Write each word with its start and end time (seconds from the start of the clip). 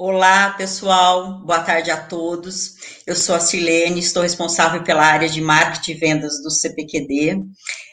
Olá, 0.00 0.50
pessoal. 0.50 1.40
Boa 1.44 1.58
tarde 1.58 1.90
a 1.90 1.96
todos. 1.96 2.76
Eu 3.04 3.16
sou 3.16 3.34
a 3.34 3.40
Silene, 3.40 3.98
estou 3.98 4.22
responsável 4.22 4.84
pela 4.84 5.04
área 5.04 5.28
de 5.28 5.40
marketing 5.40 5.90
e 5.90 5.94
vendas 5.94 6.40
do 6.40 6.52
CPQD. 6.52 7.42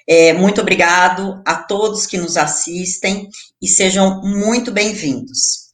É, 0.08 0.32
muito 0.32 0.62
obrigado 0.62 1.42
a 1.44 1.56
todos 1.56 2.06
que 2.06 2.20
nos 2.20 2.38
assistem 2.38 3.28
e 3.60 3.68
sejam 3.68 4.22
muito 4.22 4.72
bem-vindos. 4.72 5.72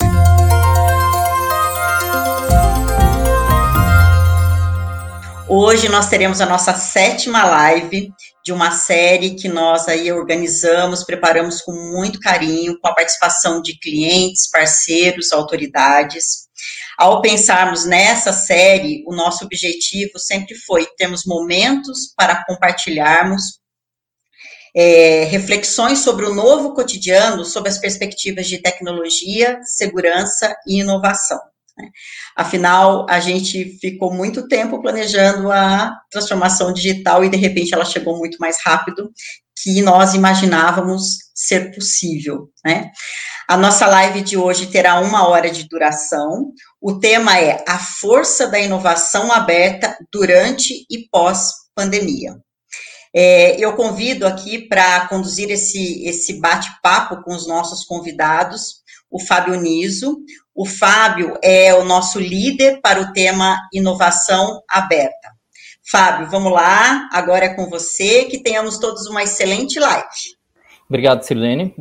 Hoje 5.49 5.89
nós 5.89 6.07
teremos 6.07 6.39
a 6.39 6.45
nossa 6.45 6.73
sétima 6.73 7.43
live 7.43 8.09
de 8.43 8.51
uma 8.51 8.71
série 8.71 9.35
que 9.35 9.47
nós 9.47 9.87
aí 9.87 10.11
organizamos, 10.11 11.03
preparamos 11.03 11.61
com 11.61 11.71
muito 11.71 12.19
carinho, 12.19 12.79
com 12.79 12.87
a 12.87 12.95
participação 12.95 13.61
de 13.61 13.77
clientes, 13.79 14.49
parceiros, 14.49 15.31
autoridades. 15.31 16.47
Ao 16.97 17.21
pensarmos 17.21 17.85
nessa 17.85 18.33
série, 18.33 19.03
o 19.07 19.15
nosso 19.15 19.45
objetivo 19.45 20.17
sempre 20.17 20.55
foi 20.55 20.87
termos 20.97 21.25
momentos 21.25 22.13
para 22.15 22.43
compartilharmos 22.45 23.59
é, 24.75 25.25
reflexões 25.25 25.99
sobre 25.99 26.25
o 26.25 26.33
novo 26.33 26.73
cotidiano, 26.73 27.43
sobre 27.43 27.69
as 27.69 27.77
perspectivas 27.77 28.47
de 28.47 28.61
tecnologia, 28.61 29.59
segurança 29.63 30.55
e 30.65 30.79
inovação. 30.79 31.39
Né? 31.77 31.89
Afinal, 32.35 33.05
a 33.09 33.19
gente 33.19 33.77
ficou 33.79 34.13
muito 34.13 34.47
tempo 34.47 34.81
planejando 34.81 35.51
a 35.51 35.93
transformação 36.09 36.73
digital 36.73 37.23
e, 37.23 37.29
de 37.29 37.37
repente, 37.37 37.73
ela 37.73 37.85
chegou 37.85 38.17
muito 38.17 38.37
mais 38.39 38.57
rápido 38.63 39.11
que 39.61 39.81
nós 39.81 40.13
imaginávamos 40.13 41.17
ser 41.35 41.73
possível. 41.73 42.49
Né? 42.65 42.91
A 43.47 43.55
nossa 43.57 43.85
live 43.85 44.21
de 44.21 44.37
hoje 44.37 44.67
terá 44.67 44.99
uma 44.99 45.27
hora 45.27 45.51
de 45.51 45.67
duração. 45.67 46.51
O 46.81 46.99
tema 46.99 47.37
é 47.37 47.63
a 47.67 47.77
força 47.77 48.47
da 48.47 48.59
inovação 48.59 49.31
aberta 49.31 49.95
durante 50.11 50.85
e 50.89 51.07
pós-pandemia. 51.11 52.37
É, 53.13 53.59
eu 53.59 53.75
convido 53.75 54.25
aqui 54.25 54.69
para 54.69 55.07
conduzir 55.07 55.51
esse, 55.51 56.05
esse 56.05 56.39
bate-papo 56.39 57.21
com 57.23 57.35
os 57.35 57.45
nossos 57.45 57.83
convidados 57.83 58.81
o 59.11 59.19
Fábio 59.19 59.59
Niso. 59.59 60.23
O 60.53 60.65
Fábio 60.65 61.37
é 61.41 61.73
o 61.73 61.85
nosso 61.85 62.19
líder 62.19 62.81
para 62.81 63.01
o 63.01 63.13
tema 63.13 63.57
inovação 63.73 64.61
aberta. 64.69 65.29
Fábio, 65.89 66.29
vamos 66.29 66.51
lá, 66.51 67.09
agora 67.11 67.45
é 67.45 67.53
com 67.53 67.69
você, 67.69 68.25
que 68.25 68.43
tenhamos 68.43 68.77
todos 68.77 69.07
uma 69.07 69.23
excelente 69.23 69.79
live. 69.79 70.05
Obrigado, 70.89 71.23
Sirlene. 71.23 71.73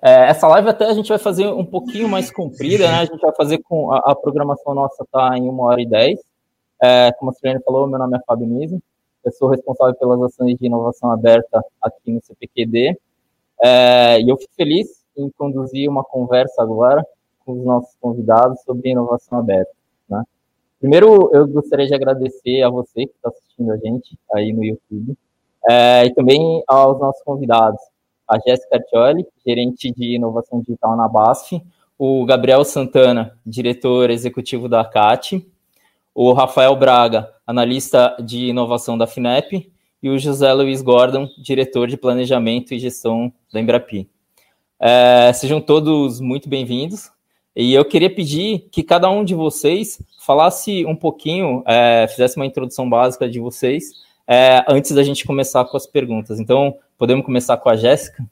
É, 0.00 0.28
essa 0.28 0.46
live 0.46 0.68
até 0.68 0.86
a 0.86 0.92
gente 0.92 1.08
vai 1.08 1.18
fazer 1.18 1.46
um 1.48 1.64
pouquinho 1.64 2.06
mais 2.06 2.30
comprida, 2.30 2.86
né? 2.90 2.98
A 2.98 3.04
gente 3.06 3.20
vai 3.20 3.34
fazer 3.34 3.58
com 3.62 3.92
a, 3.92 3.98
a 3.98 4.14
programação 4.14 4.74
nossa 4.74 5.04
tá 5.10 5.36
em 5.36 5.48
uma 5.48 5.64
hora 5.64 5.80
e 5.80 5.88
dez. 5.88 6.20
É, 6.80 7.10
como 7.12 7.30
a 7.30 7.34
Sirlene 7.34 7.64
falou, 7.64 7.86
meu 7.86 7.98
nome 7.98 8.16
é 8.16 8.20
Fábio 8.26 8.46
Niso. 8.46 8.80
Eu 9.24 9.32
sou 9.32 9.48
responsável 9.48 9.94
pelas 9.96 10.20
ações 10.22 10.56
de 10.58 10.66
inovação 10.66 11.10
aberta 11.10 11.62
aqui 11.82 12.12
no 12.12 12.22
CPQD. 12.22 12.96
É, 13.62 14.20
e 14.20 14.28
eu 14.28 14.36
fico 14.36 14.52
feliz 14.54 14.86
em 15.16 15.30
conduzir 15.30 15.90
uma 15.90 16.04
conversa 16.04 16.62
agora 16.62 17.02
com 17.48 17.58
os 17.58 17.64
nossos 17.64 17.96
convidados 17.98 18.60
sobre 18.60 18.90
inovação 18.90 19.38
aberta. 19.38 19.72
Né? 20.06 20.22
Primeiro, 20.78 21.30
eu 21.32 21.48
gostaria 21.48 21.86
de 21.86 21.94
agradecer 21.94 22.62
a 22.62 22.68
você 22.68 23.06
que 23.06 23.12
está 23.14 23.30
assistindo 23.30 23.72
a 23.72 23.76
gente 23.78 24.18
aí 24.34 24.52
no 24.52 24.62
YouTube, 24.62 25.16
é, 25.66 26.04
e 26.04 26.12
também 26.12 26.62
aos 26.68 27.00
nossos 27.00 27.22
convidados, 27.22 27.80
a 28.28 28.38
Jéssica 28.38 28.76
Artioli, 28.76 29.26
gerente 29.46 29.90
de 29.90 30.16
inovação 30.16 30.60
digital 30.60 30.94
na 30.94 31.08
BASF, 31.08 31.62
o 31.98 32.26
Gabriel 32.26 32.62
Santana, 32.66 33.38
diretor 33.46 34.10
executivo 34.10 34.68
da 34.68 34.84
CAT, 34.84 35.50
o 36.14 36.34
Rafael 36.34 36.76
Braga, 36.76 37.32
analista 37.46 38.14
de 38.22 38.48
inovação 38.48 38.98
da 38.98 39.06
FINEP, 39.06 39.72
e 40.02 40.10
o 40.10 40.18
José 40.18 40.52
Luiz 40.52 40.82
Gordon, 40.82 41.26
diretor 41.38 41.88
de 41.88 41.96
planejamento 41.96 42.74
e 42.74 42.78
gestão 42.78 43.32
da 43.50 43.58
Embrapi. 43.58 44.08
É, 44.78 45.32
sejam 45.32 45.62
todos 45.62 46.20
muito 46.20 46.46
bem-vindos. 46.46 47.10
E 47.60 47.74
eu 47.74 47.84
queria 47.84 48.08
pedir 48.08 48.68
que 48.70 48.84
cada 48.84 49.10
um 49.10 49.24
de 49.24 49.34
vocês 49.34 50.00
falasse 50.24 50.86
um 50.86 50.94
pouquinho, 50.94 51.64
é, 51.66 52.06
fizesse 52.06 52.36
uma 52.36 52.46
introdução 52.46 52.88
básica 52.88 53.28
de 53.28 53.40
vocês, 53.40 53.94
é, 54.28 54.64
antes 54.68 54.92
da 54.92 55.02
gente 55.02 55.26
começar 55.26 55.64
com 55.64 55.76
as 55.76 55.84
perguntas. 55.84 56.38
Então, 56.38 56.76
podemos 56.96 57.26
começar 57.26 57.56
com 57.56 57.68
a 57.68 57.74
Jéssica? 57.74 58.22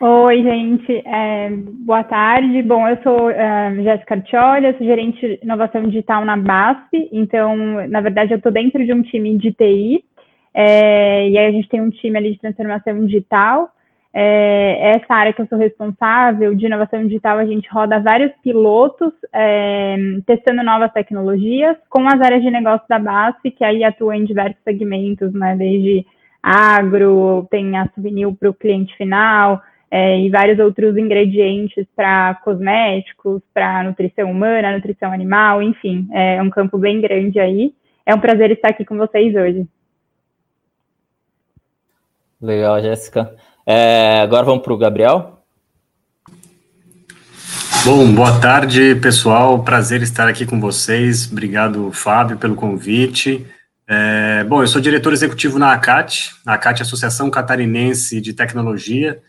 Oi, 0.00 0.42
gente. 0.42 1.02
É, 1.04 1.50
boa 1.50 2.02
tarde. 2.02 2.62
Bom, 2.62 2.88
eu 2.88 2.96
sou 3.02 3.28
uh, 3.28 3.82
Jéssica 3.82 4.14
Artioli, 4.14 4.78
sou 4.78 4.86
gerente 4.86 5.20
de 5.20 5.38
inovação 5.42 5.82
digital 5.82 6.24
na 6.24 6.36
BASF. 6.36 7.10
Então, 7.12 7.54
na 7.88 8.00
verdade, 8.00 8.32
eu 8.32 8.38
estou 8.38 8.50
dentro 8.50 8.82
de 8.86 8.94
um 8.94 9.02
time 9.02 9.36
de 9.36 9.52
TI. 9.52 10.02
É, 10.54 11.28
e 11.28 11.36
aí 11.36 11.46
a 11.46 11.52
gente 11.52 11.68
tem 11.68 11.82
um 11.82 11.90
time 11.90 12.16
ali 12.16 12.32
de 12.32 12.38
transformação 12.38 13.04
digital 13.04 13.70
é, 14.20 14.96
essa 14.96 15.14
área 15.14 15.32
que 15.32 15.40
eu 15.40 15.46
sou 15.46 15.56
responsável 15.56 16.52
de 16.52 16.66
inovação 16.66 17.06
digital, 17.06 17.38
a 17.38 17.46
gente 17.46 17.68
roda 17.70 18.00
vários 18.00 18.32
pilotos 18.42 19.12
é, 19.32 19.96
testando 20.26 20.64
novas 20.64 20.92
tecnologias 20.92 21.76
com 21.88 22.04
as 22.08 22.20
áreas 22.20 22.42
de 22.42 22.50
negócio 22.50 22.84
da 22.88 22.98
BASF, 22.98 23.48
que 23.52 23.62
aí 23.62 23.84
atuam 23.84 24.14
em 24.14 24.24
diversos 24.24 24.60
segmentos, 24.64 25.32
né, 25.32 25.54
desde 25.54 26.04
agro, 26.42 27.46
tem 27.48 27.76
a 27.76 27.88
souvenir 27.94 28.28
para 28.34 28.50
o 28.50 28.54
cliente 28.54 28.92
final, 28.96 29.62
é, 29.88 30.18
e 30.18 30.28
vários 30.30 30.58
outros 30.58 30.96
ingredientes 30.96 31.86
para 31.94 32.34
cosméticos, 32.42 33.40
para 33.54 33.84
nutrição 33.84 34.32
humana, 34.32 34.72
nutrição 34.72 35.12
animal, 35.12 35.62
enfim, 35.62 36.08
é 36.10 36.42
um 36.42 36.50
campo 36.50 36.76
bem 36.76 37.00
grande 37.00 37.38
aí. 37.38 37.72
É 38.04 38.12
um 38.12 38.18
prazer 38.18 38.50
estar 38.50 38.70
aqui 38.70 38.84
com 38.84 38.96
vocês 38.96 39.32
hoje. 39.36 39.64
Legal, 42.42 42.80
Jéssica. 42.80 43.36
É, 43.70 44.22
agora 44.22 44.46
vamos 44.46 44.62
para 44.62 44.72
o 44.72 44.78
Gabriel. 44.78 45.42
Bom, 47.84 48.14
boa 48.14 48.40
tarde, 48.40 48.94
pessoal. 48.94 49.62
Prazer 49.62 50.00
estar 50.00 50.26
aqui 50.26 50.46
com 50.46 50.58
vocês. 50.58 51.30
Obrigado, 51.30 51.92
Fábio, 51.92 52.38
pelo 52.38 52.54
convite. 52.54 53.46
É, 53.86 54.42
bom, 54.44 54.62
eu 54.62 54.66
sou 54.66 54.80
diretor 54.80 55.12
executivo 55.12 55.58
na 55.58 55.74
ACAT, 55.74 56.30
a 56.46 56.54
ACAT 56.54 56.80
Associação 56.80 57.28
Catarinense 57.28 58.22
de 58.22 58.32
Tecnologia. 58.32 59.20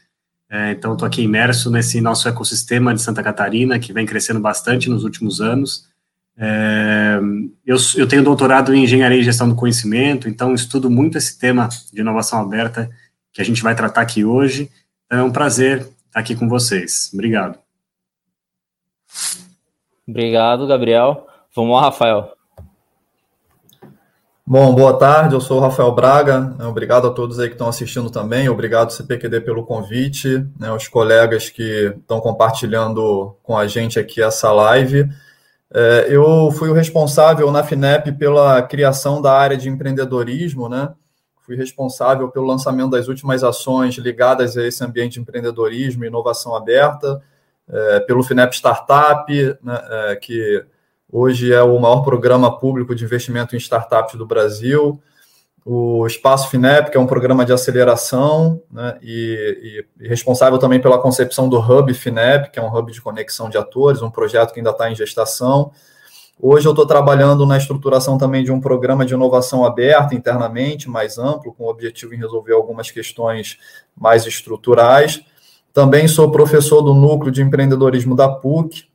É, 0.49 0.71
então, 0.71 0.93
estou 0.93 1.05
aqui 1.05 1.21
imerso 1.21 1.69
nesse 1.69 1.99
nosso 1.99 2.29
ecossistema 2.29 2.93
de 2.93 3.01
Santa 3.01 3.21
Catarina, 3.21 3.77
que 3.77 3.91
vem 3.91 4.05
crescendo 4.05 4.39
bastante 4.39 4.89
nos 4.89 5.03
últimos 5.03 5.41
anos. 5.41 5.89
É, 6.37 7.19
eu, 7.65 7.75
eu 7.97 8.07
tenho 8.07 8.23
doutorado 8.23 8.73
em 8.73 8.85
Engenharia 8.85 9.19
e 9.19 9.23
Gestão 9.23 9.49
do 9.49 9.55
Conhecimento, 9.55 10.29
então 10.29 10.53
estudo 10.53 10.89
muito 10.89 11.17
esse 11.17 11.37
tema 11.37 11.67
de 11.91 11.99
inovação 11.99 12.39
aberta 12.39 12.89
que 13.33 13.41
a 13.41 13.45
gente 13.45 13.61
vai 13.61 13.75
tratar 13.75 14.01
aqui 14.01 14.23
hoje. 14.25 14.69
Então, 15.05 15.19
é 15.19 15.23
um 15.23 15.31
prazer 15.31 15.79
estar 15.79 16.19
aqui 16.19 16.35
com 16.35 16.47
vocês. 16.47 17.09
Obrigado. 17.13 17.57
Obrigado, 20.07 20.67
Gabriel. 20.67 21.27
Vamos 21.55 21.75
lá, 21.75 21.81
Rafael. 21.83 22.33
Bom, 24.51 24.73
boa 24.73 24.97
tarde, 24.97 25.35
eu 25.35 25.41
sou 25.41 25.59
o 25.59 25.61
Rafael 25.61 25.91
Braga, 25.91 26.39
né, 26.39 26.65
obrigado 26.65 27.05
a 27.07 27.11
todos 27.11 27.39
aí 27.39 27.49
que 27.49 27.53
estão 27.53 27.69
assistindo 27.69 28.09
também, 28.09 28.49
obrigado 28.49 28.89
CPQD 28.89 29.41
pelo 29.41 29.63
convite, 29.63 30.43
né, 30.59 30.71
os 30.71 30.87
colegas 30.87 31.51
que 31.51 31.93
estão 31.95 32.19
compartilhando 32.19 33.37
com 33.43 33.55
a 33.55 33.67
gente 33.67 33.99
aqui 33.99 34.23
essa 34.23 34.51
live. 34.51 35.07
É, 35.71 36.07
eu 36.09 36.49
fui 36.49 36.67
o 36.67 36.73
responsável 36.73 37.51
na 37.51 37.63
FINEP 37.63 38.11
pela 38.13 38.59
criação 38.63 39.21
da 39.21 39.31
área 39.37 39.55
de 39.55 39.69
empreendedorismo, 39.69 40.67
né, 40.67 40.89
fui 41.49 41.55
responsável 41.55 42.29
pelo 42.29 42.45
lançamento 42.45 42.91
das 42.91 43.07
últimas 43.07 43.43
ações 43.43 43.95
ligadas 43.95 44.55
a 44.55 44.67
esse 44.67 44.83
ambiente 44.83 45.13
de 45.13 45.21
empreendedorismo 45.21 46.03
e 46.03 46.07
inovação 46.07 46.55
aberta, 46.55 47.23
é, 47.67 48.01
pelo 48.01 48.21
FINEP 48.21 48.53
Startup, 48.55 49.33
né, 49.63 49.81
é, 49.89 50.15
que 50.15 50.63
hoje 51.11 51.51
é 51.51 51.63
o 51.63 51.79
maior 51.79 52.03
programa 52.03 52.59
público 52.59 52.93
de 52.93 53.03
investimento 53.03 53.55
em 53.55 53.57
startups 53.57 54.13
do 54.15 54.27
Brasil, 54.27 55.01
o 55.65 56.05
Espaço 56.05 56.51
FINEP, 56.51 56.91
que 56.91 56.97
é 56.97 56.99
um 56.99 57.07
programa 57.07 57.43
de 57.43 57.51
aceleração, 57.51 58.61
né, 58.71 58.99
e, 59.01 59.83
e, 59.99 60.05
e, 60.05 60.07
responsável 60.07 60.59
também 60.59 60.79
pela 60.79 61.01
concepção 61.01 61.49
do 61.49 61.57
Hub 61.57 61.91
FINEP, 61.95 62.51
que 62.51 62.59
é 62.59 62.61
um 62.61 62.71
hub 62.71 62.91
de 62.91 63.01
conexão 63.01 63.49
de 63.49 63.57
atores, 63.57 64.03
um 64.03 64.11
projeto 64.11 64.53
que 64.53 64.59
ainda 64.59 64.69
está 64.69 64.91
em 64.91 64.95
gestação, 64.95 65.71
Hoje 66.41 66.65
eu 66.65 66.71
estou 66.71 66.85
trabalhando 66.85 67.45
na 67.45 67.57
estruturação 67.57 68.17
também 68.17 68.45
de 68.45 68.51
um 68.51 68.61
programa 68.61 69.05
de 69.05 69.13
inovação 69.13 69.65
aberta 69.65 70.15
internamente, 70.15 70.89
mais 70.89 71.17
amplo, 71.17 71.53
com 71.53 71.65
o 71.65 71.69
objetivo 71.69 72.13
em 72.13 72.17
resolver 72.17 72.53
algumas 72.53 72.89
questões 72.89 73.57
mais 73.93 74.25
estruturais. 74.25 75.21
Também 75.73 76.07
sou 76.07 76.31
professor 76.31 76.81
do 76.81 76.93
núcleo 76.93 77.29
de 77.29 77.41
empreendedorismo 77.41 78.15
da 78.15 78.29
PUC. 78.29 78.87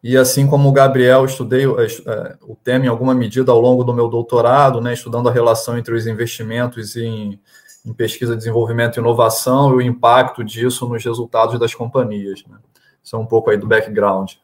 E 0.00 0.16
assim 0.16 0.46
como 0.46 0.68
o 0.68 0.72
Gabriel, 0.72 1.24
estudei 1.24 1.64
é, 1.64 2.36
o 2.42 2.54
tema 2.54 2.84
em 2.84 2.88
alguma 2.88 3.16
medida 3.16 3.50
ao 3.50 3.60
longo 3.60 3.82
do 3.82 3.92
meu 3.92 4.06
doutorado, 4.06 4.80
né, 4.80 4.92
estudando 4.92 5.28
a 5.28 5.32
relação 5.32 5.76
entre 5.76 5.92
os 5.92 6.06
investimentos 6.06 6.94
em, 6.94 7.40
em 7.84 7.92
pesquisa, 7.92 8.36
desenvolvimento 8.36 8.96
e 8.96 9.00
inovação 9.00 9.72
e 9.72 9.74
o 9.74 9.82
impacto 9.82 10.44
disso 10.44 10.88
nos 10.88 11.04
resultados 11.04 11.58
das 11.58 11.74
companhias. 11.74 12.44
Né. 12.48 12.58
Isso 13.02 13.16
é 13.16 13.18
um 13.18 13.26
pouco 13.26 13.50
aí 13.50 13.56
do 13.56 13.66
background. 13.66 14.34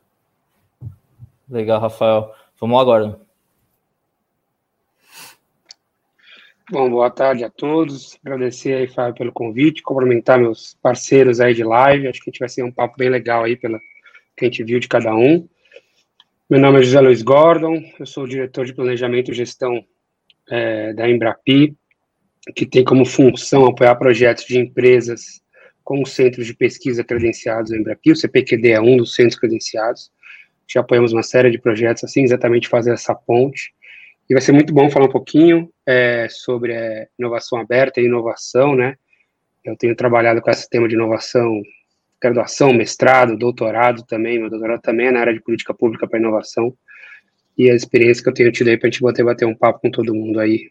Legal, 1.48 1.80
Rafael. 1.80 2.32
Vamos 2.60 2.80
agora. 2.80 3.20
Bom, 6.70 6.88
boa 6.88 7.10
tarde 7.10 7.44
a 7.44 7.50
todos. 7.50 8.18
Agradecer 8.24 8.74
aí, 8.74 8.86
Fábio, 8.86 9.14
pelo 9.14 9.32
convite, 9.32 9.82
cumprimentar 9.82 10.38
meus 10.38 10.74
parceiros 10.80 11.40
aí 11.40 11.52
de 11.52 11.62
live. 11.62 12.08
Acho 12.08 12.20
que 12.20 12.30
a 12.30 12.32
gente 12.32 12.40
vai 12.40 12.48
ser 12.48 12.62
um 12.62 12.72
papo 12.72 12.96
bem 12.96 13.10
legal 13.10 13.44
aí 13.44 13.56
pela 13.56 13.78
que 14.36 14.44
a 14.44 14.48
gente 14.48 14.64
viu 14.64 14.80
de 14.80 14.88
cada 14.88 15.14
um. 15.14 15.46
Meu 16.48 16.60
nome 16.60 16.80
é 16.80 16.82
José 16.82 17.00
Luiz 17.00 17.22
Gordon, 17.22 17.82
eu 17.98 18.06
sou 18.06 18.26
diretor 18.26 18.66
de 18.66 18.74
planejamento 18.74 19.30
e 19.30 19.34
gestão 19.34 19.84
é, 20.50 20.92
da 20.92 21.08
Embrapi, 21.08 21.76
que 22.54 22.66
tem 22.66 22.84
como 22.84 23.04
função 23.04 23.64
apoiar 23.66 23.94
projetos 23.96 24.44
de 24.44 24.58
empresas 24.58 25.42
com 25.82 26.04
centros 26.04 26.46
de 26.46 26.54
pesquisa 26.54 27.04
credenciados 27.04 27.70
da 27.70 27.76
Embrapi. 27.76 28.12
O 28.12 28.16
CPQD 28.16 28.72
é 28.72 28.80
um 28.80 28.96
dos 28.96 29.14
centros 29.14 29.38
credenciados. 29.38 30.10
Já 30.66 30.80
apoiamos 30.80 31.12
uma 31.12 31.22
série 31.22 31.50
de 31.50 31.58
projetos 31.58 32.04
assim, 32.04 32.22
exatamente 32.22 32.68
fazer 32.68 32.92
essa 32.92 33.14
ponte. 33.14 33.74
E 34.28 34.34
vai 34.34 34.40
ser 34.40 34.52
muito 34.52 34.72
bom 34.72 34.90
falar 34.90 35.06
um 35.06 35.12
pouquinho 35.12 35.70
é, 35.86 36.26
sobre 36.30 36.72
é, 36.72 37.08
inovação 37.18 37.58
aberta 37.58 38.00
e 38.00 38.06
inovação, 38.06 38.74
né? 38.74 38.96
Eu 39.64 39.76
tenho 39.76 39.94
trabalhado 39.94 40.40
com 40.40 40.50
esse 40.50 40.68
tema 40.68 40.88
de 40.88 40.94
inovação, 40.94 41.62
graduação, 42.20 42.72
mestrado, 42.72 43.36
doutorado 43.36 44.02
também. 44.04 44.38
Meu 44.38 44.50
doutorado 44.50 44.80
também 44.80 45.08
é 45.08 45.10
na 45.10 45.20
área 45.20 45.34
de 45.34 45.40
política 45.40 45.74
pública 45.74 46.06
para 46.06 46.18
inovação. 46.18 46.74
E 47.56 47.70
a 47.70 47.74
experiência 47.74 48.22
que 48.22 48.28
eu 48.28 48.34
tenho 48.34 48.52
tido 48.52 48.68
aí 48.68 48.78
para 48.78 48.88
a 48.88 48.90
gente 48.90 49.02
bater, 49.02 49.24
bater 49.24 49.46
um 49.46 49.54
papo 49.54 49.80
com 49.80 49.90
todo 49.90 50.14
mundo 50.14 50.40
aí. 50.40 50.70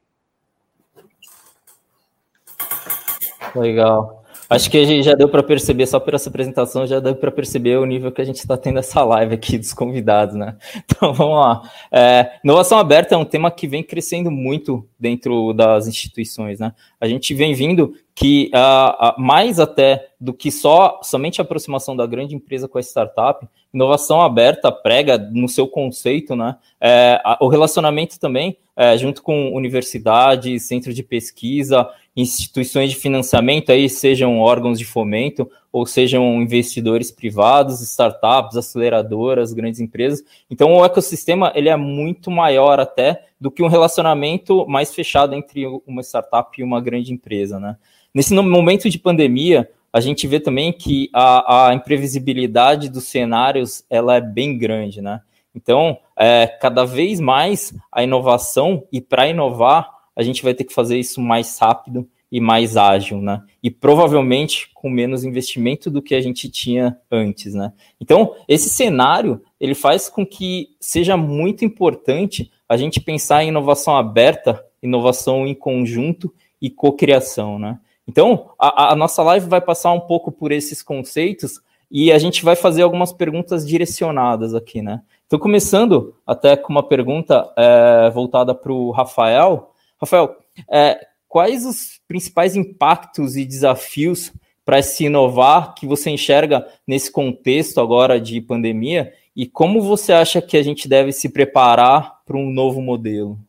Legal. 3.55 4.22
Acho 4.53 4.69
que 4.69 4.77
a 4.77 4.85
gente 4.85 5.03
já 5.03 5.13
deu 5.13 5.27
para 5.27 5.41
perceber, 5.41 5.87
só 5.87 5.99
por 5.99 6.13
essa 6.13 6.29
apresentação, 6.29 6.85
já 6.85 6.99
deu 6.99 7.15
para 7.15 7.31
perceber 7.31 7.77
o 7.77 7.85
nível 7.85 8.11
que 8.11 8.21
a 8.21 8.25
gente 8.25 8.37
está 8.37 8.55
tendo 8.55 8.77
essa 8.79 9.03
live 9.03 9.33
aqui 9.33 9.57
dos 9.57 9.73
convidados, 9.73 10.35
né? 10.35 10.55
Então 10.85 11.13
vamos 11.13 11.35
lá. 11.35 11.69
É, 11.91 12.33
inovação 12.43 12.77
aberta 12.77 13.15
é 13.15 13.17
um 13.17 13.25
tema 13.25 13.49
que 13.49 13.67
vem 13.67 13.83
crescendo 13.83 14.29
muito 14.29 14.87
dentro 14.99 15.53
das 15.53 15.87
instituições, 15.87 16.59
né? 16.59 16.73
A 17.01 17.07
gente 17.07 17.33
vem 17.33 17.53
vindo 17.53 17.93
que 18.15 18.51
uh, 18.53 19.19
mais 19.19 19.59
até 19.59 20.09
do 20.19 20.33
que 20.33 20.51
só 20.51 20.99
somente 21.01 21.41
a 21.41 21.43
aproximação 21.43 21.95
da 21.95 22.05
grande 22.05 22.35
empresa 22.35 22.67
com 22.67 22.77
a 22.77 22.81
startup, 22.81 23.45
inovação 23.73 24.21
aberta 24.21 24.71
prega 24.71 25.17
no 25.17 25.49
seu 25.49 25.67
conceito, 25.67 26.35
né? 26.35 26.55
É, 26.79 27.19
o 27.39 27.47
relacionamento 27.47 28.19
também, 28.19 28.57
é, 28.75 28.97
junto 28.97 29.23
com 29.23 29.53
universidades, 29.53 30.63
centros 30.63 30.95
de 30.95 31.01
pesquisa, 31.01 31.89
instituições 32.15 32.91
de 32.91 32.95
financiamento, 32.95 33.71
aí 33.71 33.89
sejam 33.89 34.39
órgãos 34.39 34.77
de 34.77 34.85
fomento 34.85 35.49
ou 35.71 35.85
sejam 35.85 36.41
investidores 36.41 37.09
privados, 37.09 37.81
startups, 37.81 38.55
aceleradoras, 38.55 39.53
grandes 39.53 39.79
empresas. 39.79 40.23
Então, 40.49 40.73
o 40.73 40.85
ecossistema 40.85 41.51
ele 41.55 41.69
é 41.69 41.75
muito 41.75 42.29
maior 42.29 42.79
até 42.79 43.25
do 43.41 43.49
que 43.49 43.63
um 43.63 43.67
relacionamento 43.67 44.67
mais 44.67 44.93
fechado 44.93 45.33
entre 45.33 45.65
uma 45.87 46.01
startup 46.03 46.49
e 46.59 46.63
uma 46.63 46.79
grande 46.79 47.11
empresa, 47.11 47.59
né? 47.59 47.75
Nesse 48.13 48.35
momento 48.35 48.87
de 48.87 48.99
pandemia, 48.99 49.67
a 49.91 49.99
gente 49.99 50.27
vê 50.27 50.39
também 50.39 50.71
que 50.71 51.09
a, 51.11 51.69
a 51.69 51.73
imprevisibilidade 51.73 52.89
dos 52.89 53.05
cenários 53.05 53.83
ela 53.89 54.15
é 54.15 54.21
bem 54.21 54.55
grande, 54.55 55.01
né? 55.01 55.21
Então, 55.55 55.97
é, 56.15 56.47
cada 56.47 56.85
vez 56.85 57.19
mais 57.19 57.73
a 57.91 58.03
inovação, 58.03 58.83
e 58.91 59.01
para 59.01 59.27
inovar, 59.27 59.89
a 60.15 60.23
gente 60.23 60.43
vai 60.43 60.53
ter 60.53 60.63
que 60.63 60.73
fazer 60.73 60.97
isso 60.97 61.21
mais 61.21 61.57
rápido 61.57 62.07
e 62.31 62.41
mais 62.41 62.75
ágil, 62.75 63.21
né? 63.21 63.43
E 63.61 63.69
provavelmente 63.69 64.71
com 64.73 64.89
menos 64.89 65.23
investimento 65.23 65.91
do 65.91 66.01
que 66.01 66.15
a 66.15 66.21
gente 66.21 66.49
tinha 66.49 66.97
antes, 67.11 67.53
né? 67.53 67.71
Então, 68.01 68.35
esse 68.47 68.69
cenário, 68.69 69.41
ele 69.59 69.75
faz 69.75 70.09
com 70.09 70.25
que 70.25 70.69
seja 70.79 71.15
muito 71.15 71.63
importante 71.63 72.51
a 72.67 72.75
gente 72.75 72.99
pensar 72.99 73.43
em 73.43 73.49
inovação 73.49 73.95
aberta, 73.95 74.65
inovação 74.81 75.45
em 75.45 75.53
conjunto 75.53 76.33
e 76.59 76.69
cocriação, 76.69 77.59
né? 77.59 77.79
Então, 78.07 78.49
a, 78.59 78.93
a, 78.93 78.95
nossa 78.95 79.21
live 79.23 79.47
vai 79.47 79.61
passar 79.61 79.93
um 79.93 79.99
pouco 79.99 80.31
por 80.31 80.51
esses 80.51 80.81
conceitos 80.81 81.61
e 81.89 82.11
a 82.11 82.17
gente 82.17 82.43
vai 82.43 82.55
fazer 82.55 82.81
algumas 82.81 83.13
perguntas 83.13 83.65
direcionadas 83.65 84.55
aqui, 84.55 84.81
né? 84.81 85.01
Então, 85.27 85.37
começando 85.37 86.15
até 86.25 86.57
com 86.57 86.71
uma 86.73 86.83
pergunta 86.83 87.51
é, 87.55 88.09
voltada 88.09 88.53
para 88.53 88.73
o 88.73 88.91
Rafael. 88.91 89.72
Rafael, 90.03 90.37
é, 90.69 91.07
quais 91.27 91.65
os 91.65 91.99
principais 92.07 92.55
impactos 92.55 93.35
e 93.35 93.45
desafios 93.45 94.31
para 94.65 94.81
se 94.81 95.05
inovar 95.05 95.73
que 95.73 95.85
você 95.85 96.09
enxerga 96.09 96.65
nesse 96.87 97.11
contexto 97.11 97.81
agora 97.81 98.19
de 98.19 98.39
pandemia 98.39 99.13
e 99.35 99.47
como 99.47 99.81
você 99.81 100.13
acha 100.13 100.41
que 100.41 100.55
a 100.55 100.63
gente 100.63 100.87
deve 100.87 101.11
se 101.11 101.27
preparar 101.29 102.23
para 102.23 102.37
um 102.37 102.51
novo 102.51 102.81
modelo? 102.81 103.39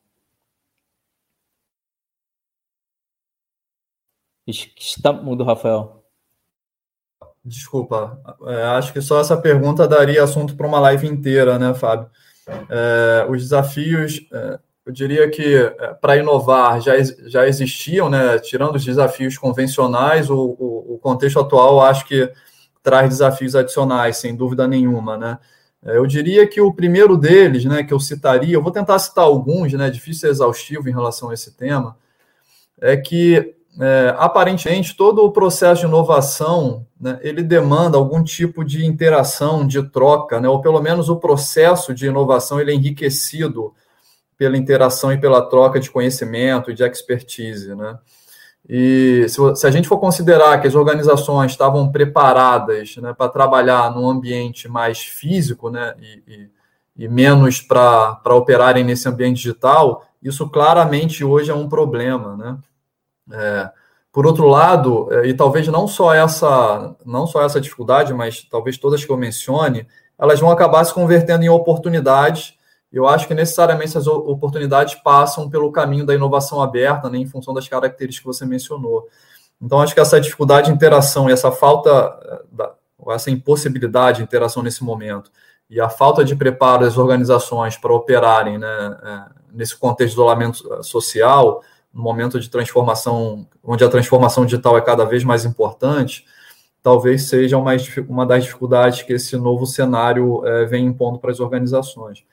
Está 4.47 5.12
mudo, 5.12 5.45
Rafael. 5.45 6.03
Desculpa, 7.45 8.19
é, 8.47 8.62
acho 8.62 8.93
que 8.93 9.03
só 9.03 9.21
essa 9.21 9.37
pergunta 9.37 9.87
daria 9.87 10.23
assunto 10.23 10.57
para 10.57 10.67
uma 10.67 10.81
live 10.81 11.07
inteira, 11.07 11.59
né, 11.59 11.75
Fábio? 11.75 12.11
É, 12.71 13.27
os 13.29 13.43
desafios, 13.43 14.27
é, 14.33 14.59
eu 14.87 14.93
diria 14.93 15.29
que 15.31 15.57
é, 15.57 15.95
para 15.95 16.17
inovar 16.17 16.81
já, 16.81 16.93
já 17.27 17.47
existiam, 17.47 18.11
né? 18.11 18.39
Tirando 18.39 18.77
os 18.77 18.85
desafios 18.85 19.39
convencionais, 19.39 20.29
o, 20.29 20.37
o, 20.37 20.95
o, 20.95 20.99
contexto 20.99 21.41
atual 21.41 21.81
acho 21.81 22.07
que 22.07 22.31
traz 22.83 23.09
desafios 23.09 23.57
adicionais, 23.57 24.19
sem 24.19 24.37
dúvida 24.37 24.69
nenhuma, 24.69 25.17
né? 25.17 25.39
É, 25.83 25.97
eu 25.97 26.07
diria 26.07 26.47
que 26.47 26.61
o 26.61 26.73
primeiro 26.73 27.17
deles, 27.17 27.65
né, 27.65 27.83
que 27.83 27.95
eu 27.95 28.01
citaria, 28.01 28.55
eu 28.55 28.63
vou 28.63 28.73
tentar 28.73 28.99
citar 28.99 29.25
alguns, 29.25 29.73
né? 29.73 29.89
Difícil 29.89 30.21
ser 30.21 30.29
exaustivo 30.29 30.89
em 30.89 30.93
relação 30.93 31.31
a 31.31 31.35
esse 31.35 31.57
tema, 31.57 31.97
é 32.81 32.97
que 32.97 33.55
é, 33.81 34.15
aparentemente 34.19 34.97
todo 34.97 35.25
o 35.25 35.33
processo 35.33 35.81
de 35.81 35.87
inovação 35.87 36.87
né, 37.01 37.19
ele 37.23 37.43
demanda 37.43 37.97
algum 37.97 38.23
tipo 38.23 38.65
de 38.65 38.85
interação, 38.87 39.67
de 39.67 39.83
troca, 39.91 40.41
né, 40.41 40.49
ou 40.49 40.61
pelo 40.61 40.81
menos 40.81 41.09
o 41.09 41.17
processo 41.17 41.93
de 41.95 42.07
inovação 42.07 42.61
ele 42.61 42.71
é 42.71 42.75
enriquecido 42.75 43.75
pela 44.37 44.57
interação 44.57 45.13
e 45.13 45.19
pela 45.19 45.43
troca 45.49 45.79
de 45.79 45.91
conhecimento 45.91 46.71
e 46.71 46.75
de 46.75 46.83
expertise. 46.83 47.75
Né? 47.75 47.99
E 48.69 49.27
se, 49.29 49.57
se 49.57 49.67
a 49.67 49.71
gente 49.71 49.89
for 49.89 49.99
considerar 49.99 50.61
que 50.61 50.67
as 50.67 50.75
organizações 50.75 51.53
estavam 51.53 51.91
preparadas 51.91 52.97
né, 52.97 53.13
para 53.13 53.31
trabalhar 53.31 53.95
num 53.95 54.09
ambiente 54.09 54.69
mais 54.69 55.01
físico 55.01 55.71
né, 55.71 55.95
e, 56.01 56.23
e, 56.26 57.05
e 57.05 57.09
menos 57.09 57.61
para 57.61 58.35
operarem 58.35 58.83
nesse 58.83 59.09
ambiente 59.09 59.37
digital, 59.37 60.05
isso 60.23 60.49
claramente 60.49 61.23
hoje 61.23 61.50
é 61.50 61.55
um 61.55 61.69
problema. 61.69 62.37
Né? 62.37 62.59
É, 63.33 63.71
por 64.11 64.26
outro 64.26 64.47
lado, 64.47 65.09
é, 65.11 65.26
e 65.26 65.35
talvez 65.35 65.69
não 65.69 65.88
só 65.88 66.14
essa, 66.14 66.97
não 67.05 67.26
só 67.26 67.43
essa 67.43 67.61
dificuldade, 67.61 68.14
mas 68.14 68.43
talvez 68.43 68.79
todas 68.79 69.05
que 69.05 69.11
eu 69.11 69.17
mencione, 69.17 69.87
elas 70.19 70.41
vão 70.41 70.50
acabar 70.50 70.85
se 70.85 70.95
convertendo 70.95 71.45
em 71.45 71.49
oportunidades. 71.49 72.55
Eu 72.95 73.09
acho 73.09 73.27
que 73.27 73.35
necessariamente 73.35 73.89
essas 73.89 74.07
oportunidades 74.07 74.95
passam 74.95 75.51
pelo 75.51 75.73
caminho 75.73 76.07
da 76.07 76.15
inovação 76.15 76.63
aberta, 76.63 77.11
né, 77.11 77.19
em 77.19 77.27
função 77.27 77.53
das 77.53 77.67
características 77.67 78.21
que 78.21 78.39
você 78.39 78.47
mencionou. 78.47 79.09
Então, 79.61 79.81
acho 79.81 79.93
que 79.93 79.99
essa 79.99 80.21
dificuldade 80.21 80.69
de 80.69 80.73
interação 80.73 81.29
e 81.29 81.33
essa 81.33 81.51
falta, 81.51 81.91
é, 82.61 83.13
essa 83.13 83.33
impossibilidade 83.33 84.19
de 84.19 84.23
interação 84.23 84.63
nesse 84.63 84.85
momento, 84.85 85.29
e 85.69 85.81
a 85.81 85.89
falta 85.89 86.25
de 86.25 86.37
preparo 86.37 86.85
das 86.85 86.97
organizações 86.97 87.77
para 87.77 87.93
operarem 87.93 88.59
né, 88.59 89.27
nesse 89.53 89.77
contexto 89.77 90.11
de 90.11 90.21
isolamento 90.21 90.85
social, 90.85 91.63
no 91.93 92.01
momento 92.01 92.39
de 92.39 92.49
transformação, 92.49 93.45
onde 93.63 93.83
a 93.83 93.89
transformação 93.89 94.47
digital 94.47 94.79
é 94.79 94.81
cada 94.81 95.05
vez 95.05 95.25
mais 95.25 95.45
importante, 95.45 96.25
talvez 96.81 97.25
seja 97.29 97.59
uma, 97.59 98.25
das 98.25 98.45
dificuldades 98.45 99.03
que 99.03 99.15
esse 99.15 99.37
novo 99.37 99.67
cenário 99.67 100.43
vem 100.69 100.87
impondo 100.87 101.19
para 101.19 101.33
as 101.33 101.41
organizações. 101.41 102.25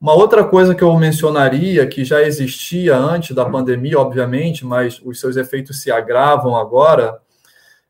Uma 0.00 0.12
outra 0.12 0.44
coisa 0.44 0.74
que 0.74 0.84
eu 0.84 0.94
mencionaria, 0.96 1.86
que 1.86 2.04
já 2.04 2.22
existia 2.22 2.96
antes 2.96 3.34
da 3.34 3.44
pandemia, 3.46 3.98
obviamente, 3.98 4.64
mas 4.64 5.00
os 5.02 5.18
seus 5.18 5.36
efeitos 5.36 5.80
se 5.80 5.90
agravam 5.90 6.54
agora, 6.54 7.18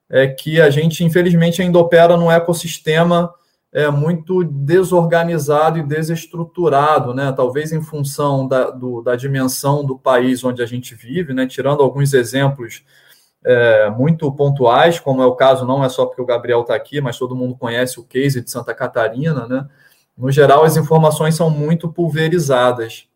é 0.08 0.28
que 0.28 0.60
a 0.60 0.70
gente, 0.70 1.02
infelizmente, 1.02 1.60
ainda 1.60 1.78
opera 1.78 2.16
num 2.16 2.30
ecossistema 2.30 3.34
é, 3.72 3.90
muito 3.90 4.44
desorganizado 4.44 5.78
e 5.78 5.82
desestruturado, 5.82 7.12
né? 7.12 7.32
talvez 7.32 7.72
em 7.72 7.82
função 7.82 8.46
da, 8.46 8.70
do, 8.70 9.02
da 9.02 9.16
dimensão 9.16 9.84
do 9.84 9.98
país 9.98 10.44
onde 10.44 10.62
a 10.62 10.66
gente 10.66 10.94
vive, 10.94 11.34
né? 11.34 11.46
tirando 11.46 11.82
alguns 11.82 12.14
exemplos 12.14 12.84
é, 13.44 13.90
muito 13.90 14.30
pontuais, 14.32 14.98
como 14.98 15.22
é 15.22 15.26
o 15.26 15.34
caso, 15.34 15.66
não 15.66 15.84
é 15.84 15.88
só 15.88 16.06
porque 16.06 16.22
o 16.22 16.26
Gabriel 16.26 16.62
está 16.62 16.74
aqui, 16.74 17.00
mas 17.00 17.18
todo 17.18 17.36
mundo 17.36 17.56
conhece 17.56 18.00
o 18.00 18.04
case 18.04 18.40
de 18.40 18.50
Santa 18.50 18.72
Catarina, 18.72 19.46
né? 19.46 19.66
No 20.16 20.30
geral 20.30 20.64
as 20.64 20.76
informações 20.76 21.34
são 21.34 21.50
muito 21.50 21.88
pulverizadas. 21.92 23.08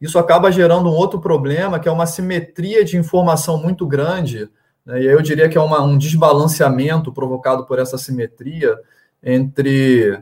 Isso 0.00 0.18
acaba 0.18 0.50
gerando 0.50 0.88
um 0.88 0.94
outro 0.94 1.20
problema, 1.20 1.78
que 1.78 1.88
é 1.88 1.92
uma 1.92 2.06
simetria 2.06 2.84
de 2.84 2.96
informação 2.96 3.58
muito 3.58 3.86
grande, 3.86 4.48
né? 4.84 5.02
e 5.02 5.06
eu 5.06 5.20
diria 5.20 5.48
que 5.48 5.58
é 5.58 5.60
uma, 5.60 5.82
um 5.82 5.98
desbalanceamento 5.98 7.12
provocado 7.12 7.66
por 7.66 7.78
essa 7.78 7.98
simetria, 7.98 8.78
entre 9.22 10.18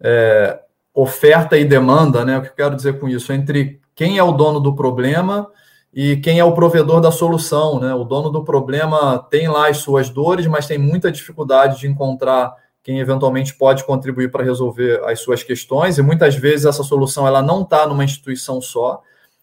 é, 0.00 0.60
oferta 0.94 1.58
e 1.58 1.64
demanda, 1.64 2.24
né? 2.24 2.38
O 2.38 2.42
que 2.42 2.48
eu 2.48 2.54
quero 2.54 2.76
dizer 2.76 2.98
com 2.98 3.08
isso? 3.08 3.32
Entre 3.32 3.80
quem 3.94 4.18
é 4.18 4.22
o 4.22 4.32
dono 4.32 4.60
do 4.60 4.74
problema 4.74 5.48
e 5.92 6.16
quem 6.16 6.38
é 6.38 6.44
o 6.44 6.52
provedor 6.52 7.00
da 7.00 7.10
solução, 7.10 7.80
né? 7.80 7.92
O 7.94 8.04
dono 8.04 8.30
do 8.30 8.44
problema 8.44 9.18
tem 9.30 9.48
lá 9.48 9.68
as 9.68 9.78
suas 9.78 10.08
dores, 10.08 10.46
mas 10.46 10.66
tem 10.66 10.78
muita 10.78 11.10
dificuldade 11.10 11.80
de 11.80 11.88
encontrar 11.88 12.54
quem 12.86 13.00
eventualmente 13.00 13.52
pode 13.52 13.82
contribuir 13.82 14.30
para 14.30 14.44
resolver 14.44 15.02
as 15.06 15.18
suas 15.18 15.42
questões, 15.42 15.98
e 15.98 16.02
muitas 16.02 16.36
vezes 16.36 16.66
essa 16.66 16.84
solução 16.84 17.26
ela 17.26 17.42
não 17.42 17.62
está 17.62 17.84
numa 17.84 18.04
instituição 18.04 18.62
só, 18.62 19.02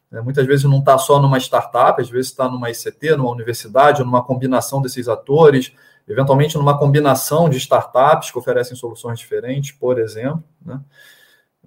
né? 0.10 0.22
muitas 0.22 0.48
vezes 0.48 0.64
não 0.64 0.80
está 0.80 0.98
só 0.98 1.20
numa 1.20 1.38
startup, 1.40 2.02
às 2.02 2.10
vezes 2.10 2.32
está 2.32 2.48
numa 2.48 2.72
ICT, 2.72 3.18
numa 3.18 3.30
universidade, 3.30 4.00
ou 4.00 4.06
numa 4.06 4.24
combinação 4.24 4.82
desses 4.82 5.10
atores, 5.10 5.74
eventualmente 6.08 6.58
numa 6.58 6.78
combinação 6.80 7.50
de 7.50 7.58
startups 7.58 8.32
que 8.32 8.40
oferecem 8.40 8.78
soluções 8.78 9.20
diferentes, 9.20 9.74
por 9.74 10.00
exemplo. 10.00 10.42
Né? 10.66 10.80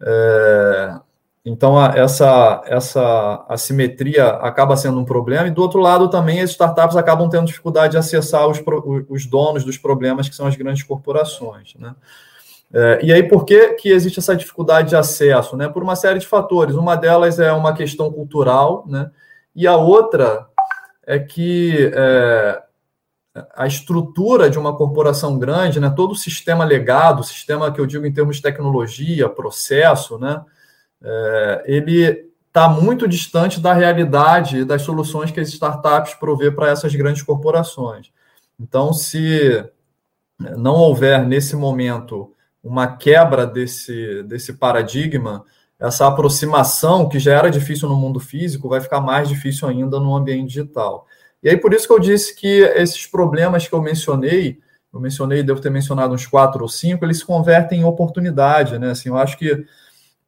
É, 0.01 1.01
então, 1.49 1.79
a, 1.79 1.93
essa, 1.97 2.61
essa 2.67 3.47
assimetria 3.49 4.27
acaba 4.27 4.77
sendo 4.77 4.99
um 4.99 5.05
problema, 5.05 5.47
e 5.47 5.53
do 5.53 5.63
outro 5.63 5.79
lado 5.79 6.11
também 6.11 6.41
as 6.41 6.51
startups 6.51 6.97
acabam 6.97 7.29
tendo 7.29 7.47
dificuldade 7.47 7.93
de 7.93 7.99
acessar 7.99 8.49
os, 8.49 8.61
os 9.09 9.27
donos 9.27 9.65
dos 9.65 9.79
problemas, 9.79 10.29
que 10.29 10.35
são 10.35 10.49
as 10.49 10.57
grandes 10.57 10.83
corporações. 10.83 11.75
Né? 11.79 11.95
É, 12.75 12.99
e 13.01 13.13
aí, 13.13 13.23
por 13.23 13.45
que, 13.45 13.75
que 13.75 13.91
existe 13.91 14.19
essa 14.19 14.35
dificuldade 14.35 14.89
de 14.89 14.97
acesso? 14.97 15.57
Né? 15.57 15.69
Por 15.69 15.85
uma 15.85 15.95
série 15.95 16.19
de 16.19 16.27
fatores. 16.27 16.75
Uma 16.75 16.97
delas 16.97 17.39
é 17.39 17.53
uma 17.53 17.73
questão 17.73 18.11
cultural, 18.11 18.85
né? 18.89 19.09
e 19.55 19.69
a 19.69 19.77
outra 19.77 20.49
é 21.07 21.21
que 21.21 21.93
é, 21.95 22.61
a 23.55 23.69
estrutura 23.69 24.51
de 24.51 24.59
uma 24.59 24.77
corporação 24.77 25.39
grande, 25.39 25.79
né, 25.79 25.93
todo 25.95 26.11
o 26.11 26.17
sistema 26.17 26.65
legado, 26.65 27.23
sistema 27.23 27.71
que 27.71 27.81
eu 27.81 27.87
digo 27.87 28.05
em 28.05 28.13
termos 28.13 28.37
de 28.37 28.43
tecnologia, 28.43 29.29
processo, 29.29 30.19
né, 30.19 30.43
é, 31.03 31.65
ele 31.67 32.27
está 32.47 32.69
muito 32.69 33.07
distante 33.07 33.61
da 33.61 33.73
realidade 33.73 34.65
das 34.65 34.83
soluções 34.83 35.31
que 35.31 35.41
as 35.41 35.49
startups 35.49 36.15
provê 36.15 36.51
para 36.51 36.71
essas 36.71 36.95
grandes 36.95 37.23
corporações. 37.23 38.11
Então, 38.59 38.93
se 38.93 39.63
não 40.39 40.75
houver 40.75 41.25
nesse 41.27 41.55
momento 41.55 42.33
uma 42.63 42.97
quebra 42.97 43.47
desse, 43.47 44.23
desse 44.25 44.55
paradigma, 44.55 45.45
essa 45.79 46.07
aproximação 46.07 47.09
que 47.09 47.19
já 47.19 47.35
era 47.35 47.51
difícil 47.51 47.89
no 47.89 47.97
mundo 47.97 48.19
físico 48.19 48.69
vai 48.69 48.81
ficar 48.81 49.01
mais 49.01 49.29
difícil 49.29 49.69
ainda 49.69 50.01
no 50.01 50.17
ambiente 50.17 50.49
digital. 50.49 51.07
E 51.43 51.51
aí, 51.51 51.57
por 51.57 51.75
isso 51.75 51.87
que 51.87 51.93
eu 51.93 52.01
disse 52.01 52.35
que 52.35 52.63
esses 52.75 53.07
problemas 53.07 53.69
que 53.69 53.75
eu 53.75 53.83
mencionei, 53.83 54.59
eu 54.93 54.99
mencionei, 54.99 55.43
devo 55.43 55.61
ter 55.61 55.71
mencionado 55.71 56.15
uns 56.15 56.27
quatro 56.27 56.63
ou 56.63 56.69
cinco, 56.69 57.05
eles 57.05 57.19
se 57.19 57.25
convertem 57.25 57.81
em 57.81 57.85
oportunidade, 57.85 58.79
né? 58.79 58.91
Assim, 58.91 59.11
eu 59.11 59.19
acho 59.19 59.37
que 59.37 59.65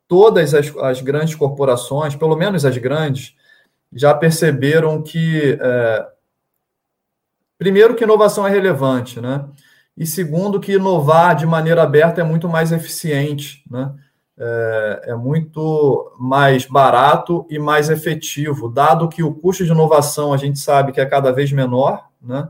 todas 0.09 0.55
as, 0.55 0.75
as 0.79 1.00
grandes 1.03 1.35
corporações, 1.35 2.17
pelo 2.17 2.35
menos 2.35 2.65
as 2.65 2.77
grandes, 2.79 3.37
já 3.93 4.15
perceberam 4.15 5.03
que, 5.03 5.59
é, 5.61 6.09
primeiro, 7.59 7.95
que 7.95 8.05
inovação 8.05 8.47
é 8.47 8.50
relevante, 8.50 9.21
né? 9.21 9.45
E 9.97 10.07
segundo, 10.07 10.61
que 10.61 10.73
inovar 10.73 11.37
de 11.37 11.45
maneira 11.45 11.83
aberta 11.83 12.21
é 12.21 12.25
muito 12.25 12.49
mais 12.49 12.73
eficiente, 12.73 13.62
né? 13.71 13.93
É, 14.41 15.03
é 15.09 15.15
muito 15.17 16.12
mais 16.19 16.65
barato 16.65 17.45
e 17.50 17.59
mais 17.59 17.91
efetivo, 17.91 18.69
dado 18.69 19.09
que 19.09 19.21
o 19.21 19.35
custo 19.35 19.65
de 19.65 19.73
inovação 19.73 20.33
a 20.33 20.37
gente 20.37 20.61
sabe 20.61 20.93
que 20.93 21.00
é 21.00 21.07
cada 21.07 21.33
vez 21.33 21.50
menor, 21.50 22.09
né? 22.23 22.49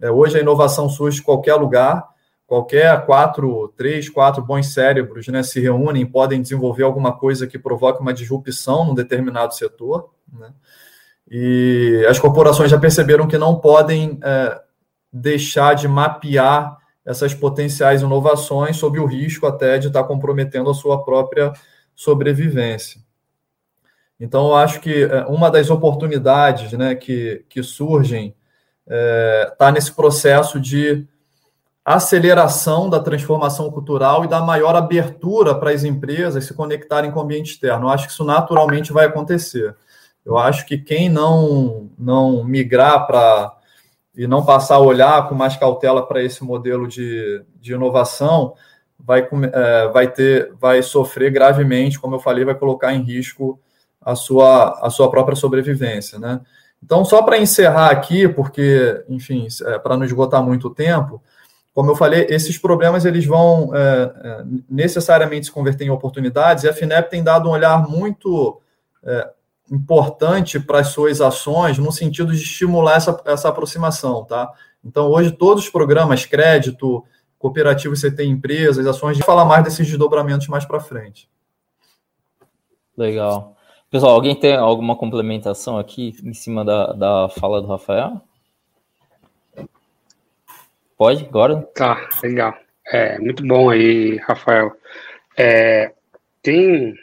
É, 0.00 0.10
hoje 0.10 0.38
a 0.38 0.40
inovação 0.40 0.88
surge 0.88 1.18
de 1.18 1.22
qualquer 1.22 1.54
lugar, 1.54 2.08
qualquer 2.46 3.04
quatro, 3.04 3.72
três, 3.76 4.08
quatro 4.08 4.42
bons 4.42 4.72
cérebros 4.72 5.26
né, 5.28 5.42
se 5.42 5.60
reúnem, 5.60 6.06
podem 6.06 6.40
desenvolver 6.40 6.84
alguma 6.84 7.12
coisa 7.16 7.46
que 7.46 7.58
provoque 7.58 8.00
uma 8.00 8.14
disrupção 8.14 8.84
num 8.84 8.94
determinado 8.94 9.54
setor. 9.54 10.10
Né? 10.32 10.52
E 11.28 12.06
as 12.08 12.18
corporações 12.18 12.70
já 12.70 12.78
perceberam 12.78 13.26
que 13.26 13.36
não 13.36 13.58
podem 13.58 14.18
é, 14.22 14.60
deixar 15.12 15.74
de 15.74 15.88
mapear 15.88 16.78
essas 17.04 17.34
potenciais 17.34 18.02
inovações 18.02 18.76
sob 18.76 18.98
o 18.98 19.06
risco 19.06 19.46
até 19.46 19.78
de 19.78 19.88
estar 19.88 20.04
comprometendo 20.04 20.70
a 20.70 20.74
sua 20.74 21.04
própria 21.04 21.52
sobrevivência. 21.94 23.00
Então, 24.18 24.48
eu 24.48 24.56
acho 24.56 24.80
que 24.80 25.02
é, 25.02 25.24
uma 25.26 25.50
das 25.50 25.68
oportunidades 25.68 26.72
né, 26.72 26.94
que, 26.94 27.44
que 27.48 27.62
surgem 27.62 28.34
está 28.84 28.94
é, 28.96 29.54
tá 29.58 29.72
nesse 29.72 29.92
processo 29.92 30.60
de 30.60 31.06
aceleração 31.94 32.90
da 32.90 32.98
transformação 32.98 33.70
cultural 33.70 34.24
e 34.24 34.28
da 34.28 34.40
maior 34.40 34.74
abertura 34.74 35.54
para 35.54 35.70
as 35.70 35.84
empresas 35.84 36.44
se 36.44 36.52
conectarem 36.52 37.12
com 37.12 37.20
o 37.20 37.22
ambiente 37.22 37.52
externo. 37.52 37.86
Eu 37.86 37.90
acho 37.90 38.06
que 38.06 38.12
isso 38.12 38.24
naturalmente 38.24 38.92
vai 38.92 39.06
acontecer. 39.06 39.76
Eu 40.24 40.36
acho 40.36 40.66
que 40.66 40.76
quem 40.76 41.08
não, 41.08 41.88
não 41.96 42.42
migrar 42.42 43.06
para 43.06 43.52
e 44.16 44.26
não 44.26 44.44
passar 44.44 44.76
a 44.76 44.80
olhar 44.80 45.28
com 45.28 45.34
mais 45.34 45.56
cautela 45.56 46.04
para 46.04 46.22
esse 46.22 46.42
modelo 46.42 46.88
de, 46.88 47.44
de 47.60 47.74
inovação 47.74 48.54
vai, 48.98 49.28
é, 49.52 49.88
vai 49.88 50.10
ter 50.10 50.52
vai 50.58 50.82
sofrer 50.82 51.30
gravemente, 51.30 52.00
como 52.00 52.16
eu 52.16 52.18
falei, 52.18 52.44
vai 52.44 52.54
colocar 52.54 52.94
em 52.94 53.02
risco 53.02 53.60
a 54.00 54.16
sua, 54.16 54.80
a 54.84 54.90
sua 54.90 55.10
própria 55.10 55.36
sobrevivência, 55.36 56.18
né? 56.18 56.40
Então, 56.82 57.04
só 57.04 57.22
para 57.22 57.38
encerrar 57.38 57.90
aqui, 57.90 58.28
porque, 58.28 59.04
enfim, 59.08 59.46
é, 59.66 59.78
para 59.78 59.96
não 59.96 60.04
esgotar 60.04 60.42
muito 60.42 60.70
tempo, 60.70 61.22
como 61.76 61.90
eu 61.90 61.94
falei, 61.94 62.24
esses 62.30 62.56
problemas 62.56 63.04
eles 63.04 63.26
vão 63.26 63.70
é, 63.74 63.78
é, 63.78 64.44
necessariamente 64.66 65.44
se 65.44 65.52
converter 65.52 65.84
em 65.84 65.90
oportunidades, 65.90 66.64
e 66.64 66.68
a 66.70 66.72
FINEP 66.72 67.10
tem 67.10 67.22
dado 67.22 67.50
um 67.50 67.52
olhar 67.52 67.86
muito 67.86 68.58
é, 69.04 69.30
importante 69.70 70.58
para 70.58 70.80
as 70.80 70.88
suas 70.88 71.20
ações, 71.20 71.76
no 71.76 71.92
sentido 71.92 72.32
de 72.32 72.42
estimular 72.42 72.96
essa, 72.96 73.20
essa 73.26 73.50
aproximação. 73.50 74.24
Tá? 74.24 74.50
Então, 74.82 75.10
hoje, 75.10 75.32
todos 75.32 75.64
os 75.64 75.68
programas, 75.68 76.24
crédito, 76.24 77.04
cooperativo 77.38 77.94
CT 77.94 78.24
empresas, 78.24 78.86
ações, 78.86 79.18
de 79.18 79.22
falar 79.22 79.44
mais 79.44 79.62
desses 79.62 79.86
desdobramentos 79.86 80.48
mais 80.48 80.64
para 80.64 80.80
frente. 80.80 81.28
Legal. 82.96 83.54
Pessoal, 83.90 84.14
alguém 84.14 84.34
tem 84.34 84.56
alguma 84.56 84.96
complementação 84.96 85.76
aqui 85.76 86.16
em 86.24 86.32
cima 86.32 86.64
da, 86.64 86.94
da 86.94 87.28
fala 87.28 87.60
do 87.60 87.68
Rafael? 87.68 88.22
Pode, 90.96 91.24
agora? 91.24 91.62
Tá, 91.74 92.08
legal. 92.22 92.56
É, 92.92 93.18
muito 93.18 93.46
bom 93.46 93.68
aí, 93.68 94.16
Rafael. 94.16 94.72
É, 95.36 95.92
tem 96.42 96.94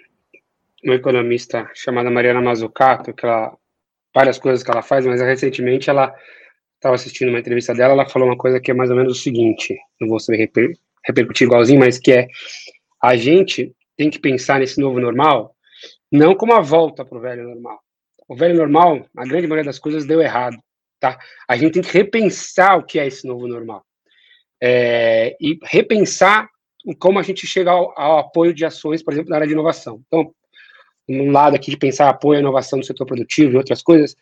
uma 0.84 0.96
economista 0.96 1.70
chamada 1.76 2.10
Mariana 2.10 2.42
Mazzucato, 2.42 3.14
que 3.14 3.26
ela, 3.26 3.56
várias 4.14 4.40
coisas 4.40 4.64
que 4.64 4.72
ela 4.72 4.82
faz, 4.82 5.06
mas 5.06 5.22
recentemente 5.22 5.90
ela 5.90 6.14
estava 6.76 6.96
assistindo 6.96 7.30
uma 7.30 7.40
entrevista 7.40 7.74
dela, 7.74 7.94
ela 7.94 8.10
falou 8.10 8.28
uma 8.28 8.38
coisa 8.38 8.60
que 8.60 8.72
é 8.72 8.74
mais 8.74 8.90
ou 8.90 8.96
menos 8.96 9.18
o 9.18 9.22
seguinte, 9.22 9.78
não 10.02 10.10
vou 10.10 10.20
saber 10.20 10.38
reper, 10.38 10.74
repercutir 11.06 11.48
igualzinho, 11.48 11.80
mas 11.80 11.98
que 11.98 12.12
é, 12.12 12.28
a 13.02 13.16
gente 13.16 13.74
tem 13.96 14.10
que 14.10 14.20
pensar 14.20 14.60
nesse 14.60 14.82
novo 14.82 15.00
normal, 15.00 15.56
não 16.12 16.36
como 16.36 16.54
a 16.54 16.62
volta 16.62 17.06
para 17.06 17.18
o 17.18 17.22
velho 17.22 17.44
normal. 17.44 17.80
O 18.28 18.36
velho 18.36 18.56
normal, 18.56 19.06
a 19.16 19.26
grande 19.26 19.48
maioria 19.48 19.66
das 19.70 19.80
coisas 19.80 20.06
deu 20.06 20.22
errado. 20.22 20.58
Tá? 21.04 21.20
A 21.50 21.58
gente 21.58 21.74
tem 21.74 21.82
que 21.82 21.92
repensar 21.92 22.78
o 22.78 22.84
que 22.86 22.98
é 22.98 23.06
esse 23.06 23.28
novo 23.28 23.46
normal. 23.46 23.84
É, 24.64 25.36
e 25.38 25.60
repensar 25.62 26.48
como 26.98 27.20
a 27.20 27.22
gente 27.22 27.46
chega 27.46 27.72
ao, 27.72 27.94
ao, 28.00 28.20
apoio 28.20 28.54
de 28.54 28.64
ações, 28.64 29.04
por 29.04 29.12
exemplo, 29.12 29.30
na 29.30 29.36
área 29.36 29.46
de 29.48 29.52
inovação. 29.52 30.02
Então, 30.08 30.34
um 31.10 31.30
lado 31.30 31.58
aqui 31.58 31.70
de 31.70 31.76
pensar 31.76 32.08
apoio 32.08 32.38
à 32.38 32.40
inovação 32.40 32.80
no 32.80 32.86
setor 32.86 33.06
produtivo 33.06 33.52
e 33.52 33.58
outras 33.58 33.82
coisas, 33.82 34.16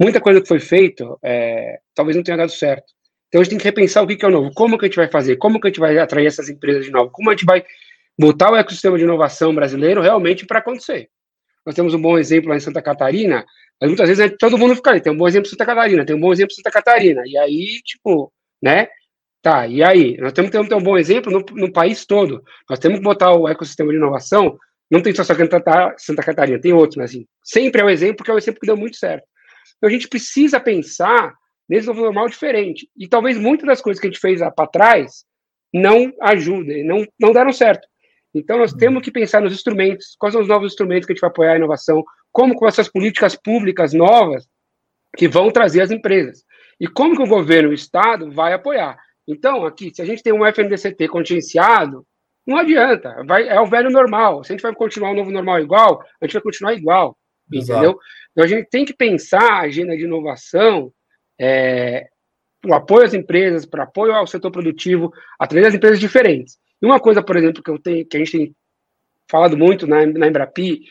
muita 0.00 0.22
coisa 0.22 0.40
que 0.40 0.48
foi 0.48 0.58
feita 0.58 1.04
é, 1.22 1.78
talvez 1.94 2.16
não 2.16 2.22
tenha 2.22 2.38
dado 2.38 2.50
certo. 2.50 2.94
Então, 3.28 3.42
a 3.42 3.44
gente 3.44 3.50
tem 3.50 3.58
que 3.58 3.66
repensar 3.66 4.02
o 4.02 4.06
que, 4.06 4.24
é 4.24 4.28
o 4.28 4.30
novo, 4.30 4.50
como 4.54 4.78
que 4.78 4.86
a 4.86 4.88
gente 4.88 4.96
vai 4.96 5.08
fazer, 5.08 5.36
como 5.36 5.60
que 5.60 5.66
a 5.66 5.70
gente 5.70 5.80
vai 5.80 5.98
atrair 5.98 6.28
essas 6.28 6.48
empresas 6.48 6.86
de 6.86 6.90
novo, 6.90 7.10
como 7.10 7.28
a 7.28 7.34
gente 7.34 7.44
vai 7.44 7.62
botar 8.18 8.50
o 8.50 8.56
ecossistema 8.56 8.96
de 8.96 9.04
inovação 9.04 9.54
brasileiro 9.54 10.00
realmente 10.00 10.46
para 10.46 10.60
acontecer. 10.60 11.10
Nós 11.66 11.74
temos 11.74 11.92
um 11.92 12.00
bom 12.00 12.16
exemplo 12.16 12.48
lá 12.48 12.56
em 12.56 12.60
Santa 12.60 12.80
Catarina, 12.80 13.44
mas 13.82 13.90
muitas 13.90 14.08
vezes 14.08 14.24
é, 14.24 14.28
todo 14.28 14.56
mundo 14.56 14.76
fica 14.76 14.90
ali, 14.90 15.00
tem 15.00 15.12
um 15.12 15.16
bom 15.16 15.26
exemplo 15.26 15.48
em 15.48 15.50
Santa 15.50 15.66
Catarina, 15.66 16.06
tem 16.06 16.14
um 16.14 16.20
bom 16.20 16.32
exemplo 16.32 16.52
em 16.52 16.54
Santa 16.54 16.70
Catarina, 16.70 17.22
e 17.26 17.36
aí, 17.36 17.80
tipo, 17.82 18.32
né? 18.62 18.86
Tá, 19.42 19.66
e 19.66 19.82
aí? 19.82 20.16
Nós 20.18 20.32
temos 20.32 20.52
que 20.52 20.68
ter 20.68 20.74
um 20.76 20.80
bom 20.80 20.96
exemplo 20.96 21.32
no, 21.32 21.44
no 21.56 21.72
país 21.72 22.06
todo. 22.06 22.44
Nós 22.70 22.78
temos 22.78 22.98
que 22.98 23.04
botar 23.04 23.32
o 23.32 23.48
ecossistema 23.48 23.90
de 23.90 23.96
inovação, 23.96 24.56
não 24.88 25.02
tem 25.02 25.12
só 25.12 25.24
Santa 25.24 26.22
Catarina, 26.22 26.60
tem 26.60 26.72
outros, 26.72 26.96
mas 26.96 27.10
assim, 27.10 27.26
sempre 27.42 27.80
é 27.80 27.84
o 27.84 27.90
exemplo, 27.90 28.18
porque 28.18 28.30
é 28.30 28.34
o 28.34 28.38
exemplo 28.38 28.60
que 28.60 28.68
deu 28.68 28.76
muito 28.76 28.96
certo. 28.96 29.24
Então 29.78 29.90
a 29.90 29.92
gente 29.92 30.06
precisa 30.06 30.60
pensar 30.60 31.34
nesse 31.68 31.88
novo 31.88 32.02
normal 32.02 32.28
diferente. 32.28 32.88
E 32.96 33.08
talvez 33.08 33.36
muitas 33.36 33.66
das 33.66 33.80
coisas 33.80 34.00
que 34.00 34.06
a 34.06 34.10
gente 34.10 34.20
fez 34.20 34.38
para 34.54 34.68
trás 34.68 35.24
não 35.74 36.12
ajudem, 36.22 36.86
não, 36.86 37.04
não 37.18 37.32
deram 37.32 37.52
certo. 37.52 37.84
Então, 38.32 38.58
nós 38.58 38.72
temos 38.72 39.02
que 39.02 39.10
pensar 39.10 39.42
nos 39.42 39.52
instrumentos, 39.52 40.14
quais 40.18 40.32
são 40.32 40.40
os 40.40 40.48
novos 40.48 40.72
instrumentos 40.72 41.04
que 41.04 41.12
a 41.12 41.14
gente 41.14 41.20
vai 41.20 41.30
apoiar 41.30 41.52
a 41.54 41.56
inovação, 41.56 42.04
como 42.32 42.54
com 42.54 42.66
essas 42.66 42.88
políticas 42.88 43.36
públicas 43.36 43.92
novas 43.92 44.48
que 45.16 45.28
vão 45.28 45.50
trazer 45.50 45.82
as 45.82 45.90
empresas. 45.90 46.42
E 46.80 46.88
como 46.88 47.14
que 47.14 47.22
o 47.22 47.28
governo, 47.28 47.70
o 47.70 47.74
Estado, 47.74 48.30
vai 48.30 48.52
apoiar. 48.52 48.98
Então, 49.28 49.64
aqui, 49.64 49.92
se 49.94 50.02
a 50.02 50.04
gente 50.04 50.22
tem 50.22 50.32
um 50.32 50.44
FNDCT 50.44 51.06
contingenciado, 51.08 52.04
Não 52.44 52.56
adianta, 52.56 53.22
vai, 53.24 53.48
é 53.48 53.60
o 53.60 53.66
velho 53.66 53.88
normal. 53.88 54.42
Se 54.42 54.52
a 54.52 54.54
gente 54.54 54.62
vai 54.62 54.74
continuar 54.74 55.12
o 55.12 55.14
novo 55.14 55.30
normal 55.30 55.60
igual, 55.60 56.02
a 56.20 56.24
gente 56.26 56.32
vai 56.32 56.42
continuar 56.42 56.74
igual, 56.74 57.16
Exato. 57.52 57.78
entendeu? 57.78 57.98
Então 58.32 58.44
a 58.44 58.48
gente 58.48 58.68
tem 58.68 58.84
que 58.84 58.94
pensar 58.94 59.44
a 59.44 59.60
agenda 59.60 59.96
de 59.96 60.04
inovação, 60.04 60.92
é, 61.40 62.08
o 62.66 62.74
apoio 62.74 63.04
às 63.04 63.14
empresas, 63.14 63.64
para 63.64 63.84
apoio 63.84 64.12
ao 64.12 64.26
setor 64.26 64.50
produtivo, 64.50 65.12
através 65.38 65.66
das 65.68 65.74
empresas 65.74 66.00
diferentes. 66.00 66.58
E 66.80 66.86
uma 66.86 66.98
coisa, 66.98 67.22
por 67.22 67.36
exemplo, 67.36 67.62
que, 67.62 67.70
eu 67.70 67.78
tenho, 67.78 68.04
que 68.06 68.16
a 68.16 68.20
gente 68.20 68.32
tem 68.32 68.56
falado 69.30 69.56
muito 69.56 69.86
na, 69.86 70.04
na 70.04 70.26
Embrapi, 70.26 70.82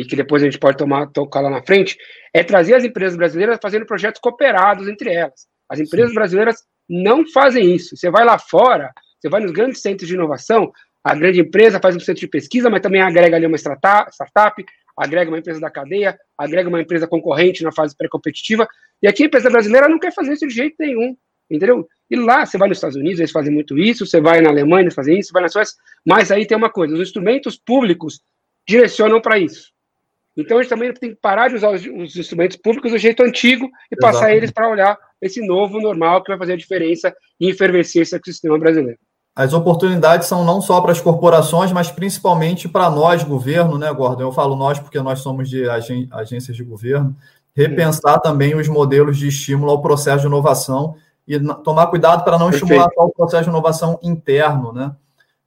e 0.00 0.04
que 0.04 0.14
depois 0.14 0.42
a 0.42 0.46
gente 0.46 0.58
pode 0.58 0.76
tomar, 0.76 1.08
tocar 1.08 1.40
lá 1.40 1.50
na 1.50 1.62
frente, 1.62 1.96
é 2.32 2.44
trazer 2.44 2.74
as 2.74 2.84
empresas 2.84 3.16
brasileiras 3.16 3.58
fazendo 3.60 3.84
projetos 3.84 4.20
cooperados 4.20 4.86
entre 4.88 5.12
elas. 5.12 5.46
As 5.68 5.80
empresas 5.80 6.10
Sim. 6.10 6.14
brasileiras 6.14 6.56
não 6.88 7.26
fazem 7.26 7.74
isso. 7.74 7.96
Você 7.96 8.10
vai 8.10 8.24
lá 8.24 8.38
fora, 8.38 8.92
você 9.18 9.28
vai 9.28 9.40
nos 9.40 9.50
grandes 9.50 9.82
centros 9.82 10.08
de 10.08 10.14
inovação, 10.14 10.72
a 11.02 11.14
grande 11.14 11.40
empresa 11.40 11.80
faz 11.80 11.96
um 11.96 12.00
centro 12.00 12.20
de 12.20 12.28
pesquisa, 12.28 12.70
mas 12.70 12.80
também 12.80 13.00
agrega 13.00 13.36
ali 13.36 13.46
uma 13.46 13.56
startup, 13.56 14.64
agrega 14.96 15.30
uma 15.30 15.38
empresa 15.38 15.60
da 15.60 15.70
cadeia, 15.70 16.18
agrega 16.36 16.68
uma 16.68 16.80
empresa 16.80 17.06
concorrente 17.06 17.62
na 17.62 17.72
fase 17.72 17.96
pré-competitiva. 17.96 18.68
E 19.02 19.08
aqui 19.08 19.24
a 19.24 19.26
empresa 19.26 19.50
brasileira 19.50 19.88
não 19.88 19.98
quer 19.98 20.12
fazer 20.12 20.32
isso 20.32 20.46
de 20.46 20.54
jeito 20.54 20.76
nenhum, 20.78 21.16
entendeu? 21.50 21.88
E 22.10 22.16
lá, 22.16 22.44
você 22.44 22.56
vai 22.56 22.68
nos 22.68 22.78
Estados 22.78 22.96
Unidos, 22.96 23.18
eles 23.18 23.32
fazem 23.32 23.52
muito 23.52 23.78
isso, 23.78 24.06
você 24.06 24.20
vai 24.20 24.40
na 24.40 24.50
Alemanha, 24.50 24.84
eles 24.84 24.94
fazem 24.94 25.18
isso, 25.18 25.28
você 25.28 25.32
vai 25.32 25.42
na 25.42 25.48
Suécia, 25.48 25.76
mas 26.06 26.30
aí 26.30 26.46
tem 26.46 26.56
uma 26.56 26.70
coisa, 26.70 26.94
os 26.94 27.00
instrumentos 27.00 27.56
públicos 27.56 28.20
direcionam 28.66 29.20
para 29.20 29.38
isso. 29.38 29.72
Então 30.38 30.56
a 30.56 30.62
gente 30.62 30.70
também 30.70 30.92
tem 30.94 31.10
que 31.10 31.20
parar 31.20 31.48
de 31.48 31.56
usar 31.56 31.70
os, 31.70 31.84
os 31.84 32.16
instrumentos 32.16 32.56
públicos 32.56 32.92
do 32.92 32.98
jeito 32.98 33.24
antigo 33.24 33.66
e 33.66 33.96
Exatamente. 33.96 34.00
passar 34.00 34.32
eles 34.32 34.50
para 34.52 34.70
olhar 34.70 34.96
esse 35.20 35.44
novo 35.44 35.80
normal 35.80 36.22
que 36.22 36.30
vai 36.30 36.38
fazer 36.38 36.52
a 36.52 36.56
diferença 36.56 37.12
e 37.40 37.50
enfervecer 37.50 38.02
esse 38.02 38.14
ecossistema 38.14 38.56
brasileiro. 38.56 38.98
As 39.34 39.52
oportunidades 39.52 40.28
são 40.28 40.44
não 40.44 40.60
só 40.60 40.80
para 40.80 40.92
as 40.92 41.00
corporações, 41.00 41.72
mas 41.72 41.90
principalmente 41.90 42.68
para 42.68 42.88
nós, 42.88 43.24
governo, 43.24 43.78
né, 43.78 43.92
Gordon? 43.92 44.22
Eu 44.22 44.32
falo 44.32 44.54
nós 44.56 44.78
porque 44.78 45.00
nós 45.00 45.20
somos 45.20 45.48
de 45.48 45.64
agências 46.10 46.56
de 46.56 46.62
governo. 46.62 47.16
Repensar 47.54 48.14
Sim. 48.14 48.20
também 48.22 48.54
os 48.54 48.68
modelos 48.68 49.18
de 49.18 49.28
estímulo 49.28 49.72
ao 49.72 49.82
processo 49.82 50.20
de 50.20 50.26
inovação 50.26 50.94
e 51.26 51.38
tomar 51.62 51.88
cuidado 51.88 52.24
para 52.24 52.38
não 52.38 52.50
Perfeito. 52.50 52.64
estimular 52.64 52.90
só 52.94 53.04
o 53.04 53.12
processo 53.12 53.44
de 53.44 53.50
inovação 53.50 53.98
interno, 54.02 54.72
né? 54.72 54.92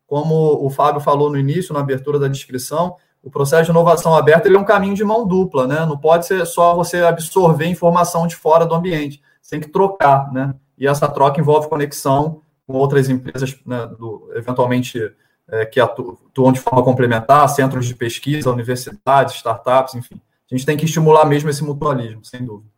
Como 0.05 0.65
o 0.65 0.69
Fábio 0.69 0.99
falou 0.99 1.29
no 1.29 1.37
início, 1.37 1.73
na 1.73 1.79
abertura 1.79 2.19
da 2.19 2.27
descrição, 2.27 2.95
o 3.23 3.29
processo 3.29 3.65
de 3.65 3.71
inovação 3.71 4.15
aberta 4.15 4.47
ele 4.47 4.57
é 4.57 4.59
um 4.59 4.65
caminho 4.65 4.95
de 4.95 5.03
mão 5.03 5.27
dupla, 5.27 5.67
né? 5.67 5.85
Não 5.85 5.97
pode 5.97 6.25
ser 6.25 6.45
só 6.45 6.75
você 6.75 6.97
absorver 6.97 7.65
informação 7.67 8.25
de 8.25 8.35
fora 8.35 8.65
do 8.65 8.73
ambiente, 8.73 9.21
você 9.41 9.51
tem 9.51 9.59
que 9.59 9.69
trocar, 9.69 10.31
né? 10.31 10.55
E 10.77 10.87
essa 10.87 11.07
troca 11.07 11.39
envolve 11.39 11.69
conexão 11.69 12.41
com 12.65 12.73
outras 12.73 13.09
empresas, 13.09 13.55
né, 13.65 13.85
do, 13.99 14.31
eventualmente 14.33 14.99
é, 15.47 15.65
que 15.65 15.79
atuam 15.79 16.51
de 16.51 16.59
forma 16.59 16.83
complementar, 16.83 17.47
centros 17.49 17.85
de 17.85 17.93
pesquisa, 17.93 18.49
universidades, 18.49 19.35
startups, 19.35 19.95
enfim. 19.95 20.19
A 20.51 20.55
gente 20.55 20.65
tem 20.65 20.77
que 20.77 20.85
estimular 20.85 21.25
mesmo 21.25 21.49
esse 21.49 21.63
mutualismo, 21.63 22.23
sem 22.23 22.43
dúvida. 22.43 22.69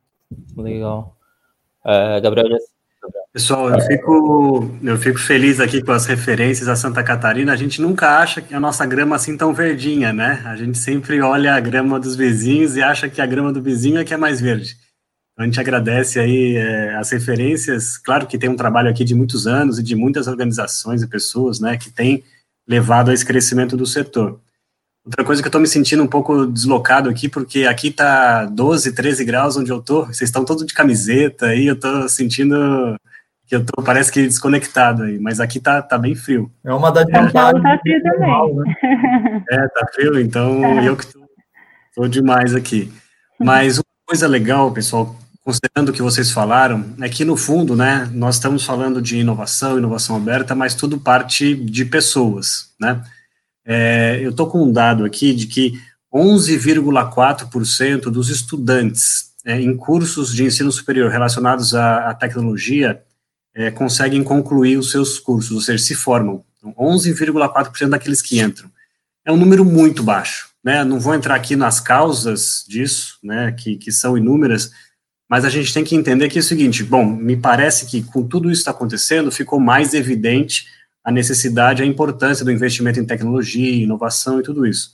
Legal. 0.58 1.16
É, 1.86 2.20
Gabriel, 2.20 2.48
Pessoal, 3.34 3.72
eu 3.72 3.82
fico, 3.82 4.70
eu 4.84 4.96
fico 4.96 5.18
feliz 5.18 5.60
aqui 5.60 5.82
com 5.82 5.92
as 5.92 6.06
referências 6.06 6.68
a 6.68 6.76
Santa 6.76 7.04
Catarina. 7.04 7.52
A 7.52 7.56
gente 7.56 7.82
nunca 7.82 8.20
acha 8.20 8.44
que 8.44 8.54
a 8.54 8.60
nossa 8.60 8.86
grama 8.86 9.16
assim 9.16 9.36
tão 9.36 9.52
verdinha, 9.52 10.14
né? 10.14 10.40
A 10.46 10.56
gente 10.56 10.78
sempre 10.78 11.20
olha 11.20 11.56
a 11.56 11.60
grama 11.60 12.00
dos 12.00 12.16
vizinhos 12.16 12.78
e 12.78 12.84
acha 12.84 13.10
que 13.10 13.20
a 13.20 13.26
grama 13.26 13.52
do 13.52 13.60
vizinho 13.60 13.98
é 13.98 14.04
que 14.06 14.14
é 14.14 14.18
mais 14.18 14.40
verde. 14.40 14.78
Então, 15.34 15.44
a 15.44 15.46
gente 15.46 15.60
agradece 15.60 16.20
aí 16.20 16.58
é, 16.58 16.96
as 16.96 17.10
referências. 17.10 17.98
Claro 17.98 18.28
que 18.28 18.38
tem 18.38 18.52
um 18.52 18.56
trabalho 18.56 18.88
aqui 18.88 19.04
de 19.04 19.16
muitos 19.16 19.48
anos 19.48 19.80
e 19.80 19.84
de 19.84 19.96
muitas 19.96 20.28
organizações 20.28 21.02
e 21.02 21.08
pessoas, 21.08 21.60
né, 21.60 21.76
que 21.76 21.90
tem 21.90 22.24
levado 22.68 23.10
a 23.10 23.16
esse 23.16 23.26
crescimento 23.26 23.76
do 23.76 23.88
setor. 23.88 24.40
Outra 25.04 25.26
coisa 25.26 25.42
que 25.42 25.48
eu 25.48 25.50
estou 25.50 25.60
me 25.60 25.68
sentindo 25.68 26.04
um 26.04 26.08
pouco 26.08 26.46
deslocado 26.46 27.10
aqui, 27.10 27.28
porque 27.28 27.66
aqui 27.66 27.88
está 27.88 28.46
12, 28.46 28.94
13 28.94 29.26
graus 29.26 29.58
onde 29.58 29.72
eu 29.72 29.80
estou, 29.80 30.06
vocês 30.06 30.30
estão 30.30 30.46
todos 30.46 30.68
de 30.68 30.74
camiseta 30.74 31.48
aí, 31.48 31.66
eu 31.66 31.74
estou 31.74 32.08
sentindo 32.08 32.96
que 33.54 33.58
eu 33.58 33.64
tô, 33.64 33.84
parece 33.84 34.12
que 34.12 34.26
desconectado 34.26 35.04
aí, 35.04 35.20
mas 35.20 35.40
aqui 35.40 35.60
tá, 35.60 35.80
tá 35.80 35.96
bem 35.96 36.16
frio. 36.16 36.52
É 36.66 36.74
uma 36.74 36.92
das 36.92 37.06
vantagens. 37.06 37.62
Tá 37.62 37.80
frio 37.80 38.02
também. 38.02 38.56
Né? 38.56 39.44
É, 39.52 39.68
tá 39.68 39.88
frio, 39.94 40.20
então 40.20 40.66
é. 40.66 40.88
eu 40.88 40.98
que 40.98 41.06
tô, 41.06 41.20
tô 41.96 42.08
demais 42.08 42.56
aqui. 42.56 42.92
Mas 43.40 43.78
uma 43.78 43.84
coisa 44.08 44.28
legal, 44.28 44.72
pessoal, 44.72 45.16
considerando 45.44 45.90
o 45.90 45.94
que 45.94 46.02
vocês 46.02 46.32
falaram, 46.32 46.84
é 47.00 47.08
que 47.08 47.24
no 47.24 47.38
fundo, 47.38 47.76
né, 47.76 48.10
nós 48.12 48.36
estamos 48.36 48.66
falando 48.66 49.00
de 49.00 49.18
inovação, 49.18 49.78
inovação 49.78 50.16
aberta, 50.16 50.56
mas 50.56 50.74
tudo 50.74 51.00
parte 51.00 51.54
de 51.54 51.86
pessoas, 51.86 52.74
né? 52.80 53.04
É, 53.66 54.20
eu 54.22 54.32
estou 54.32 54.48
com 54.48 54.64
um 54.64 54.72
dado 54.72 55.06
aqui 55.06 55.34
de 55.34 55.46
que 55.48 55.80
11,4% 56.14 58.02
dos 58.10 58.30
estudantes 58.30 59.32
é, 59.46 59.62
em 59.62 59.78
cursos 59.78 60.34
de 60.34 60.44
ensino 60.44 60.72
superior 60.72 61.12
relacionados 61.12 61.76
à, 61.76 62.10
à 62.10 62.14
tecnologia 62.14 63.02
é, 63.56 63.70
conseguem 63.72 64.24
concluir 64.24 64.78
os 64.78 64.92
seus 64.92 65.20
cursos, 65.20 65.52
ou 65.52 65.62
seja, 65.62 65.84
se 65.84 65.96
formam. 65.96 66.44
Então, 66.58 66.74
11,4% 66.74 67.90
daqueles 67.90 68.22
que 68.22 68.40
entram. 68.40 68.70
É 69.26 69.32
um 69.32 69.38
número 69.38 69.64
muito 69.64 70.02
baixo. 70.04 70.50
Né? 70.64 70.84
Não 70.84 71.00
vou 71.00 71.14
entrar 71.14 71.36
aqui 71.36 71.56
nas 71.56 71.80
causas 71.80 72.64
disso, 72.68 73.18
né, 73.22 73.52
que, 73.52 73.76
que 73.76 73.92
são 73.92 74.18
inúmeras, 74.18 74.72
mas 75.30 75.46
a 75.46 75.50
gente 75.50 75.74
tem 75.74 75.84
que 75.84 75.96
entender 75.96 76.30
que 76.30 76.38
é 76.38 76.42
o 76.42 76.44
seguinte: 76.44 76.84
bom, 76.84 77.06
me 77.06 77.36
parece 77.36 77.86
que 77.86 78.04
com 78.04 78.26
tudo 78.26 78.52
isso 78.52 78.62
está 78.62 78.72
acontecendo, 78.72 79.32
ficou 79.32 79.60
mais 79.60 79.94
evidente 79.94 80.68
a 81.04 81.12
necessidade, 81.12 81.84
a 81.84 81.86
importância 81.86 82.46
do 82.46 82.52
investimento 82.52 83.00
em 83.00 83.06
tecnologia, 83.06 83.84
inovação 83.84 84.40
e 84.40 84.44
tudo 84.44 84.66
isso. 84.66 84.92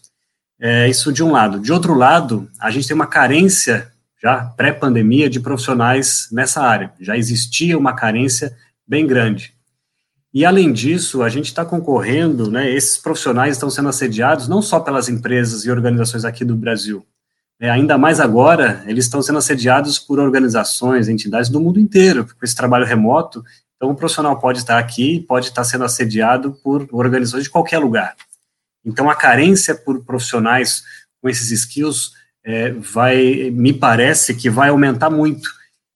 É, 0.60 0.90
isso 0.90 1.14
de 1.14 1.24
um 1.24 1.32
lado. 1.32 1.60
De 1.60 1.72
outro 1.72 1.94
lado, 1.94 2.50
a 2.60 2.72
gente 2.72 2.88
tem 2.88 2.96
uma 2.96 3.06
carência 3.06 3.92
já 4.22 4.46
pré-pandemia 4.46 5.30
de 5.30 5.40
profissionais 5.40 6.28
nessa 6.32 6.62
área. 6.62 6.94
Já 7.00 7.18
existia 7.18 7.78
uma 7.78 7.94
carência 7.94 8.56
bem 8.88 9.08
grande. 9.08 9.54
E 10.34 10.46
além 10.46 10.72
disso, 10.72 11.24
a 11.24 11.30
gente 11.30 11.46
está 11.46 11.66
concorrendo, 11.66 12.52
né, 12.52 12.70
esses 12.70 12.98
profissionais 12.98 13.56
estão 13.56 13.70
sendo 13.70 13.90
assediados 13.90 14.48
não 14.48 14.62
só 14.62 14.80
pelas 14.80 15.10
empresas 15.10 15.66
e 15.66 15.72
organizações 15.72 16.24
aqui 16.24 16.46
do 16.46 16.56
Brasil, 16.56 17.06
é, 17.62 17.70
ainda 17.70 17.98
mais 17.98 18.22
agora, 18.22 18.82
eles 18.88 19.04
estão 19.04 19.22
sendo 19.22 19.38
assediados 19.38 20.00
por 20.00 20.18
organizações, 20.18 21.10
entidades 21.10 21.50
do 21.50 21.60
mundo 21.60 21.78
inteiro, 21.78 22.26
com 22.26 22.46
esse 22.46 22.56
trabalho 22.56 22.86
remoto. 22.86 23.44
Então, 23.76 23.90
o 23.90 23.96
profissional 23.96 24.40
pode 24.40 24.60
estar 24.60 24.80
aqui, 24.80 25.20
pode 25.28 25.48
estar 25.48 25.66
sendo 25.66 25.84
assediado 25.84 26.54
por 26.64 26.88
organizações 26.90 27.44
de 27.44 27.50
qualquer 27.50 27.80
lugar. 27.80 28.16
Então, 28.86 29.10
a 29.10 29.16
carência 29.16 29.76
por 29.76 30.06
profissionais 30.06 30.84
com 31.22 31.28
esses 31.28 31.52
skills 31.52 32.14
é, 32.44 32.72
vai, 32.72 33.52
me 33.52 33.74
parece 33.74 34.34
que 34.34 34.50
vai 34.50 34.70
aumentar 34.70 35.10
muito. 35.10 35.50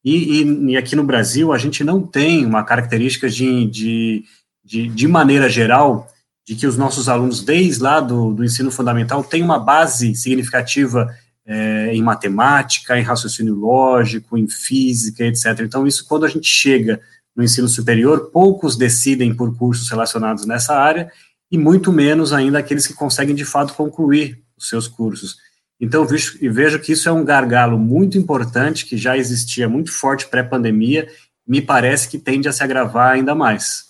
E, 0.03 0.41
e, 0.41 0.71
e, 0.71 0.77
aqui 0.77 0.95
no 0.95 1.03
Brasil, 1.03 1.53
a 1.53 1.57
gente 1.57 1.83
não 1.83 2.01
tem 2.01 2.45
uma 2.45 2.63
característica 2.63 3.29
de, 3.29 3.65
de, 3.67 4.23
de, 4.63 4.87
de 4.87 5.07
maneira 5.07 5.49
geral, 5.49 6.09
de 6.45 6.55
que 6.55 6.67
os 6.67 6.77
nossos 6.77 7.07
alunos, 7.07 7.41
desde 7.41 7.81
lá 7.81 8.01
do, 8.01 8.33
do 8.33 8.43
ensino 8.43 8.69
fundamental, 8.69 9.23
têm 9.23 9.41
uma 9.41 9.57
base 9.57 10.13
significativa 10.15 11.09
é, 11.45 11.93
em 11.93 12.01
matemática, 12.01 12.99
em 12.99 13.03
raciocínio 13.03 13.55
lógico, 13.55 14.37
em 14.37 14.47
física, 14.47 15.23
etc. 15.23 15.61
Então, 15.61 15.87
isso, 15.87 16.05
quando 16.05 16.25
a 16.25 16.29
gente 16.29 16.47
chega 16.47 16.99
no 17.35 17.43
ensino 17.43 17.67
superior, 17.67 18.29
poucos 18.31 18.75
decidem 18.75 19.33
por 19.33 19.57
cursos 19.57 19.89
relacionados 19.89 20.45
nessa 20.45 20.75
área, 20.75 21.11
e 21.49 21.57
muito 21.57 21.91
menos 21.91 22.33
ainda 22.33 22.59
aqueles 22.59 22.85
que 22.85 22.93
conseguem, 22.93 23.35
de 23.35 23.45
fato, 23.45 23.73
concluir 23.73 24.41
os 24.57 24.69
seus 24.69 24.87
cursos. 24.87 25.37
Então, 25.83 26.05
vejo, 26.05 26.37
vejo 26.41 26.79
que 26.79 26.93
isso 26.93 27.09
é 27.09 27.11
um 27.11 27.25
gargalo 27.25 27.77
muito 27.77 28.17
importante, 28.17 28.85
que 28.85 28.95
já 28.95 29.17
existia 29.17 29.67
muito 29.67 29.91
forte 29.91 30.29
pré-pandemia, 30.29 31.09
me 31.45 31.61
parece 31.61 32.07
que 32.07 32.17
tende 32.17 32.47
a 32.47 32.53
se 32.53 32.63
agravar 32.63 33.11
ainda 33.11 33.35
mais. 33.35 33.87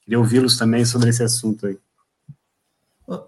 Queria 0.00 0.18
ouvi-los 0.18 0.56
também 0.56 0.82
sobre 0.82 1.10
esse 1.10 1.22
assunto 1.22 1.66
aí. 1.66 1.76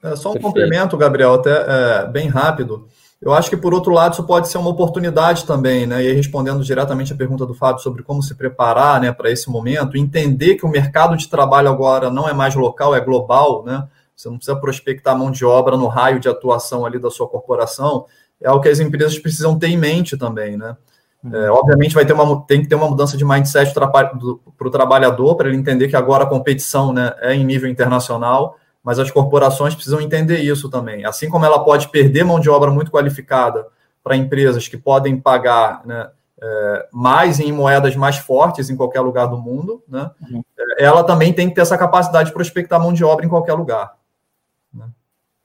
É 0.03 0.17
só 0.17 0.31
um 0.31 0.33
Perfeito. 0.33 0.41
complemento, 0.41 0.97
Gabriel, 0.97 1.35
até 1.35 1.51
é, 1.51 2.07
bem 2.07 2.29
rápido. 2.29 2.89
Eu 3.21 3.35
acho 3.35 3.51
que, 3.51 3.59
por 3.59 3.75
outro 3.75 3.93
lado, 3.93 4.15
isso 4.15 4.25
pode 4.25 4.49
ser 4.49 4.57
uma 4.57 4.71
oportunidade 4.71 5.45
também, 5.45 5.87
né? 5.87 6.03
E 6.03 6.09
aí, 6.09 6.13
respondendo 6.15 6.65
diretamente 6.65 7.13
a 7.13 7.17
pergunta 7.17 7.45
do 7.45 7.53
Fábio 7.53 7.83
sobre 7.83 8.03
como 8.03 8.23
se 8.23 8.35
preparar 8.35 9.03
né, 9.03 9.13
para 9.13 9.31
esse 9.31 9.51
momento, 9.51 9.99
entender 9.99 10.55
que 10.55 10.65
o 10.65 10.71
mercado 10.71 11.15
de 11.15 11.29
trabalho 11.29 11.69
agora 11.69 12.11
não 12.11 12.27
é 12.27 12.33
mais 12.33 12.55
local, 12.55 12.95
é 12.95 13.01
global, 13.01 13.63
né? 13.67 13.87
Você 14.23 14.29
não 14.29 14.37
precisa 14.37 14.57
prospectar 14.57 15.19
mão 15.19 15.33
de 15.33 15.45
obra 15.45 15.77
no 15.77 15.89
raio 15.89 16.21
de 16.21 16.29
atuação 16.29 16.87
ali 16.87 16.97
da 16.97 17.11
sua 17.11 17.27
corporação. 17.27 18.07
É 18.41 18.51
o 18.53 18.61
que 18.61 18.69
as 18.69 18.79
empresas 18.79 19.19
precisam 19.19 19.59
ter 19.59 19.67
em 19.67 19.77
mente 19.77 20.17
também, 20.17 20.57
né? 20.57 20.77
Uhum. 21.25 21.35
É, 21.35 21.51
obviamente 21.51 21.95
vai 21.95 22.05
ter 22.05 22.13
uma, 22.13 22.45
tem 22.47 22.63
que 22.63 22.69
ter 22.69 22.77
uma 22.77 22.89
mudança 22.89 23.17
de 23.17 23.25
mindset 23.25 23.75
para 23.75 24.13
o 24.17 24.71
trabalhador, 24.71 25.35
para 25.37 25.49
ele 25.49 25.57
entender 25.57 25.89
que 25.89 25.97
agora 25.97 26.23
a 26.23 26.29
competição 26.29 26.93
né, 26.93 27.15
é 27.21 27.35
em 27.35 27.45
nível 27.45 27.69
internacional, 27.69 28.57
mas 28.83 29.01
as 29.01 29.11
corporações 29.11 29.75
precisam 29.75 30.01
entender 30.01 30.39
isso 30.39 30.71
também. 30.71 31.05
Assim 31.05 31.29
como 31.29 31.45
ela 31.45 31.65
pode 31.65 31.89
perder 31.89 32.25
mão 32.25 32.39
de 32.39 32.49
obra 32.49 32.71
muito 32.71 32.93
qualificada 32.93 33.67
para 34.05 34.17
empresas 34.17 34.69
que 34.69 34.77
podem 34.77 35.17
pagar 35.17 35.83
né, 35.85 36.11
é, 36.41 36.89
mais 36.93 37.41
em 37.41 37.53
moedas 37.53 37.95
mais 37.97 38.19
fortes 38.19 38.71
em 38.71 38.77
qualquer 38.77 39.01
lugar 39.01 39.27
do 39.27 39.39
mundo, 39.39 39.83
né? 39.89 40.11
Uhum. 40.21 40.43
Ela 40.79 41.05
também 41.05 41.33
tem 41.33 41.49
que 41.49 41.55
ter 41.55 41.61
essa 41.61 41.79
capacidade 41.79 42.29
de 42.29 42.35
prospectar 42.35 42.81
mão 42.81 42.93
de 42.93 43.05
obra 43.05 43.25
em 43.25 43.29
qualquer 43.29 43.55
lugar. 43.55 43.93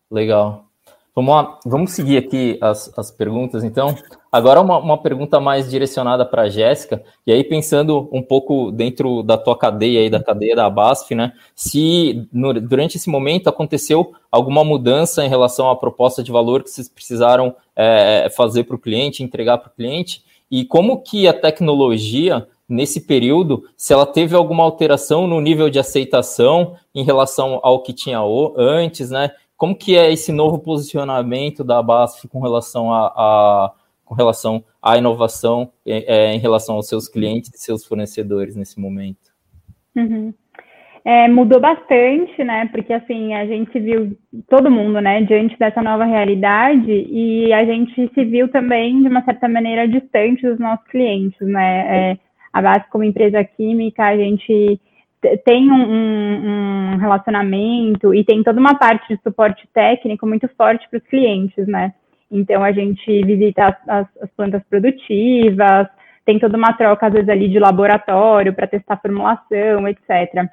Legal. 0.09 0.67
Vamos 1.17 1.33
lá, 1.33 1.59
vamos 1.65 1.91
seguir 1.93 2.17
aqui 2.17 2.59
as, 2.61 2.95
as 2.95 3.09
perguntas, 3.09 3.63
então. 3.63 3.95
Agora 4.31 4.61
uma, 4.61 4.77
uma 4.77 4.97
pergunta 4.99 5.39
mais 5.39 5.67
direcionada 5.67 6.23
para 6.23 6.43
a 6.43 6.49
Jéssica, 6.49 7.03
e 7.25 7.31
aí 7.31 7.43
pensando 7.43 8.07
um 8.11 8.21
pouco 8.21 8.71
dentro 8.71 9.23
da 9.23 9.35
tua 9.35 9.57
cadeia 9.57 10.01
aí, 10.01 10.11
da 10.11 10.21
cadeia 10.21 10.55
da 10.55 10.69
BASF, 10.69 11.15
né? 11.15 11.33
Se 11.55 12.27
no, 12.31 12.53
durante 12.61 12.97
esse 12.97 13.09
momento 13.09 13.49
aconteceu 13.49 14.13
alguma 14.31 14.63
mudança 14.63 15.25
em 15.25 15.29
relação 15.29 15.71
à 15.71 15.75
proposta 15.75 16.21
de 16.21 16.31
valor 16.31 16.61
que 16.61 16.69
vocês 16.69 16.87
precisaram 16.87 17.55
é, 17.75 18.29
fazer 18.29 18.65
para 18.65 18.75
o 18.75 18.79
cliente, 18.79 19.23
entregar 19.23 19.57
para 19.57 19.69
o 19.69 19.75
cliente, 19.75 20.23
e 20.51 20.65
como 20.65 21.01
que 21.01 21.27
a 21.27 21.33
tecnologia 21.33 22.47
nesse 22.69 23.01
período, 23.01 23.63
se 23.75 23.93
ela 23.93 24.05
teve 24.05 24.35
alguma 24.35 24.63
alteração 24.63 25.25
no 25.25 25.39
nível 25.39 25.69
de 25.69 25.79
aceitação 25.79 26.75
em 26.93 27.03
relação 27.03 27.59
ao 27.63 27.81
que 27.81 27.93
tinha 27.93 28.19
antes, 28.55 29.09
né? 29.09 29.31
Como 29.57 29.75
que 29.75 29.97
é 29.97 30.13
esse 30.13 30.31
novo 30.31 30.59
posicionamento 30.59 31.63
da 31.63 31.81
BASF 31.81 32.27
com 32.27 32.39
relação 32.39 32.93
a, 32.93 33.07
a 33.07 33.71
com 34.05 34.15
relação 34.15 34.63
à 34.81 34.97
inovação 34.97 35.69
é, 35.85 36.15
é, 36.15 36.33
em 36.33 36.39
relação 36.39 36.75
aos 36.75 36.87
seus 36.87 37.09
clientes 37.09 37.53
e 37.53 37.57
seus 37.57 37.85
fornecedores 37.85 38.55
nesse 38.55 38.79
momento? 38.79 39.33
Uhum. 39.93 40.33
É, 41.03 41.27
mudou 41.27 41.59
bastante, 41.59 42.41
né? 42.43 42.69
Porque 42.71 42.93
assim 42.93 43.33
a 43.33 43.45
gente 43.45 43.77
viu 43.79 44.17
todo 44.49 44.71
mundo, 44.71 45.01
né, 45.01 45.21
diante 45.23 45.57
dessa 45.57 45.81
nova 45.81 46.05
realidade 46.05 46.91
e 46.91 47.51
a 47.51 47.65
gente 47.65 48.09
se 48.13 48.25
viu 48.25 48.49
também 48.49 49.01
de 49.01 49.09
uma 49.09 49.23
certa 49.23 49.47
maneira 49.47 49.87
distante 49.87 50.41
dos 50.47 50.59
nossos 50.59 50.85
clientes, 50.87 51.39
né? 51.41 52.11
É, 52.11 52.17
a 52.53 52.61
base 52.61 52.85
como 52.89 53.03
empresa 53.03 53.43
química, 53.43 54.05
a 54.05 54.17
gente 54.17 54.79
tem 55.45 55.71
um, 55.71 56.93
um, 56.93 56.97
relacionamento 56.97 58.13
e 58.13 58.23
tem 58.23 58.43
toda 58.43 58.59
uma 58.59 58.75
parte 58.75 59.13
de 59.13 59.21
suporte 59.21 59.67
técnico 59.73 60.25
muito 60.25 60.47
forte 60.57 60.87
para 60.89 60.97
os 60.97 61.07
clientes, 61.07 61.67
né? 61.67 61.93
Então 62.31 62.63
a 62.63 62.71
gente 62.71 63.23
visita 63.23 63.67
as, 63.67 63.75
as, 63.87 64.07
as, 64.23 64.29
plantas 64.31 64.61
produtivas, 64.69 65.87
tem 66.25 66.39
toda 66.39 66.57
uma 66.57 66.73
troca 66.73 67.07
às 67.07 67.13
vezes 67.13 67.29
ali 67.29 67.47
de 67.47 67.59
laboratório 67.59 68.53
para 68.53 68.67
testar 68.67 68.97
formulação, 68.97 69.87
etc. 69.87 70.49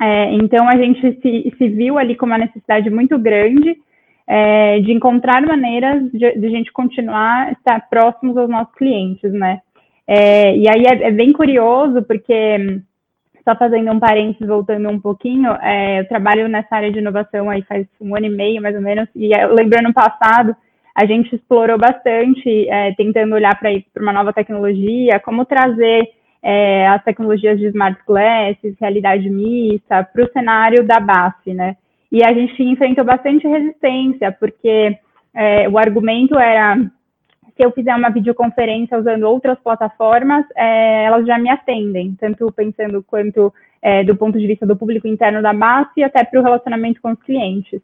É, 0.00 0.32
então 0.32 0.68
a 0.68 0.76
gente 0.76 1.00
se, 1.20 1.54
se, 1.56 1.68
viu 1.68 1.98
ali 1.98 2.16
com 2.16 2.24
uma 2.24 2.38
necessidade 2.38 2.88
muito 2.88 3.18
grande 3.18 3.76
é, 4.26 4.80
de 4.80 4.92
encontrar 4.92 5.42
maneiras 5.46 6.10
de, 6.12 6.18
de, 6.18 6.46
a 6.46 6.50
gente 6.50 6.72
continuar 6.72 7.52
estar 7.52 7.88
próximos 7.90 8.36
aos 8.36 8.48
nossos 8.48 8.74
clientes, 8.74 9.30
né? 9.32 9.60
É, 10.06 10.56
e 10.56 10.68
aí 10.68 10.84
é, 10.86 11.08
é 11.08 11.10
bem 11.10 11.32
curioso 11.32 12.02
porque 12.02 12.80
só 13.44 13.56
fazendo 13.56 13.90
um 13.90 13.98
parênteses, 13.98 14.46
voltando 14.46 14.88
um 14.88 15.00
pouquinho, 15.00 15.50
é, 15.60 16.00
eu 16.00 16.08
trabalho 16.08 16.48
nessa 16.48 16.76
área 16.76 16.90
de 16.90 16.98
inovação 16.98 17.48
aí 17.50 17.62
faz 17.62 17.86
um 18.00 18.14
ano 18.16 18.26
e 18.26 18.30
meio, 18.30 18.62
mais 18.62 18.74
ou 18.74 18.82
menos, 18.82 19.08
e 19.14 19.32
eu 19.32 19.54
lembro 19.54 19.78
ano 19.78 19.92
passado, 19.92 20.54
a 20.94 21.06
gente 21.06 21.34
explorou 21.34 21.78
bastante, 21.78 22.68
é, 22.68 22.92
tentando 22.94 23.34
olhar 23.34 23.58
para 23.58 23.70
uma 24.02 24.12
nova 24.12 24.32
tecnologia, 24.32 25.20
como 25.20 25.44
trazer 25.44 26.10
é, 26.42 26.86
as 26.88 27.02
tecnologias 27.04 27.58
de 27.58 27.66
smart 27.66 28.00
glasses, 28.06 28.76
realidade 28.80 29.28
mista, 29.28 30.02
para 30.02 30.24
o 30.24 30.32
cenário 30.32 30.84
da 30.84 30.98
BAF, 30.98 31.52
né? 31.54 31.76
E 32.10 32.24
a 32.24 32.32
gente 32.32 32.62
enfrentou 32.62 33.04
bastante 33.04 33.46
resistência, 33.46 34.32
porque 34.32 34.96
é, 35.34 35.68
o 35.68 35.78
argumento 35.78 36.38
era 36.38 36.76
se 37.60 37.66
eu 37.66 37.70
fizer 37.72 37.94
uma 37.94 38.08
videoconferência 38.08 38.98
usando 38.98 39.24
outras 39.24 39.58
plataformas, 39.58 40.46
é, 40.56 41.04
elas 41.04 41.26
já 41.26 41.38
me 41.38 41.50
atendem, 41.50 42.16
tanto 42.18 42.50
pensando 42.52 43.04
quanto 43.06 43.52
é, 43.82 44.02
do 44.02 44.16
ponto 44.16 44.38
de 44.38 44.46
vista 44.46 44.66
do 44.66 44.74
público 44.74 45.06
interno 45.06 45.42
da 45.42 45.52
base 45.52 45.90
e 45.98 46.02
até 46.02 46.24
para 46.24 46.40
o 46.40 46.42
relacionamento 46.42 47.02
com 47.02 47.12
os 47.12 47.22
clientes. 47.22 47.82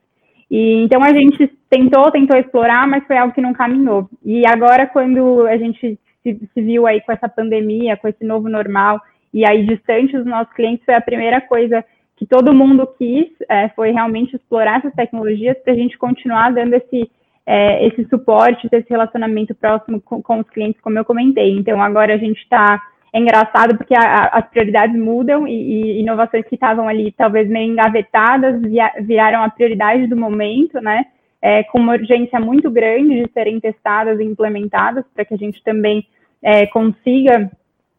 E 0.51 0.83
então 0.83 1.03
a 1.03 1.13
gente 1.13 1.47
tentou, 1.69 2.11
tentou 2.11 2.39
explorar, 2.39 2.89
mas 2.89 3.07
foi 3.07 3.19
algo 3.19 3.35
que 3.35 3.41
não 3.43 3.53
caminhou. 3.53 4.09
E 4.25 4.47
agora, 4.47 4.87
quando 4.87 5.47
a 5.47 5.59
gente 5.59 5.99
se, 6.23 6.41
se 6.55 6.63
viu 6.63 6.87
aí 6.87 7.03
com 7.03 7.13
essa 7.13 7.29
pandemia, 7.29 7.99
com 7.99 8.09
esse 8.09 8.25
novo 8.25 8.49
normal, 8.49 8.99
e 9.31 9.45
aí 9.45 9.67
distante 9.67 10.17
dos 10.17 10.25
nossos 10.25 10.55
clientes, 10.55 10.87
foi 10.87 10.95
a 10.95 11.03
primeira 11.03 11.39
coisa 11.43 11.85
que 12.17 12.25
todo 12.25 12.55
mundo 12.55 12.89
quis, 12.97 13.29
é, 13.47 13.69
foi 13.71 13.91
realmente 13.91 14.37
explorar 14.37 14.79
essas 14.79 14.95
tecnologias 14.95 15.59
para 15.59 15.75
a 15.75 15.77
gente 15.77 15.99
continuar 15.99 16.51
dando 16.51 16.73
esse 16.73 17.11
é, 17.47 17.87
esse 17.87 18.05
suporte, 18.09 18.69
esse 18.71 18.91
relacionamento 18.91 19.55
próximo 19.55 20.01
com, 20.01 20.21
com, 20.21 20.41
os 20.41 20.51
clientes, 20.51 20.81
como 20.81 20.99
eu 20.99 21.05
comentei. 21.05 21.53
Então, 21.53 21.81
agora 21.81 22.15
a 22.15 22.19
gente 22.19 22.41
está. 22.41 22.83
É 23.13 23.21
engraçado 23.21 23.77
porque 23.77 23.95
a, 23.95 24.01
a, 24.01 24.39
as 24.39 24.49
prioridades 24.51 24.99
mudam 24.99 25.47
e, 25.47 25.53
e 25.53 26.01
inovações 26.01 26.45
que 26.47 26.57
estavam 26.57 26.89
ali, 26.89 27.13
talvez 27.13 27.49
meio 27.49 27.73
engavetadas, 27.73 28.61
via, 28.61 28.93
viraram 29.01 29.43
a 29.43 29.49
prioridade 29.49 30.07
do 30.09 30.17
momento, 30.17 30.81
né? 30.81 31.07
É, 31.41 31.63
com 31.63 31.79
uma 31.79 31.93
urgência 31.93 32.41
muito 32.41 32.69
grande 32.71 33.23
de 33.23 33.33
serem 33.33 33.61
testadas 33.61 34.19
e 34.19 34.25
implementadas, 34.25 35.05
para 35.15 35.25
que 35.25 35.35
a 35.35 35.39
gente 35.39 35.63
também 35.63 36.05
é, 36.43 36.67
consiga 36.67 37.51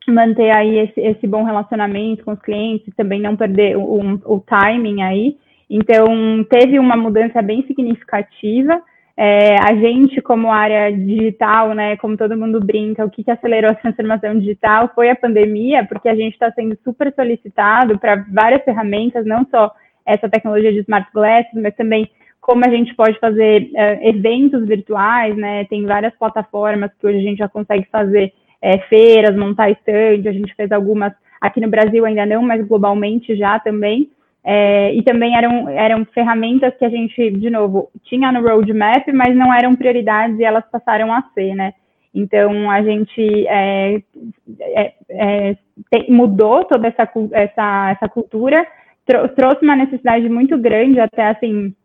manter 0.08 0.56
aí 0.56 0.80
esse, 0.80 1.00
esse, 1.00 1.28
bom 1.28 1.44
relacionamento 1.44 2.24
com 2.24 2.32
os 2.32 2.42
clientes, 2.42 2.94
também 2.96 3.22
não 3.22 3.36
perder 3.36 3.78
o, 3.78 4.00
o 4.26 4.40
timing 4.42 5.02
aí. 5.02 5.38
Então, 5.70 6.44
teve 6.50 6.80
uma 6.80 6.96
mudança 6.96 7.42
bem 7.42 7.66
significativa. 7.68 8.82
É, 9.20 9.56
a 9.56 9.74
gente, 9.74 10.22
como 10.22 10.52
área 10.52 10.92
digital, 10.92 11.74
né, 11.74 11.98
como 11.98 12.16
todo 12.16 12.38
mundo 12.38 12.60
brinca, 12.60 13.04
o 13.04 13.10
que, 13.10 13.24
que 13.24 13.32
acelerou 13.32 13.72
a 13.72 13.76
transformação 13.76 14.38
digital 14.38 14.92
foi 14.94 15.10
a 15.10 15.16
pandemia, 15.16 15.84
porque 15.86 16.08
a 16.08 16.16
gente 16.16 16.34
está 16.34 16.52
sendo 16.52 16.78
super 16.84 17.12
solicitado 17.16 17.98
para 17.98 18.24
várias 18.32 18.64
ferramentas, 18.64 19.26
não 19.26 19.44
só 19.50 19.74
essa 20.06 20.30
tecnologia 20.30 20.72
de 20.72 20.82
smart 20.82 21.10
glasses, 21.12 21.52
mas 21.56 21.76
também 21.76 22.08
como 22.40 22.64
a 22.64 22.70
gente 22.70 22.96
pode 22.96 23.20
fazer 23.20 23.64
uh, 23.74 24.08
eventos 24.08 24.66
virtuais, 24.68 25.36
né, 25.36 25.66
tem 25.66 25.84
várias 25.86 26.16
plataformas 26.16 26.92
que 26.94 27.08
hoje 27.08 27.18
a 27.18 27.22
gente 27.22 27.40
já 27.40 27.50
consegue 27.50 27.88
fazer 27.92 28.32
é, 28.62 28.78
feiras, 28.88 29.36
montar 29.36 29.72
stand, 29.72 30.30
a 30.30 30.32
gente 30.32 30.54
fez 30.56 30.72
algumas 30.72 31.12
aqui 31.42 31.60
no 31.60 31.70
Brasil 31.70 32.06
ainda 32.06 32.26
não, 32.26 32.42
mas 32.44 32.66
globalmente 32.66 33.36
já 33.36 33.60
também, 33.60 34.10
é, 34.50 34.94
e 34.94 35.04
também 35.04 35.36
eram, 35.36 35.68
eram 35.68 36.06
ferramentas 36.06 36.74
que 36.78 36.86
a 36.86 36.90
gente, 36.90 37.32
de 37.32 37.50
novo, 37.50 37.90
tinha 38.06 38.32
no 38.32 38.42
roadmap, 38.42 39.06
mas 39.14 39.36
não 39.36 39.54
eram 39.54 39.76
prioridades 39.76 40.40
e 40.40 40.44
elas 40.46 40.64
passaram 40.72 41.12
a 41.12 41.22
ser, 41.34 41.54
né? 41.54 41.74
Então, 42.16 42.72
a 42.72 42.82
gente 42.82 43.46
é, 43.46 44.02
é, 44.62 44.94
é 45.10 45.58
tem, 45.92 46.10
mudou 46.10 46.64
toda 46.64 46.88
essa, 46.88 47.10
essa, 47.34 47.92
essa 47.92 48.08
cultura, 48.08 48.66
trou 49.06 49.28
trouxe 49.28 49.66
uma 49.66 49.76
necessidade 49.76 50.30
muito 50.30 50.58
grande, 50.58 51.02
até 51.02 51.28
assim, 51.28 51.76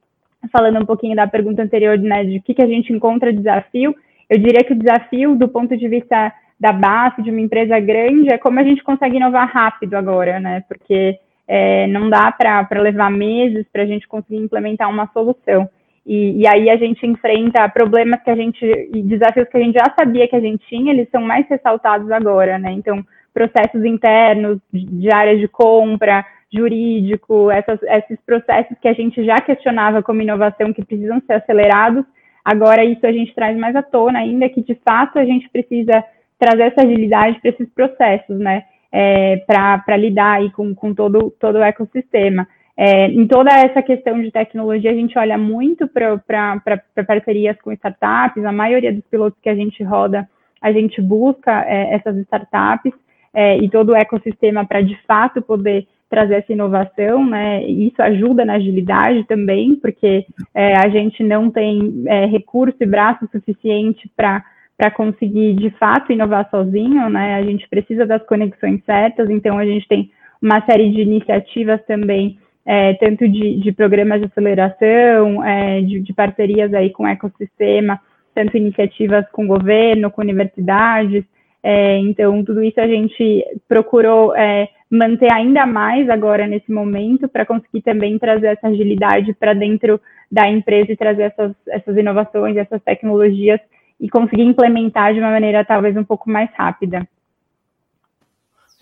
falando 0.52 0.80
um 0.80 0.86
pouquinho 0.86 1.16
da 1.16 1.26
pergunta 1.26 1.64
anterior, 1.64 1.98
né, 1.98 2.22
de 2.22 2.38
o 2.38 2.42
que, 2.42 2.54
que 2.54 2.62
a 2.62 2.68
gente 2.68 2.92
encontra 2.92 3.32
desafio, 3.32 3.92
eu 4.30 4.38
diria 4.38 4.62
que 4.62 4.72
o 4.72 4.78
desafio, 4.78 5.34
do 5.34 5.48
ponto 5.48 5.76
de 5.76 5.88
vista 5.88 6.32
da 6.60 6.72
base, 6.72 7.22
de 7.22 7.30
uma 7.32 7.40
empresa 7.40 7.80
grande, 7.80 8.32
é 8.32 8.38
como 8.38 8.60
a 8.60 8.62
gente 8.62 8.84
consegue 8.84 9.16
inovar 9.16 9.50
rápido 9.52 9.94
agora, 9.94 10.38
né? 10.38 10.62
Porque 10.68 11.18
é, 11.46 11.86
não 11.86 12.08
dá 12.08 12.30
para 12.32 12.80
levar 12.80 13.10
meses 13.10 13.66
para 13.72 13.82
a 13.82 13.86
gente 13.86 14.06
conseguir 14.08 14.38
implementar 14.38 14.88
uma 14.88 15.08
solução. 15.12 15.68
E, 16.04 16.40
e, 16.40 16.46
aí 16.46 16.68
a 16.68 16.76
gente 16.76 17.06
enfrenta 17.06 17.68
problemas 17.68 18.20
que 18.22 18.30
a 18.30 18.34
gente, 18.34 18.64
e 18.64 19.02
desafios 19.02 19.48
que 19.48 19.56
a 19.56 19.60
gente 19.60 19.74
já 19.74 19.94
sabia 19.96 20.26
que 20.26 20.34
a 20.34 20.40
gente 20.40 20.66
tinha, 20.66 20.92
eles 20.92 21.08
são 21.10 21.22
mais 21.22 21.48
ressaltados 21.48 22.10
agora, 22.10 22.58
né? 22.58 22.72
Então, 22.72 23.04
processos 23.32 23.84
internos 23.84 24.58
de 24.72 25.12
área 25.12 25.38
de 25.38 25.46
compra, 25.46 26.24
jurídico, 26.52 27.50
essas, 27.50 27.80
esses 27.82 28.18
processos 28.26 28.76
que 28.80 28.88
a 28.88 28.92
gente 28.92 29.24
já 29.24 29.36
questionava 29.36 30.02
como 30.02 30.20
inovação, 30.20 30.72
que 30.72 30.84
precisam 30.84 31.22
ser 31.26 31.34
acelerados, 31.34 32.04
agora 32.44 32.84
isso 32.84 33.06
a 33.06 33.12
gente 33.12 33.34
traz 33.34 33.56
mais 33.56 33.74
à 33.74 33.82
tona 33.82 34.18
ainda, 34.18 34.48
que 34.48 34.60
de 34.60 34.74
fato 34.84 35.18
a 35.18 35.24
gente 35.24 35.48
precisa 35.48 36.04
trazer 36.38 36.64
essa 36.64 36.82
agilidade 36.82 37.40
para 37.40 37.50
esses 37.50 37.68
processos, 37.70 38.38
né? 38.38 38.64
É, 38.92 39.38
para 39.46 39.96
lidar 39.96 40.34
aí 40.34 40.50
com, 40.50 40.74
com 40.74 40.94
todo, 40.94 41.30
todo 41.40 41.56
o 41.56 41.62
ecossistema. 41.62 42.46
É, 42.76 43.06
em 43.06 43.26
toda 43.26 43.50
essa 43.50 43.82
questão 43.82 44.20
de 44.20 44.30
tecnologia, 44.30 44.90
a 44.90 44.94
gente 44.94 45.18
olha 45.18 45.36
muito 45.38 45.88
para 45.88 46.60
parcerias 47.06 47.60
com 47.60 47.72
startups, 47.72 48.44
a 48.44 48.52
maioria 48.52 48.92
dos 48.92 49.04
pilotos 49.10 49.38
que 49.40 49.48
a 49.48 49.54
gente 49.54 49.82
roda, 49.82 50.28
a 50.60 50.72
gente 50.72 51.00
busca 51.00 51.64
é, 51.66 51.94
essas 51.94 52.16
startups 52.18 52.92
é, 53.34 53.56
e 53.58 53.68
todo 53.68 53.90
o 53.90 53.96
ecossistema 53.96 54.64
para, 54.66 54.82
de 54.82 54.96
fato, 55.06 55.42
poder 55.42 55.86
trazer 56.08 56.34
essa 56.34 56.52
inovação, 56.52 57.24
né? 57.24 57.64
Isso 57.64 58.02
ajuda 58.02 58.44
na 58.44 58.54
agilidade 58.54 59.24
também, 59.24 59.74
porque 59.76 60.26
é, 60.54 60.76
a 60.76 60.88
gente 60.90 61.22
não 61.22 61.50
tem 61.50 62.04
é, 62.06 62.26
recurso 62.26 62.76
e 62.80 62.86
braço 62.86 63.26
suficiente 63.32 64.10
para 64.14 64.44
para 64.82 64.90
conseguir 64.90 65.54
de 65.54 65.70
fato 65.78 66.12
inovar 66.12 66.50
sozinho, 66.50 67.08
né? 67.08 67.36
A 67.36 67.42
gente 67.42 67.68
precisa 67.68 68.04
das 68.04 68.20
conexões 68.26 68.84
certas, 68.84 69.30
então 69.30 69.56
a 69.56 69.64
gente 69.64 69.86
tem 69.86 70.10
uma 70.42 70.60
série 70.66 70.90
de 70.90 71.02
iniciativas 71.02 71.80
também, 71.86 72.36
é, 72.66 72.92
tanto 72.94 73.28
de, 73.28 73.60
de, 73.60 73.70
programas 73.70 74.20
de 74.20 74.26
aceleração, 74.26 75.44
é, 75.44 75.82
de, 75.82 76.00
de, 76.00 76.12
parcerias 76.12 76.74
aí 76.74 76.90
com 76.90 77.04
o 77.04 77.06
ecossistema, 77.06 78.00
tanto 78.34 78.56
iniciativas 78.56 79.24
com 79.30 79.46
governo, 79.46 80.10
com 80.10 80.20
universidades, 80.20 81.24
É, 81.64 81.96
então, 81.98 82.44
tudo 82.44 82.60
isso 82.60 82.80
a 82.80 82.88
gente 82.88 83.24
procurou 83.68 84.34
é, 84.34 84.68
manter 84.90 85.32
ainda 85.32 85.64
mais 85.64 86.10
agora 86.10 86.44
nesse 86.44 86.72
momento 86.72 87.28
para 87.28 87.46
conseguir 87.46 87.82
também 87.82 88.18
trazer 88.18 88.48
essa 88.48 88.66
agilidade 88.66 89.32
para 89.34 89.54
dentro 89.54 90.00
da 90.28 90.48
empresa 90.48 90.90
e 90.90 90.96
trazer 90.96 91.22
essas, 91.30 91.52
essas 91.68 91.96
inovações, 91.96 92.56
essas 92.56 92.82
tecnologias 92.82 93.60
e 94.02 94.10
conseguir 94.10 94.42
implementar 94.42 95.14
de 95.14 95.20
uma 95.20 95.30
maneira 95.30 95.64
talvez 95.64 95.96
um 95.96 96.02
pouco 96.02 96.28
mais 96.28 96.50
rápida. 96.56 97.08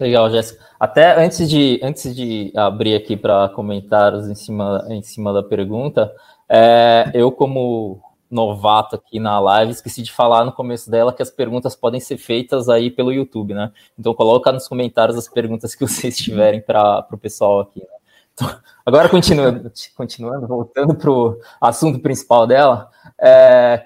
Legal, 0.00 0.30
Jéssica. 0.30 0.64
Até 0.80 1.22
antes 1.22 1.48
de, 1.48 1.78
antes 1.82 2.16
de 2.16 2.50
abrir 2.56 2.94
aqui 2.94 3.18
para 3.18 3.50
comentários 3.50 4.26
em 4.30 4.34
cima, 4.34 4.86
em 4.88 5.02
cima 5.02 5.30
da 5.30 5.42
pergunta, 5.42 6.10
é, 6.48 7.10
eu, 7.12 7.30
como 7.30 8.00
novato 8.30 8.96
aqui 8.96 9.20
na 9.20 9.38
live, 9.38 9.72
esqueci 9.72 10.02
de 10.02 10.10
falar 10.10 10.42
no 10.42 10.52
começo 10.52 10.90
dela 10.90 11.12
que 11.12 11.20
as 11.20 11.30
perguntas 11.30 11.76
podem 11.76 12.00
ser 12.00 12.16
feitas 12.16 12.70
aí 12.70 12.90
pelo 12.90 13.12
YouTube, 13.12 13.52
né? 13.52 13.70
Então 13.98 14.14
coloca 14.14 14.50
nos 14.50 14.66
comentários 14.66 15.18
as 15.18 15.28
perguntas 15.28 15.74
que 15.74 15.86
vocês 15.86 16.16
tiverem 16.16 16.62
para 16.62 17.06
o 17.12 17.18
pessoal 17.18 17.60
aqui. 17.60 17.80
Né? 17.80 17.86
Então, 18.32 18.48
agora 18.86 19.06
continuando, 19.10 19.70
continuando, 19.94 20.46
voltando 20.46 20.94
para 20.94 21.10
o 21.10 21.38
assunto 21.60 21.98
principal 21.98 22.46
dela, 22.46 22.88
é, 23.20 23.84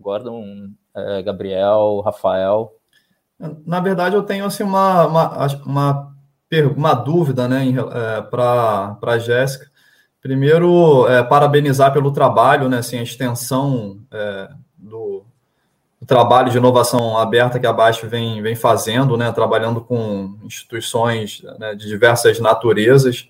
Gordon, 0.00 0.70
é, 0.94 1.22
Gabriel, 1.22 2.00
Rafael, 2.04 2.74
na 3.66 3.80
verdade, 3.80 4.14
eu 4.14 4.22
tenho 4.22 4.44
assim, 4.44 4.62
uma, 4.62 5.06
uma, 5.06 5.46
uma, 5.64 6.16
uma 6.76 6.94
dúvida 6.94 7.48
né, 7.48 7.66
é, 7.68 8.22
para 8.22 8.98
a 9.02 9.18
Jéssica. 9.18 9.70
Primeiro, 10.20 11.08
é, 11.08 11.22
parabenizar 11.22 11.92
pelo 11.92 12.12
trabalho, 12.12 12.68
né, 12.68 12.78
assim, 12.78 12.98
a 12.98 13.02
extensão 13.02 13.98
é, 14.12 14.50
do, 14.76 15.24
do, 15.98 16.06
trabalho 16.06 16.50
de 16.50 16.58
inovação 16.58 17.16
aberta 17.16 17.58
que 17.58 17.66
a 17.66 17.72
Baixa 17.72 18.06
vem, 18.06 18.42
vem 18.42 18.54
fazendo, 18.54 19.16
né, 19.16 19.32
trabalhando 19.32 19.80
com 19.80 20.36
instituições 20.44 21.42
né, 21.58 21.74
de 21.74 21.88
diversas 21.88 22.38
naturezas. 22.38 23.26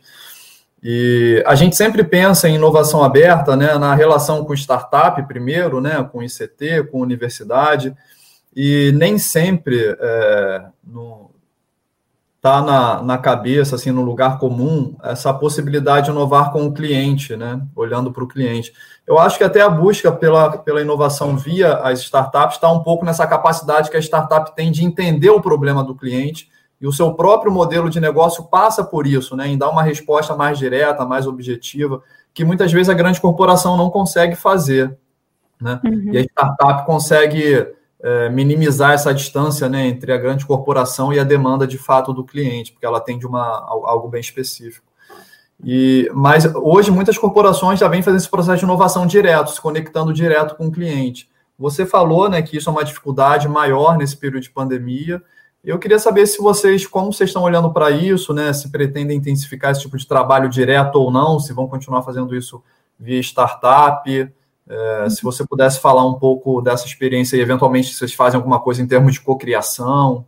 E 0.83 1.43
a 1.47 1.55
gente 1.55 1.77
sempre 1.77 2.03
pensa 2.03 2.49
em 2.49 2.55
inovação 2.55 3.05
aberta 3.05 3.55
né, 3.55 3.77
na 3.77 3.95
relação 3.95 4.45
com 4.45 4.55
startup, 4.55 5.23
primeiro, 5.27 5.81
né, 5.81 6.03
com 6.11 6.23
ICT, 6.23 6.85
com 6.91 7.01
universidade 7.01 7.95
e 8.57 8.91
nem 8.95 9.19
sempre 9.19 9.97
é, 10.01 10.65
está 12.41 12.63
na, 12.63 13.03
na 13.03 13.19
cabeça, 13.19 13.77
assim, 13.77 13.91
no 13.91 14.01
lugar 14.01 14.39
comum, 14.39 14.97
essa 15.03 15.33
possibilidade 15.33 16.07
de 16.07 16.13
inovar 16.13 16.51
com 16.51 16.65
o 16.65 16.73
cliente, 16.73 17.37
né? 17.37 17.61
Olhando 17.77 18.11
para 18.11 18.25
o 18.25 18.29
cliente. 18.29 18.73
Eu 19.07 19.19
acho 19.19 19.37
que 19.37 19.45
até 19.45 19.61
a 19.61 19.69
busca 19.69 20.11
pela, 20.11 20.57
pela 20.57 20.81
inovação 20.81 21.37
via 21.37 21.75
as 21.75 22.01
startups 22.01 22.57
está 22.57 22.73
um 22.73 22.83
pouco 22.83 23.05
nessa 23.05 23.27
capacidade 23.27 23.91
que 23.91 23.97
a 23.97 24.01
startup 24.01 24.57
tem 24.57 24.73
de 24.73 24.83
entender 24.83 25.29
o 25.29 25.43
problema 25.43 25.85
do 25.85 25.95
cliente 25.95 26.49
e 26.81 26.87
o 26.87 26.93
seu 26.93 27.13
próprio 27.15 27.53
modelo 27.53 27.91
de 27.91 28.01
negócio 28.01 28.45
passa 28.45 28.83
por 28.83 29.07
isso, 29.07 29.37
né? 29.37 29.49
Em 29.49 29.59
dar 29.59 29.69
uma 29.69 29.83
resposta 29.83 30.35
mais 30.35 30.59
direta, 30.59 31.05
mais 31.05 31.27
objetiva, 31.27 32.03
que 32.33 32.45
muitas 32.45 32.73
vezes 32.73 32.89
a 32.89 32.95
grande 32.95 33.21
corporação 33.21 33.77
não 33.77 33.91
consegue 33.91 34.35
fazer, 34.35 34.97
né? 35.61 35.81
Uhum. 35.85 36.13
E 36.13 36.19
a 36.19 36.23
startup 36.23 36.87
consegue 36.87 37.67
é, 38.03 38.31
minimizar 38.31 38.93
essa 38.93 39.13
distância 39.13 39.69
né, 39.69 39.87
entre 39.87 40.13
a 40.13 40.17
grande 40.17 40.47
corporação 40.47 41.13
e 41.13 41.19
a 41.19 41.25
demanda 41.25 41.67
de 41.67 41.77
fato 41.77 42.13
do 42.13 42.25
cliente, 42.25 42.73
porque 42.73 42.87
ela 42.87 42.99
atende 42.99 43.27
uma, 43.27 43.45
algo 43.69 44.09
bem 44.09 44.21
específico. 44.21 44.87
E, 45.63 46.11
mas 46.15 46.47
hoje 46.55 46.91
muitas 46.91 47.19
corporações 47.19 47.79
já 47.79 47.87
vêm 47.87 48.01
fazendo 48.01 48.21
esse 48.21 48.31
processo 48.31 48.59
de 48.59 48.65
inovação 48.65 49.07
direto, 49.07 49.51
se 49.51 49.61
conectando 49.61 50.13
direto 50.13 50.57
com 50.57 50.69
o 50.69 50.73
cliente. 50.73 51.29
Você 51.59 51.85
falou 51.85 52.31
né, 52.31 52.41
que 52.41 52.57
isso 52.57 52.71
é 52.71 52.73
uma 52.73 52.85
dificuldade 52.85 53.47
maior 53.47 53.99
nesse 53.99 54.17
período 54.17 54.43
de 54.43 54.51
pandemia. 54.51 55.23
Eu 55.63 55.79
queria 55.79 55.99
saber 55.99 56.27
se 56.27 56.41
vocês, 56.41 56.87
como 56.87 57.13
vocês 57.13 57.29
estão 57.29 57.43
olhando 57.43 57.71
para 57.71 57.91
isso, 57.91 58.33
né, 58.33 58.51
se 58.53 58.73
pretendem 58.73 59.19
intensificar 59.19 59.73
esse 59.73 59.83
tipo 59.83 59.99
de 59.99 60.07
trabalho 60.07 60.49
direto 60.49 60.97
ou 60.97 61.11
não, 61.11 61.39
se 61.39 61.53
vão 61.53 61.69
continuar 61.69 62.03
fazendo 62.03 62.35
isso 62.35 62.63
via 62.99 63.21
startup, 63.21 64.11
é, 64.69 65.09
se 65.11 65.23
você 65.23 65.47
pudesse 65.47 65.81
falar 65.81 66.07
um 66.07 66.19
pouco 66.19 66.63
dessa 66.63 66.87
experiência 66.87 67.37
e, 67.37 67.41
eventualmente, 67.41 67.89
se 67.89 67.95
vocês 67.95 68.15
fazem 68.15 68.39
alguma 68.39 68.61
coisa 68.61 68.83
em 68.83 68.87
termos 68.87 69.15
de 69.15 69.21
cocriação. 69.21 70.25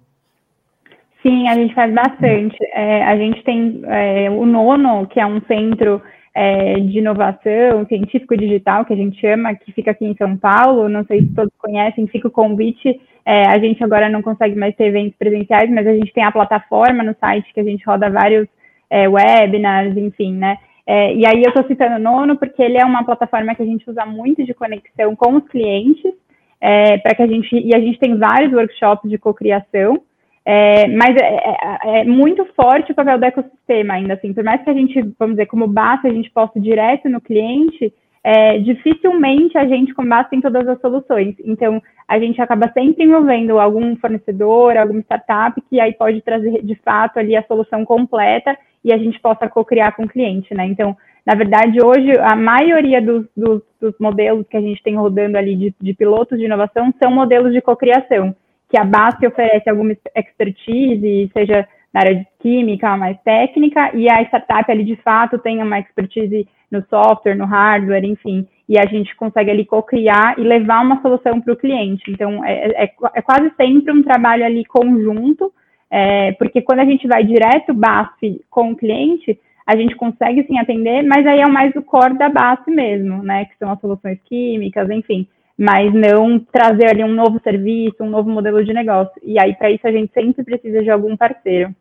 Sim, 1.22 1.48
a 1.48 1.54
gente 1.54 1.74
faz 1.74 1.94
bastante. 1.94 2.56
É, 2.74 3.04
a 3.04 3.16
gente 3.16 3.42
tem 3.44 3.82
é, 3.86 4.28
o 4.28 4.44
Nono, 4.44 5.06
que 5.06 5.20
é 5.20 5.24
um 5.24 5.40
centro 5.42 6.02
é, 6.34 6.74
de 6.80 6.98
inovação 6.98 7.86
científico 7.86 8.36
digital, 8.36 8.84
que 8.84 8.92
a 8.92 8.96
gente 8.96 9.20
chama, 9.20 9.54
que 9.54 9.72
fica 9.72 9.92
aqui 9.92 10.04
em 10.04 10.16
São 10.16 10.36
Paulo. 10.36 10.88
Não 10.88 11.04
sei 11.04 11.20
se 11.20 11.28
todos 11.28 11.52
conhecem, 11.58 12.06
fica 12.08 12.28
o 12.28 12.32
convite. 12.32 13.00
É, 13.24 13.46
a 13.48 13.58
gente 13.58 13.82
agora 13.82 14.08
não 14.08 14.20
consegue 14.20 14.56
mais 14.56 14.74
ter 14.74 14.86
eventos 14.86 15.16
presenciais, 15.16 15.70
mas 15.70 15.86
a 15.86 15.92
gente 15.92 16.12
tem 16.12 16.24
a 16.24 16.32
plataforma 16.32 17.02
no 17.02 17.14
site 17.20 17.52
que 17.52 17.60
a 17.60 17.64
gente 17.64 17.84
roda 17.84 18.10
vários 18.10 18.48
é, 18.90 19.08
webinars, 19.08 19.96
enfim, 19.96 20.34
né? 20.34 20.58
É, 20.86 21.14
e 21.14 21.24
aí 21.24 21.42
eu 21.42 21.48
estou 21.48 21.64
citando 21.66 21.96
o 21.96 21.98
Nono 21.98 22.36
porque 22.36 22.60
ele 22.62 22.76
é 22.76 22.84
uma 22.84 23.04
plataforma 23.04 23.54
que 23.54 23.62
a 23.62 23.66
gente 23.66 23.88
usa 23.88 24.04
muito 24.04 24.44
de 24.44 24.52
conexão 24.52 25.14
com 25.14 25.36
os 25.36 25.48
clientes, 25.48 26.12
é, 26.60 26.98
para 26.98 27.14
que 27.14 27.22
a 27.22 27.26
gente 27.26 27.54
e 27.54 27.74
a 27.74 27.80
gente 27.80 27.98
tem 27.98 28.18
vários 28.18 28.52
workshops 28.52 29.08
de 29.08 29.18
cocriação, 29.18 30.02
é, 30.44 30.88
mas 30.88 31.14
é, 31.16 32.00
é, 32.00 32.04
muito 32.04 32.44
forte 32.56 32.90
o 32.90 32.94
papel 32.94 33.18
do 33.18 33.24
ecossistema 33.24 33.94
ainda 33.94 34.14
assim, 34.14 34.32
por 34.34 34.42
mais 34.42 34.62
que 34.62 34.70
a 34.70 34.74
gente, 34.74 35.00
vamos 35.16 35.36
dizer, 35.36 35.46
como 35.46 35.68
basta 35.68 36.08
a 36.08 36.12
gente 36.12 36.30
possa 36.30 36.58
direto 36.58 37.08
no 37.08 37.20
cliente, 37.20 37.94
é, 38.24 38.58
dificilmente 38.58 39.58
a 39.58 39.66
gente 39.66 39.92
com 39.94 40.06
basta 40.06 40.30
tem 40.30 40.40
todas 40.40 40.66
as 40.68 40.80
soluções. 40.80 41.34
Então 41.44 41.82
a 42.06 42.18
gente 42.18 42.40
acaba 42.40 42.70
sempre 42.72 43.04
envolvendo 43.04 43.58
algum 43.58 43.96
fornecedor, 43.96 44.76
alguma 44.76 45.00
startup 45.00 45.60
que 45.68 45.80
aí 45.80 45.92
pode 45.92 46.20
trazer 46.22 46.62
de 46.62 46.74
fato 46.76 47.18
ali 47.18 47.36
a 47.36 47.42
solução 47.44 47.84
completa 47.84 48.56
e 48.84 48.92
a 48.92 48.98
gente 48.98 49.18
possa 49.20 49.48
co-criar 49.48 49.92
com 49.92 50.04
o 50.04 50.08
cliente, 50.08 50.54
né? 50.54 50.66
Então, 50.66 50.96
na 51.24 51.34
verdade, 51.34 51.78
hoje, 51.82 52.10
a 52.18 52.34
maioria 52.34 53.00
dos, 53.00 53.26
dos, 53.36 53.62
dos 53.80 53.94
modelos 53.98 54.46
que 54.48 54.56
a 54.56 54.60
gente 54.60 54.82
tem 54.82 54.96
rodando 54.96 55.38
ali 55.38 55.54
de, 55.54 55.74
de 55.80 55.94
pilotos 55.94 56.38
de 56.38 56.44
inovação 56.44 56.92
são 57.00 57.12
modelos 57.12 57.52
de 57.52 57.60
cocriação, 57.60 58.34
que 58.68 58.76
a 58.76 58.84
base 58.84 59.24
oferece 59.24 59.70
alguma 59.70 59.96
expertise, 60.16 61.30
seja 61.32 61.66
na 61.94 62.00
área 62.00 62.16
de 62.16 62.26
química, 62.40 62.96
mais 62.96 63.16
técnica, 63.22 63.94
e 63.94 64.10
a 64.10 64.22
startup 64.22 64.70
ali, 64.70 64.82
de 64.82 64.96
fato, 64.96 65.38
tem 65.38 65.62
uma 65.62 65.78
expertise 65.78 66.48
no 66.72 66.82
software, 66.88 67.36
no 67.36 67.44
hardware, 67.44 68.04
enfim, 68.04 68.48
e 68.66 68.78
a 68.78 68.86
gente 68.86 69.14
consegue 69.16 69.50
ali 69.50 69.66
co-criar 69.66 70.34
e 70.38 70.42
levar 70.42 70.82
uma 70.82 71.00
solução 71.02 71.40
para 71.40 71.52
o 71.52 71.56
cliente. 71.56 72.10
Então, 72.10 72.42
é, 72.42 72.84
é, 72.84 72.92
é 73.14 73.22
quase 73.22 73.52
sempre 73.56 73.92
um 73.92 74.02
trabalho 74.02 74.44
ali 74.44 74.64
conjunto, 74.64 75.52
é, 75.90 76.32
porque 76.32 76.62
quando 76.62 76.80
a 76.80 76.84
gente 76.86 77.06
vai 77.06 77.22
direto 77.22 77.74
BASF 77.74 78.40
com 78.48 78.72
o 78.72 78.76
cliente, 78.76 79.38
a 79.66 79.76
gente 79.76 79.94
consegue 79.94 80.44
sim 80.44 80.58
atender, 80.58 81.02
mas 81.02 81.26
aí 81.26 81.40
é 81.40 81.46
mais 81.46 81.76
o 81.76 81.82
core 81.82 82.16
da 82.16 82.30
BASF 82.30 82.70
mesmo, 82.70 83.22
né? 83.22 83.44
Que 83.44 83.58
são 83.58 83.70
as 83.70 83.80
soluções 83.80 84.18
químicas, 84.24 84.88
enfim. 84.90 85.28
Mas 85.56 85.92
não 85.92 86.38
trazer 86.38 86.90
ali 86.90 87.04
um 87.04 87.12
novo 87.12 87.38
serviço, 87.44 88.02
um 88.02 88.10
novo 88.10 88.30
modelo 88.30 88.64
de 88.64 88.72
negócio. 88.72 89.12
E 89.22 89.38
aí, 89.38 89.54
para 89.54 89.70
isso, 89.70 89.86
a 89.86 89.92
gente 89.92 90.12
sempre 90.12 90.42
precisa 90.42 90.82
de 90.82 90.90
algum 90.90 91.16
parceiro. 91.16 91.74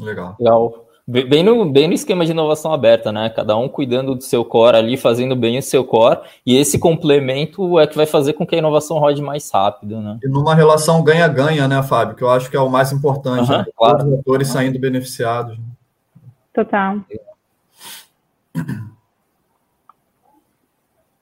Legal. 0.00 0.34
Legal. 0.40 0.86
Bem 1.06 1.42
no, 1.42 1.64
bem 1.64 1.88
no 1.88 1.94
esquema 1.94 2.24
de 2.24 2.30
inovação 2.30 2.72
aberta, 2.72 3.10
né? 3.10 3.28
Cada 3.28 3.56
um 3.56 3.68
cuidando 3.68 4.14
do 4.14 4.22
seu 4.22 4.44
core 4.44 4.76
ali, 4.76 4.96
fazendo 4.96 5.34
bem 5.34 5.58
o 5.58 5.62
seu 5.62 5.84
core, 5.84 6.20
e 6.46 6.56
esse 6.56 6.78
complemento 6.78 7.78
é 7.80 7.88
que 7.88 7.96
vai 7.96 8.06
fazer 8.06 8.34
com 8.34 8.46
que 8.46 8.54
a 8.54 8.58
inovação 8.58 8.98
rode 8.98 9.20
mais 9.20 9.50
rápido, 9.50 10.00
né? 10.00 10.20
E 10.22 10.28
numa 10.28 10.54
relação 10.54 11.02
ganha-ganha, 11.02 11.66
né, 11.66 11.82
Fábio? 11.82 12.14
Que 12.14 12.22
eu 12.22 12.30
acho 12.30 12.48
que 12.48 12.56
é 12.56 12.60
o 12.60 12.68
mais 12.68 12.92
importante, 12.92 13.50
uhum, 13.50 13.58
né? 13.58 13.66
claro. 13.76 13.98
Todos 13.98 14.12
os 14.12 14.20
atores 14.20 14.48
uhum. 14.48 14.54
saindo 14.54 14.78
beneficiados. 14.78 15.58
Total. 16.54 16.98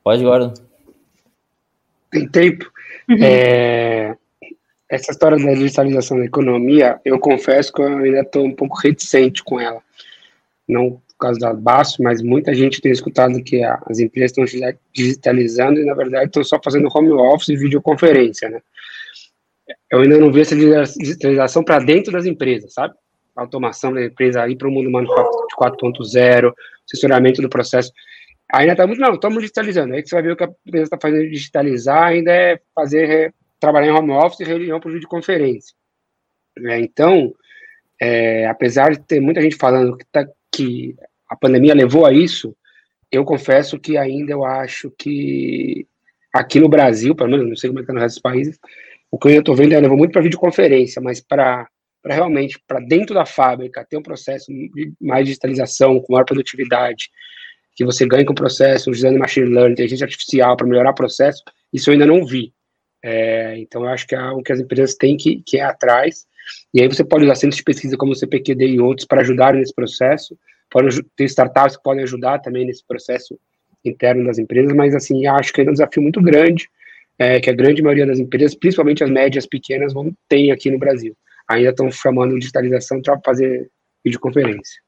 Pode, 0.05 0.23
Gordon. 0.23 0.53
Tem 2.11 2.29
tempo. 2.29 2.71
Uhum. 3.09 3.17
É, 3.23 4.17
essa 4.91 5.13
história 5.13 5.39
da 5.39 5.55
digitalização 5.55 6.19
da 6.19 6.25
economia, 6.25 7.01
eu 7.05 7.19
confesso 7.21 7.73
que 7.73 7.81
eu 7.81 7.87
ainda 7.87 8.21
estou 8.21 8.45
um 8.45 8.55
pouco 8.55 8.77
reticente 8.77 9.43
com 9.45 9.61
ela. 9.61 9.81
Não 10.69 10.91
por 10.91 11.27
causa 11.27 11.39
da 11.39 11.53
BASF, 11.53 12.03
mas 12.03 12.23
muita 12.23 12.55
gente 12.55 12.81
tem 12.81 12.91
escutado 12.91 13.43
que 13.45 13.63
as 13.63 13.99
empresas 13.99 14.37
estão 14.37 14.73
digitalizando 14.93 15.79
e, 15.79 15.85
na 15.85 15.95
verdade, 15.95 16.27
estão 16.27 16.43
só 16.43 16.59
fazendo 16.65 16.89
home 16.93 17.13
office 17.13 17.51
e 17.51 17.57
videoconferência, 17.57 18.49
né? 18.49 18.61
Eu 19.93 20.01
ainda 20.01 20.19
não 20.19 20.33
vi 20.33 20.41
essa 20.41 20.57
digitalização 20.57 21.63
para 21.63 21.79
dentro 21.79 22.11
das 22.11 22.25
empresas, 22.25 22.73
sabe? 22.73 22.95
A 23.37 23.43
automação 23.43 23.93
da 23.93 24.03
empresa 24.03 24.49
ir 24.49 24.57
para 24.57 24.67
o 24.67 24.71
mundo 24.71 24.91
manufacturado 24.91 25.77
4.0, 25.77 26.53
assessoramento 26.87 27.43
do 27.43 27.51
processo. 27.51 27.93
Ainda 28.53 28.73
estamos, 28.73 28.99
não, 28.99 29.15
estamos 29.15 29.41
digitalizando. 29.41 29.95
Aí 29.95 30.05
você 30.05 30.15
vai 30.15 30.23
ver 30.23 30.33
o 30.33 30.37
que 30.37 30.45
a 30.45 30.51
empresa 30.67 30.85
está 30.85 30.99
fazendo 31.01 31.29
digitalizar, 31.29 32.05
ainda 32.05 32.33
é 32.33 32.59
fazer 32.75 33.35
trabalhar 33.61 33.89
em 33.89 33.93
home 33.93 34.13
office 34.13 34.41
e 34.41 34.45
reunião 34.45 34.81
por 34.81 34.93
videoconferência. 34.93 35.75
É, 36.67 36.81
então, 36.81 37.33
é, 38.01 38.47
apesar 38.47 38.93
de 38.93 39.01
ter 39.01 39.21
muita 39.21 39.41
gente 39.41 39.57
falando 39.57 39.97
que, 39.97 40.05
tá, 40.11 40.27
que 40.51 40.97
a 41.29 41.37
pandemia 41.37 41.75
levou 41.75 42.07
a 42.07 42.13
isso, 42.13 42.57
eu 43.13 43.25
confesso 43.25 43.79
que 43.79 43.97
ainda 43.97 44.33
eu 44.33 44.45
acho 44.45 44.91
que 44.99 45.87
aqui 46.33 46.59
no 46.59 46.69
Brasil, 46.69 47.15
pelo 47.15 47.31
menos 47.31 47.49
não 47.49 47.57
sei 47.57 47.69
como 47.71 47.81
é 47.81 47.83
que 47.83 47.89
tá 47.89 47.93
no 47.93 48.01
resto 48.01 48.17
dos 48.17 48.23
países, 48.23 48.59
o 49.11 49.19
que 49.19 49.29
eu 49.29 49.41
estou 49.41 49.55
vendo 49.55 49.75
é 49.75 49.81
levou 49.81 49.99
muito 49.99 50.13
para 50.13 50.23
videoconferência, 50.23 51.01
mas 51.03 51.21
para 51.21 51.69
para 52.03 52.15
realmente, 52.15 52.59
para 52.67 52.81
dentro 52.81 53.15
da 53.15 53.27
fábrica, 53.27 53.85
ter 53.85 53.99
um 53.99 54.03
processo 54.03 54.47
de 54.51 54.91
mais 54.99 55.27
digitalização, 55.27 56.01
com 56.01 56.15
maior 56.15 56.25
produtividade, 56.25 57.11
que 57.75 57.85
você 57.85 58.07
ganhe 58.07 58.25
com 58.25 58.33
o 58.33 58.35
processo 58.35 58.91
usando 58.91 59.19
machine 59.19 59.47
learning, 59.47 59.73
inteligência 59.73 60.05
artificial 60.05 60.57
para 60.57 60.67
melhorar 60.67 60.93
o 60.93 60.95
processo, 60.95 61.43
isso 61.71 61.91
eu 61.91 61.93
ainda 61.93 62.07
não 62.07 62.25
vi. 62.25 62.55
É, 63.03 63.59
então, 63.59 63.83
eu 63.83 63.89
acho 63.89 64.07
que 64.07 64.15
é 64.15 64.19
algo 64.19 64.43
que 64.43 64.53
as 64.53 64.61
empresas 64.61 64.95
têm 64.95 65.17
que, 65.17 65.43
que 65.45 65.57
ir 65.57 65.61
atrás, 65.61 66.27
e 66.75 66.81
aí 66.81 66.89
você 66.89 67.05
pode 67.05 67.25
usar 67.25 67.35
centros 67.35 67.57
de 67.57 67.65
pesquisa 67.65 67.97
como 67.97 68.13
o 68.13 68.15
CPQD 68.15 68.67
e 68.67 68.81
outros 68.81 69.07
para 69.07 69.21
ajudar 69.21 69.55
nesse 69.55 69.75
processo, 69.75 70.37
pode 70.71 71.03
ter 71.17 71.25
startups 71.25 71.77
que 71.77 71.83
podem 71.83 72.03
ajudar 72.05 72.39
também 72.41 72.67
nesse 72.67 72.87
processo 72.87 73.39
interno 73.85 74.25
das 74.27 74.39
empresas, 74.39 74.73
mas 74.73 74.95
assim, 74.95 75.27
acho 75.27 75.53
que 75.53 75.63
é 75.63 75.65
um 75.65 75.73
desafio 75.73 76.03
muito 76.03 76.21
grande, 76.23 76.69
é, 77.19 77.41
que 77.41 77.51
a 77.51 77.55
grande 77.55 77.83
maioria 77.83 78.07
das 78.07 78.19
empresas, 78.19 78.55
principalmente 78.55 79.05
as 79.05 79.11
médias 79.11 79.47
pequenas, 79.47 79.93
vão 79.93 80.15
ter 80.29 80.51
aqui 80.51 80.71
no 80.71 80.79
Brasil. 80.79 81.15
Ainda 81.49 81.71
estão 81.71 81.91
chamando 81.91 82.39
digitalização 82.39 83.03
para 83.03 83.21
fazer 83.25 83.69
videoconferência. 84.05 84.81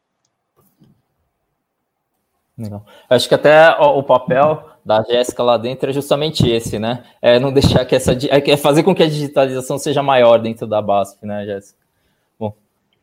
Legal. 2.62 2.84
Acho 3.10 3.28
que 3.28 3.34
até 3.34 3.70
o 3.70 4.02
papel 4.04 4.62
da 4.84 5.02
Jéssica 5.02 5.42
lá 5.42 5.56
dentro 5.56 5.90
é 5.90 5.92
justamente 5.92 6.48
esse, 6.48 6.78
né? 6.78 7.02
É 7.20 7.40
não 7.40 7.52
deixar 7.52 7.84
que 7.84 7.96
essa. 7.96 8.12
É 8.30 8.56
fazer 8.56 8.84
com 8.84 8.94
que 8.94 9.02
a 9.02 9.08
digitalização 9.08 9.78
seja 9.78 10.02
maior 10.02 10.38
dentro 10.38 10.66
da 10.66 10.80
BASF, 10.80 11.26
né, 11.26 11.44
Jéssica? 11.44 11.78
Bom. 12.38 12.52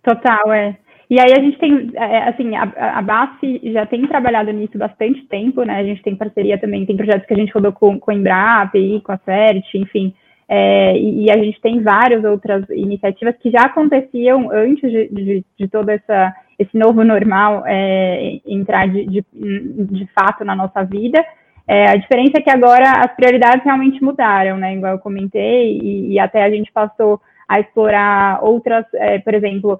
Total, 0.01 0.53
é. 0.53 0.77
E 1.09 1.19
aí 1.19 1.33
a 1.33 1.41
gente 1.41 1.57
tem, 1.57 1.91
é, 1.95 2.05
é, 2.05 2.29
assim, 2.29 2.55
a, 2.55 2.99
a 2.99 3.01
BASF 3.01 3.61
já 3.73 3.85
tem 3.85 4.07
trabalhado 4.07 4.51
nisso 4.51 4.77
bastante 4.77 5.25
tempo, 5.25 5.63
né? 5.63 5.79
A 5.79 5.83
gente 5.83 6.03
tem 6.03 6.15
parceria 6.15 6.57
também, 6.57 6.85
tem 6.85 6.95
projetos 6.95 7.27
que 7.27 7.33
a 7.33 7.37
gente 7.37 7.51
rodou 7.51 7.73
com, 7.73 7.99
com 7.99 8.11
a 8.11 8.13
Embrapa 8.13 8.77
com 9.03 9.11
a 9.11 9.17
CERT, 9.17 9.75
enfim. 9.75 10.13
É, 10.47 10.97
e, 10.97 11.25
e, 11.25 11.31
a 11.31 11.37
gente 11.37 11.59
tem 11.61 11.81
várias 11.81 12.23
outras 12.23 12.67
iniciativas 12.69 13.35
que 13.37 13.51
já 13.51 13.63
aconteciam 13.65 14.49
antes 14.51 14.89
de, 14.91 15.07
de, 15.09 15.45
de 15.59 15.67
todo 15.67 15.89
essa, 15.89 16.33
esse 16.59 16.77
novo 16.77 17.05
normal 17.05 17.63
é, 17.65 18.41
entrar 18.45 18.85
de, 18.89 19.05
de, 19.05 19.25
de, 19.33 20.05
fato 20.13 20.43
na 20.43 20.53
nossa 20.53 20.83
vida. 20.83 21.25
É, 21.65 21.87
a 21.87 21.95
diferença 21.95 22.33
é 22.37 22.41
que 22.41 22.49
agora 22.49 22.91
as 22.99 23.15
prioridades 23.15 23.63
realmente 23.63 24.03
mudaram, 24.03 24.57
né? 24.57 24.75
Igual 24.75 24.93
eu 24.93 24.99
comentei, 24.99 25.79
e, 25.81 26.13
e 26.13 26.19
até 26.19 26.43
a 26.43 26.49
gente 26.49 26.69
passou 26.71 27.21
a 27.47 27.59
explorar 27.59 28.43
outras, 28.43 28.85
é, 28.93 29.17
por 29.19 29.33
exemplo, 29.33 29.79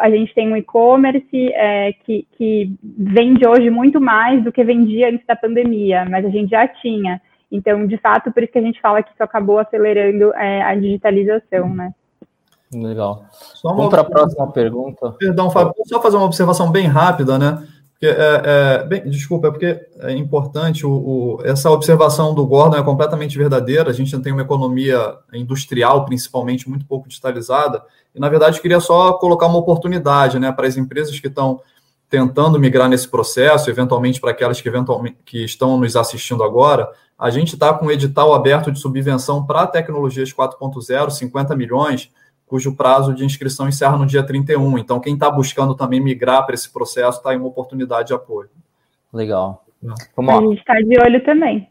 a 0.00 0.10
gente 0.10 0.34
tem 0.34 0.52
um 0.52 0.56
e-commerce 0.56 1.52
é, 1.52 1.92
que, 2.04 2.26
que 2.36 2.72
vende 2.82 3.46
hoje 3.46 3.70
muito 3.70 4.00
mais 4.00 4.42
do 4.42 4.50
que 4.50 4.64
vendia 4.64 5.08
antes 5.08 5.24
da 5.24 5.36
pandemia, 5.36 6.04
mas 6.10 6.24
a 6.24 6.30
gente 6.30 6.50
já 6.50 6.66
tinha. 6.66 7.20
Então, 7.52 7.86
de 7.86 7.96
fato, 7.98 8.32
por 8.32 8.42
isso 8.42 8.52
que 8.52 8.58
a 8.58 8.62
gente 8.62 8.80
fala 8.80 9.02
que 9.02 9.12
isso 9.12 9.22
acabou 9.22 9.58
acelerando 9.58 10.34
é, 10.34 10.62
a 10.62 10.74
digitalização, 10.74 11.68
né? 11.68 11.92
Legal. 12.72 13.24
Vamos 13.62 13.88
para 13.88 14.02
a 14.02 14.04
próxima 14.04 14.50
pergunta. 14.50 15.12
Perdão, 15.12 15.50
Fábio, 15.50 15.74
só 15.86 16.00
fazer 16.00 16.16
uma 16.16 16.26
observação 16.26 16.70
bem 16.70 16.86
rápida, 16.86 17.38
né? 17.38 17.66
Porque, 17.92 18.06
é, 18.06 18.42
é, 18.44 18.84
bem, 18.84 19.08
desculpa, 19.08 19.48
é 19.48 19.50
porque 19.50 19.80
é 20.00 20.12
importante, 20.12 20.84
o, 20.84 20.90
o, 20.90 21.38
essa 21.44 21.70
observação 21.70 22.34
do 22.34 22.46
Gordon 22.46 22.76
é 22.76 22.82
completamente 22.82 23.38
verdadeira, 23.38 23.88
a 23.88 23.92
gente 23.92 24.16
tem 24.20 24.32
uma 24.32 24.42
economia 24.42 25.16
industrial, 25.32 26.04
principalmente, 26.04 26.68
muito 26.68 26.84
pouco 26.84 27.08
digitalizada, 27.08 27.82
e, 28.14 28.20
na 28.20 28.28
verdade, 28.28 28.60
queria 28.60 28.80
só 28.80 29.14
colocar 29.14 29.46
uma 29.46 29.58
oportunidade 29.58 30.38
né, 30.38 30.52
para 30.52 30.66
as 30.66 30.76
empresas 30.76 31.18
que 31.18 31.26
estão 31.28 31.62
tentando 32.10 32.58
migrar 32.58 32.86
nesse 32.86 33.08
processo, 33.08 33.70
eventualmente 33.70 34.20
para 34.20 34.30
aquelas 34.30 34.60
que, 34.60 34.68
eventualmente, 34.68 35.16
que 35.24 35.42
estão 35.42 35.78
nos 35.78 35.96
assistindo 35.96 36.44
agora, 36.44 36.90
a 37.18 37.30
gente 37.30 37.54
está 37.54 37.72
com 37.72 37.86
um 37.86 37.90
edital 37.90 38.34
aberto 38.34 38.70
de 38.70 38.78
subvenção 38.78 39.44
para 39.46 39.66
tecnologias 39.66 40.34
4.0, 40.34 41.10
50 41.10 41.56
milhões, 41.56 42.10
cujo 42.46 42.74
prazo 42.74 43.14
de 43.14 43.24
inscrição 43.24 43.68
encerra 43.68 43.96
no 43.96 44.06
dia 44.06 44.22
31. 44.22 44.78
Então, 44.78 45.00
quem 45.00 45.14
está 45.14 45.30
buscando 45.30 45.74
também 45.74 46.00
migrar 46.00 46.44
para 46.46 46.54
esse 46.54 46.70
processo 46.70 47.18
está 47.18 47.34
em 47.34 47.38
uma 47.38 47.48
oportunidade 47.48 48.08
de 48.08 48.14
apoio. 48.14 48.48
Legal. 49.12 49.64
Vamos 50.16 50.34
lá. 50.34 50.40
A 50.40 50.42
gente 50.42 50.58
está 50.58 50.74
de 50.74 51.00
olho 51.00 51.24
também. 51.24 51.68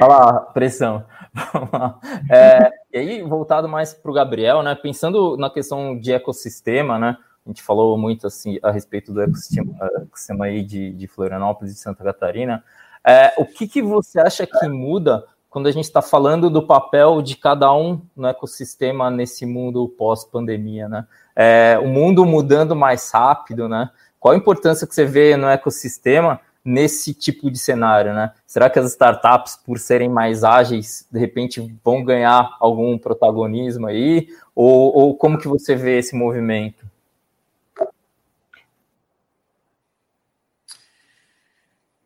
Olha 0.00 0.06
lá, 0.08 0.40
pressão. 0.40 1.04
É, 2.30 2.70
e 2.92 2.98
aí, 2.98 3.22
voltado 3.22 3.66
mais 3.66 3.94
para 3.94 4.10
o 4.10 4.14
Gabriel, 4.14 4.62
né? 4.62 4.74
Pensando 4.74 5.34
na 5.38 5.48
questão 5.48 5.98
de 5.98 6.12
ecossistema, 6.12 6.98
né? 6.98 7.16
A 7.44 7.48
gente 7.48 7.62
falou 7.62 7.96
muito 7.96 8.26
assim 8.26 8.58
a 8.62 8.70
respeito 8.70 9.12
do 9.12 9.22
ecossistema, 9.22 9.74
ecossistema 10.02 10.44
aí 10.44 10.62
de, 10.62 10.92
de 10.92 11.06
Florianópolis 11.06 11.72
e 11.72 11.76
Santa 11.76 12.04
Catarina. 12.04 12.62
É, 13.04 13.32
o 13.38 13.46
que, 13.46 13.66
que 13.66 13.82
você 13.82 14.20
acha 14.20 14.46
que 14.46 14.68
muda 14.68 15.24
quando 15.52 15.66
a 15.66 15.70
gente 15.70 15.84
está 15.84 16.00
falando 16.00 16.48
do 16.48 16.62
papel 16.62 17.20
de 17.20 17.36
cada 17.36 17.70
um 17.74 18.00
no 18.16 18.26
ecossistema 18.26 19.10
nesse 19.10 19.44
mundo 19.44 19.86
pós-pandemia, 19.86 20.88
né? 20.88 21.06
É, 21.36 21.78
o 21.78 21.86
mundo 21.86 22.24
mudando 22.24 22.74
mais 22.74 23.10
rápido, 23.10 23.68
né? 23.68 23.90
Qual 24.18 24.32
a 24.32 24.36
importância 24.36 24.86
que 24.86 24.94
você 24.94 25.04
vê 25.04 25.36
no 25.36 25.46
ecossistema 25.46 26.40
nesse 26.64 27.12
tipo 27.12 27.50
de 27.50 27.58
cenário, 27.58 28.14
né? 28.14 28.32
Será 28.46 28.70
que 28.70 28.78
as 28.78 28.92
startups, 28.92 29.58
por 29.62 29.78
serem 29.78 30.08
mais 30.08 30.42
ágeis, 30.42 31.06
de 31.12 31.18
repente 31.18 31.78
vão 31.84 32.02
ganhar 32.02 32.56
algum 32.58 32.96
protagonismo 32.96 33.88
aí? 33.88 34.28
Ou, 34.54 34.96
ou 34.96 35.14
como 35.14 35.36
que 35.36 35.48
você 35.48 35.76
vê 35.76 35.98
esse 35.98 36.16
movimento? 36.16 36.86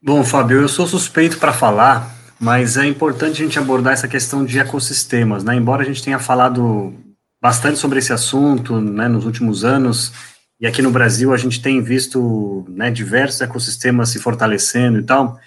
Bom, 0.03 0.25
Fábio, 0.25 0.63
eu 0.63 0.69
sou 0.69 0.87
suspeito 0.87 1.39
para 1.39 1.53
falar, 1.53 2.16
mas 2.39 2.77
é 2.77 2.87
importante 2.87 3.41
a 3.41 3.45
gente 3.45 3.59
abordar 3.59 3.95
essa 3.95 4.09
questão 4.09 4.45
de 4.45 4.59
ecossistemas, 4.59 5.43
né? 5.43 5.55
Embora 5.57 5.83
a 5.83 5.87
gente 5.87 6.03
tenha 6.03 6.19
falado 6.19 6.95
bastante 7.41 7.79
sobre 7.79 7.99
esse 7.99 8.13
assunto, 8.13 8.81
né, 8.81 9.09
nos 9.09 9.25
últimos 9.25 9.65
anos, 9.65 10.13
e 10.61 10.67
aqui 10.67 10.83
no 10.83 10.91
Brasil 10.91 11.33
a 11.33 11.37
gente 11.37 11.61
tem 11.61 11.83
visto, 11.83 12.65
né, 12.69 12.91
diversos 12.91 13.41
ecossistemas 13.41 14.09
se 14.09 14.19
fortalecendo 14.19 14.99
e 14.99 15.03
tal. 15.03 15.39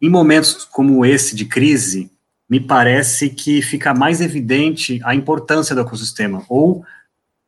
Em 0.00 0.08
momentos 0.08 0.64
como 0.64 1.04
esse 1.04 1.36
de 1.36 1.44
crise, 1.44 2.10
me 2.48 2.60
parece 2.60 3.30
que 3.30 3.60
fica 3.60 3.94
mais 3.94 4.20
evidente 4.20 5.00
a 5.04 5.14
importância 5.14 5.74
do 5.74 5.80
ecossistema, 5.80 6.42
ou 6.48 6.84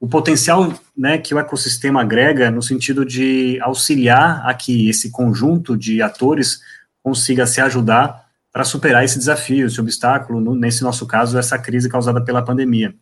o 0.01 0.07
potencial 0.07 0.73
né, 0.97 1.19
que 1.19 1.35
o 1.35 1.39
ecossistema 1.39 2.03
agrega 2.03 2.51
no 2.51 2.63
sentido 2.63 3.05
de 3.05 3.59
auxiliar 3.61 4.47
a 4.47 4.55
que 4.55 4.89
esse 4.89 5.11
conjunto 5.11 5.77
de 5.77 6.01
atores 6.01 6.61
consiga 7.03 7.47
se 7.47 7.61
ajudar 7.61 8.28
para 8.53 8.65
superar 8.65 9.05
esse 9.05 9.19
desafio, 9.19 9.67
esse 9.67 9.81
obstáculo, 9.81 10.41
no, 10.41 10.55
nesse 10.55 10.83
nosso 10.83 11.07
caso, 11.07 11.39
essa 11.39 11.59
crise 11.59 11.89
causada 11.89 12.23
pela 12.23 12.43
pandemia. 12.43 12.95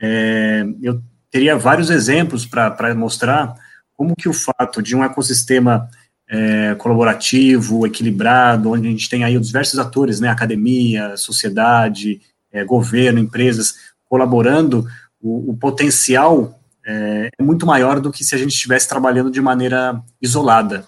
É, 0.00 0.64
eu 0.82 1.02
teria 1.30 1.56
vários 1.56 1.90
exemplos 1.90 2.46
para 2.46 2.94
mostrar 2.94 3.54
como 3.96 4.14
que 4.16 4.28
o 4.28 4.32
fato 4.32 4.82
de 4.82 4.94
um 4.94 5.04
ecossistema 5.04 5.88
é, 6.28 6.74
colaborativo, 6.76 7.86
equilibrado, 7.86 8.70
onde 8.70 8.88
a 8.88 8.90
gente 8.90 9.08
tem 9.08 9.24
aí 9.24 9.36
os 9.36 9.48
diversos 9.48 9.78
atores, 9.78 10.20
né, 10.20 10.28
academia, 10.28 11.16
sociedade, 11.16 12.20
é, 12.52 12.64
governo, 12.64 13.18
empresas, 13.18 13.74
colaborando 14.08 14.86
o, 15.20 15.50
o 15.50 15.56
potencial 15.56 16.58
é, 16.86 17.30
é, 17.38 17.42
muito 17.42 17.66
maior 17.66 17.98
do 17.98 18.12
que 18.12 18.22
se 18.22 18.34
a 18.34 18.38
gente 18.38 18.50
estivesse 18.50 18.88
trabalhando 18.88 19.30
de 19.30 19.40
maneira 19.40 20.00
isolada. 20.20 20.86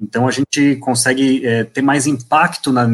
Então, 0.00 0.26
a 0.26 0.30
gente 0.30 0.76
consegue 0.76 1.46
é, 1.46 1.64
ter 1.64 1.82
mais 1.82 2.06
impacto 2.06 2.72
nas, 2.72 2.88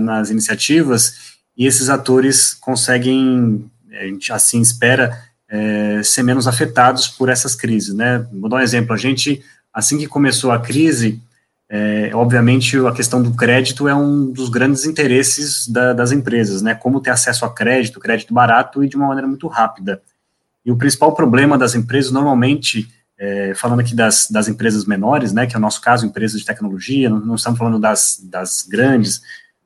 nas 0.00 0.30
iniciativas 0.30 1.36
e 1.56 1.66
esses 1.66 1.88
atores 1.88 2.54
conseguem, 2.54 3.70
a 3.92 4.04
gente 4.04 4.32
assim 4.32 4.60
espera, 4.60 5.18
é, 5.48 6.02
ser 6.02 6.22
menos 6.22 6.46
afetados 6.46 7.08
por 7.08 7.28
essas 7.28 7.54
crises, 7.54 7.94
né? 7.94 8.26
Vou 8.32 8.48
dar 8.48 8.56
um 8.56 8.60
exemplo. 8.60 8.92
A 8.92 8.96
gente, 8.96 9.42
assim 9.72 9.96
que 9.96 10.06
começou 10.06 10.50
a 10.50 10.58
crise, 10.58 11.20
é, 11.68 12.10
obviamente 12.14 12.76
a 12.78 12.92
questão 12.92 13.22
do 13.22 13.34
crédito 13.34 13.88
é 13.88 13.94
um 13.94 14.30
dos 14.30 14.48
grandes 14.48 14.84
interesses 14.84 15.66
da, 15.66 15.92
das 15.92 16.12
empresas, 16.12 16.62
né? 16.62 16.74
Como 16.74 17.00
ter 17.00 17.10
acesso 17.10 17.44
a 17.44 17.52
crédito, 17.52 18.00
crédito 18.00 18.34
barato 18.34 18.84
e 18.84 18.88
de 18.88 18.96
uma 18.96 19.06
maneira 19.06 19.26
muito 19.26 19.48
rápida. 19.48 20.00
E 20.64 20.70
o 20.70 20.76
principal 20.76 21.14
problema 21.14 21.56
das 21.56 21.74
empresas, 21.74 22.10
normalmente, 22.10 22.88
é, 23.18 23.54
falando 23.54 23.80
aqui 23.80 23.94
das, 23.94 24.28
das 24.30 24.48
empresas 24.48 24.84
menores, 24.84 25.32
né, 25.32 25.46
que 25.46 25.56
é 25.56 25.58
o 25.58 25.62
nosso 25.62 25.80
caso, 25.80 26.06
empresas 26.06 26.40
de 26.40 26.46
tecnologia, 26.46 27.08
não, 27.08 27.20
não 27.20 27.34
estamos 27.34 27.58
falando 27.58 27.78
das, 27.78 28.20
das 28.22 28.66
grandes, 28.68 29.22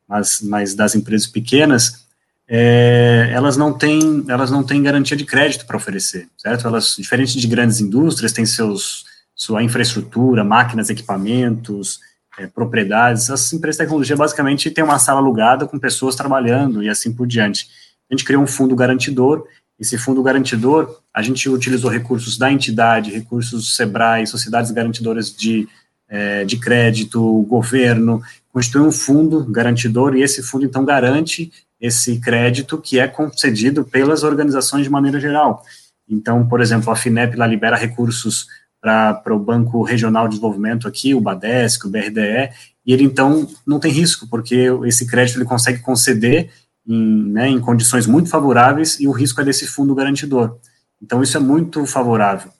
mas, 0.08 0.40
mas 0.40 0.74
das 0.74 0.94
empresas 0.94 1.26
pequenas, 1.26 2.04
é, 2.48 3.30
elas 3.32 3.56
não 3.56 3.72
têm 3.72 4.24
elas 4.28 4.50
não 4.50 4.64
têm 4.64 4.82
garantia 4.82 5.16
de 5.16 5.24
crédito 5.24 5.66
para 5.66 5.76
oferecer, 5.76 6.26
certo? 6.36 6.66
Elas, 6.66 6.96
diferente 6.98 7.38
de 7.38 7.46
grandes 7.46 7.80
indústrias, 7.80 8.32
têm 8.32 8.44
seus 8.44 9.04
sua 9.36 9.62
infraestrutura, 9.62 10.44
máquinas, 10.44 10.90
equipamentos, 10.90 12.00
é, 12.38 12.46
propriedades. 12.46 13.30
As 13.30 13.52
empresas 13.52 13.76
de 13.78 13.84
tecnologia 13.84 14.16
basicamente 14.16 14.70
têm 14.70 14.84
uma 14.84 14.98
sala 14.98 15.20
alugada 15.20 15.66
com 15.66 15.78
pessoas 15.78 16.14
trabalhando 16.14 16.82
e 16.82 16.88
assim 16.88 17.12
por 17.12 17.26
diante. 17.26 17.68
A 18.10 18.14
gente 18.14 18.24
criou 18.24 18.42
um 18.42 18.46
fundo 18.46 18.74
garantidor 18.74 19.46
esse 19.80 19.96
fundo 19.96 20.22
garantidor, 20.22 21.00
a 21.12 21.22
gente 21.22 21.48
utilizou 21.48 21.90
recursos 21.90 22.36
da 22.36 22.52
entidade, 22.52 23.10
recursos 23.10 23.62
do 23.62 23.66
SEBRAE, 23.66 24.26
sociedades 24.26 24.70
garantidoras 24.70 25.34
de, 25.34 25.66
é, 26.06 26.44
de 26.44 26.58
crédito, 26.58 27.42
governo, 27.48 28.22
constituiu 28.52 28.86
um 28.86 28.92
fundo 28.92 29.42
garantidor, 29.46 30.14
e 30.14 30.22
esse 30.22 30.42
fundo, 30.42 30.66
então, 30.66 30.84
garante 30.84 31.50
esse 31.80 32.20
crédito 32.20 32.76
que 32.76 32.98
é 32.98 33.08
concedido 33.08 33.82
pelas 33.82 34.22
organizações 34.22 34.84
de 34.84 34.90
maneira 34.90 35.18
geral. 35.18 35.64
Então, 36.06 36.46
por 36.46 36.60
exemplo, 36.60 36.92
a 36.92 36.96
FINEP 36.96 37.36
lá 37.36 37.46
libera 37.46 37.76
recursos 37.76 38.46
para 38.82 39.22
o 39.30 39.38
Banco 39.38 39.82
Regional 39.82 40.24
de 40.24 40.34
Desenvolvimento 40.34 40.86
aqui, 40.86 41.14
o 41.14 41.20
BADESC, 41.20 41.86
o 41.86 41.90
BRDE, 41.90 42.50
e 42.84 42.92
ele 42.92 43.04
então 43.04 43.48
não 43.66 43.78
tem 43.78 43.92
risco, 43.92 44.26
porque 44.28 44.68
esse 44.84 45.06
crédito 45.06 45.38
ele 45.38 45.44
consegue 45.44 45.80
conceder 45.80 46.50
em, 46.86 47.24
né, 47.30 47.48
em 47.48 47.60
condições 47.60 48.06
muito 48.06 48.28
favoráveis 48.28 48.98
e 49.00 49.06
o 49.06 49.12
risco 49.12 49.40
é 49.40 49.44
desse 49.44 49.66
fundo 49.66 49.94
garantidor. 49.94 50.58
Então, 51.02 51.22
isso 51.22 51.36
é 51.36 51.40
muito 51.40 51.86
favorável. 51.86 52.50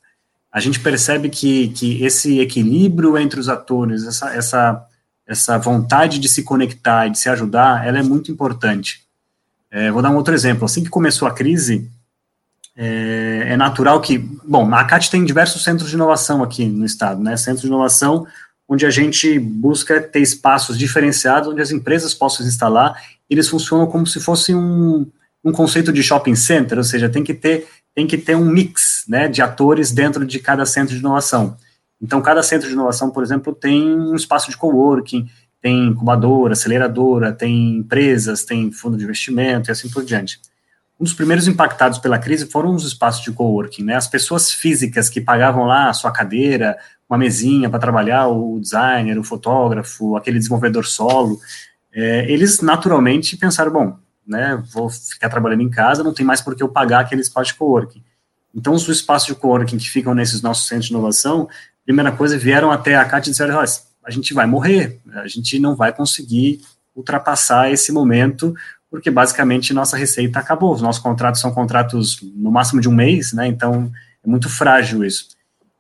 A 0.53 0.61
gente 0.61 0.81
percebe 0.81 1.29
que, 1.29 1.69
que 1.69 2.03
esse 2.05 2.41
equilíbrio 2.41 3.17
entre 3.17 3.39
os 3.39 3.49
atores, 3.49 4.05
essa, 4.05 4.35
essa, 4.35 4.87
essa 5.27 5.59
vontade 5.59 6.19
de 6.19 6.29
se 6.29 6.43
conectar 6.43 7.07
e 7.07 7.11
de 7.11 7.19
se 7.19 7.29
ajudar, 7.29 7.87
ela 7.87 7.99
é 7.99 8.03
muito 8.03 8.33
importante. 8.33 9.05
É, 9.71 9.91
vou 9.91 10.03
dar 10.03 10.11
um 10.11 10.17
outro 10.17 10.35
exemplo. 10.35 10.65
Assim 10.65 10.83
que 10.83 10.91
começou 10.91 11.29
a 11.29 11.33
crise, 11.33 11.89
é, 12.77 13.45
é, 13.49 13.57
natural 13.57 14.01
que, 14.01 14.19
bom, 14.19 14.75
a 14.75 14.85
CAT 14.85 15.11
tem 15.11 15.25
diversos 15.25 15.63
centros 15.63 15.89
de 15.89 15.97
inovação 15.97 16.43
aqui 16.43 16.65
no 16.67 16.85
estado, 16.85 17.23
né? 17.23 17.37
Centros 17.37 17.63
de 17.63 17.69
inovação 17.69 18.27
onde 18.69 18.87
a 18.87 18.91
gente 18.91 19.39
busca 19.39 20.01
ter 20.01 20.21
espaços 20.21 20.79
diferenciados 20.79 21.49
onde 21.49 21.61
as 21.61 21.73
empresas 21.73 22.15
possam 22.15 22.45
se 22.45 22.53
instalar. 22.53 22.97
Eles 23.31 23.49
funcionam 23.49 23.87
como 23.87 24.07
se 24.07 24.21
fosse 24.21 24.55
um, 24.55 25.07
um 25.43 25.53
conceito 25.53 25.93
de 25.93 26.03
shopping 26.03 26.35
center, 26.35 26.77
ou 26.77 26.85
seja, 26.85 27.09
tem 27.09 27.25
que 27.25 27.33
ter 27.33 27.67
tem 27.95 28.07
que 28.07 28.17
ter 28.17 28.37
um 28.37 28.45
mix, 28.45 29.05
né, 29.09 29.27
de 29.27 29.43
atores 29.43 29.91
dentro 29.91 30.25
de 30.25 30.39
cada 30.39 30.65
centro 30.65 30.95
de 30.95 31.01
inovação. 31.01 31.57
Então, 32.01 32.23
cada 32.23 32.43
centro 32.43 32.69
de 32.69 32.73
inovação, 32.73 33.11
por 33.11 33.23
exemplo, 33.23 33.55
tem 33.55 33.85
um 33.85 34.15
espaço 34.15 34.49
de 34.49 34.57
coworking, 34.57 35.29
tem 35.61 35.89
incubadora, 35.89 36.55
aceleradora, 36.55 37.33
tem 37.33 37.77
empresas, 37.77 38.45
tem 38.45 38.73
fundo 38.73 38.97
de 38.97 39.05
investimento 39.05 39.71
e 39.71 39.73
assim 39.73 39.89
por 39.91 40.05
diante. 40.05 40.41
Um 40.99 41.05
dos 41.05 41.13
primeiros 41.13 41.49
impactados 41.49 41.99
pela 41.99 42.19
crise 42.19 42.47
foram 42.47 42.75
os 42.75 42.87
espaços 42.87 43.23
de 43.23 43.33
coworking, 43.33 43.85
né? 43.85 43.97
As 43.97 44.07
pessoas 44.07 44.51
físicas 44.51 45.09
que 45.09 45.21
pagavam 45.21 45.65
lá 45.65 45.89
a 45.89 45.95
sua 45.95 46.11
cadeira, 46.11 46.79
uma 47.09 47.19
mesinha 47.19 47.69
para 47.69 47.79
trabalhar, 47.79 48.29
o 48.29 48.61
designer, 48.61 49.19
o 49.19 49.25
fotógrafo, 49.25 50.17
aquele 50.17 50.39
desenvolvedor 50.39 50.87
solo, 50.87 51.39
é, 51.93 52.31
eles 52.31 52.61
naturalmente 52.61 53.37
pensaram, 53.37 53.73
bom, 53.73 53.99
né, 54.27 54.63
vou 54.73 54.89
ficar 54.89 55.29
trabalhando 55.29 55.63
em 55.63 55.71
casa, 55.71 56.05
não 56.05 56.15
tem 56.15 56.25
mais 56.25 56.41
por 56.41 56.55
que 56.55 56.63
eu 56.63 56.69
pagar 56.69 57.01
aquele 57.01 57.21
espaço 57.21 57.53
de 57.53 57.59
coworking. 57.59 58.03
Então, 58.55 58.73
os 58.73 58.89
espaços 58.89 59.27
de 59.27 59.35
coworking 59.35 59.79
que 59.79 59.89
ficam 59.89 60.15
nesses 60.15 60.43
nossos 60.43 60.67
centros 60.67 60.87
de 60.87 60.93
inovação, 60.93 61.49
primeira 61.85 62.13
coisa, 62.13 62.39
vieram 62.39 62.71
até 62.71 62.97
a 62.97 63.05
CAT 63.05 63.27
e 63.27 63.31
disseram, 63.31 63.59
a 63.61 64.11
gente 64.11 64.35
vai 64.35 64.47
morrer, 64.47 65.01
a 65.15 65.27
gente 65.27 65.59
não 65.59 65.75
vai 65.75 65.93
conseguir 65.93 66.61
ultrapassar 66.95 67.71
esse 67.71 67.93
momento, 67.93 68.55
porque 68.91 69.11
basicamente 69.11 69.73
nossa 69.73 69.97
receita 69.97 70.39
acabou. 70.39 70.75
Os 70.75 70.83
nossos 70.83 71.01
contratos 71.01 71.41
são 71.41 71.53
contratos 71.53 72.19
no 72.35 72.51
máximo 72.51 72.81
de 72.81 72.89
um 72.89 72.95
mês, 72.95 73.33
né? 73.33 73.47
Então 73.47 73.91
é 74.25 74.29
muito 74.29 74.49
frágil 74.49 75.05
isso. 75.05 75.29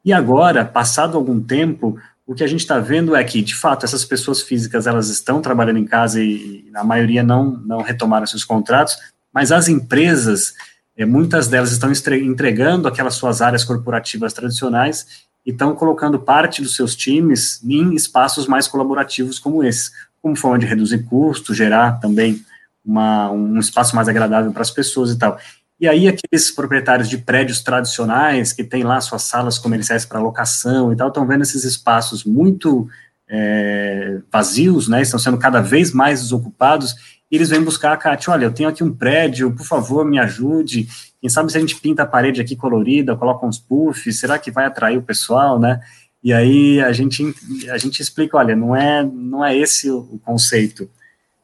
E 0.04 0.12
agora, 0.12 0.64
passado 0.64 1.16
algum 1.16 1.40
tempo, 1.40 1.98
o 2.30 2.34
que 2.34 2.44
a 2.44 2.46
gente 2.46 2.60
está 2.60 2.78
vendo 2.78 3.16
é 3.16 3.24
que, 3.24 3.42
de 3.42 3.56
fato, 3.56 3.84
essas 3.84 4.04
pessoas 4.04 4.40
físicas 4.40 4.86
elas 4.86 5.08
estão 5.08 5.42
trabalhando 5.42 5.80
em 5.80 5.84
casa 5.84 6.22
e, 6.22 6.64
e 6.64 6.70
a 6.72 6.84
maioria 6.84 7.24
não, 7.24 7.56
não 7.66 7.82
retomaram 7.82 8.24
seus 8.24 8.44
contratos, 8.44 8.96
mas 9.34 9.50
as 9.50 9.66
empresas, 9.66 10.54
é, 10.96 11.04
muitas 11.04 11.48
delas 11.48 11.72
estão 11.72 11.90
entregando 11.90 12.86
aquelas 12.86 13.14
suas 13.14 13.42
áreas 13.42 13.64
corporativas 13.64 14.32
tradicionais 14.32 15.26
e 15.44 15.50
estão 15.50 15.74
colocando 15.74 16.20
parte 16.20 16.62
dos 16.62 16.76
seus 16.76 16.94
times 16.94 17.60
em 17.64 17.96
espaços 17.96 18.46
mais 18.46 18.68
colaborativos 18.68 19.40
como 19.40 19.64
esse, 19.64 19.90
como 20.22 20.36
forma 20.36 20.56
de 20.56 20.66
reduzir 20.66 21.02
custos, 21.06 21.56
gerar 21.56 21.98
também 21.98 22.44
uma, 22.84 23.28
um 23.32 23.58
espaço 23.58 23.96
mais 23.96 24.08
agradável 24.08 24.52
para 24.52 24.62
as 24.62 24.70
pessoas 24.70 25.10
e 25.10 25.18
tal. 25.18 25.36
E 25.80 25.88
aí 25.88 26.06
aqueles 26.06 26.50
proprietários 26.50 27.08
de 27.08 27.16
prédios 27.16 27.62
tradicionais 27.62 28.52
que 28.52 28.62
têm 28.62 28.82
lá 28.82 29.00
suas 29.00 29.22
salas 29.22 29.58
comerciais 29.58 30.04
para 30.04 30.20
locação 30.20 30.92
e 30.92 30.96
tal, 30.96 31.08
estão 31.08 31.26
vendo 31.26 31.40
esses 31.40 31.64
espaços 31.64 32.22
muito 32.22 32.86
é, 33.26 34.18
vazios, 34.30 34.88
né, 34.88 35.00
estão 35.00 35.18
sendo 35.18 35.38
cada 35.38 35.62
vez 35.62 35.92
mais 35.92 36.20
desocupados, 36.20 36.94
e 37.30 37.36
eles 37.36 37.48
vêm 37.48 37.62
buscar 37.62 37.92
a 37.92 37.96
Kátia, 37.96 38.32
olha, 38.32 38.44
eu 38.44 38.52
tenho 38.52 38.68
aqui 38.68 38.84
um 38.84 38.92
prédio, 38.92 39.52
por 39.52 39.64
favor, 39.64 40.04
me 40.04 40.18
ajude, 40.18 40.88
quem 41.20 41.30
sabe 41.30 41.50
se 41.50 41.56
a 41.56 41.60
gente 41.60 41.76
pinta 41.76 42.02
a 42.02 42.06
parede 42.06 42.40
aqui 42.40 42.56
colorida, 42.56 43.16
coloca 43.16 43.46
uns 43.46 43.58
puffs, 43.58 44.18
será 44.18 44.38
que 44.38 44.50
vai 44.50 44.66
atrair 44.66 44.98
o 44.98 45.02
pessoal, 45.02 45.58
né, 45.58 45.80
e 46.22 46.32
aí 46.32 46.80
a 46.82 46.92
gente, 46.92 47.34
a 47.70 47.78
gente 47.78 48.02
explica, 48.02 48.36
olha, 48.36 48.54
não 48.54 48.76
é, 48.76 49.02
não 49.02 49.42
é 49.44 49.56
esse 49.56 49.88
o, 49.88 49.98
o 49.98 50.18
conceito, 50.18 50.90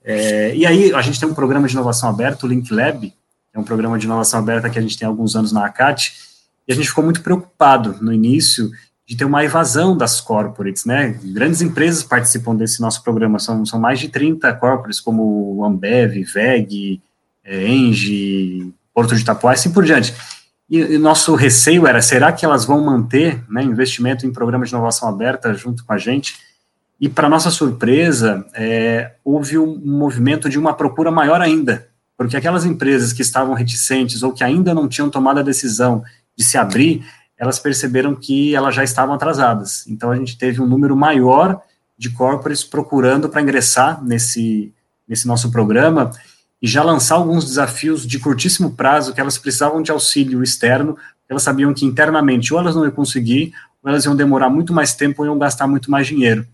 é, 0.05 0.55
e 0.55 0.67
aí, 0.67 0.93
a 0.93 1.03
gente 1.03 1.19
tem 1.19 1.29
um 1.29 1.35
programa 1.35 1.67
de 1.67 1.75
inovação 1.75 2.09
aberto, 2.09 2.45
o 2.45 2.47
Link 2.47 2.73
Lab, 2.73 3.13
é 3.57 3.61
um 3.61 3.65
programa 3.65 3.99
de 3.99 4.07
inovação 4.07 4.39
aberta 4.39 4.69
que 4.69 4.79
a 4.79 4.83
gente 4.83 4.99
tem 4.99 5.07
há 5.07 5.09
alguns 5.09 5.35
anos 5.35 5.51
na 5.51 5.65
ACAT, 5.65 6.13
e 6.69 6.73
a 6.73 6.77
gente 6.77 6.89
ficou 6.89 7.03
muito 7.03 7.23
preocupado 7.23 7.97
no 8.01 8.13
início 8.13 8.71
de 9.07 9.17
ter 9.17 9.25
uma 9.25 9.45
evasão 9.45 9.97
das 9.97 10.21
corporates, 10.21 10.85
né? 10.85 11.19
Grandes 11.23 11.63
empresas 11.63 12.03
participam 12.03 12.57
desse 12.57 12.81
nosso 12.81 13.03
programa, 13.05 13.39
são, 13.39 13.65
são 13.65 13.79
mais 13.79 14.01
de 14.01 14.09
30 14.09 14.53
corporates, 14.55 15.01
como 15.01 15.65
Ambev, 15.65 16.25
VEG, 16.25 17.01
é, 17.45 17.69
Engie, 17.69 18.75
Porto 18.93 19.15
de 19.15 19.23
Itapuá, 19.23 19.53
assim 19.53 19.73
por 19.73 19.85
diante. 19.85 20.13
E, 20.69 20.79
e 20.79 20.99
nosso 20.99 21.37
receio 21.37 21.87
era, 21.87 22.03
será 22.03 22.33
que 22.33 22.45
elas 22.45 22.65
vão 22.65 22.85
manter 22.85 23.45
né, 23.49 23.63
investimento 23.63 24.27
em 24.27 24.33
programa 24.33 24.65
de 24.65 24.73
inovação 24.73 25.09
aberta 25.09 25.55
junto 25.55 25.85
com 25.85 25.93
a 25.93 25.99
gente? 25.99 26.35
E, 27.01 27.09
para 27.09 27.29
nossa 27.29 27.51
surpresa, 27.51 28.45
é, 28.55 29.13
houve 29.25 29.57
um 29.57 29.81
movimento 29.85 30.49
de 30.49 30.59
uma 30.59 30.75
procura 30.75 31.11
maior 31.13 31.41
ainda, 31.41 31.87
porque 32.17 32.37
aquelas 32.37 32.65
empresas 32.65 33.13
que 33.13 33.23
estavam 33.23 33.55
reticentes 33.55 34.23
ou 34.23 34.33
que 34.33 34.43
ainda 34.43 34.75
não 34.75 34.89
tinham 34.89 35.11
tomado 35.11 35.41
a 35.41 35.43
decisão 35.43 36.03
de 36.37 36.45
se 36.45 36.57
abrir, 36.57 37.05
elas 37.37 37.59
perceberam 37.59 38.15
que 38.15 38.55
elas 38.55 38.75
já 38.75 38.83
estavam 38.83 39.15
atrasadas. 39.15 39.87
Então, 39.87 40.11
a 40.11 40.17
gente 40.17 40.39
teve 40.39 40.61
um 40.61 40.67
número 40.67 40.97
maior 40.97 41.61
de 41.99 42.11
corporates 42.11 42.65
procurando 42.65 43.29
para 43.29 43.43
ingressar 43.43 44.03
nesse, 44.03 44.73
nesse 45.07 45.27
nosso 45.27 45.51
programa 45.51 46.11
e 46.61 46.67
já 46.67 46.83
lançar 46.83 47.17
alguns 47.17 47.45
desafios 47.45 48.07
de 48.07 48.19
curtíssimo 48.19 48.75
prazo 48.75 49.13
que 49.13 49.21
elas 49.21 49.37
precisavam 49.37 49.83
de 49.83 49.91
auxílio 49.91 50.43
externo, 50.43 50.97
elas 51.29 51.43
sabiam 51.43 51.75
que 51.75 51.85
internamente 51.85 52.53
ou 52.53 52.61
elas 52.61 52.75
não 52.75 52.85
iam 52.85 52.93
conseguir, 52.93 53.53
ou 53.83 53.91
elas 53.91 54.05
iam 54.05 54.17
demorar 54.17 54.49
muito 54.49 54.73
mais 54.73 54.95
tempo 54.95 55.23
ou 55.23 55.27
iam 55.27 55.39
gastar 55.39 55.67
muito 55.67 55.91
mais 55.91 56.07
dinheiro. 56.07 56.47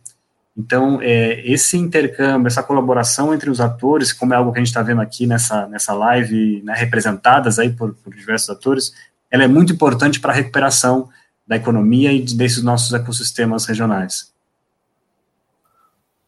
Então, 0.57 1.01
é, 1.01 1.41
esse 1.51 1.79
intercâmbio, 1.79 2.47
essa 2.47 2.63
colaboração 2.63 3.33
entre 3.33 3.49
os 3.49 3.61
atores, 3.61 4.13
como 4.13 4.35
é 4.35 4.37
algo 4.37 4.53
que 4.53 4.59
a 4.59 4.61
gente 4.61 4.69
está 4.69 4.83
vendo 4.83 5.01
aqui 5.01 5.27
nessa, 5.27 5.67
nessa 5.67 5.95
live, 5.95 6.61
né, 6.63 6.75
representadas 6.75 7.59
aí 7.59 7.71
por, 7.71 7.95
por, 7.95 8.15
diversos 8.15 8.51
atores, 8.51 8.93
ela 9.31 9.45
é 9.45 9.49
muito 9.49 9.73
importante 9.73 10.21
para 10.21 10.33
a 10.33 10.35
recuperação 10.35 11.09
da 11.47 11.57
economia 11.57 12.13
e 12.13 12.21
desses 12.21 12.63
nossos 12.63 12.93
ecossistemas 12.93 13.65
regionais. 13.65 14.31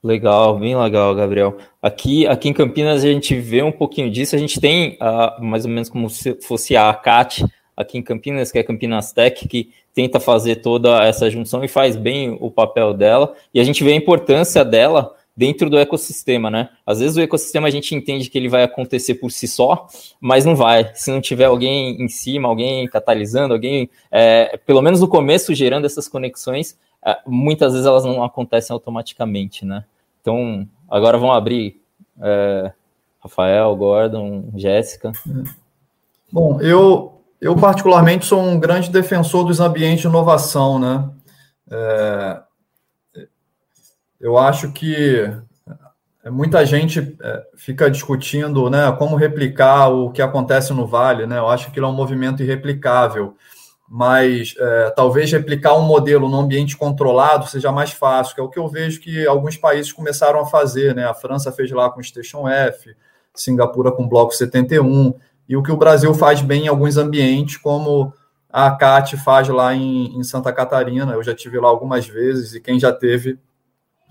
Legal, 0.03 0.59
bem 0.59 0.77
legal, 0.77 1.15
Gabriel. 1.15 1.59
Aqui, 1.81 2.27
aqui 2.27 2.49
em 2.49 2.53
Campinas 2.53 3.03
a 3.03 3.07
gente 3.07 3.39
vê 3.39 3.63
um 3.63 3.73
pouquinho 3.73 4.11
disso. 4.11 4.37
A 4.37 4.39
gente 4.39 4.61
tem 4.61 4.99
uh, 5.01 5.43
mais 5.43 5.65
ou 5.65 5.71
menos 5.71 5.89
como 5.89 6.11
se 6.11 6.35
fosse 6.43 6.77
a 6.77 6.91
ACAT 6.91 7.45
aqui 7.77 7.99
em 7.99 8.03
Campinas, 8.03 8.53
que 8.53 8.59
é 8.59 8.63
Campinas 8.63 9.13
Tech, 9.13 9.47
que 9.49 9.71
tenta 9.95 10.19
fazer 10.19 10.57
toda 10.57 11.03
essa 11.05 11.31
junção 11.31 11.65
e 11.65 11.69
faz 11.69 11.97
bem 11.97 12.37
o 12.41 12.51
papel 12.51 12.93
dela, 12.95 13.35
e 13.53 13.61
a 13.61 13.65
gente 13.65 13.83
vê 13.85 13.93
a 13.93 13.97
importância 13.97 14.65
dela 14.65 15.15
dentro 15.37 15.69
do 15.69 15.79
ecossistema, 15.79 16.51
né? 16.51 16.69
Às 16.87 17.01
vezes 17.01 17.17
o 17.17 17.21
ecossistema 17.21 17.67
a 17.67 17.71
gente 17.71 17.95
entende 17.95 18.31
que 18.31 18.39
ele 18.39 18.49
vai 18.49 18.63
acontecer 18.63 19.17
por 19.17 19.31
si 19.31 19.49
só, 19.49 19.89
mas 20.21 20.45
não 20.45 20.55
vai. 20.55 20.93
Se 20.95 21.11
não 21.11 21.21
tiver 21.21 21.47
alguém 21.47 22.01
em 22.01 22.09
cima, 22.09 22.49
alguém 22.49 22.87
catalisando, 22.87 23.53
alguém, 23.53 23.91
é, 24.11 24.57
pelo 24.65 24.81
menos 24.81 25.01
no 25.01 25.09
começo, 25.09 25.55
gerando 25.55 25.87
essas 25.87 26.09
conexões, 26.09 26.79
é, 27.05 27.19
muitas 27.27 27.73
vezes 27.73 27.87
elas 27.87 28.05
não 28.05 28.23
acontecem 28.23 28.73
automaticamente, 28.73 29.65
né? 29.65 29.85
Então, 30.21 30.69
agora 30.89 31.19
vamos 31.19 31.37
abrir 31.37 31.81
é, 32.23 32.73
Rafael, 33.21 33.75
Gordon, 33.75 34.51
Jéssica. 34.55 35.13
Bom, 36.31 36.61
eu 36.61 37.14
eu, 37.45 37.55
particularmente, 37.55 38.25
sou 38.25 38.41
um 38.41 38.59
grande 38.59 38.91
defensor 38.91 39.45
dos 39.45 39.61
ambientes 39.61 40.01
de 40.01 40.07
inovação, 40.07 40.79
né? 40.79 41.11
É, 41.71 42.41
eu 44.19 44.39
acho 44.39 44.73
que 44.73 45.31
muita 46.31 46.65
gente 46.65 47.15
é, 47.23 47.43
fica 47.55 47.91
discutindo 47.91 48.71
né, 48.71 48.91
como 48.99 49.15
replicar 49.15 49.89
o 49.89 50.11
que 50.11 50.23
acontece 50.23 50.73
no 50.73 50.87
Vale, 50.87 51.27
né? 51.27 51.37
Eu 51.37 51.47
acho 51.47 51.71
que 51.71 51.79
ele 51.79 51.85
é 51.85 51.89
um 51.91 51.93
movimento 51.93 52.43
irreplicável, 52.43 53.37
mas 53.87 54.55
é, 54.59 54.91
talvez 54.97 55.31
replicar 55.31 55.75
um 55.75 55.83
modelo 55.83 56.31
num 56.31 56.41
ambiente 56.41 56.79
controlado 56.79 57.47
seja 57.47 57.71
mais 57.71 57.91
fácil, 57.91 58.35
que 58.35 58.41
é 58.41 58.45
o 58.45 58.49
que 58.49 58.59
eu 58.59 58.69
vejo 58.69 59.03
que 59.03 59.27
alguns 59.27 59.59
países 59.59 59.93
começaram 59.93 60.41
a 60.41 60.47
fazer, 60.47 60.95
né? 60.95 61.05
A 61.05 61.13
França 61.13 61.53
fez 61.53 61.71
lá 61.71 61.91
com 61.91 62.01
o 62.01 62.05
Station 62.05 62.49
F, 62.49 62.97
Singapura 63.35 63.93
com 63.93 64.05
o 64.05 64.09
Bloco 64.09 64.33
71, 64.33 65.13
e 65.49 65.57
o 65.57 65.63
que 65.63 65.73
o 65.73 65.77
Brasil 65.77 66.13
faz 66.15 66.41
bem 66.41 66.65
em 66.65 66.69
alguns 66.69 66.97
ambientes, 66.97 67.57
como 67.57 68.13
a 68.51 68.71
CAT 68.71 69.17
faz 69.19 69.49
lá 69.49 69.75
em, 69.75 70.17
em 70.17 70.23
Santa 70.23 70.53
Catarina. 70.53 71.13
Eu 71.13 71.23
já 71.23 71.35
tive 71.35 71.59
lá 71.59 71.69
algumas 71.69 72.07
vezes 72.07 72.55
e 72.55 72.61
quem 72.61 72.79
já 72.79 72.93
teve 72.93 73.39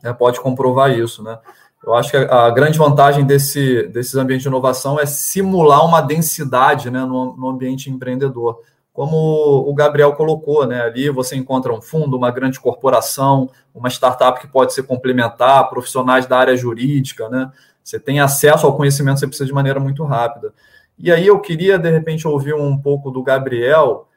né, 0.03 0.13
pode 0.13 0.39
comprovar 0.39 0.91
isso, 0.91 1.23
né? 1.23 1.39
Eu 1.85 1.93
acho 1.93 2.11
que 2.11 2.17
a, 2.17 2.45
a 2.45 2.51
grande 2.51 2.77
vantagem 2.77 3.25
desse, 3.25 3.83
desses 3.87 4.15
ambientes 4.15 4.43
de 4.43 4.47
inovação 4.47 4.99
é 4.99 5.05
simular 5.05 5.85
uma 5.85 6.01
densidade 6.01 6.89
né, 6.89 7.01
no, 7.01 7.35
no 7.35 7.49
ambiente 7.49 7.89
empreendedor 7.89 8.59
como 8.93 9.67
o 9.67 9.73
Gabriel 9.73 10.13
colocou, 10.13 10.67
né? 10.67 10.81
Ali 10.81 11.09
você 11.09 11.35
encontra 11.35 11.73
um 11.73 11.81
fundo, 11.81 12.15
uma 12.15 12.29
grande 12.29 12.59
corporação, 12.59 13.49
uma 13.73 13.89
startup 13.89 14.39
que 14.39 14.47
pode 14.47 14.71
se 14.71 14.83
complementar, 14.83 15.67
profissionais 15.67 16.27
da 16.27 16.37
área 16.37 16.55
jurídica, 16.55 17.27
né? 17.27 17.51
Você 17.83 17.99
tem 17.99 18.19
acesso 18.19 18.67
ao 18.67 18.77
conhecimento, 18.77 19.19
você 19.19 19.25
precisa 19.25 19.47
de 19.47 19.53
maneira 19.53 19.79
muito 19.79 20.03
rápida. 20.03 20.53
E 20.97 21.11
aí 21.11 21.27
eu 21.27 21.39
queria, 21.39 21.77
de 21.77 21.89
repente, 21.89 22.27
ouvir 22.27 22.53
um 22.53 22.77
pouco 22.77 23.11
do 23.11 23.23
Gabriel, 23.23 24.07